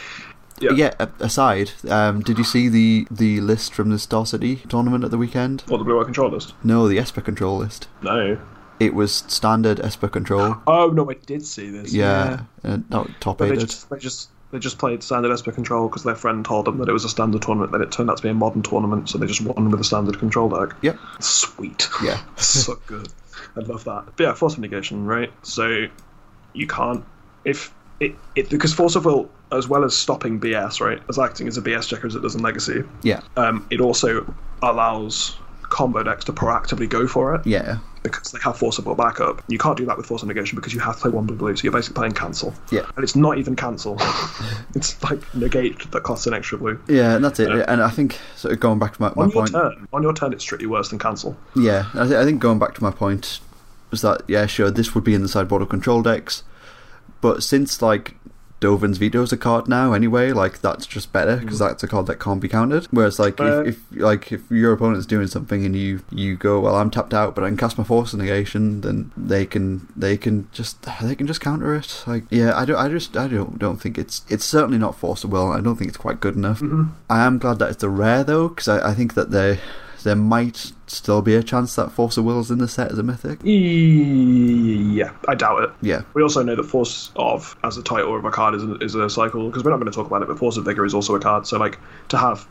Yeah. 0.60 0.72
yeah. 0.72 1.06
aside, 1.18 1.72
um, 1.88 2.20
did 2.20 2.38
you 2.38 2.44
see 2.44 2.68
the 2.68 3.06
the 3.10 3.40
list 3.40 3.74
from 3.74 3.90
the 3.90 3.98
Star 3.98 4.26
City 4.26 4.56
tournament 4.68 5.04
at 5.04 5.10
the 5.10 5.18
weekend? 5.18 5.64
Or 5.70 5.78
the 5.78 5.84
blue 5.84 6.00
eye 6.00 6.04
control 6.04 6.30
list? 6.30 6.54
No, 6.62 6.88
the 6.88 6.98
Esper 6.98 7.20
control 7.20 7.58
list. 7.58 7.88
No. 8.02 8.38
It 8.78 8.94
was 8.94 9.12
standard 9.28 9.78
Esper 9.80 10.08
control. 10.08 10.56
Oh 10.66 10.88
no, 10.88 11.10
I 11.10 11.14
did 11.14 11.44
see 11.44 11.70
this. 11.70 11.92
Yeah, 11.92 12.44
uh, 12.64 12.78
no, 12.88 13.08
top 13.20 13.38
But 13.38 13.50
they 13.50 13.56
just, 13.56 13.90
they 13.90 13.98
just 13.98 14.30
they 14.52 14.58
just 14.58 14.78
played 14.78 15.02
standard 15.02 15.30
Esper 15.30 15.52
control 15.52 15.88
because 15.88 16.02
their 16.02 16.14
friend 16.14 16.44
told 16.44 16.64
them 16.64 16.78
that 16.78 16.88
it 16.88 16.92
was 16.92 17.04
a 17.04 17.08
standard 17.08 17.42
tournament. 17.42 17.72
Then 17.72 17.82
it 17.82 17.92
turned 17.92 18.10
out 18.10 18.16
to 18.16 18.22
be 18.22 18.30
a 18.30 18.34
modern 18.34 18.62
tournament, 18.62 19.08
so 19.08 19.18
they 19.18 19.26
just 19.26 19.42
won 19.42 19.70
with 19.70 19.80
a 19.80 19.84
standard 19.84 20.18
control 20.18 20.48
deck. 20.48 20.76
Yep. 20.82 20.98
Sweet. 21.20 21.88
Yeah. 22.02 22.18
so 22.36 22.76
good. 22.86 23.08
I 23.56 23.60
love 23.60 23.84
that. 23.84 24.04
But 24.16 24.24
yeah, 24.24 24.32
force 24.32 24.54
of 24.54 24.60
negation, 24.60 25.04
right? 25.04 25.30
So 25.42 25.86
you 26.54 26.66
can't 26.66 27.04
if 27.44 27.72
it, 28.00 28.14
it 28.34 28.50
because 28.50 28.72
force 28.74 28.96
of 28.96 29.04
will, 29.04 29.30
as 29.52 29.68
well 29.68 29.84
as 29.84 29.96
stopping 29.96 30.40
BS, 30.40 30.80
right, 30.80 31.00
as 31.08 31.18
acting 31.18 31.46
as 31.48 31.56
a 31.56 31.62
BS 31.62 31.86
checker 31.88 32.06
as 32.06 32.14
it 32.14 32.22
does 32.22 32.34
in 32.34 32.42
Legacy, 32.42 32.82
Yeah, 33.02 33.20
um, 33.36 33.66
it 33.70 33.80
also 33.80 34.32
allows 34.62 35.36
combo 35.62 36.02
decks 36.02 36.24
to 36.24 36.32
proactively 36.32 36.88
go 36.88 37.06
for 37.06 37.32
it 37.36 37.46
yeah, 37.46 37.78
because 38.02 38.32
they 38.32 38.40
have 38.42 38.58
Force 38.58 38.78
of 38.78 38.86
Will 38.86 38.96
backup. 38.96 39.40
You 39.46 39.56
can't 39.58 39.76
do 39.76 39.86
that 39.86 39.96
with 39.96 40.04
force 40.06 40.22
of 40.22 40.28
negation 40.28 40.56
because 40.56 40.74
you 40.74 40.80
have 40.80 40.96
to 40.96 41.00
play 41.02 41.10
one 41.12 41.26
blue 41.26 41.36
blue, 41.36 41.54
so 41.54 41.62
you're 41.62 41.72
basically 41.72 41.94
playing 42.00 42.14
cancel. 42.14 42.52
yeah, 42.72 42.90
And 42.96 43.04
it's 43.04 43.14
not 43.14 43.38
even 43.38 43.54
cancel. 43.54 43.96
it's 44.74 45.00
like 45.04 45.22
negate 45.34 45.90
that 45.92 46.02
costs 46.02 46.26
an 46.26 46.34
extra 46.34 46.58
blue. 46.58 46.80
yeah, 46.88 47.14
and 47.14 47.24
that's 47.24 47.38
it. 47.38 47.48
Yeah. 47.50 47.64
And 47.68 47.82
I 47.82 47.90
think 47.90 48.18
so. 48.36 48.54
Going 48.56 48.78
back 48.80 48.94
to 48.96 49.00
my, 49.02 49.12
my 49.14 49.22
On 49.24 49.30
your 49.30 49.42
point, 49.42 49.52
turn, 49.52 49.88
on 49.92 50.02
your 50.02 50.12
turn, 50.12 50.32
it's 50.32 50.42
strictly 50.42 50.66
worse 50.66 50.88
than 50.88 50.98
cancel. 50.98 51.36
yeah, 51.54 51.86
I, 51.94 52.04
th- 52.04 52.14
I 52.16 52.24
think 52.24 52.40
going 52.40 52.58
back 52.58 52.74
to 52.74 52.82
my 52.82 52.90
point 52.90 53.40
was 53.92 54.02
that 54.02 54.22
yeah, 54.26 54.46
sure, 54.46 54.70
this 54.72 54.94
would 54.94 55.04
be 55.04 55.14
in 55.14 55.22
the 55.22 55.28
sideboard 55.28 55.62
of 55.62 55.68
control 55.68 56.02
decks, 56.02 56.42
but 57.20 57.42
since 57.42 57.82
like 57.82 58.14
Dovin's 58.60 58.98
veto's 58.98 59.32
a 59.32 59.38
card 59.38 59.68
now 59.68 59.94
anyway, 59.94 60.32
like 60.32 60.60
that's 60.60 60.86
just 60.86 61.12
better 61.12 61.38
because 61.38 61.58
that's 61.58 61.82
a 61.82 61.88
card 61.88 62.06
that 62.06 62.20
can't 62.20 62.40
be 62.40 62.48
countered. 62.48 62.84
Whereas 62.90 63.18
like 63.18 63.36
Mm. 63.36 63.58
Uh, 63.58 63.62
if, 63.62 63.76
if 63.92 64.00
like 64.00 64.32
if 64.32 64.50
your 64.50 64.72
opponent's 64.72 65.06
doing 65.06 65.26
something 65.28 65.64
and 65.64 65.74
you 65.74 66.02
you 66.10 66.36
go 66.36 66.60
well 66.60 66.76
I'm 66.76 66.90
tapped 66.90 67.14
out 67.14 67.34
but 67.34 67.42
I 67.42 67.48
can 67.48 67.56
cast 67.56 67.78
my 67.78 67.84
force 67.84 68.12
of 68.12 68.18
negation, 68.18 68.82
then 68.82 69.12
they 69.16 69.46
can 69.46 69.88
they 69.96 70.18
can 70.18 70.48
just 70.52 70.82
they 71.02 71.14
can 71.14 71.26
just 71.26 71.40
counter 71.40 71.74
it. 71.74 72.04
Like 72.06 72.24
yeah, 72.30 72.54
I 72.54 72.66
don't 72.66 72.76
I 72.76 72.88
just 72.88 73.16
I 73.16 73.28
don't 73.28 73.58
don't 73.58 73.80
think 73.80 73.96
it's 73.96 74.22
it's 74.28 74.44
certainly 74.44 74.78
not 74.78 74.94
force 74.94 75.24
of 75.24 75.32
will. 75.32 75.50
I 75.50 75.60
don't 75.62 75.76
think 75.76 75.88
it's 75.88 75.96
quite 75.96 76.20
good 76.20 76.36
enough. 76.36 76.60
Mm-hmm. 76.60 76.90
I 77.08 77.24
am 77.24 77.38
glad 77.38 77.58
that 77.60 77.70
it's 77.70 77.82
a 77.82 77.88
rare 77.88 78.24
though 78.24 78.48
because 78.48 78.68
I, 78.68 78.90
I 78.90 78.94
think 78.94 79.14
that 79.14 79.30
there 79.30 79.58
there 80.02 80.16
might 80.16 80.72
still 80.90 81.22
be 81.22 81.34
a 81.34 81.42
chance 81.42 81.76
that 81.76 81.92
force 81.92 82.16
of 82.16 82.24
will 82.24 82.40
is 82.40 82.50
in 82.50 82.58
the 82.58 82.68
set 82.68 82.90
as 82.90 82.98
a 82.98 83.02
mythic. 83.02 83.38
Yeah, 83.44 85.12
I 85.28 85.34
doubt 85.34 85.62
it. 85.62 85.70
Yeah, 85.82 86.02
We 86.14 86.22
also 86.22 86.42
know 86.42 86.56
that 86.56 86.64
Force 86.64 87.12
of, 87.16 87.56
as 87.64 87.76
a 87.76 87.82
title 87.82 88.16
of 88.16 88.24
a 88.24 88.30
card, 88.30 88.54
is 88.54 88.62
a, 88.62 88.74
is 88.76 88.94
a 88.94 89.08
cycle, 89.08 89.46
because 89.48 89.64
we're 89.64 89.70
not 89.70 89.78
going 89.78 89.90
to 89.90 89.96
talk 89.96 90.06
about 90.06 90.22
it, 90.22 90.28
but 90.28 90.38
Force 90.38 90.56
of 90.56 90.64
Vigor 90.64 90.84
is 90.84 90.94
also 90.94 91.14
a 91.14 91.20
card. 91.20 91.46
So, 91.46 91.58
like, 91.58 91.78
to 92.08 92.18
have 92.18 92.46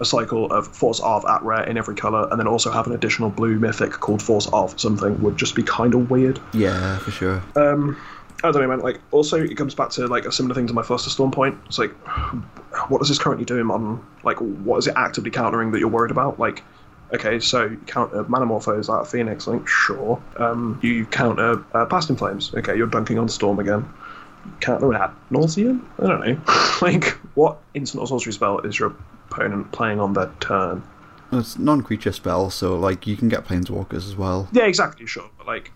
a 0.00 0.04
cycle 0.04 0.50
of 0.50 0.66
Force 0.68 1.00
of 1.00 1.24
at 1.26 1.42
rare 1.42 1.64
in 1.64 1.76
every 1.76 1.94
colour, 1.94 2.28
and 2.30 2.40
then 2.40 2.46
also 2.48 2.70
have 2.70 2.86
an 2.86 2.92
additional 2.92 3.30
blue 3.30 3.58
mythic 3.58 3.92
called 3.92 4.22
Force 4.22 4.48
of 4.52 4.78
something 4.80 5.20
would 5.22 5.36
just 5.36 5.54
be 5.54 5.62
kind 5.62 5.94
of 5.94 6.10
weird. 6.10 6.40
yeah, 6.52 6.98
for 6.98 7.10
sure. 7.10 7.42
Um, 7.56 7.96
I 8.44 8.50
don't 8.50 8.62
know, 8.62 8.68
man. 8.68 8.80
Like, 8.80 9.00
also, 9.12 9.36
it 9.40 9.56
comes 9.56 9.74
back 9.74 9.90
to 9.90 10.08
like 10.08 10.24
a 10.24 10.32
similar 10.32 10.54
thing 10.54 10.66
to 10.66 10.72
my 10.72 10.82
Flusterstorm 10.82 11.30
point. 11.32 11.56
It's 11.66 11.78
like, 11.78 11.92
what 12.88 12.98
does 12.98 13.08
this 13.08 13.18
currently 13.18 13.44
do 13.44 13.58
in 13.58 13.66
modern? 13.66 14.04
Like, 14.24 14.38
what 14.38 14.78
is 14.78 14.86
it 14.88 14.94
actively 14.96 15.30
countering 15.30 15.70
that 15.72 15.78
you're 15.78 15.88
worried 15.88 16.10
about? 16.10 16.40
Like, 16.40 16.64
okay, 17.12 17.40
so 17.40 17.66
you 17.66 17.76
counter 17.86 18.24
Manamorphose 18.24 18.92
out 18.92 19.02
of 19.02 19.08
Phoenix, 19.08 19.46
like, 19.46 19.66
sure. 19.68 20.22
Um, 20.36 20.78
you 20.82 21.06
counter 21.06 21.64
uh, 21.74 21.86
Past 21.86 22.10
in 22.10 22.16
Flames. 22.16 22.54
Okay, 22.54 22.76
you're 22.76 22.86
dunking 22.86 23.18
on 23.18 23.28
Storm 23.28 23.58
again. 23.58 23.88
Counter 24.60 24.92
Ad 24.94 25.10
Nauseam? 25.30 25.88
I 25.98 26.06
don't 26.06 26.26
know. 26.26 26.42
like, 26.82 27.04
what 27.34 27.58
instant 27.74 28.00
or 28.02 28.06
sorcery 28.06 28.32
spell 28.32 28.58
is 28.60 28.78
your 28.78 28.94
opponent 29.30 29.72
playing 29.72 30.00
on 30.00 30.14
their 30.14 30.32
turn? 30.40 30.82
It's 31.32 31.58
non-creature 31.58 32.12
spell, 32.12 32.50
so 32.50 32.78
like 32.78 33.06
you 33.06 33.16
can 33.16 33.28
get 33.28 33.46
planeswalkers 33.46 34.08
as 34.08 34.16
well. 34.16 34.48
Yeah, 34.52 34.64
exactly, 34.64 35.06
sure. 35.06 35.30
But 35.38 35.46
like, 35.46 35.72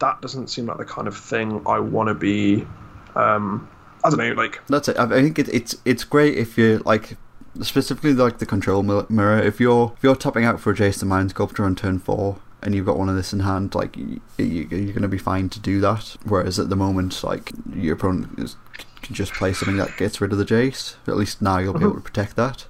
that 0.00 0.20
doesn't 0.20 0.48
seem 0.48 0.66
like 0.66 0.78
the 0.78 0.84
kind 0.84 1.06
of 1.06 1.16
thing 1.16 1.62
I 1.66 1.78
want 1.78 2.08
to 2.08 2.14
be. 2.14 2.66
Um, 3.14 3.68
I 4.02 4.10
don't 4.10 4.18
know, 4.18 4.32
like, 4.32 4.60
That's 4.66 4.88
it. 4.88 4.98
I 4.98 5.04
I 5.04 5.22
think 5.22 5.38
it, 5.38 5.48
it's 5.48 5.76
it's 5.84 6.02
great 6.02 6.36
if 6.36 6.58
you're 6.58 6.80
like 6.80 7.16
specifically 7.62 8.12
like 8.12 8.38
the 8.38 8.46
control 8.46 8.82
mirror. 8.82 9.40
If 9.40 9.60
you're 9.60 9.92
if 9.96 10.02
you're 10.02 10.16
tapping 10.16 10.44
out 10.44 10.60
for 10.60 10.72
a 10.72 10.74
Jace 10.74 10.98
the 10.98 11.06
Mind 11.06 11.30
Sculptor 11.30 11.64
on 11.64 11.76
turn 11.76 11.98
four 11.98 12.38
and 12.62 12.74
you've 12.74 12.86
got 12.86 12.98
one 12.98 13.08
of 13.08 13.16
this 13.16 13.32
in 13.32 13.40
hand, 13.40 13.74
like 13.74 13.96
you, 13.96 14.20
you're 14.38 14.64
going 14.66 15.02
to 15.02 15.08
be 15.08 15.18
fine 15.18 15.48
to 15.50 15.60
do 15.60 15.80
that. 15.80 16.16
Whereas 16.24 16.58
at 16.58 16.70
the 16.70 16.76
moment, 16.76 17.22
like 17.22 17.52
your 17.74 17.94
opponent 17.94 18.38
is, 18.38 18.56
can 19.02 19.14
just 19.14 19.34
play 19.34 19.52
something 19.52 19.76
that 19.76 19.96
gets 19.96 20.20
rid 20.20 20.32
of 20.32 20.38
the 20.38 20.44
Jace. 20.44 20.96
At 21.06 21.16
least 21.16 21.42
now 21.42 21.58
you'll 21.58 21.74
be 21.74 21.78
uh-huh. 21.78 21.88
able 21.88 21.96
to 21.96 22.02
protect 22.02 22.36
that. 22.36 22.66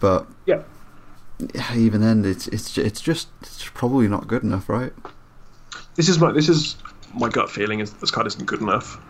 But 0.00 0.26
yeah. 0.46 0.62
even 1.74 2.00
then, 2.00 2.24
it's 2.24 2.48
it's 2.48 2.76
it's 2.76 3.00
just 3.00 3.28
it's 3.40 3.68
probably 3.68 4.08
not 4.08 4.26
good 4.26 4.42
enough, 4.42 4.68
right? 4.68 4.92
This 5.94 6.08
is 6.08 6.18
my 6.18 6.32
this 6.32 6.48
is 6.48 6.76
my 7.14 7.28
gut 7.28 7.50
feeling 7.50 7.80
is 7.80 7.92
this 7.94 8.10
card 8.10 8.26
isn't 8.26 8.46
good 8.46 8.60
enough. 8.60 9.00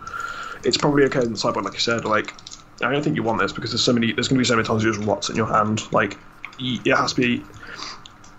It's 0.65 0.77
probably 0.77 1.05
okay 1.05 1.21
in 1.21 1.33
the 1.33 1.39
sideboard, 1.39 1.65
like 1.65 1.75
you 1.75 1.81
said. 1.81 2.05
Like, 2.05 2.33
I 2.83 2.91
don't 2.91 3.03
think 3.03 3.17
you 3.17 3.23
want 3.23 3.41
this 3.41 3.53
because 3.53 3.71
there's 3.71 3.83
so 3.83 3.93
many. 3.93 4.13
There's 4.13 4.29
going 4.29 4.37
to 4.37 4.41
be 4.41 4.45
so 4.45 4.57
many 4.57 4.67
times 4.67 4.85
you 4.85 4.93
just 4.93 5.07
rots 5.07 5.31
in 5.31 5.37
your 5.37 5.47
hand. 5.47 5.91
Like, 5.93 6.19
it 6.59 6.97
has 6.97 7.13
to 7.15 7.21
be. 7.21 7.45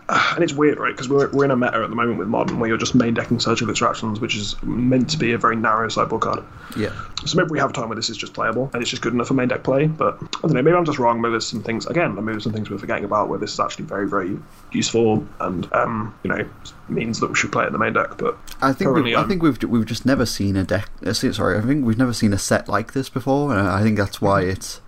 And 0.09 0.43
it's 0.43 0.53
weird, 0.53 0.79
right? 0.79 0.93
Because 0.93 1.09
we're, 1.09 1.29
we're 1.31 1.45
in 1.45 1.51
a 1.51 1.55
meta 1.57 1.75
at 1.75 1.89
the 1.89 1.95
moment 1.95 2.17
with 2.17 2.27
modern 2.27 2.59
where 2.59 2.69
you're 2.69 2.77
just 2.77 2.95
main 2.95 3.13
decking 3.13 3.39
surgical 3.39 3.69
extractions, 3.69 4.19
which 4.19 4.35
is 4.35 4.55
meant 4.63 5.09
to 5.09 5.17
be 5.17 5.33
a 5.33 5.37
very 5.37 5.55
narrow 5.55 5.89
sideboard 5.89 6.21
card. 6.21 6.43
Yeah. 6.77 6.93
So 7.25 7.37
maybe 7.37 7.49
we 7.49 7.59
have 7.59 7.71
a 7.71 7.73
time 7.73 7.89
where 7.89 7.95
this 7.95 8.09
is 8.09 8.15
just 8.15 8.33
playable 8.33 8.69
and 8.73 8.81
it's 8.81 8.89
just 8.89 9.01
good 9.01 9.13
enough 9.13 9.27
for 9.27 9.33
main 9.33 9.49
deck 9.49 9.63
play. 9.63 9.87
But 9.87 10.17
I 10.21 10.27
don't 10.41 10.53
know. 10.53 10.61
Maybe 10.61 10.75
I'm 10.75 10.85
just 10.85 10.99
wrong. 10.99 11.19
Maybe 11.19 11.31
there's 11.31 11.47
some 11.47 11.61
things 11.61 11.85
again. 11.87 12.15
Maybe 12.15 12.27
there's 12.27 12.43
some 12.43 12.53
things 12.53 12.69
we're 12.69 12.77
forgetting 12.77 13.03
about 13.03 13.27
where 13.27 13.39
this 13.39 13.53
is 13.53 13.59
actually 13.59 13.85
very 13.85 14.07
very 14.07 14.37
useful 14.71 15.27
and 15.39 15.71
um, 15.73 16.17
you 16.23 16.29
know 16.29 16.47
means 16.87 17.19
that 17.19 17.27
we 17.29 17.35
should 17.35 17.51
play 17.51 17.63
it 17.63 17.67
in 17.67 17.73
the 17.73 17.79
main 17.79 17.93
deck. 17.93 18.17
But 18.17 18.37
I 18.61 18.71
think 18.73 18.95
we've, 18.95 19.15
I 19.15 19.23
think 19.25 19.43
we've 19.43 19.61
we've 19.63 19.85
just 19.85 20.05
never 20.05 20.25
seen 20.25 20.55
a 20.55 20.63
deck. 20.63 20.89
uh, 21.05 21.13
Sorry, 21.13 21.57
I 21.57 21.61
think 21.61 21.85
we've 21.85 21.97
never 21.97 22.13
seen 22.13 22.31
a 22.31 22.37
set 22.37 22.69
like 22.69 22.93
this 22.93 23.09
before, 23.09 23.51
and 23.51 23.67
I 23.67 23.81
think 23.83 23.97
that's 23.97 24.21
why 24.21 24.41
it's 24.43 24.79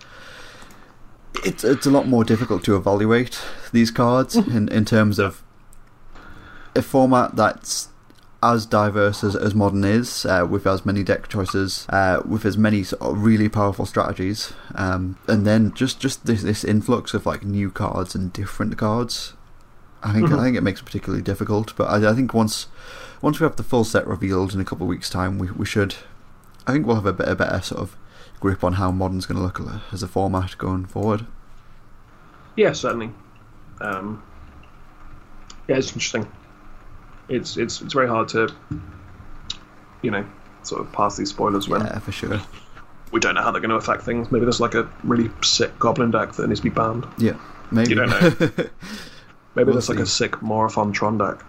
it's 1.46 1.64
it's 1.64 1.86
a 1.86 1.92
lot 1.92 2.08
more 2.08 2.24
difficult 2.24 2.64
to 2.66 2.76
evaluate 2.76 3.40
these 3.72 3.92
cards 3.92 4.36
in 4.36 4.68
in 4.70 4.86
terms 4.86 5.20
of 5.20 5.44
a 6.76 6.82
format 6.82 7.36
that's 7.36 7.90
as 8.42 8.66
diverse 8.66 9.22
as, 9.22 9.36
as 9.36 9.54
modern 9.54 9.84
is, 9.84 10.26
uh, 10.26 10.48
with 10.50 10.66
as 10.66 10.86
many 10.86 11.04
deck 11.04 11.28
choices, 11.28 11.86
uh, 11.90 12.22
with 12.26 12.46
as 12.46 12.58
many 12.58 12.84
sort 12.84 13.02
of 13.02 13.22
really 13.22 13.50
powerful 13.50 13.86
strategies, 13.86 14.54
um, 14.76 15.18
and 15.28 15.46
then 15.46 15.74
just 15.74 16.00
just 16.00 16.26
this, 16.26 16.42
this 16.44 16.64
influx 16.64 17.14
of 17.14 17.26
like 17.26 17.44
new 17.44 17.70
cards 17.70 18.16
and 18.16 18.32
different 18.32 18.78
cards. 18.78 19.34
I 20.02 20.14
think 20.14 20.30
Mhm. 20.30 20.40
I 20.40 20.44
think 20.44 20.56
it 20.56 20.64
makes 20.64 20.80
it 20.80 20.86
particularly 20.86 21.22
difficult, 21.22 21.74
but 21.76 21.86
I, 21.90 22.12
I 22.12 22.14
think 22.14 22.34
once 22.34 22.68
once 23.22 23.40
we 23.40 23.44
have 23.44 23.58
the 23.58 23.64
full 23.64 23.84
set 23.84 24.08
revealed 24.08 24.54
in 24.54 24.62
a 24.62 24.66
couple 24.66 24.86
of 24.86 24.90
weeks' 24.90 25.10
time, 25.10 25.38
we 25.38 25.52
we 25.52 25.66
should. 25.66 25.96
I 26.66 26.72
think 26.72 26.86
we'll 26.86 26.96
have 26.96 27.06
a 27.06 27.12
bit 27.14 27.28
a 27.28 27.36
better 27.36 27.60
sort 27.62 27.82
of 27.82 27.98
grip 28.40 28.64
on 28.64 28.74
how 28.74 28.92
modern's 28.92 29.26
going 29.26 29.38
to 29.38 29.44
look 29.44 29.62
as 29.92 30.02
a 30.04 30.08
format 30.08 30.58
going 30.58 30.86
forward. 30.86 31.26
yeah, 32.56 32.72
certainly. 32.74 33.12
Um, 33.82 34.22
yeah, 35.68 35.78
it's 35.78 35.88
interesting. 35.90 36.28
It's 37.30 37.58
it's 37.58 37.82
it's 37.82 37.94
very 37.94 38.08
hard 38.08 38.28
to 38.30 38.50
you 40.02 40.12
know 40.12 40.26
sort 40.64 40.82
of 40.82 40.92
pass 40.92 41.16
these 41.18 41.30
spoilers 41.30 41.68
when 41.70 41.82
Yeah, 41.82 42.00
for 42.00 42.12
sure. 42.12 42.42
we 43.12 43.20
don't 43.20 43.36
know 43.36 43.42
how 43.42 43.52
they're 43.52 43.62
going 43.62 43.70
to 43.70 43.76
affect 43.78 44.04
things. 44.04 44.32
Maybe 44.32 44.46
there's 44.46 44.60
like 44.60 44.74
a 44.74 44.90
really 45.04 45.30
sick 45.44 45.78
goblin 45.80 46.12
deck 46.12 46.34
that 46.34 46.48
needs 46.48 46.60
to 46.60 46.64
be 46.64 46.70
banned. 46.70 47.08
Yeah, 47.18 47.38
maybe. 47.72 47.90
You 47.92 47.96
don't 47.96 48.10
know. 48.10 48.30
Maybe 49.56 49.66
We'll 49.66 49.74
there's 49.74 49.90
like 49.90 49.98
a 50.00 50.06
sick 50.06 50.42
Morophon 50.44 50.92
Tron 50.94 51.18
deck. 51.18 51.40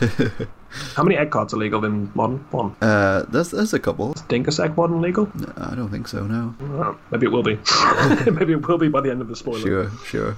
How 0.94 1.02
many 1.02 1.16
egg 1.16 1.30
cards 1.30 1.54
are 1.54 1.56
legal 1.56 1.84
in 1.84 2.10
modern? 2.14 2.38
One. 2.50 2.74
uh, 2.80 3.24
there's 3.28 3.50
there's 3.50 3.72
a 3.74 3.78
couple. 3.78 4.14
Dingus 4.28 4.58
Egg 4.58 4.76
modern 4.76 5.00
legal? 5.00 5.30
No, 5.34 5.52
I 5.56 5.74
don't 5.74 5.90
think 5.90 6.08
so. 6.08 6.26
No. 6.26 6.54
Uh, 6.82 6.94
maybe 7.10 7.26
it 7.26 7.30
will 7.30 7.42
be. 7.42 7.54
maybe 8.30 8.52
it 8.54 8.66
will 8.66 8.78
be 8.78 8.88
by 8.88 9.00
the 9.00 9.10
end 9.10 9.20
of 9.20 9.28
the 9.28 9.36
spoiler. 9.36 9.60
Sure, 9.60 9.90
sure. 10.06 10.36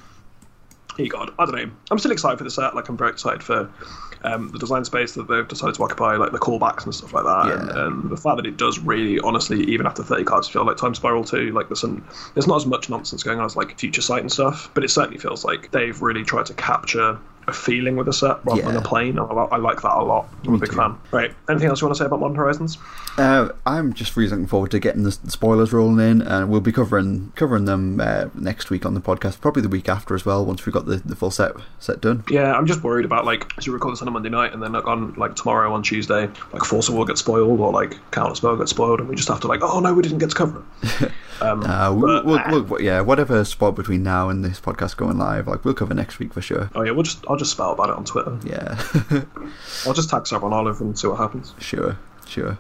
Hey 0.97 1.09
God, 1.09 1.31
I 1.39 1.45
don't 1.45 1.55
know. 1.55 1.71
I'm 1.91 1.99
still 1.99 2.11
excited 2.13 2.39
for 2.39 2.45
the 2.45 2.51
set. 2.51 2.75
Like 2.75 2.89
I'm 2.89 2.97
very 2.97 3.11
excited 3.11 3.43
for 3.43 3.71
um, 4.23 4.51
the 4.51 4.59
design 4.59 4.83
space 4.87 5.13
that 5.13 5.29
they've 5.29 5.47
decided 5.47 5.75
to 5.75 5.83
occupy, 5.83 6.17
like 6.17 6.33
the 6.33 6.39
callbacks 6.39 6.85
and 6.85 6.95
stuff 6.95 7.13
like 7.13 7.25
that, 7.25 7.53
and, 7.53 7.71
and 7.71 8.11
the 8.11 8.17
fact 8.17 8.37
that 8.39 8.47
it 8.47 8.57
does 8.57 8.79
really, 8.79 9.21
honestly, 9.21 9.63
even 9.65 9.87
after 9.87 10.03
30 10.03 10.25
cards, 10.25 10.49
feel 10.49 10.65
like 10.65 10.79
Time 10.79 10.95
Spiral 10.95 11.23
2. 11.23 11.53
Like 11.53 11.69
there's 11.69 11.81
some, 11.81 12.07
there's 12.35 12.47
not 12.47 12.57
as 12.57 12.67
much 12.67 12.89
nonsense 12.89 13.23
going 13.23 13.39
on 13.39 13.45
as 13.45 13.57
like 13.57 13.79
Future 13.79 14.01
Sight 14.01 14.23
and 14.23 14.33
stuff, 14.33 14.71
but 14.73 14.85
it 14.85 14.89
certainly 14.89 15.19
feels 15.19 15.45
like 15.45 15.71
they've 15.71 16.01
really 16.01 16.25
tried 16.25 16.47
to 16.47 16.55
capture 16.55 17.19
a 17.49 17.53
feeling 17.53 17.97
with 17.97 18.07
the 18.07 18.13
set 18.13 18.45
rather 18.45 18.63
than 18.63 18.77
a 18.77 18.83
plane. 18.83 19.19
I, 19.19 19.25
I 19.25 19.57
like 19.57 19.83
that 19.83 19.97
a 19.97 20.03
lot. 20.03 20.29
I'm 20.47 20.55
a 20.55 20.59
big 20.59 20.71
too. 20.71 20.77
fan. 20.77 20.99
Right. 21.11 21.33
Anything 21.49 21.69
else 21.69 21.81
you 21.81 21.87
want 21.87 21.97
to 21.97 22.03
say 22.03 22.07
about 22.07 22.21
Modern 22.21 22.37
Horizons? 22.37 22.79
Uh, 23.19 23.51
I'm 23.65 23.93
just 23.93 24.17
really 24.17 24.31
looking 24.31 24.47
forward 24.47 24.71
to 24.73 24.79
getting 24.79 25.05
the 25.05 25.13
spoilers 25.13 25.73
rolling 25.73 26.07
in, 26.07 26.23
and 26.23 26.51
we'll 26.51 26.61
be 26.61 26.73
covering 26.73 27.33
covering 27.37 27.65
them 27.65 28.01
uh, 28.01 28.27
next 28.35 28.71
week 28.71 28.85
on 28.85 28.95
the 28.95 29.01
podcast, 29.01 29.41
probably 29.41 29.63
the 29.63 29.69
week 29.69 29.89
after 29.89 30.15
as 30.15 30.27
well, 30.27 30.45
once 30.45 30.67
we've 30.67 30.73
got 30.73 30.87
the, 30.87 30.97
the 30.97 31.17
full 31.17 31.31
set 31.31 31.53
set 31.79 32.01
done. 32.01 32.25
Yeah, 32.31 32.53
I'm 32.53 32.67
just 32.67 32.83
worried 32.83 33.05
about 33.05 33.25
like 33.25 33.53
as 33.59 33.67
you 33.67 33.73
record 33.73 33.93
this 33.93 34.03
on 34.03 34.09
a 34.09 34.11
Monday 34.11 34.29
night, 34.29 34.53
and 34.53 34.63
then 34.63 34.73
like 34.73 34.87
on 34.87 35.15
like 35.15 35.37
tomorrow 35.37 35.73
on 35.73 35.83
Tuesday, 35.83 36.29
like 36.53 36.65
Force 36.65 36.89
of 36.89 36.95
Will 36.95 37.05
gets 37.05 37.21
spoiled 37.21 37.61
or 37.61 37.73
like 37.73 37.97
Counter 38.11 38.35
Spell 38.35 38.57
gets 38.57 38.71
spoiled, 38.71 39.01
and 39.01 39.09
we 39.09 39.17
just 39.17 39.29
have 39.29 39.41
to 39.41 39.47
like, 39.47 39.63
oh 39.63 39.81
no, 39.81 39.95
we 39.95 40.03
didn't 40.03 40.19
get 40.19 40.31
to 40.31 40.37
cover 40.37 40.65
it. 40.83 41.13
Um, 41.41 41.63
Uh, 41.65 41.93
we'll, 41.93 42.17
but, 42.17 42.25
we'll, 42.25 42.39
ah. 42.39 42.65
we'll, 42.69 42.83
yeah, 42.83 43.01
whatever 43.01 43.45
spot 43.45 43.75
between 43.75 44.03
now 44.03 44.29
and 44.29 44.45
this 44.45 44.61
podcast 44.61 44.97
going 44.97 45.19
live, 45.19 45.47
like 45.47 45.65
we'll 45.65 45.75
cover 45.75 45.95
next 45.95 46.19
week 46.19 46.33
for 46.33 46.41
sure. 46.41 46.71
oh 46.75 46.83
yeah, 46.83 46.91
we'll 46.93 47.03
just 47.03 47.25
I'll 47.29 47.37
just 47.37 47.53
spell 47.53 47.73
about 47.73 47.91
it 47.91 47.97
on 47.97 48.05
Twitter. 48.05 48.39
Yeah, 48.45 48.79
I'll 49.87 49.95
just 49.95 50.09
tag 50.11 50.23
Savron 50.23 50.53
Olive 50.53 50.81
and 50.81 50.99
see 50.99 51.07
what 51.09 51.19
happens. 51.19 51.55
sure, 51.59 51.99
sure. 52.27 52.59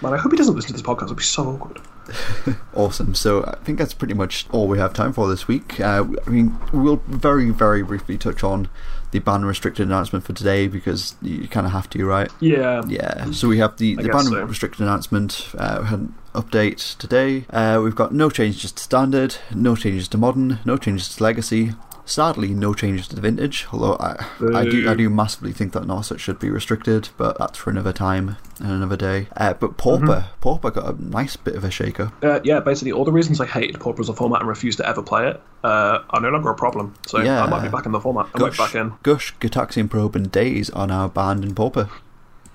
Man, 0.00 0.14
I 0.14 0.16
hope 0.16 0.30
he 0.30 0.38
doesn't 0.38 0.54
listen 0.54 0.68
to 0.68 0.72
this 0.74 0.82
podcast. 0.82 1.06
It'd 1.06 1.16
be 1.16 1.22
so 1.24 1.48
awkward. 1.48 1.80
Awesome. 2.74 3.14
So 3.14 3.44
I 3.44 3.56
think 3.64 3.78
that's 3.78 3.92
pretty 3.92 4.14
much 4.14 4.46
all 4.50 4.66
we 4.68 4.78
have 4.78 4.94
time 4.94 5.12
for 5.12 5.28
this 5.28 5.46
week. 5.48 5.78
Uh, 5.80 6.04
I 6.26 6.30
mean, 6.30 6.56
we'll 6.72 7.02
very, 7.08 7.50
very 7.50 7.82
briefly 7.82 8.16
touch 8.16 8.42
on 8.44 8.68
the 9.10 9.18
ban 9.18 9.44
restricted 9.44 9.86
announcement 9.86 10.24
for 10.24 10.32
today 10.32 10.68
because 10.68 11.16
you 11.20 11.48
kind 11.48 11.66
of 11.66 11.72
have 11.72 11.90
to, 11.90 12.06
right? 12.06 12.30
Yeah. 12.40 12.82
Yeah. 12.86 13.30
So 13.32 13.48
we 13.48 13.58
have 13.58 13.76
the, 13.76 13.96
I 13.98 14.02
the 14.04 14.08
ban 14.10 14.24
so. 14.24 14.42
restricted 14.44 14.80
announcement. 14.82 15.50
Uh, 15.58 15.80
we 15.82 15.88
had 15.88 16.12
update 16.42 16.96
today. 16.98 17.44
Uh, 17.50 17.80
we've 17.82 17.94
got 17.96 18.12
no 18.14 18.30
changes 18.30 18.72
to 18.72 18.82
standard, 18.82 19.36
no 19.54 19.74
changes 19.76 20.08
to 20.08 20.18
modern, 20.18 20.60
no 20.64 20.76
changes 20.76 21.14
to 21.16 21.22
legacy. 21.22 21.72
Sadly, 22.04 22.54
no 22.54 22.72
changes 22.72 23.06
to 23.08 23.14
the 23.16 23.20
vintage. 23.20 23.66
Although 23.70 23.96
I, 24.00 24.24
I 24.54 24.64
do, 24.64 24.88
I 24.88 24.94
do 24.94 25.10
massively 25.10 25.52
think 25.52 25.74
that 25.74 25.82
Narset 25.82 26.18
should 26.18 26.38
be 26.38 26.48
restricted, 26.48 27.10
but 27.18 27.36
that's 27.36 27.58
for 27.58 27.68
another 27.68 27.92
time 27.92 28.38
and 28.60 28.70
another 28.72 28.96
day. 28.96 29.28
Uh, 29.36 29.52
but 29.52 29.76
Pauper, 29.76 30.06
Mm-hmm. 30.06 30.40
Pauper 30.40 30.70
got 30.70 30.94
a 30.94 31.04
nice 31.04 31.36
bit 31.36 31.54
of 31.54 31.64
a 31.64 31.70
shaker. 31.70 32.10
Uh, 32.22 32.40
yeah, 32.44 32.60
basically 32.60 32.92
all 32.92 33.04
the 33.04 33.12
reasons 33.12 33.42
I 33.42 33.46
hated 33.46 33.78
Pauper 33.78 34.00
as 34.00 34.08
a 34.08 34.14
format 34.14 34.40
and 34.40 34.48
refused 34.48 34.78
to 34.78 34.88
ever 34.88 35.02
play 35.02 35.28
it 35.28 35.38
uh, 35.64 35.98
are 36.08 36.20
no 36.22 36.30
longer 36.30 36.48
a 36.48 36.54
problem. 36.54 36.94
So 37.06 37.20
Yeah. 37.20 37.44
I 37.44 37.46
might 37.50 37.62
be 37.62 37.68
back 37.68 37.84
in 37.84 37.92
the 37.92 38.00
format. 38.00 38.28
I 38.34 38.38
be 38.48 38.56
back 38.56 38.74
in. 38.74 38.94
Gush, 39.02 39.34
Gitaxian 39.38 39.90
Probe, 39.90 40.16
and 40.16 40.32
Daze 40.32 40.70
are 40.70 40.86
now 40.86 41.08
banned 41.08 41.44
in 41.44 41.54
Pauper. 41.54 41.90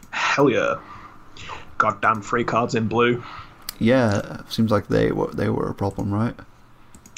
Hell 0.10 0.50
yeah. 0.50 0.80
Goddamn 1.78 2.24
free 2.24 2.44
cards 2.44 2.74
in 2.74 2.88
blue. 2.88 3.24
Yeah, 3.80 4.42
seems 4.50 4.72
like 4.72 4.88
they 4.88 5.12
were 5.12 5.32
they 5.32 5.50
were 5.50 5.70
a 5.70 5.74
problem, 5.74 6.14
right? 6.14 6.36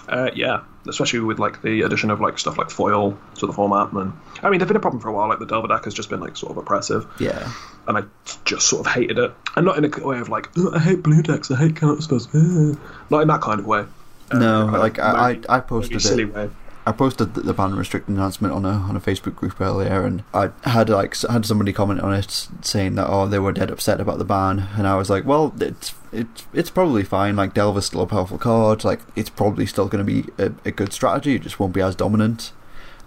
Uh, 0.07 0.29
yeah, 0.35 0.61
especially 0.87 1.19
with 1.19 1.39
like 1.39 1.61
the 1.61 1.81
addition 1.81 2.11
of 2.11 2.21
like 2.21 2.37
stuff 2.37 2.57
like 2.57 2.69
foil 2.69 3.17
to 3.35 3.47
the 3.47 3.53
format. 3.53 3.91
And 3.91 4.13
I 4.43 4.49
mean, 4.49 4.59
they've 4.59 4.67
been 4.67 4.77
a 4.77 4.81
problem 4.81 5.01
for 5.01 5.09
a 5.09 5.13
while. 5.13 5.27
Like 5.27 5.39
the 5.39 5.45
Delver 5.47 5.67
deck 5.67 5.85
has 5.85 5.93
just 5.93 6.09
been 6.09 6.19
like 6.19 6.37
sort 6.37 6.51
of 6.51 6.57
oppressive, 6.57 7.07
Yeah, 7.19 7.51
and 7.87 7.97
I 7.97 8.03
just 8.45 8.67
sort 8.67 8.85
of 8.85 8.93
hated 8.93 9.17
it. 9.17 9.33
And 9.55 9.65
not 9.65 9.77
in 9.77 9.85
a 9.85 10.05
way 10.07 10.19
of 10.19 10.29
like 10.29 10.49
"Oh, 10.57 10.71
I 10.73 10.79
hate 10.79 11.01
blue 11.01 11.21
decks, 11.23 11.49
I 11.49 11.55
hate 11.55 11.75
counter 11.75 12.01
spells. 12.01 12.27
uh," 12.33 12.75
Not 13.09 13.21
in 13.21 13.27
that 13.29 13.41
kind 13.41 13.59
of 13.59 13.65
way. 13.65 13.85
Uh, 14.31 14.37
no, 14.39 14.63
kind 14.65 14.75
of 14.75 14.81
like 14.81 14.99
I, 14.99 15.31
I, 15.49 15.57
I 15.57 15.59
posted 15.59 16.01
silly 16.01 16.23
it. 16.23 16.33
way. 16.33 16.49
I 16.87 16.91
posted 16.91 17.33
the, 17.33 17.41
the 17.41 17.53
ban 17.53 17.75
restricted 17.75 18.15
announcement 18.15 18.53
on 18.53 18.63
a 18.65 18.69
on 18.69 18.95
a 18.95 18.99
Facebook 18.99 19.35
group 19.35 19.59
earlier, 19.59 20.05
and 20.05 20.23
I 20.33 20.51
had 20.63 20.89
like 20.89 21.19
had 21.21 21.45
somebody 21.45 21.73
comment 21.73 22.01
on 22.01 22.13
it 22.13 22.47
saying 22.61 22.95
that 22.95 23.07
oh 23.09 23.27
they 23.27 23.39
were 23.39 23.51
dead 23.51 23.71
upset 23.71 23.99
about 23.99 24.19
the 24.19 24.25
ban, 24.25 24.67
and 24.77 24.85
I 24.87 24.95
was 24.95 25.09
like, 25.09 25.25
well 25.25 25.53
it's 25.59 25.93
it's 26.11 26.45
it's 26.53 26.69
probably 26.69 27.03
fine. 27.03 27.35
Like 27.35 27.53
Delver's 27.53 27.85
still 27.87 28.01
a 28.01 28.07
powerful 28.07 28.37
card. 28.37 28.83
Like 28.83 29.01
it's 29.15 29.29
probably 29.29 29.65
still 29.65 29.87
going 29.87 30.05
to 30.05 30.11
be 30.21 30.29
a, 30.37 30.51
a 30.63 30.71
good 30.71 30.93
strategy. 30.93 31.35
It 31.35 31.41
just 31.41 31.59
won't 31.59 31.73
be 31.73 31.81
as 31.81 31.95
dominant. 31.95 32.51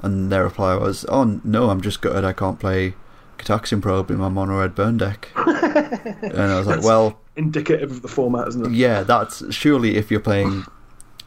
And 0.02 0.30
their 0.30 0.44
reply 0.44 0.76
was, 0.76 1.04
oh 1.08 1.40
no, 1.42 1.70
I'm 1.70 1.80
just 1.80 2.00
gutted 2.00 2.24
I 2.24 2.32
can't 2.32 2.60
play 2.60 2.94
Gitaxian 3.38 3.82
Probe 3.82 4.10
in 4.12 4.18
my 4.18 4.28
mono 4.28 4.60
red 4.60 4.74
burn 4.74 4.96
deck. 4.96 5.28
and 5.36 6.40
I 6.40 6.58
was 6.58 6.66
like, 6.66 6.76
That's- 6.76 6.84
well, 6.84 7.18
Indicative 7.36 7.90
of 7.92 8.02
the 8.02 8.08
format, 8.08 8.48
isn't 8.48 8.66
it? 8.66 8.72
yeah, 8.72 9.04
that's 9.04 9.54
surely 9.54 9.96
if 9.96 10.10
you're 10.10 10.18
playing 10.18 10.64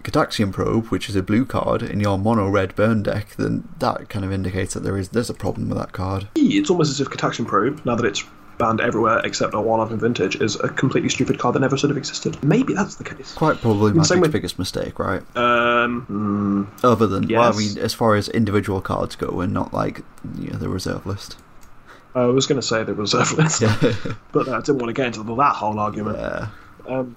Gitaxian 0.04 0.52
Probe, 0.52 0.88
which 0.88 1.10
is 1.10 1.16
a 1.16 1.24
blue 1.24 1.46
card, 1.46 1.82
in 1.84 2.00
your 2.00 2.18
mono 2.18 2.50
red 2.50 2.76
burn 2.76 3.04
deck, 3.04 3.36
then 3.38 3.68
that 3.80 4.10
kind 4.10 4.26
of 4.26 4.32
indicates 4.32 4.74
that 4.74 4.82
there 4.82 4.98
is 4.98 5.10
there's 5.10 5.30
a 5.30 5.34
problem 5.34 5.70
with 5.70 5.78
that 5.78 5.92
card. 5.92 6.28
It's 6.36 6.70
almost 6.70 6.92
as 6.92 7.00
if 7.02 7.10
Gitaxian 7.10 7.48
Probe, 7.48 7.84
now 7.86 7.96
that 7.96 8.06
it's 8.06 8.24
banned 8.58 8.80
everywhere 8.82 9.20
except 9.24 9.56
a 9.56 9.60
one-off 9.62 9.90
in 9.92 9.98
Vintage, 10.00 10.36
is 10.36 10.56
a 10.60 10.70
completely 10.70 11.10
stupid 11.10 11.40
card 11.40 11.56
that 11.56 11.60
never 11.62 11.76
should 11.78 11.90
have 11.90 11.98
existed. 11.98 12.42
Maybe 12.44 12.74
that's 12.74 12.96
the 12.96 13.04
case. 13.04 13.34
Quite 13.34 13.58
probably 13.62 13.92
the 13.92 14.04
same 14.04 14.20
Magic's 14.20 14.28
way- 14.30 14.32
biggest 14.34 14.60
mistake, 14.60 15.00
right? 15.00 15.22
Um, 15.36 16.02
hmm, 16.02 16.86
Other 16.86 17.08
than 17.08 17.28
well, 17.28 17.54
I 17.54 17.58
mean, 17.58 17.78
as 17.80 17.94
far 17.94 18.16
as 18.16 18.30
individual 18.30 18.82
cards 18.82 19.16
go, 19.16 19.42
and 19.42 19.52
not 19.54 19.74
like 19.74 20.02
you 20.38 20.52
know, 20.52 20.58
the 20.60 20.70
reserve 20.70 21.06
list. 21.06 21.38
I 22.14 22.26
was 22.26 22.46
going 22.46 22.60
to 22.60 22.68
say 22.68 22.84
the 22.84 22.94
reserve 22.94 23.32
list, 23.38 23.62
Yeah, 23.62 23.94
but 24.34 24.48
uh, 24.48 24.58
I 24.58 24.60
didn't 24.60 24.80
want 24.80 24.90
to 24.90 24.94
get 24.94 25.08
into 25.08 25.24
that 25.24 25.56
whole 25.56 25.80
argument. 25.80 26.18
yeah, 26.20 26.48
Um, 26.86 27.16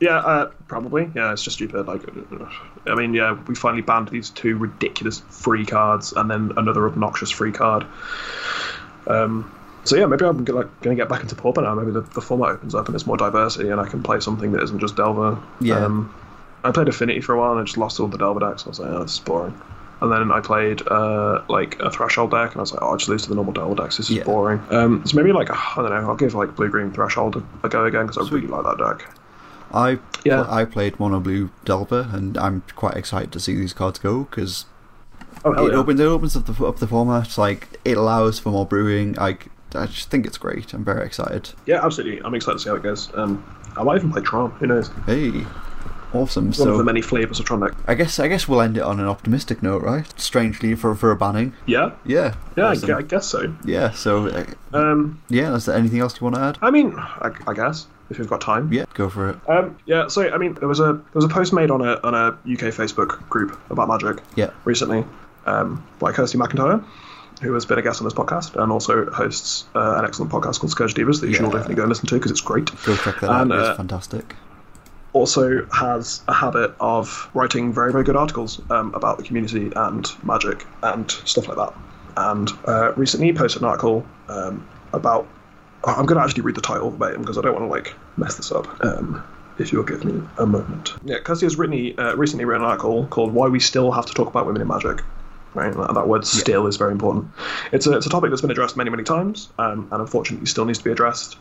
yeah, 0.00 0.18
uh, 0.18 0.50
probably. 0.66 1.10
Yeah, 1.14 1.32
it's 1.32 1.42
just 1.42 1.56
stupid. 1.56 1.86
Like, 1.86 2.02
I 2.86 2.94
mean, 2.94 3.14
yeah, 3.14 3.38
we 3.46 3.54
finally 3.54 3.82
banned 3.82 4.08
these 4.08 4.30
two 4.30 4.56
ridiculous 4.56 5.20
free 5.30 5.64
cards, 5.66 6.12
and 6.12 6.30
then 6.30 6.52
another 6.56 6.86
obnoxious 6.86 7.30
free 7.30 7.52
card. 7.52 7.84
Um, 9.06 9.52
so 9.84 9.96
yeah, 9.96 10.06
maybe 10.06 10.24
I'm 10.24 10.44
gonna, 10.44 10.60
like, 10.60 10.80
gonna 10.82 10.96
get 10.96 11.08
back 11.08 11.22
into 11.22 11.34
Pauper 11.34 11.62
now. 11.62 11.74
Maybe 11.74 11.92
the, 11.92 12.02
the 12.02 12.20
format 12.20 12.50
opens 12.50 12.74
up 12.74 12.86
and 12.86 12.94
it's 12.94 13.06
more 13.06 13.16
diversity, 13.16 13.68
and 13.70 13.80
I 13.80 13.86
can 13.88 14.02
play 14.02 14.20
something 14.20 14.52
that 14.52 14.62
isn't 14.62 14.80
just 14.80 14.96
Delver. 14.96 15.38
Yeah. 15.60 15.84
Um, 15.84 16.14
I 16.64 16.72
played 16.72 16.88
Affinity 16.88 17.20
for 17.20 17.34
a 17.34 17.38
while, 17.38 17.52
and 17.52 17.60
I 17.60 17.64
just 17.64 17.78
lost 17.78 17.98
all 18.00 18.08
the 18.08 18.18
Delver 18.18 18.40
decks. 18.40 18.66
I 18.66 18.68
was 18.68 18.80
like, 18.80 18.90
oh, 18.90 19.02
this 19.02 19.14
is 19.14 19.20
boring. 19.20 19.58
And 20.00 20.12
then 20.12 20.30
I 20.30 20.40
played 20.40 20.82
uh, 20.86 21.42
like 21.48 21.78
a 21.80 21.90
Threshold 21.90 22.30
deck, 22.32 22.50
and 22.52 22.56
I 22.56 22.60
was 22.60 22.72
like, 22.72 22.82
oh, 22.82 22.90
I'll 22.90 22.96
just 22.96 23.08
lose 23.08 23.22
to 23.22 23.28
the 23.30 23.34
normal 23.34 23.52
Delver 23.52 23.74
decks. 23.74 23.96
This 23.96 24.10
is 24.10 24.16
Yeah. 24.16 24.24
boring. 24.24 24.60
Um, 24.70 25.04
so 25.06 25.16
maybe 25.16 25.32
like 25.32 25.50
I 25.50 25.72
don't 25.76 25.90
know. 25.90 26.08
I'll 26.08 26.16
give 26.16 26.34
like 26.34 26.54
Blue 26.54 26.68
Green 26.68 26.92
Threshold 26.92 27.36
a, 27.36 27.66
a 27.66 27.68
go 27.68 27.84
again 27.84 28.06
because 28.06 28.28
I 28.28 28.32
really 28.32 28.46
like 28.46 28.64
that 28.64 28.78
deck. 28.78 29.08
I 29.72 29.98
Yeah. 30.24 30.46
I 30.48 30.64
played 30.64 30.98
mono 30.98 31.20
blue 31.20 31.50
Delver, 31.64 32.08
and 32.12 32.36
I'm 32.38 32.62
quite 32.74 32.96
excited 32.96 33.32
to 33.32 33.40
see 33.40 33.54
these 33.54 33.72
cards 33.72 33.98
go 33.98 34.24
because 34.24 34.64
Oh, 35.44 35.52
it 35.52 35.72
yeah. 35.72 35.78
opens 35.78 36.00
it 36.00 36.04
opens 36.06 36.36
up 36.36 36.46
the 36.46 36.66
up 36.66 36.78
the 36.78 36.86
format. 36.86 37.38
Like 37.38 37.78
it 37.84 37.96
allows 37.96 38.38
for 38.38 38.50
more 38.50 38.66
brewing. 38.66 39.12
Like 39.14 39.48
I 39.74 39.86
just 39.86 40.10
think 40.10 40.26
it's 40.26 40.38
great. 40.38 40.72
I'm 40.74 40.84
very 40.84 41.04
excited. 41.06 41.50
Yeah, 41.66 41.84
absolutely. 41.84 42.22
I'm 42.24 42.34
excited 42.34 42.58
to 42.58 42.64
see 42.64 42.70
how 42.70 42.76
it 42.76 42.82
goes. 42.82 43.10
Um, 43.14 43.44
I 43.76 43.82
might 43.84 43.96
even 43.96 44.10
play 44.10 44.22
Tron. 44.22 44.50
Who 44.52 44.66
knows? 44.66 44.90
Hey, 45.06 45.44
awesome. 46.12 46.44
One 46.46 46.48
of 46.50 46.54
So 46.56 46.78
the 46.78 46.84
many 46.84 47.02
flavors 47.02 47.38
of 47.38 47.44
Tron. 47.46 47.70
I 47.86 47.94
guess 47.94 48.18
I 48.18 48.26
guess 48.28 48.48
we'll 48.48 48.60
end 48.62 48.76
it 48.78 48.82
on 48.82 48.98
an 48.98 49.06
optimistic 49.06 49.62
note, 49.62 49.82
right? 49.82 50.12
Strangely 50.18 50.74
for 50.74 50.94
for 50.94 51.10
a 51.12 51.16
banning. 51.16 51.52
Yeah, 51.66 51.90
Yeah. 52.04 52.34
yeah, 52.56 52.68
I, 52.68 52.70
Awesome. 52.72 52.94
I 52.96 53.02
guess 53.02 53.26
so. 53.26 53.54
Yeah. 53.64 53.90
So 53.92 54.26
uh, 54.28 54.44
Um, 54.72 55.20
yeah. 55.28 55.54
Is 55.54 55.66
there 55.66 55.76
anything 55.76 56.00
else 56.00 56.18
you 56.20 56.24
want 56.24 56.36
to 56.36 56.40
add? 56.42 56.58
I 56.62 56.70
mean, 56.70 56.94
I, 56.96 57.30
I 57.46 57.52
guess 57.54 57.86
if 58.10 58.18
you've 58.18 58.28
got 58.28 58.40
time. 58.40 58.72
Yeah. 58.72 58.84
Go 58.94 59.08
for 59.08 59.30
it. 59.30 59.36
Um, 59.48 59.76
yeah. 59.86 60.08
So 60.08 60.28
I 60.32 60.38
mean, 60.38 60.54
there 60.54 60.68
was 60.68 60.80
a 60.80 60.92
there 60.94 61.02
was 61.14 61.24
a 61.24 61.28
post 61.28 61.52
made 61.52 61.70
on 61.70 61.80
a 61.82 61.94
on 62.02 62.14
a 62.14 62.28
UK 62.50 62.72
Facebook 62.74 63.28
group 63.28 63.58
about 63.70 63.88
Magic 63.88 64.22
Yeah. 64.36 64.50
recently 64.64 65.04
um, 65.46 65.86
by 65.98 66.12
Kirsty 66.12 66.38
McIntyre, 66.38 66.84
who 67.42 67.52
has 67.54 67.64
been 67.66 67.78
a 67.78 67.82
guest 67.82 68.00
on 68.00 68.04
this 68.04 68.14
podcast 68.14 68.60
and 68.60 68.72
also 68.72 69.06
hosts 69.10 69.64
uh, 69.74 69.96
an 69.98 70.04
excellent 70.04 70.30
podcast 70.32 70.60
called 70.60 70.70
Scourge 70.70 70.94
Divas 70.94 71.20
that 71.20 71.28
you 71.28 71.34
should 71.34 71.44
all 71.44 71.50
definitely 71.50 71.74
go 71.76 71.82
and 71.82 71.88
listen 71.88 72.06
to 72.08 72.14
because 72.14 72.30
it's 72.30 72.40
great. 72.40 72.66
Go 72.84 72.96
check 72.96 73.20
that 73.20 73.30
And, 73.30 73.52
out. 73.52 73.58
uh, 73.58 73.68
It's 73.70 73.76
fantastic. 73.76 74.34
also 75.12 75.66
has 75.72 76.22
a 76.28 76.34
habit 76.34 76.74
of 76.80 77.28
writing 77.34 77.72
very, 77.72 77.92
very 77.92 78.04
good 78.04 78.16
articles 78.16 78.60
um, 78.70 78.94
about 78.94 79.18
the 79.18 79.24
community 79.24 79.72
and 79.74 80.06
magic 80.24 80.64
and 80.82 81.10
stuff 81.10 81.48
like 81.48 81.56
that. 81.56 81.72
And 82.16 82.50
uh, 82.66 82.92
recently 82.94 83.32
posted 83.32 83.62
an 83.62 83.68
article 83.68 84.04
um, 84.28 84.66
about. 84.92 85.26
I'm 85.84 86.06
going 86.06 86.18
to 86.18 86.24
actually 86.24 86.42
read 86.42 86.56
the 86.56 86.60
title 86.60 86.90
verbatim 86.90 87.22
because 87.22 87.38
I 87.38 87.42
don't 87.42 87.54
want 87.54 87.64
to 87.66 87.70
like 87.70 87.94
mess 88.16 88.36
this 88.36 88.50
up. 88.52 88.84
Um, 88.84 89.22
if 89.58 89.72
you'll 89.72 89.84
give 89.84 90.04
me 90.04 90.22
a 90.38 90.46
moment. 90.46 90.94
Yeah, 91.04 91.18
has 91.26 91.56
written, 91.56 91.94
uh, 91.98 92.16
recently 92.16 92.44
written 92.44 92.62
an 92.62 92.68
article 92.70 93.06
called 93.06 93.32
"Why 93.32 93.48
We 93.48 93.60
Still 93.60 93.90
Have 93.92 94.06
to 94.06 94.14
Talk 94.14 94.28
About 94.28 94.46
Women 94.46 94.62
in 94.62 94.68
Magic." 94.68 95.02
Right, 95.54 95.74
that, 95.74 95.94
that 95.94 96.08
word 96.08 96.26
"still" 96.26 96.66
is 96.66 96.76
very 96.76 96.92
important. 96.92 97.26
It's 97.72 97.86
a, 97.86 97.96
it's 97.96 98.06
a 98.06 98.10
topic 98.10 98.30
that's 98.30 98.42
been 98.42 98.50
addressed 98.50 98.76
many, 98.76 98.90
many 98.90 99.02
times, 99.02 99.48
um, 99.58 99.88
and 99.90 100.00
unfortunately 100.00 100.46
still 100.46 100.64
needs 100.64 100.78
to 100.78 100.84
be 100.84 100.92
addressed. 100.92 101.36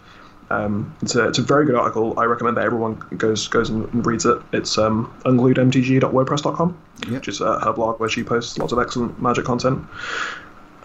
Um, 0.50 0.96
it's 1.02 1.16
a 1.16 1.28
it's 1.28 1.40
a 1.40 1.42
very 1.42 1.66
good 1.66 1.76
article. 1.76 2.18
I 2.18 2.24
recommend 2.24 2.58
that 2.58 2.64
everyone 2.64 2.96
goes 3.18 3.48
goes 3.48 3.70
and, 3.70 3.92
and 3.94 4.06
reads 4.06 4.26
it. 4.26 4.42
It's 4.54 4.78
um, 4.78 5.14
ungluedmtg.wordpress.com, 5.26 6.78
Yeah. 7.06 7.14
which 7.14 7.28
is 7.28 7.42
uh, 7.42 7.60
her 7.60 7.74
blog 7.74 8.00
where 8.00 8.10
she 8.10 8.24
posts 8.24 8.58
lots 8.58 8.72
of 8.72 8.80
excellent 8.80 9.22
magic 9.22 9.46
content. 9.46 9.86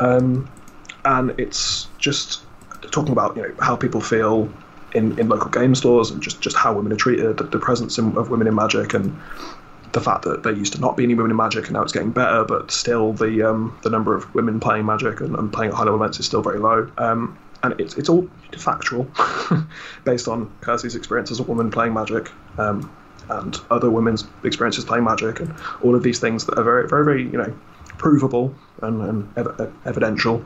Um, 0.00 0.50
and 1.04 1.30
it's 1.38 1.86
just 1.98 2.42
talking 2.92 3.12
about 3.12 3.36
you 3.36 3.42
know 3.42 3.54
how 3.60 3.74
people 3.74 4.00
feel 4.00 4.48
in, 4.94 5.18
in 5.18 5.28
local 5.28 5.50
game 5.50 5.74
stores 5.74 6.10
and 6.10 6.22
just, 6.22 6.40
just 6.40 6.56
how 6.56 6.74
women 6.74 6.92
are 6.92 6.96
treated, 6.96 7.38
the, 7.38 7.44
the 7.44 7.58
presence 7.58 7.98
in, 7.98 8.16
of 8.16 8.30
women 8.30 8.46
in 8.46 8.54
magic, 8.54 8.94
and 8.94 9.18
the 9.92 10.00
fact 10.00 10.22
that 10.24 10.42
there 10.42 10.52
used 10.52 10.72
to 10.74 10.80
not 10.80 10.96
be 10.96 11.04
any 11.04 11.14
women 11.14 11.30
in 11.30 11.36
magic 11.36 11.64
and 11.64 11.74
now 11.74 11.82
it's 11.82 11.92
getting 11.92 12.12
better, 12.12 12.44
but 12.44 12.70
still 12.70 13.12
the 13.12 13.42
um, 13.42 13.76
the 13.82 13.90
number 13.90 14.14
of 14.14 14.32
women 14.34 14.60
playing 14.60 14.86
magic 14.86 15.20
and, 15.20 15.34
and 15.36 15.52
playing 15.52 15.70
at 15.70 15.76
high 15.76 15.84
level 15.84 15.96
events 16.00 16.18
is 16.20 16.26
still 16.26 16.42
very 16.42 16.58
low. 16.58 16.90
Um, 16.98 17.38
and 17.62 17.78
it's 17.80 17.94
it's 17.94 18.08
all 18.08 18.28
factual, 18.56 19.08
based 20.04 20.28
on 20.28 20.50
Kirsty's 20.60 20.96
experience 20.96 21.30
as 21.30 21.40
a 21.40 21.44
woman 21.44 21.70
playing 21.70 21.94
magic, 21.94 22.30
um, 22.58 22.90
and 23.28 23.56
other 23.70 23.90
women's 23.90 24.24
experiences 24.44 24.84
playing 24.84 25.04
magic, 25.04 25.40
and 25.40 25.54
all 25.82 25.94
of 25.94 26.02
these 26.02 26.18
things 26.18 26.46
that 26.46 26.58
are 26.58 26.64
very 26.64 26.88
very 26.88 27.04
very 27.04 27.22
you 27.22 27.38
know 27.38 27.54
provable 28.02 28.52
and, 28.82 29.00
and 29.00 29.38
ev- 29.38 29.72
evidential. 29.86 30.44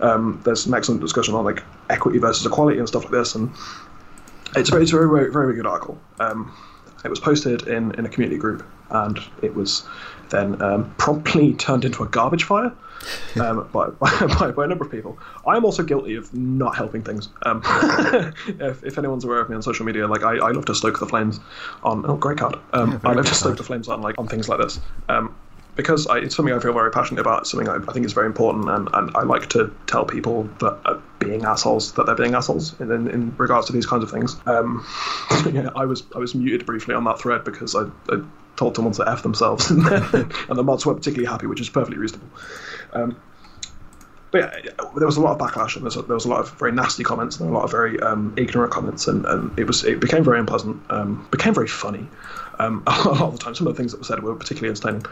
Um, 0.00 0.40
there's 0.44 0.62
some 0.62 0.72
excellent 0.74 1.00
discussion 1.00 1.34
on 1.34 1.44
like 1.44 1.62
equity 1.90 2.18
versus 2.18 2.46
equality 2.46 2.78
and 2.78 2.88
stuff 2.88 3.02
like 3.02 3.12
this, 3.12 3.34
and 3.34 3.50
it's 4.56 4.68
a 4.68 4.72
very, 4.72 4.84
it's 4.84 4.92
a 4.92 4.96
very, 4.96 5.08
very, 5.08 5.32
very 5.32 5.54
good 5.56 5.66
article. 5.66 5.98
Um, 6.20 6.56
it 7.04 7.10
was 7.10 7.20
posted 7.20 7.66
in, 7.66 7.92
in 7.96 8.06
a 8.06 8.08
community 8.08 8.38
group, 8.38 8.64
and 8.90 9.18
it 9.42 9.54
was 9.54 9.82
then 10.30 10.62
um, 10.62 10.94
promptly 10.96 11.52
turned 11.54 11.84
into 11.84 12.02
a 12.02 12.08
garbage 12.08 12.44
fire 12.44 12.72
um, 13.40 13.68
by, 13.72 13.88
by, 13.88 14.52
by 14.52 14.64
a 14.64 14.68
number 14.68 14.84
of 14.84 14.90
people. 14.90 15.18
I 15.46 15.56
am 15.56 15.64
also 15.64 15.82
guilty 15.82 16.14
of 16.14 16.32
not 16.32 16.76
helping 16.76 17.02
things. 17.02 17.28
Um, 17.44 17.60
if, 18.46 18.84
if 18.84 18.96
anyone's 18.96 19.24
aware 19.24 19.40
of 19.40 19.50
me 19.50 19.56
on 19.56 19.62
social 19.62 19.84
media, 19.84 20.06
like 20.06 20.22
I, 20.22 20.36
I 20.36 20.52
love 20.52 20.64
to 20.66 20.74
stoke 20.74 21.00
the 21.00 21.06
flames 21.06 21.40
on. 21.82 22.06
Oh, 22.08 22.16
great 22.16 22.38
card. 22.38 22.56
Um, 22.72 22.92
Yeah, 22.92 23.00
I 23.04 23.12
love 23.12 23.26
to 23.26 23.34
stoke 23.34 23.56
the 23.56 23.64
flames 23.64 23.88
on 23.88 24.00
like 24.00 24.16
on 24.18 24.28
things 24.28 24.48
like 24.48 24.60
this. 24.60 24.80
Because 25.76 26.06
I, 26.06 26.18
it's 26.18 26.36
something 26.36 26.54
I 26.54 26.58
feel 26.60 26.72
very 26.72 26.90
passionate 26.90 27.20
about. 27.20 27.46
Something 27.46 27.68
I, 27.68 27.76
I 27.76 27.92
think 27.92 28.06
is 28.06 28.12
very 28.12 28.26
important, 28.26 28.68
and, 28.68 28.88
and 28.92 29.10
I 29.16 29.22
like 29.22 29.48
to 29.50 29.74
tell 29.86 30.04
people 30.04 30.44
that 30.60 30.78
are 30.84 31.02
being 31.18 31.44
assholes 31.44 31.92
that 31.92 32.06
they're 32.06 32.14
being 32.14 32.34
assholes 32.34 32.78
in, 32.80 32.92
in, 32.92 33.08
in 33.08 33.36
regards 33.36 33.66
to 33.66 33.72
these 33.72 33.86
kinds 33.86 34.04
of 34.04 34.10
things. 34.10 34.36
Um, 34.46 34.86
yeah, 35.52 35.70
I 35.74 35.86
was 35.86 36.04
I 36.14 36.18
was 36.18 36.34
muted 36.34 36.64
briefly 36.64 36.94
on 36.94 37.04
that 37.04 37.18
thread 37.18 37.44
because 37.44 37.74
I, 37.74 37.86
I 38.08 38.22
told 38.56 38.76
someone 38.76 38.94
to 38.94 39.08
f 39.08 39.22
themselves, 39.22 39.70
and, 39.70 39.84
and 40.12 40.58
the 40.58 40.62
mods 40.62 40.86
weren't 40.86 40.98
particularly 40.98 41.30
happy, 41.30 41.46
which 41.46 41.60
is 41.60 41.68
perfectly 41.68 41.98
reasonable. 41.98 42.28
Um, 42.92 43.16
but 44.34 44.96
there 44.96 45.06
was 45.06 45.16
a 45.16 45.20
lot 45.20 45.32
of 45.32 45.38
backlash, 45.38 45.76
and 45.76 45.82
there 45.82 45.84
was 45.84 45.96
a, 45.96 46.02
there 46.02 46.14
was 46.14 46.24
a 46.24 46.28
lot 46.28 46.40
of 46.40 46.50
very 46.58 46.72
nasty 46.72 47.04
comments 47.04 47.38
and 47.38 47.48
a 47.48 47.52
lot 47.52 47.62
of 47.62 47.70
very 47.70 48.00
um, 48.00 48.34
ignorant 48.36 48.72
comments, 48.72 49.06
and, 49.06 49.24
and 49.26 49.56
it 49.56 49.64
was 49.64 49.84
it 49.84 50.00
became 50.00 50.24
very 50.24 50.40
unpleasant, 50.40 50.82
um, 50.90 51.26
became 51.30 51.54
very 51.54 51.68
funny. 51.68 52.08
Um, 52.58 52.82
a 52.86 52.90
lot 52.90 53.22
of 53.22 53.32
the 53.32 53.38
time, 53.38 53.54
some 53.54 53.68
of 53.68 53.74
the 53.74 53.80
things 53.80 53.92
that 53.92 53.98
were 53.98 54.04
said 54.04 54.22
were 54.22 54.34
particularly 54.34 54.70
entertaining. 54.70 55.06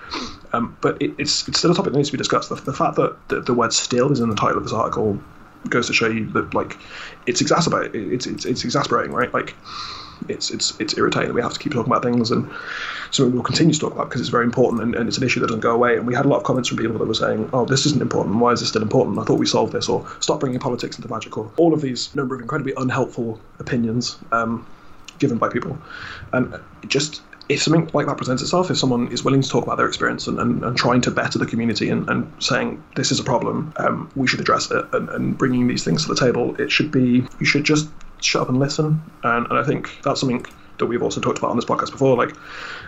Um, 0.52 0.76
but 0.80 1.00
it, 1.00 1.14
it's 1.18 1.46
it's 1.46 1.58
still 1.58 1.70
a 1.70 1.74
topic 1.74 1.92
that 1.92 1.98
needs 1.98 2.08
to 2.08 2.12
be 2.12 2.18
discussed. 2.18 2.48
The, 2.48 2.56
the 2.56 2.72
fact 2.72 2.96
that 2.96 3.16
the, 3.28 3.40
the 3.40 3.54
word 3.54 3.72
"still" 3.72 4.10
is 4.10 4.18
in 4.18 4.28
the 4.28 4.34
title 4.34 4.58
of 4.58 4.64
this 4.64 4.72
article 4.72 5.20
goes 5.68 5.86
to 5.86 5.92
show 5.92 6.08
you 6.08 6.26
that 6.32 6.52
like 6.52 6.76
it's 7.26 7.40
exacerbating. 7.40 8.12
It's 8.12 8.26
it's, 8.26 8.44
it's 8.44 8.64
exasperating, 8.64 9.12
right? 9.12 9.32
Like 9.32 9.54
it's 10.28 10.50
it's 10.50 10.78
it's 10.80 10.96
irritating 10.96 11.28
that 11.28 11.34
we 11.34 11.42
have 11.42 11.52
to 11.52 11.58
keep 11.58 11.72
talking 11.72 11.92
about 11.92 12.02
things 12.02 12.30
and 12.30 12.50
something 13.10 13.34
we'll 13.34 13.42
continue 13.42 13.72
to 13.72 13.80
talk 13.80 13.92
about 13.92 14.08
because 14.08 14.20
it's 14.20 14.30
very 14.30 14.44
important 14.44 14.82
and, 14.82 14.94
and 14.94 15.08
it's 15.08 15.18
an 15.18 15.24
issue 15.24 15.40
that 15.40 15.46
doesn't 15.46 15.60
go 15.60 15.74
away. 15.74 15.96
And 15.96 16.06
we 16.06 16.14
had 16.14 16.24
a 16.24 16.28
lot 16.28 16.38
of 16.38 16.44
comments 16.44 16.68
from 16.68 16.78
people 16.78 16.98
that 16.98 17.06
were 17.06 17.14
saying, 17.14 17.48
"Oh, 17.52 17.64
this 17.64 17.86
isn't 17.86 18.02
important. 18.02 18.36
Why 18.36 18.52
is 18.52 18.60
this 18.60 18.70
still 18.70 18.82
important? 18.82 19.18
I 19.18 19.24
thought 19.24 19.38
we 19.38 19.46
solved 19.46 19.72
this." 19.72 19.88
Or 19.88 20.06
"Stop 20.20 20.40
bringing 20.40 20.58
politics 20.58 20.96
into 20.96 21.08
magic." 21.08 21.36
Or 21.36 21.50
all 21.56 21.74
of 21.74 21.80
these 21.80 22.14
number 22.14 22.34
of 22.34 22.40
incredibly 22.40 22.72
unhelpful 22.76 23.40
opinions 23.58 24.16
um, 24.32 24.66
given 25.18 25.38
by 25.38 25.48
people, 25.48 25.78
and 26.32 26.54
just. 26.86 27.22
If 27.48 27.60
something 27.60 27.90
like 27.92 28.06
that 28.06 28.16
presents 28.16 28.40
itself, 28.40 28.70
if 28.70 28.78
someone 28.78 29.08
is 29.08 29.24
willing 29.24 29.42
to 29.42 29.48
talk 29.48 29.64
about 29.64 29.76
their 29.76 29.88
experience 29.88 30.26
and, 30.26 30.38
and, 30.38 30.64
and 30.64 30.76
trying 30.76 31.00
to 31.02 31.10
better 31.10 31.38
the 31.38 31.44
community 31.44 31.90
and, 31.90 32.08
and 32.08 32.32
saying 32.38 32.82
this 32.94 33.10
is 33.10 33.18
a 33.18 33.24
problem, 33.24 33.74
um, 33.76 34.10
we 34.14 34.28
should 34.28 34.40
address 34.40 34.70
it 34.70 34.86
and, 34.94 35.10
and 35.10 35.36
bringing 35.36 35.66
these 35.66 35.84
things 35.84 36.06
to 36.06 36.14
the 36.14 36.18
table, 36.18 36.58
it 36.60 36.70
should 36.70 36.90
be, 36.92 37.26
you 37.40 37.44
should 37.44 37.64
just 37.64 37.90
shut 38.24 38.42
up 38.42 38.48
and 38.48 38.58
listen. 38.58 39.02
And, 39.22 39.46
and 39.48 39.58
I 39.58 39.64
think 39.64 40.00
that's 40.02 40.20
something 40.20 40.46
that 40.78 40.86
we've 40.86 41.02
also 41.02 41.20
talked 41.20 41.38
about 41.38 41.50
on 41.50 41.56
this 41.56 41.64
podcast 41.64 41.90
before, 41.90 42.16
like, 42.16 42.34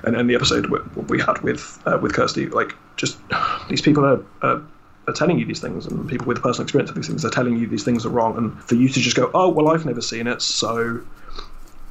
and, 0.02 0.16
and 0.16 0.28
the 0.28 0.34
episode 0.34 0.66
we, 0.66 0.78
we 1.02 1.20
had 1.20 1.40
with 1.42 1.80
uh, 1.86 1.98
with 2.00 2.12
Kirsty, 2.12 2.46
like, 2.46 2.74
just 2.96 3.18
these 3.68 3.80
people 3.80 4.04
are, 4.04 4.22
are 4.42 4.62
are 5.06 5.14
telling 5.14 5.38
you 5.38 5.44
these 5.44 5.60
things, 5.60 5.86
and 5.86 6.08
people 6.08 6.26
with 6.26 6.42
personal 6.42 6.64
experience 6.64 6.90
of 6.90 6.96
these 6.96 7.06
things 7.06 7.24
are 7.24 7.30
telling 7.30 7.56
you 7.56 7.66
these 7.66 7.84
things 7.84 8.06
are 8.06 8.10
wrong, 8.10 8.36
and 8.36 8.62
for 8.64 8.74
you 8.74 8.88
to 8.88 9.00
just 9.00 9.16
go, 9.16 9.30
oh 9.34 9.48
well, 9.48 9.68
I've 9.68 9.84
never 9.84 10.00
seen 10.00 10.26
it, 10.26 10.40
so 10.40 11.00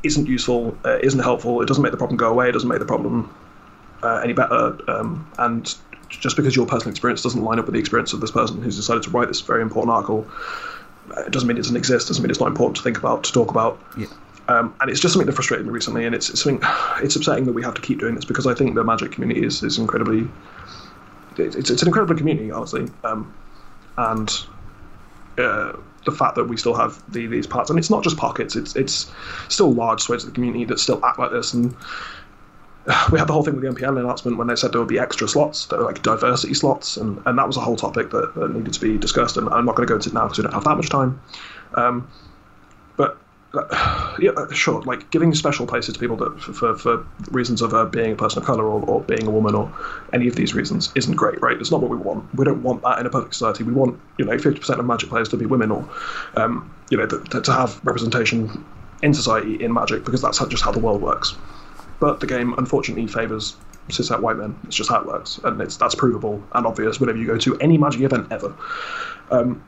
isn't 0.03 0.27
useful, 0.27 0.77
uh, 0.83 0.99
isn't 1.01 1.19
helpful, 1.19 1.61
it 1.61 1.67
doesn't 1.67 1.83
make 1.83 1.91
the 1.91 1.97
problem 1.97 2.17
go 2.17 2.29
away, 2.29 2.49
it 2.49 2.53
doesn't 2.53 2.69
make 2.69 2.79
the 2.79 2.85
problem 2.85 3.33
uh, 4.01 4.19
any 4.23 4.33
better, 4.33 4.77
um, 4.89 5.29
and 5.37 5.75
just 6.09 6.35
because 6.35 6.55
your 6.55 6.65
personal 6.65 6.91
experience 6.91 7.21
doesn't 7.21 7.43
line 7.43 7.59
up 7.59 7.65
with 7.65 7.73
the 7.73 7.79
experience 7.79 8.13
of 8.13 8.21
this 8.21 8.31
person 8.31 8.61
who's 8.61 8.75
decided 8.75 9.03
to 9.03 9.09
write 9.09 9.27
this 9.27 9.41
very 9.41 9.61
important 9.61 9.91
article, 9.91 10.27
it 11.17 11.31
doesn't 11.31 11.47
mean 11.47 11.57
it 11.57 11.61
doesn't 11.61 11.77
exist, 11.77 12.07
doesn't 12.07 12.23
mean 12.23 12.29
it's 12.29 12.39
not 12.39 12.47
important 12.47 12.77
to 12.77 12.83
think 12.83 12.97
about, 12.97 13.23
to 13.25 13.31
talk 13.31 13.49
about. 13.51 13.79
Yeah. 13.97 14.07
Um, 14.47 14.75
and 14.81 14.89
it's 14.89 14.99
just 14.99 15.13
something 15.13 15.27
that 15.27 15.33
frustrated 15.33 15.65
me 15.65 15.71
recently, 15.71 16.05
and 16.05 16.13
it's, 16.13 16.29
it's 16.29 16.43
something. 16.43 16.61
It's 17.01 17.15
upsetting 17.15 17.45
that 17.45 17.53
we 17.53 17.63
have 17.63 17.73
to 17.75 17.81
keep 17.81 17.99
doing 17.99 18.15
this 18.15 18.25
because 18.25 18.45
I 18.45 18.53
think 18.53 18.75
the 18.75 18.83
Magic 18.83 19.11
community 19.11 19.45
is, 19.45 19.63
is 19.63 19.77
incredibly. 19.77 20.27
It's, 21.37 21.55
it's 21.55 21.81
an 21.81 21.87
incredible 21.87 22.15
community, 22.15 22.51
honestly, 22.51 22.87
um, 23.03 23.33
and 23.97 24.29
uh, 25.37 25.73
the 26.05 26.11
fact 26.11 26.35
that 26.35 26.45
we 26.45 26.57
still 26.57 26.75
have 26.75 27.01
the, 27.11 27.25
these 27.27 27.47
parts, 27.47 27.69
and 27.69 27.79
it's 27.79 27.89
not 27.89 28.03
just 28.03 28.17
pockets; 28.17 28.55
it's 28.55 28.75
it's 28.75 29.09
still 29.47 29.71
large 29.71 30.01
swathes 30.01 30.23
of 30.23 30.29
the 30.29 30.35
community 30.35 30.65
that 30.65 30.79
still 30.79 31.03
act 31.05 31.19
like 31.19 31.31
this, 31.31 31.53
and 31.53 31.73
we 33.11 33.19
had 33.19 33.27
the 33.27 33.33
whole 33.33 33.43
thing 33.43 33.55
with 33.55 33.63
the 33.63 33.69
MPL 33.69 33.99
announcement 33.99 34.37
when 34.37 34.47
they 34.47 34.55
said 34.55 34.73
there 34.73 34.81
would 34.81 34.89
be 34.89 34.99
extra 34.99 35.27
slots, 35.27 35.67
that 35.67 35.79
were 35.79 35.85
like 35.85 36.03
diversity 36.03 36.53
slots, 36.53 36.97
and, 36.97 37.21
and 37.25 37.37
that 37.37 37.47
was 37.47 37.57
a 37.57 37.61
whole 37.61 37.77
topic 37.77 38.09
that, 38.11 38.35
that 38.35 38.53
needed 38.53 38.73
to 38.73 38.81
be 38.81 38.97
discussed. 38.97 39.37
And 39.37 39.47
I'm 39.49 39.65
not 39.65 39.75
going 39.75 39.87
to 39.87 39.91
go 39.91 39.95
into 39.95 40.09
it 40.09 40.13
now 40.13 40.23
because 40.23 40.39
we 40.39 40.43
don't 40.43 40.53
have 40.53 40.65
that 40.65 40.75
much 40.75 40.89
time. 40.89 41.21
Um, 41.75 42.09
but 42.97 43.17
uh, 43.53 44.15
yeah, 44.19 44.31
sure, 44.51 44.81
like 44.81 45.09
giving 45.11 45.33
special 45.33 45.65
places 45.65 45.93
to 45.93 45.99
people 45.99 46.17
that 46.17 46.41
for, 46.41 46.75
for, 46.75 47.05
reasons 47.31 47.61
of 47.61 47.73
uh, 47.73 47.85
being 47.85 48.13
a 48.13 48.15
person 48.15 48.39
of 48.39 48.45
color 48.45 48.65
or, 48.65 48.81
or 48.83 49.01
being 49.01 49.27
a 49.27 49.31
woman 49.31 49.55
or 49.55 49.73
any 50.11 50.27
of 50.27 50.35
these 50.35 50.53
reasons 50.53 50.91
isn't 50.95 51.15
great, 51.15 51.41
right? 51.41 51.57
It's 51.57 51.71
not 51.71 51.81
what 51.81 51.89
we 51.89 51.97
want. 51.97 52.33
We 52.35 52.43
don't 52.43 52.63
want 52.63 52.81
that 52.81 52.99
in 52.99 53.05
a 53.05 53.09
perfect 53.09 53.35
society. 53.35 53.63
We 53.63 53.71
want 53.71 53.97
you 54.17 54.25
know 54.25 54.33
50% 54.33 54.77
of 54.77 54.85
Magic 54.85 55.07
players 55.07 55.29
to 55.29 55.37
be 55.37 55.45
women 55.45 55.71
or 55.71 55.89
um, 56.35 56.73
you 56.89 56.97
know 56.97 57.07
th- 57.07 57.29
th- 57.29 57.45
to 57.45 57.53
have 57.53 57.79
representation 57.85 58.65
in 59.01 59.13
society 59.13 59.63
in 59.63 59.73
Magic 59.73 60.03
because 60.03 60.21
that's 60.21 60.45
just 60.47 60.63
how 60.63 60.71
the 60.71 60.79
world 60.79 61.01
works 61.01 61.35
but 61.99 62.19
the 62.19 62.27
game 62.27 62.53
unfortunately 62.57 63.07
favors 63.07 63.55
cishet 63.89 64.21
white 64.21 64.37
men. 64.37 64.57
It's 64.65 64.75
just 64.75 64.89
how 64.89 65.01
it 65.01 65.07
works, 65.07 65.39
and 65.43 65.59
it's 65.61 65.77
that's 65.77 65.95
provable 65.95 66.41
and 66.53 66.65
obvious 66.65 66.99
whenever 66.99 67.17
you 67.17 67.27
go 67.27 67.37
to 67.37 67.57
any 67.59 67.77
Magic 67.77 68.01
event 68.01 68.31
ever. 68.31 68.55
Um, 69.31 69.63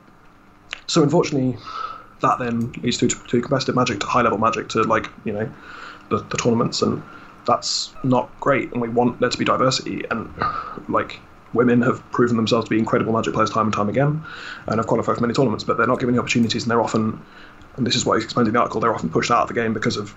so 0.88 1.04
unfortunately, 1.04 1.58
that 2.22 2.40
then 2.40 2.72
leads 2.82 2.98
to, 3.00 3.08
to 3.08 3.42
competitive 3.42 3.76
Magic, 3.76 4.00
to 4.00 4.06
high 4.06 4.22
level 4.22 4.38
Magic, 4.38 4.70
to 4.70 4.84
like 4.84 5.10
you 5.24 5.34
know 5.34 5.52
the, 6.10 6.18
the 6.18 6.38
tournaments, 6.38 6.82
and 6.82 7.02
that's 7.46 7.94
not 8.04 8.30
great. 8.40 8.72
And 8.72 8.82
we 8.82 8.90
want 8.90 9.20
there 9.20 9.30
to 9.30 9.38
be 9.38 9.46
diversity, 9.46 10.04
and 10.12 10.34
like 10.90 11.20
women 11.54 11.82
have 11.82 12.04
proven 12.12 12.36
themselves 12.36 12.66
to 12.66 12.70
be 12.70 12.78
incredible 12.78 13.14
Magic 13.14 13.34
players 13.34 13.50
time 13.50 13.66
and 13.66 13.74
time 13.74 13.90
again, 13.90 14.24
and 14.68 14.78
have 14.78 14.88
qualified 14.88 15.16
for 15.16 15.22
many 15.22 15.34
tournaments, 15.34 15.64
but 15.64 15.78
they're 15.78 15.88
not 15.88 16.00
given 16.00 16.16
the 16.16 16.22
opportunities, 16.22 16.64
and 16.64 16.72
they're 16.72 16.82
often, 16.82 17.22
and 17.78 17.86
this 17.86 17.96
is 17.96 18.06
what 18.06 18.16
he's 18.16 18.24
explained 18.24 18.48
in 18.48 18.54
the 18.54 18.60
article, 18.60 18.80
they're 18.80 18.94
often 18.94 19.10
pushed 19.10 19.32
out 19.32 19.42
of 19.42 19.48
the 19.48 19.54
game 19.54 19.74
because 19.74 19.98
of 19.98 20.16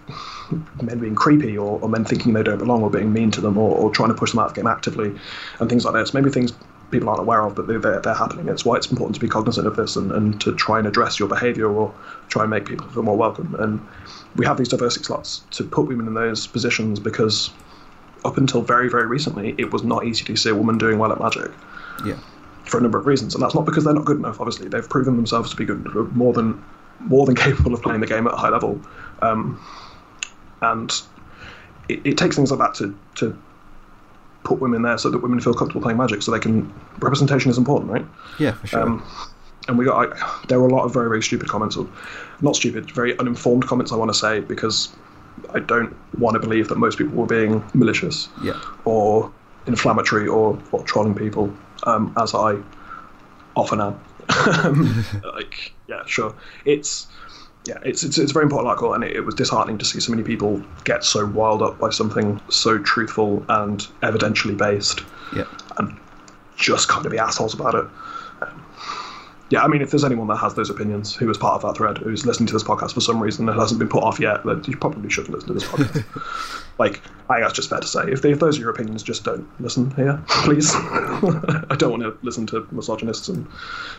men 0.83 0.99
being 0.99 1.15
creepy 1.15 1.59
or, 1.59 1.81
or 1.81 1.89
men 1.89 2.05
thinking 2.05 2.33
they 2.33 2.43
don't 2.43 2.59
belong 2.59 2.83
or 2.83 2.91
being 2.91 3.13
mean 3.13 3.31
to 3.33 3.41
them 3.41 3.59
or, 3.59 3.77
or 3.77 3.91
trying 3.91 4.09
to 4.09 4.15
push 4.15 4.31
them 4.31 4.41
out 4.41 4.49
of 4.49 4.55
the 4.55 4.61
game 4.61 4.69
actively, 4.69 5.15
and 5.61 5.69
things 5.69 5.85
like 5.85 5.95
this. 5.95 6.15
Maybe 6.15 6.31
things 6.31 6.53
people 6.91 7.09
aren't 7.09 7.21
aware 7.21 7.45
of, 7.45 7.55
but 7.55 7.67
they're, 7.67 7.79
they're, 7.79 8.01
they're 8.01 8.15
happening. 8.15 8.49
It's 8.49 8.65
why 8.65 8.77
it's 8.77 8.91
important 8.91 9.15
to 9.17 9.21
be 9.21 9.29
cognizant 9.29 9.67
of 9.67 9.77
this 9.77 9.97
and, 9.97 10.11
and 10.13 10.41
to 10.41 10.55
try 10.55 10.79
and 10.79 10.87
address 10.87 11.19
your 11.19 11.29
behaviour 11.29 11.71
or 11.71 11.95
try 12.29 12.43
and 12.43 12.51
make 12.51 12.65
people 12.65 12.87
feel 12.89 13.03
more 13.03 13.17
welcome. 13.17 13.55
And 13.59 13.81
we 14.37 14.47
have 14.47 14.57
these 14.57 14.69
diversity 14.69 15.05
slots 15.05 15.43
to 15.53 15.65
put 15.65 15.89
women 15.89 16.07
in 16.07 16.15
those 16.15 16.47
positions 16.47 16.99
because 17.01 17.51
up 18.25 18.37
until 18.37 18.63
very, 18.63 18.89
very 18.89 19.07
recently, 19.07 19.55
it 19.59 19.73
was 19.73 19.83
not 19.83 20.07
easy 20.07 20.25
to 20.25 20.37
see 20.37 20.51
a 20.51 20.55
woman 20.55 20.79
doing 20.79 20.99
well 20.99 21.13
at 21.13 21.21
Magic. 21.21 21.51
Yeah. 22.05 22.19
For 22.65 22.79
a 22.79 22.83
number 22.83 22.99
of 22.99 23.07
reasons, 23.07 23.35
and 23.35 23.43
that's 23.43 23.55
not 23.55 23.65
because 23.65 23.85
they're 23.85 23.95
not 23.95 24.05
good 24.05 24.19
enough. 24.19 24.41
Obviously, 24.41 24.69
they've 24.69 24.87
proven 24.87 25.17
themselves 25.17 25.51
to 25.51 25.57
be 25.57 25.65
good, 25.65 25.87
more 26.15 26.35
than 26.35 26.63
more 27.01 27.27
than 27.27 27.35
capable 27.47 27.75
of 27.75 27.83
playing 27.83 28.01
the 28.01 28.07
game 28.07 28.27
at 28.27 28.35
a 28.35 28.37
high 28.37 28.51
level, 28.51 28.81
um, 29.23 29.61
and 30.63 30.93
it, 31.89 32.01
it 32.05 32.19
takes 32.19 32.37
things 32.37 32.51
like 32.51 32.61
that 32.61 32.75
to 32.75 32.97
to 33.17 33.39
put 34.45 34.61
women 34.61 34.83
there 34.83 34.97
so 34.97 35.11
that 35.11 35.19
women 35.19 35.41
feel 35.41 35.55
comfortable 35.55 35.83
playing 35.83 35.99
Magic, 35.99 36.23
so 36.23 36.31
they 36.31 36.39
can 36.39 36.73
representation 37.01 37.51
is 37.51 37.59
important, 37.59 37.91
right? 37.91 38.07
Yeah, 38.39 38.53
for 38.53 38.67
sure. 38.67 38.83
Um, 38.83 39.05
and 39.69 39.77
we 39.77 39.85
got 39.85 40.13
I, 40.13 40.45
there 40.49 40.61
were 40.61 40.69
a 40.69 40.75
lot 40.75 40.85
of 40.85 40.93
very 40.93 41.09
very 41.09 41.23
stupid 41.23 41.49
comments, 41.49 41.77
or 41.77 41.89
not 42.41 42.57
stupid, 42.57 42.91
very 42.93 43.19
uninformed 43.19 43.67
comments. 43.67 43.93
I 43.93 43.97
want 43.97 44.11
to 44.11 44.19
say 44.19 44.41
because 44.41 44.95
I 45.55 45.61
don't 45.61 45.95
want 46.19 46.35
to 46.35 46.41
believe 46.41 46.69
that 46.69 46.79
most 46.79 46.99
people 46.99 47.17
were 47.17 47.27
being 47.27 47.63
malicious 47.75 48.29
yeah. 48.43 48.61
or 48.85 49.33
inflammatory 49.67 50.27
or, 50.27 50.59
or 50.73 50.83
trolling 50.85 51.15
people, 51.15 51.53
um, 51.85 52.13
as 52.21 52.35
I 52.35 52.57
often 53.57 53.81
am. 53.81 54.01
Um, 54.29 55.05
like, 55.35 55.73
yeah, 55.89 56.03
sure. 56.07 56.35
It's 56.65 57.07
yeah, 57.67 57.79
it's 57.85 58.03
it's, 58.03 58.19
it's 58.19 58.31
a 58.31 58.35
very 58.35 58.45
important 58.45 58.69
article, 58.69 58.95
and 58.95 59.05
it, 59.05 59.17
it 59.17 59.21
was 59.23 59.35
disheartening 59.35 59.79
to 59.79 59.85
see 59.85 60.01
so 60.01 60.11
many 60.11 60.23
people 60.23 60.63
get 60.85 61.05
so 61.05 61.27
wild 61.27 61.63
up 61.63 61.79
by 61.79 61.91
something 61.91 62.41
so 62.51 62.79
truthful 62.79 63.45
and 63.49 63.81
evidentially 64.03 64.57
based, 64.57 65.03
Yeah. 65.33 65.45
and 65.79 65.97
just 66.57 66.89
kind 66.89 67.05
of 67.05 67.13
be 67.13 67.19
assholes 67.19 67.55
about 67.55 67.75
it. 67.75 67.87
Yeah, 69.51 69.63
I 69.63 69.69
mean, 69.69 69.81
if 69.81 69.91
there's 69.91 70.05
anyone 70.05 70.29
that 70.29 70.37
has 70.37 70.55
those 70.55 70.69
opinions 70.69 71.15
who 71.15 71.31
is 71.31 71.39
part 71.39 71.55
of 71.55 71.63
that 71.63 71.79
thread, 71.79 71.97
who's 71.99 72.27
listening 72.27 72.47
to 72.49 72.53
this 72.53 72.63
podcast 72.63 72.93
for 72.93 73.01
some 73.01 73.19
reason 73.23 73.49
and 73.49 73.59
hasn't 73.59 73.79
been 73.79 73.89
put 73.89 74.03
off 74.03 74.21
yet, 74.21 74.45
then 74.45 74.63
you 74.67 74.77
probably 74.77 75.09
shouldn't 75.09 75.33
listen 75.35 75.49
to 75.49 75.55
this 75.55 75.65
podcast. 75.65 76.65
like, 76.79 77.01
I 77.31 77.37
think 77.37 77.47
that's 77.47 77.55
just 77.55 77.71
fair 77.71 77.81
to 77.81 77.87
say. 77.87 78.03
If, 78.09 78.21
they, 78.21 78.33
if 78.33 78.41
those 78.41 78.59
are 78.59 78.61
your 78.61 78.69
opinions, 78.71 79.03
just 79.03 79.25
don't 79.25 79.49
listen 79.59 79.91
here, 79.93 80.23
please. 80.29 80.71
I 80.75 81.77
don't 81.79 81.91
want 81.99 82.03
to 82.03 82.19
listen 82.23 82.47
to 82.49 82.69
misogynists 82.71 83.29
and 83.29 83.47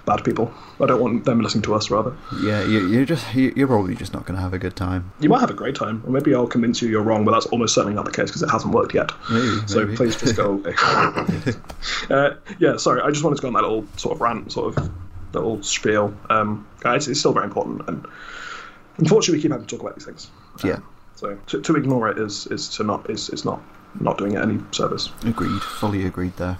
bad 0.05 0.23
people. 0.23 0.53
I 0.79 0.85
don't 0.85 1.01
want 1.01 1.25
them 1.25 1.41
listening 1.41 1.63
to 1.63 1.73
us, 1.73 1.89
rather. 1.89 2.15
Yeah, 2.43 2.63
you, 2.65 2.87
you're 2.87 3.05
just 3.05 3.33
you- 3.33 3.51
you're 3.55 3.67
probably 3.67 3.95
just 3.95 4.13
not 4.13 4.25
going 4.27 4.35
to 4.35 4.41
have 4.41 4.53
a 4.53 4.59
good 4.59 4.75
time. 4.75 5.11
You 5.19 5.29
might 5.29 5.39
have 5.41 5.49
a 5.49 5.55
great 5.55 5.73
time, 5.75 6.03
or 6.05 6.11
maybe 6.11 6.33
I'll 6.35 6.45
convince 6.45 6.79
you 6.79 6.89
you're 6.89 7.01
wrong, 7.01 7.25
but 7.25 7.31
that's 7.31 7.47
almost 7.47 7.73
certainly 7.73 7.95
not 7.95 8.05
the 8.05 8.11
case 8.11 8.29
because 8.29 8.43
it 8.43 8.49
hasn't 8.51 8.73
worked 8.73 8.93
yet. 8.93 9.11
Maybe, 9.31 9.67
so 9.67 9.79
maybe. 9.83 9.95
please 9.97 10.15
just 10.15 10.35
go 10.35 10.51
away. 10.51 10.75
uh, 12.11 12.35
yeah, 12.59 12.77
sorry, 12.77 13.01
I 13.01 13.09
just 13.09 13.23
wanted 13.23 13.37
to 13.37 13.41
go 13.41 13.47
on 13.47 13.55
that 13.55 13.63
little 13.63 13.85
sort 13.97 14.15
of 14.15 14.21
rant, 14.21 14.51
sort 14.51 14.77
of 14.77 14.89
little 15.33 15.61
spiel. 15.63 16.13
Um, 16.29 16.67
it's, 16.85 17.07
it's 17.07 17.19
still 17.19 17.33
very 17.33 17.45
important, 17.45 17.87
and 17.87 18.05
unfortunately, 18.97 19.37
we 19.37 19.41
keep 19.41 19.51
having 19.51 19.65
to 19.65 19.75
talk 19.75 19.83
about 19.83 19.95
these 19.95 20.05
things. 20.05 20.29
Um, 20.63 20.69
Yeah. 20.69 20.79
So 21.15 21.37
to, 21.47 21.61
to 21.61 21.75
ignore 21.75 22.07
it 22.09 22.17
is 22.17 22.47
is 22.47 22.69
to 22.77 22.83
not 22.83 23.09
is 23.09 23.29
is 23.29 23.43
not 23.43 23.61
not 23.99 24.17
doing 24.17 24.33
it 24.35 24.41
any 24.41 24.59
service. 24.71 25.09
Agreed, 25.25 25.61
fully 25.61 26.05
agreed 26.05 26.35
there. 26.37 26.57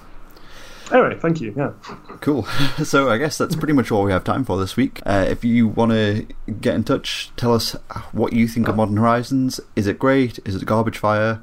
Anyway, 0.92 1.18
thank 1.20 1.40
you. 1.40 1.54
Yeah. 1.56 1.72
Cool. 2.20 2.48
So 2.84 3.10
I 3.10 3.18
guess 3.18 3.38
that's 3.38 3.56
pretty 3.56 3.74
much 3.74 3.92
all 3.92 4.04
we 4.04 4.12
have 4.12 4.24
time 4.24 4.44
for 4.44 4.58
this 4.58 4.76
week. 4.76 5.02
Uh, 5.06 5.26
if 5.30 5.44
you 5.46 5.68
want 5.68 5.92
to 5.92 6.26
get 6.60 6.76
in 6.76 6.84
touch, 6.84 7.32
tell 7.38 7.54
us 7.54 7.74
what 8.12 8.34
you 8.34 8.48
think 8.48 8.68
of 8.68 8.76
Modern 8.76 8.98
Horizons. 8.98 9.60
Is 9.76 9.86
it 9.86 10.00
great? 10.00 10.40
Is 10.46 10.56
it 10.56 10.66
garbage 10.66 10.98
fire? 10.98 11.42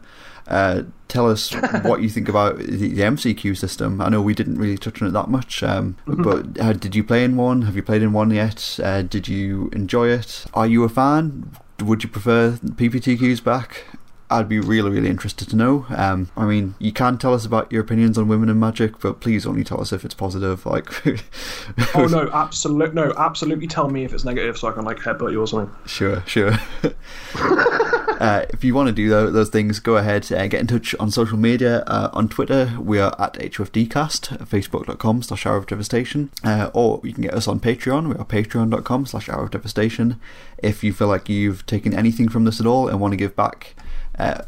Uh, 0.49 0.83
tell 1.09 1.29
us 1.29 1.53
what 1.83 2.03
you 2.03 2.09
think 2.09 2.29
about 2.29 2.59
the, 2.59 2.65
the 2.67 3.01
MCQ 3.01 3.57
system. 3.57 4.01
I 4.01 4.09
know 4.09 4.21
we 4.23 4.35
didn't 4.35 4.59
really 4.59 4.79
touch 4.79 5.03
on 5.03 5.09
it 5.09 5.13
that 5.13 5.29
much, 5.29 5.63
um, 5.63 5.97
but 6.07 6.61
uh, 6.61 6.73
did 6.73 6.95
you 6.95 7.03
play 7.05 7.25
in 7.25 7.37
one? 7.37 7.63
Have 7.63 7.77
you 7.77 7.83
played 7.83 8.03
in 8.03 8.13
one 8.13 8.31
yet? 8.31 8.79
Uh, 8.83 9.03
did 9.03 9.29
you 9.29 9.71
enjoy 9.73 10.09
it? 10.09 10.45
Are 10.55 10.67
you 10.67 10.85
a 10.85 10.89
fan? 10.89 11.51
Would 11.83 12.03
you 12.03 12.09
prefer 12.09 12.53
PPTQs 12.63 13.43
back? 13.43 13.85
I'd 14.29 14.49
be 14.49 14.59
really, 14.59 14.91
really 14.91 15.09
interested 15.09 15.49
to 15.51 15.57
know. 15.57 15.87
Um, 15.89 16.31
I 16.37 16.47
mean, 16.47 16.75
you 16.81 16.91
can 16.93 17.17
tell 17.17 17.33
us 17.33 17.47
about 17.47 17.71
your 17.71 17.83
opinions 17.83 18.19
on 18.19 18.27
women 18.27 18.49
in 18.49 18.59
magic, 18.59 18.99
but 18.99 19.21
please 19.21 19.47
only 19.47 19.63
tell 19.63 19.81
us 19.81 19.93
if 19.93 20.05
it's 20.05 20.15
positive. 20.15 20.67
Like, 20.67 20.91
Oh 21.95 22.07
no, 22.07 22.29
absolutely, 22.33 22.95
no, 22.95 23.13
absolutely. 23.17 23.69
Tell 23.69 23.89
me 23.89 24.05
if 24.05 24.13
it's 24.13 24.25
negative, 24.25 24.59
so 24.59 24.67
I 24.69 24.73
can 24.73 24.85
like 24.85 24.99
headbutt 24.99 25.31
you 25.31 25.41
or 25.41 25.47
something. 25.47 25.73
Sure, 25.87 26.25
sure. 26.27 26.53
uh, 28.21 28.47
if 28.51 28.65
you 28.65 28.75
want 28.75 28.89
to 28.89 28.93
do 28.93 29.09
tho- 29.09 29.31
those 29.31 29.49
things, 29.51 29.79
go 29.79 29.97
ahead 29.97 30.31
and 30.33 30.51
get 30.51 30.61
in 30.61 30.67
touch 30.67 30.95
on 30.97 31.11
social 31.11 31.39
media. 31.39 31.83
Uh, 31.87 32.11
on 32.13 32.29
Twitter, 32.29 32.73
we 32.79 32.99
are 32.99 33.15
at 33.21 33.35
HFDcast, 33.35 34.39
facebook.com 34.47 35.23
slash 35.23 35.47
Hour 35.47 35.57
of 35.57 35.67
Devastation, 35.67 36.31
uh, 36.45 36.71
or 36.73 37.01
you 37.05 37.13
can 37.13 37.23
get 37.23 37.35
us 37.35 37.49
on 37.49 37.61
Patreon. 37.61 38.09
We 38.09 38.15
are 38.15 38.25
patreon.com 38.25 39.07
slash 39.07 39.29
Hour 39.29 39.45
of 39.45 39.51
Devastation. 39.51 40.21
If 40.59 40.83
you 40.83 40.93
feel 40.93 41.09
like 41.09 41.29
you've 41.29 41.67
taken 41.67 41.95
anything 41.95 42.29
from 42.29 42.45
this 42.45 42.61
at 42.61 42.67
all 42.67 42.89
and 42.89 43.01
want 43.01 43.13
to 43.13 43.17
give 43.17 43.37
back, 43.37 43.75
uh, 44.19 44.43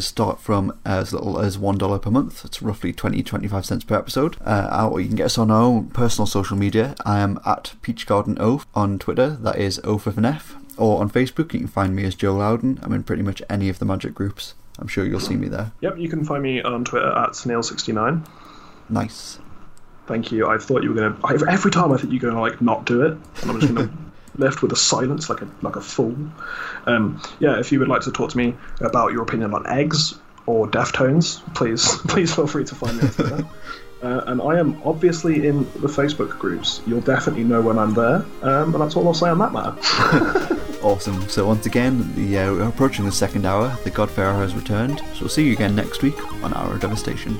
start 0.00 0.40
from 0.40 0.78
as 0.84 1.12
little 1.12 1.38
as 1.38 1.58
$1 1.58 2.02
per 2.02 2.10
month. 2.10 2.44
It's 2.44 2.62
roughly 2.62 2.92
20 2.92 3.22
25 3.22 3.66
cents 3.66 3.84
per 3.84 3.96
episode. 3.96 4.36
Uh, 4.44 4.88
or 4.90 5.00
you 5.00 5.08
can 5.08 5.16
get 5.16 5.26
us 5.26 5.38
on 5.38 5.50
our 5.50 5.62
own 5.62 5.88
personal 5.88 6.26
social 6.26 6.56
media. 6.56 6.94
I 7.04 7.20
am 7.20 7.38
at 7.44 7.74
Peach 7.82 8.06
Garden 8.06 8.38
Oath 8.40 8.66
on 8.74 8.98
Twitter, 8.98 9.30
that 9.30 9.58
is 9.58 9.80
Oath 9.84 10.06
with 10.06 10.18
an 10.18 10.24
F. 10.24 10.56
Or 10.80 11.02
on 11.02 11.10
Facebook, 11.10 11.52
you 11.52 11.60
can 11.60 11.68
find 11.68 11.94
me 11.94 12.04
as 12.04 12.14
Joe 12.14 12.34
Loudon. 12.34 12.80
I'm 12.82 12.94
in 12.94 13.02
pretty 13.02 13.22
much 13.22 13.42
any 13.50 13.68
of 13.68 13.78
the 13.78 13.84
magic 13.84 14.14
groups. 14.14 14.54
I'm 14.78 14.88
sure 14.88 15.04
you'll 15.04 15.20
see 15.20 15.36
me 15.36 15.46
there. 15.46 15.72
Yep, 15.82 15.98
you 15.98 16.08
can 16.08 16.24
find 16.24 16.42
me 16.42 16.62
on 16.62 16.86
Twitter 16.86 17.06
at 17.06 17.32
snail69. 17.32 18.26
Nice. 18.88 19.38
Thank 20.06 20.32
you. 20.32 20.48
I 20.48 20.56
thought 20.56 20.82
you 20.82 20.94
were 20.94 20.94
gonna. 20.94 21.18
I, 21.22 21.34
every 21.52 21.70
time 21.70 21.92
I 21.92 21.98
think 21.98 22.14
you're 22.14 22.22
gonna 22.22 22.40
like 22.40 22.62
not 22.62 22.86
do 22.86 23.02
it, 23.02 23.12
and 23.42 23.50
I'm 23.50 23.60
just 23.60 23.74
gonna 23.74 23.92
left 24.38 24.62
with 24.62 24.72
a 24.72 24.76
silence 24.76 25.28
like 25.28 25.42
a 25.42 25.48
like 25.60 25.76
a 25.76 25.82
fool. 25.82 26.16
Um, 26.86 27.20
yeah, 27.40 27.60
if 27.60 27.70
you 27.72 27.78
would 27.78 27.88
like 27.88 28.00
to 28.02 28.10
talk 28.10 28.30
to 28.30 28.38
me 28.38 28.56
about 28.80 29.12
your 29.12 29.22
opinion 29.22 29.52
on 29.52 29.66
eggs 29.66 30.18
or 30.46 30.66
Deftones, 30.66 31.42
please 31.54 31.86
please 32.08 32.34
feel 32.34 32.46
free 32.46 32.64
to 32.64 32.74
find 32.74 32.96
me 32.96 33.02
on 33.02 33.10
Twitter. 33.10 33.46
Uh, 34.02 34.24
and 34.28 34.40
I 34.40 34.58
am 34.58 34.80
obviously 34.82 35.46
in 35.46 35.58
the 35.74 35.86
Facebook 35.86 36.30
groups. 36.38 36.80
You'll 36.86 37.02
definitely 37.02 37.44
know 37.44 37.60
when 37.60 37.78
I'm 37.78 37.92
there, 37.92 38.24
um, 38.40 38.72
and 38.72 38.80
that's 38.80 38.96
all 38.96 39.06
I'll 39.06 39.12
say 39.12 39.28
on 39.28 39.38
that 39.40 39.52
matter. 39.52 40.59
Awesome. 40.82 41.28
So 41.28 41.46
once 41.46 41.66
again, 41.66 42.14
the, 42.14 42.38
uh, 42.38 42.52
we're 42.52 42.68
approaching 42.68 43.04
the 43.04 43.12
second 43.12 43.44
hour. 43.44 43.76
The 43.84 43.90
God-Pharaoh 43.90 44.38
has 44.38 44.54
returned. 44.54 44.98
So 45.12 45.20
we'll 45.20 45.28
see 45.28 45.46
you 45.46 45.52
again 45.52 45.74
next 45.74 46.02
week 46.02 46.18
on 46.42 46.54
Hour 46.54 46.74
of 46.74 46.80
Devastation. 46.80 47.38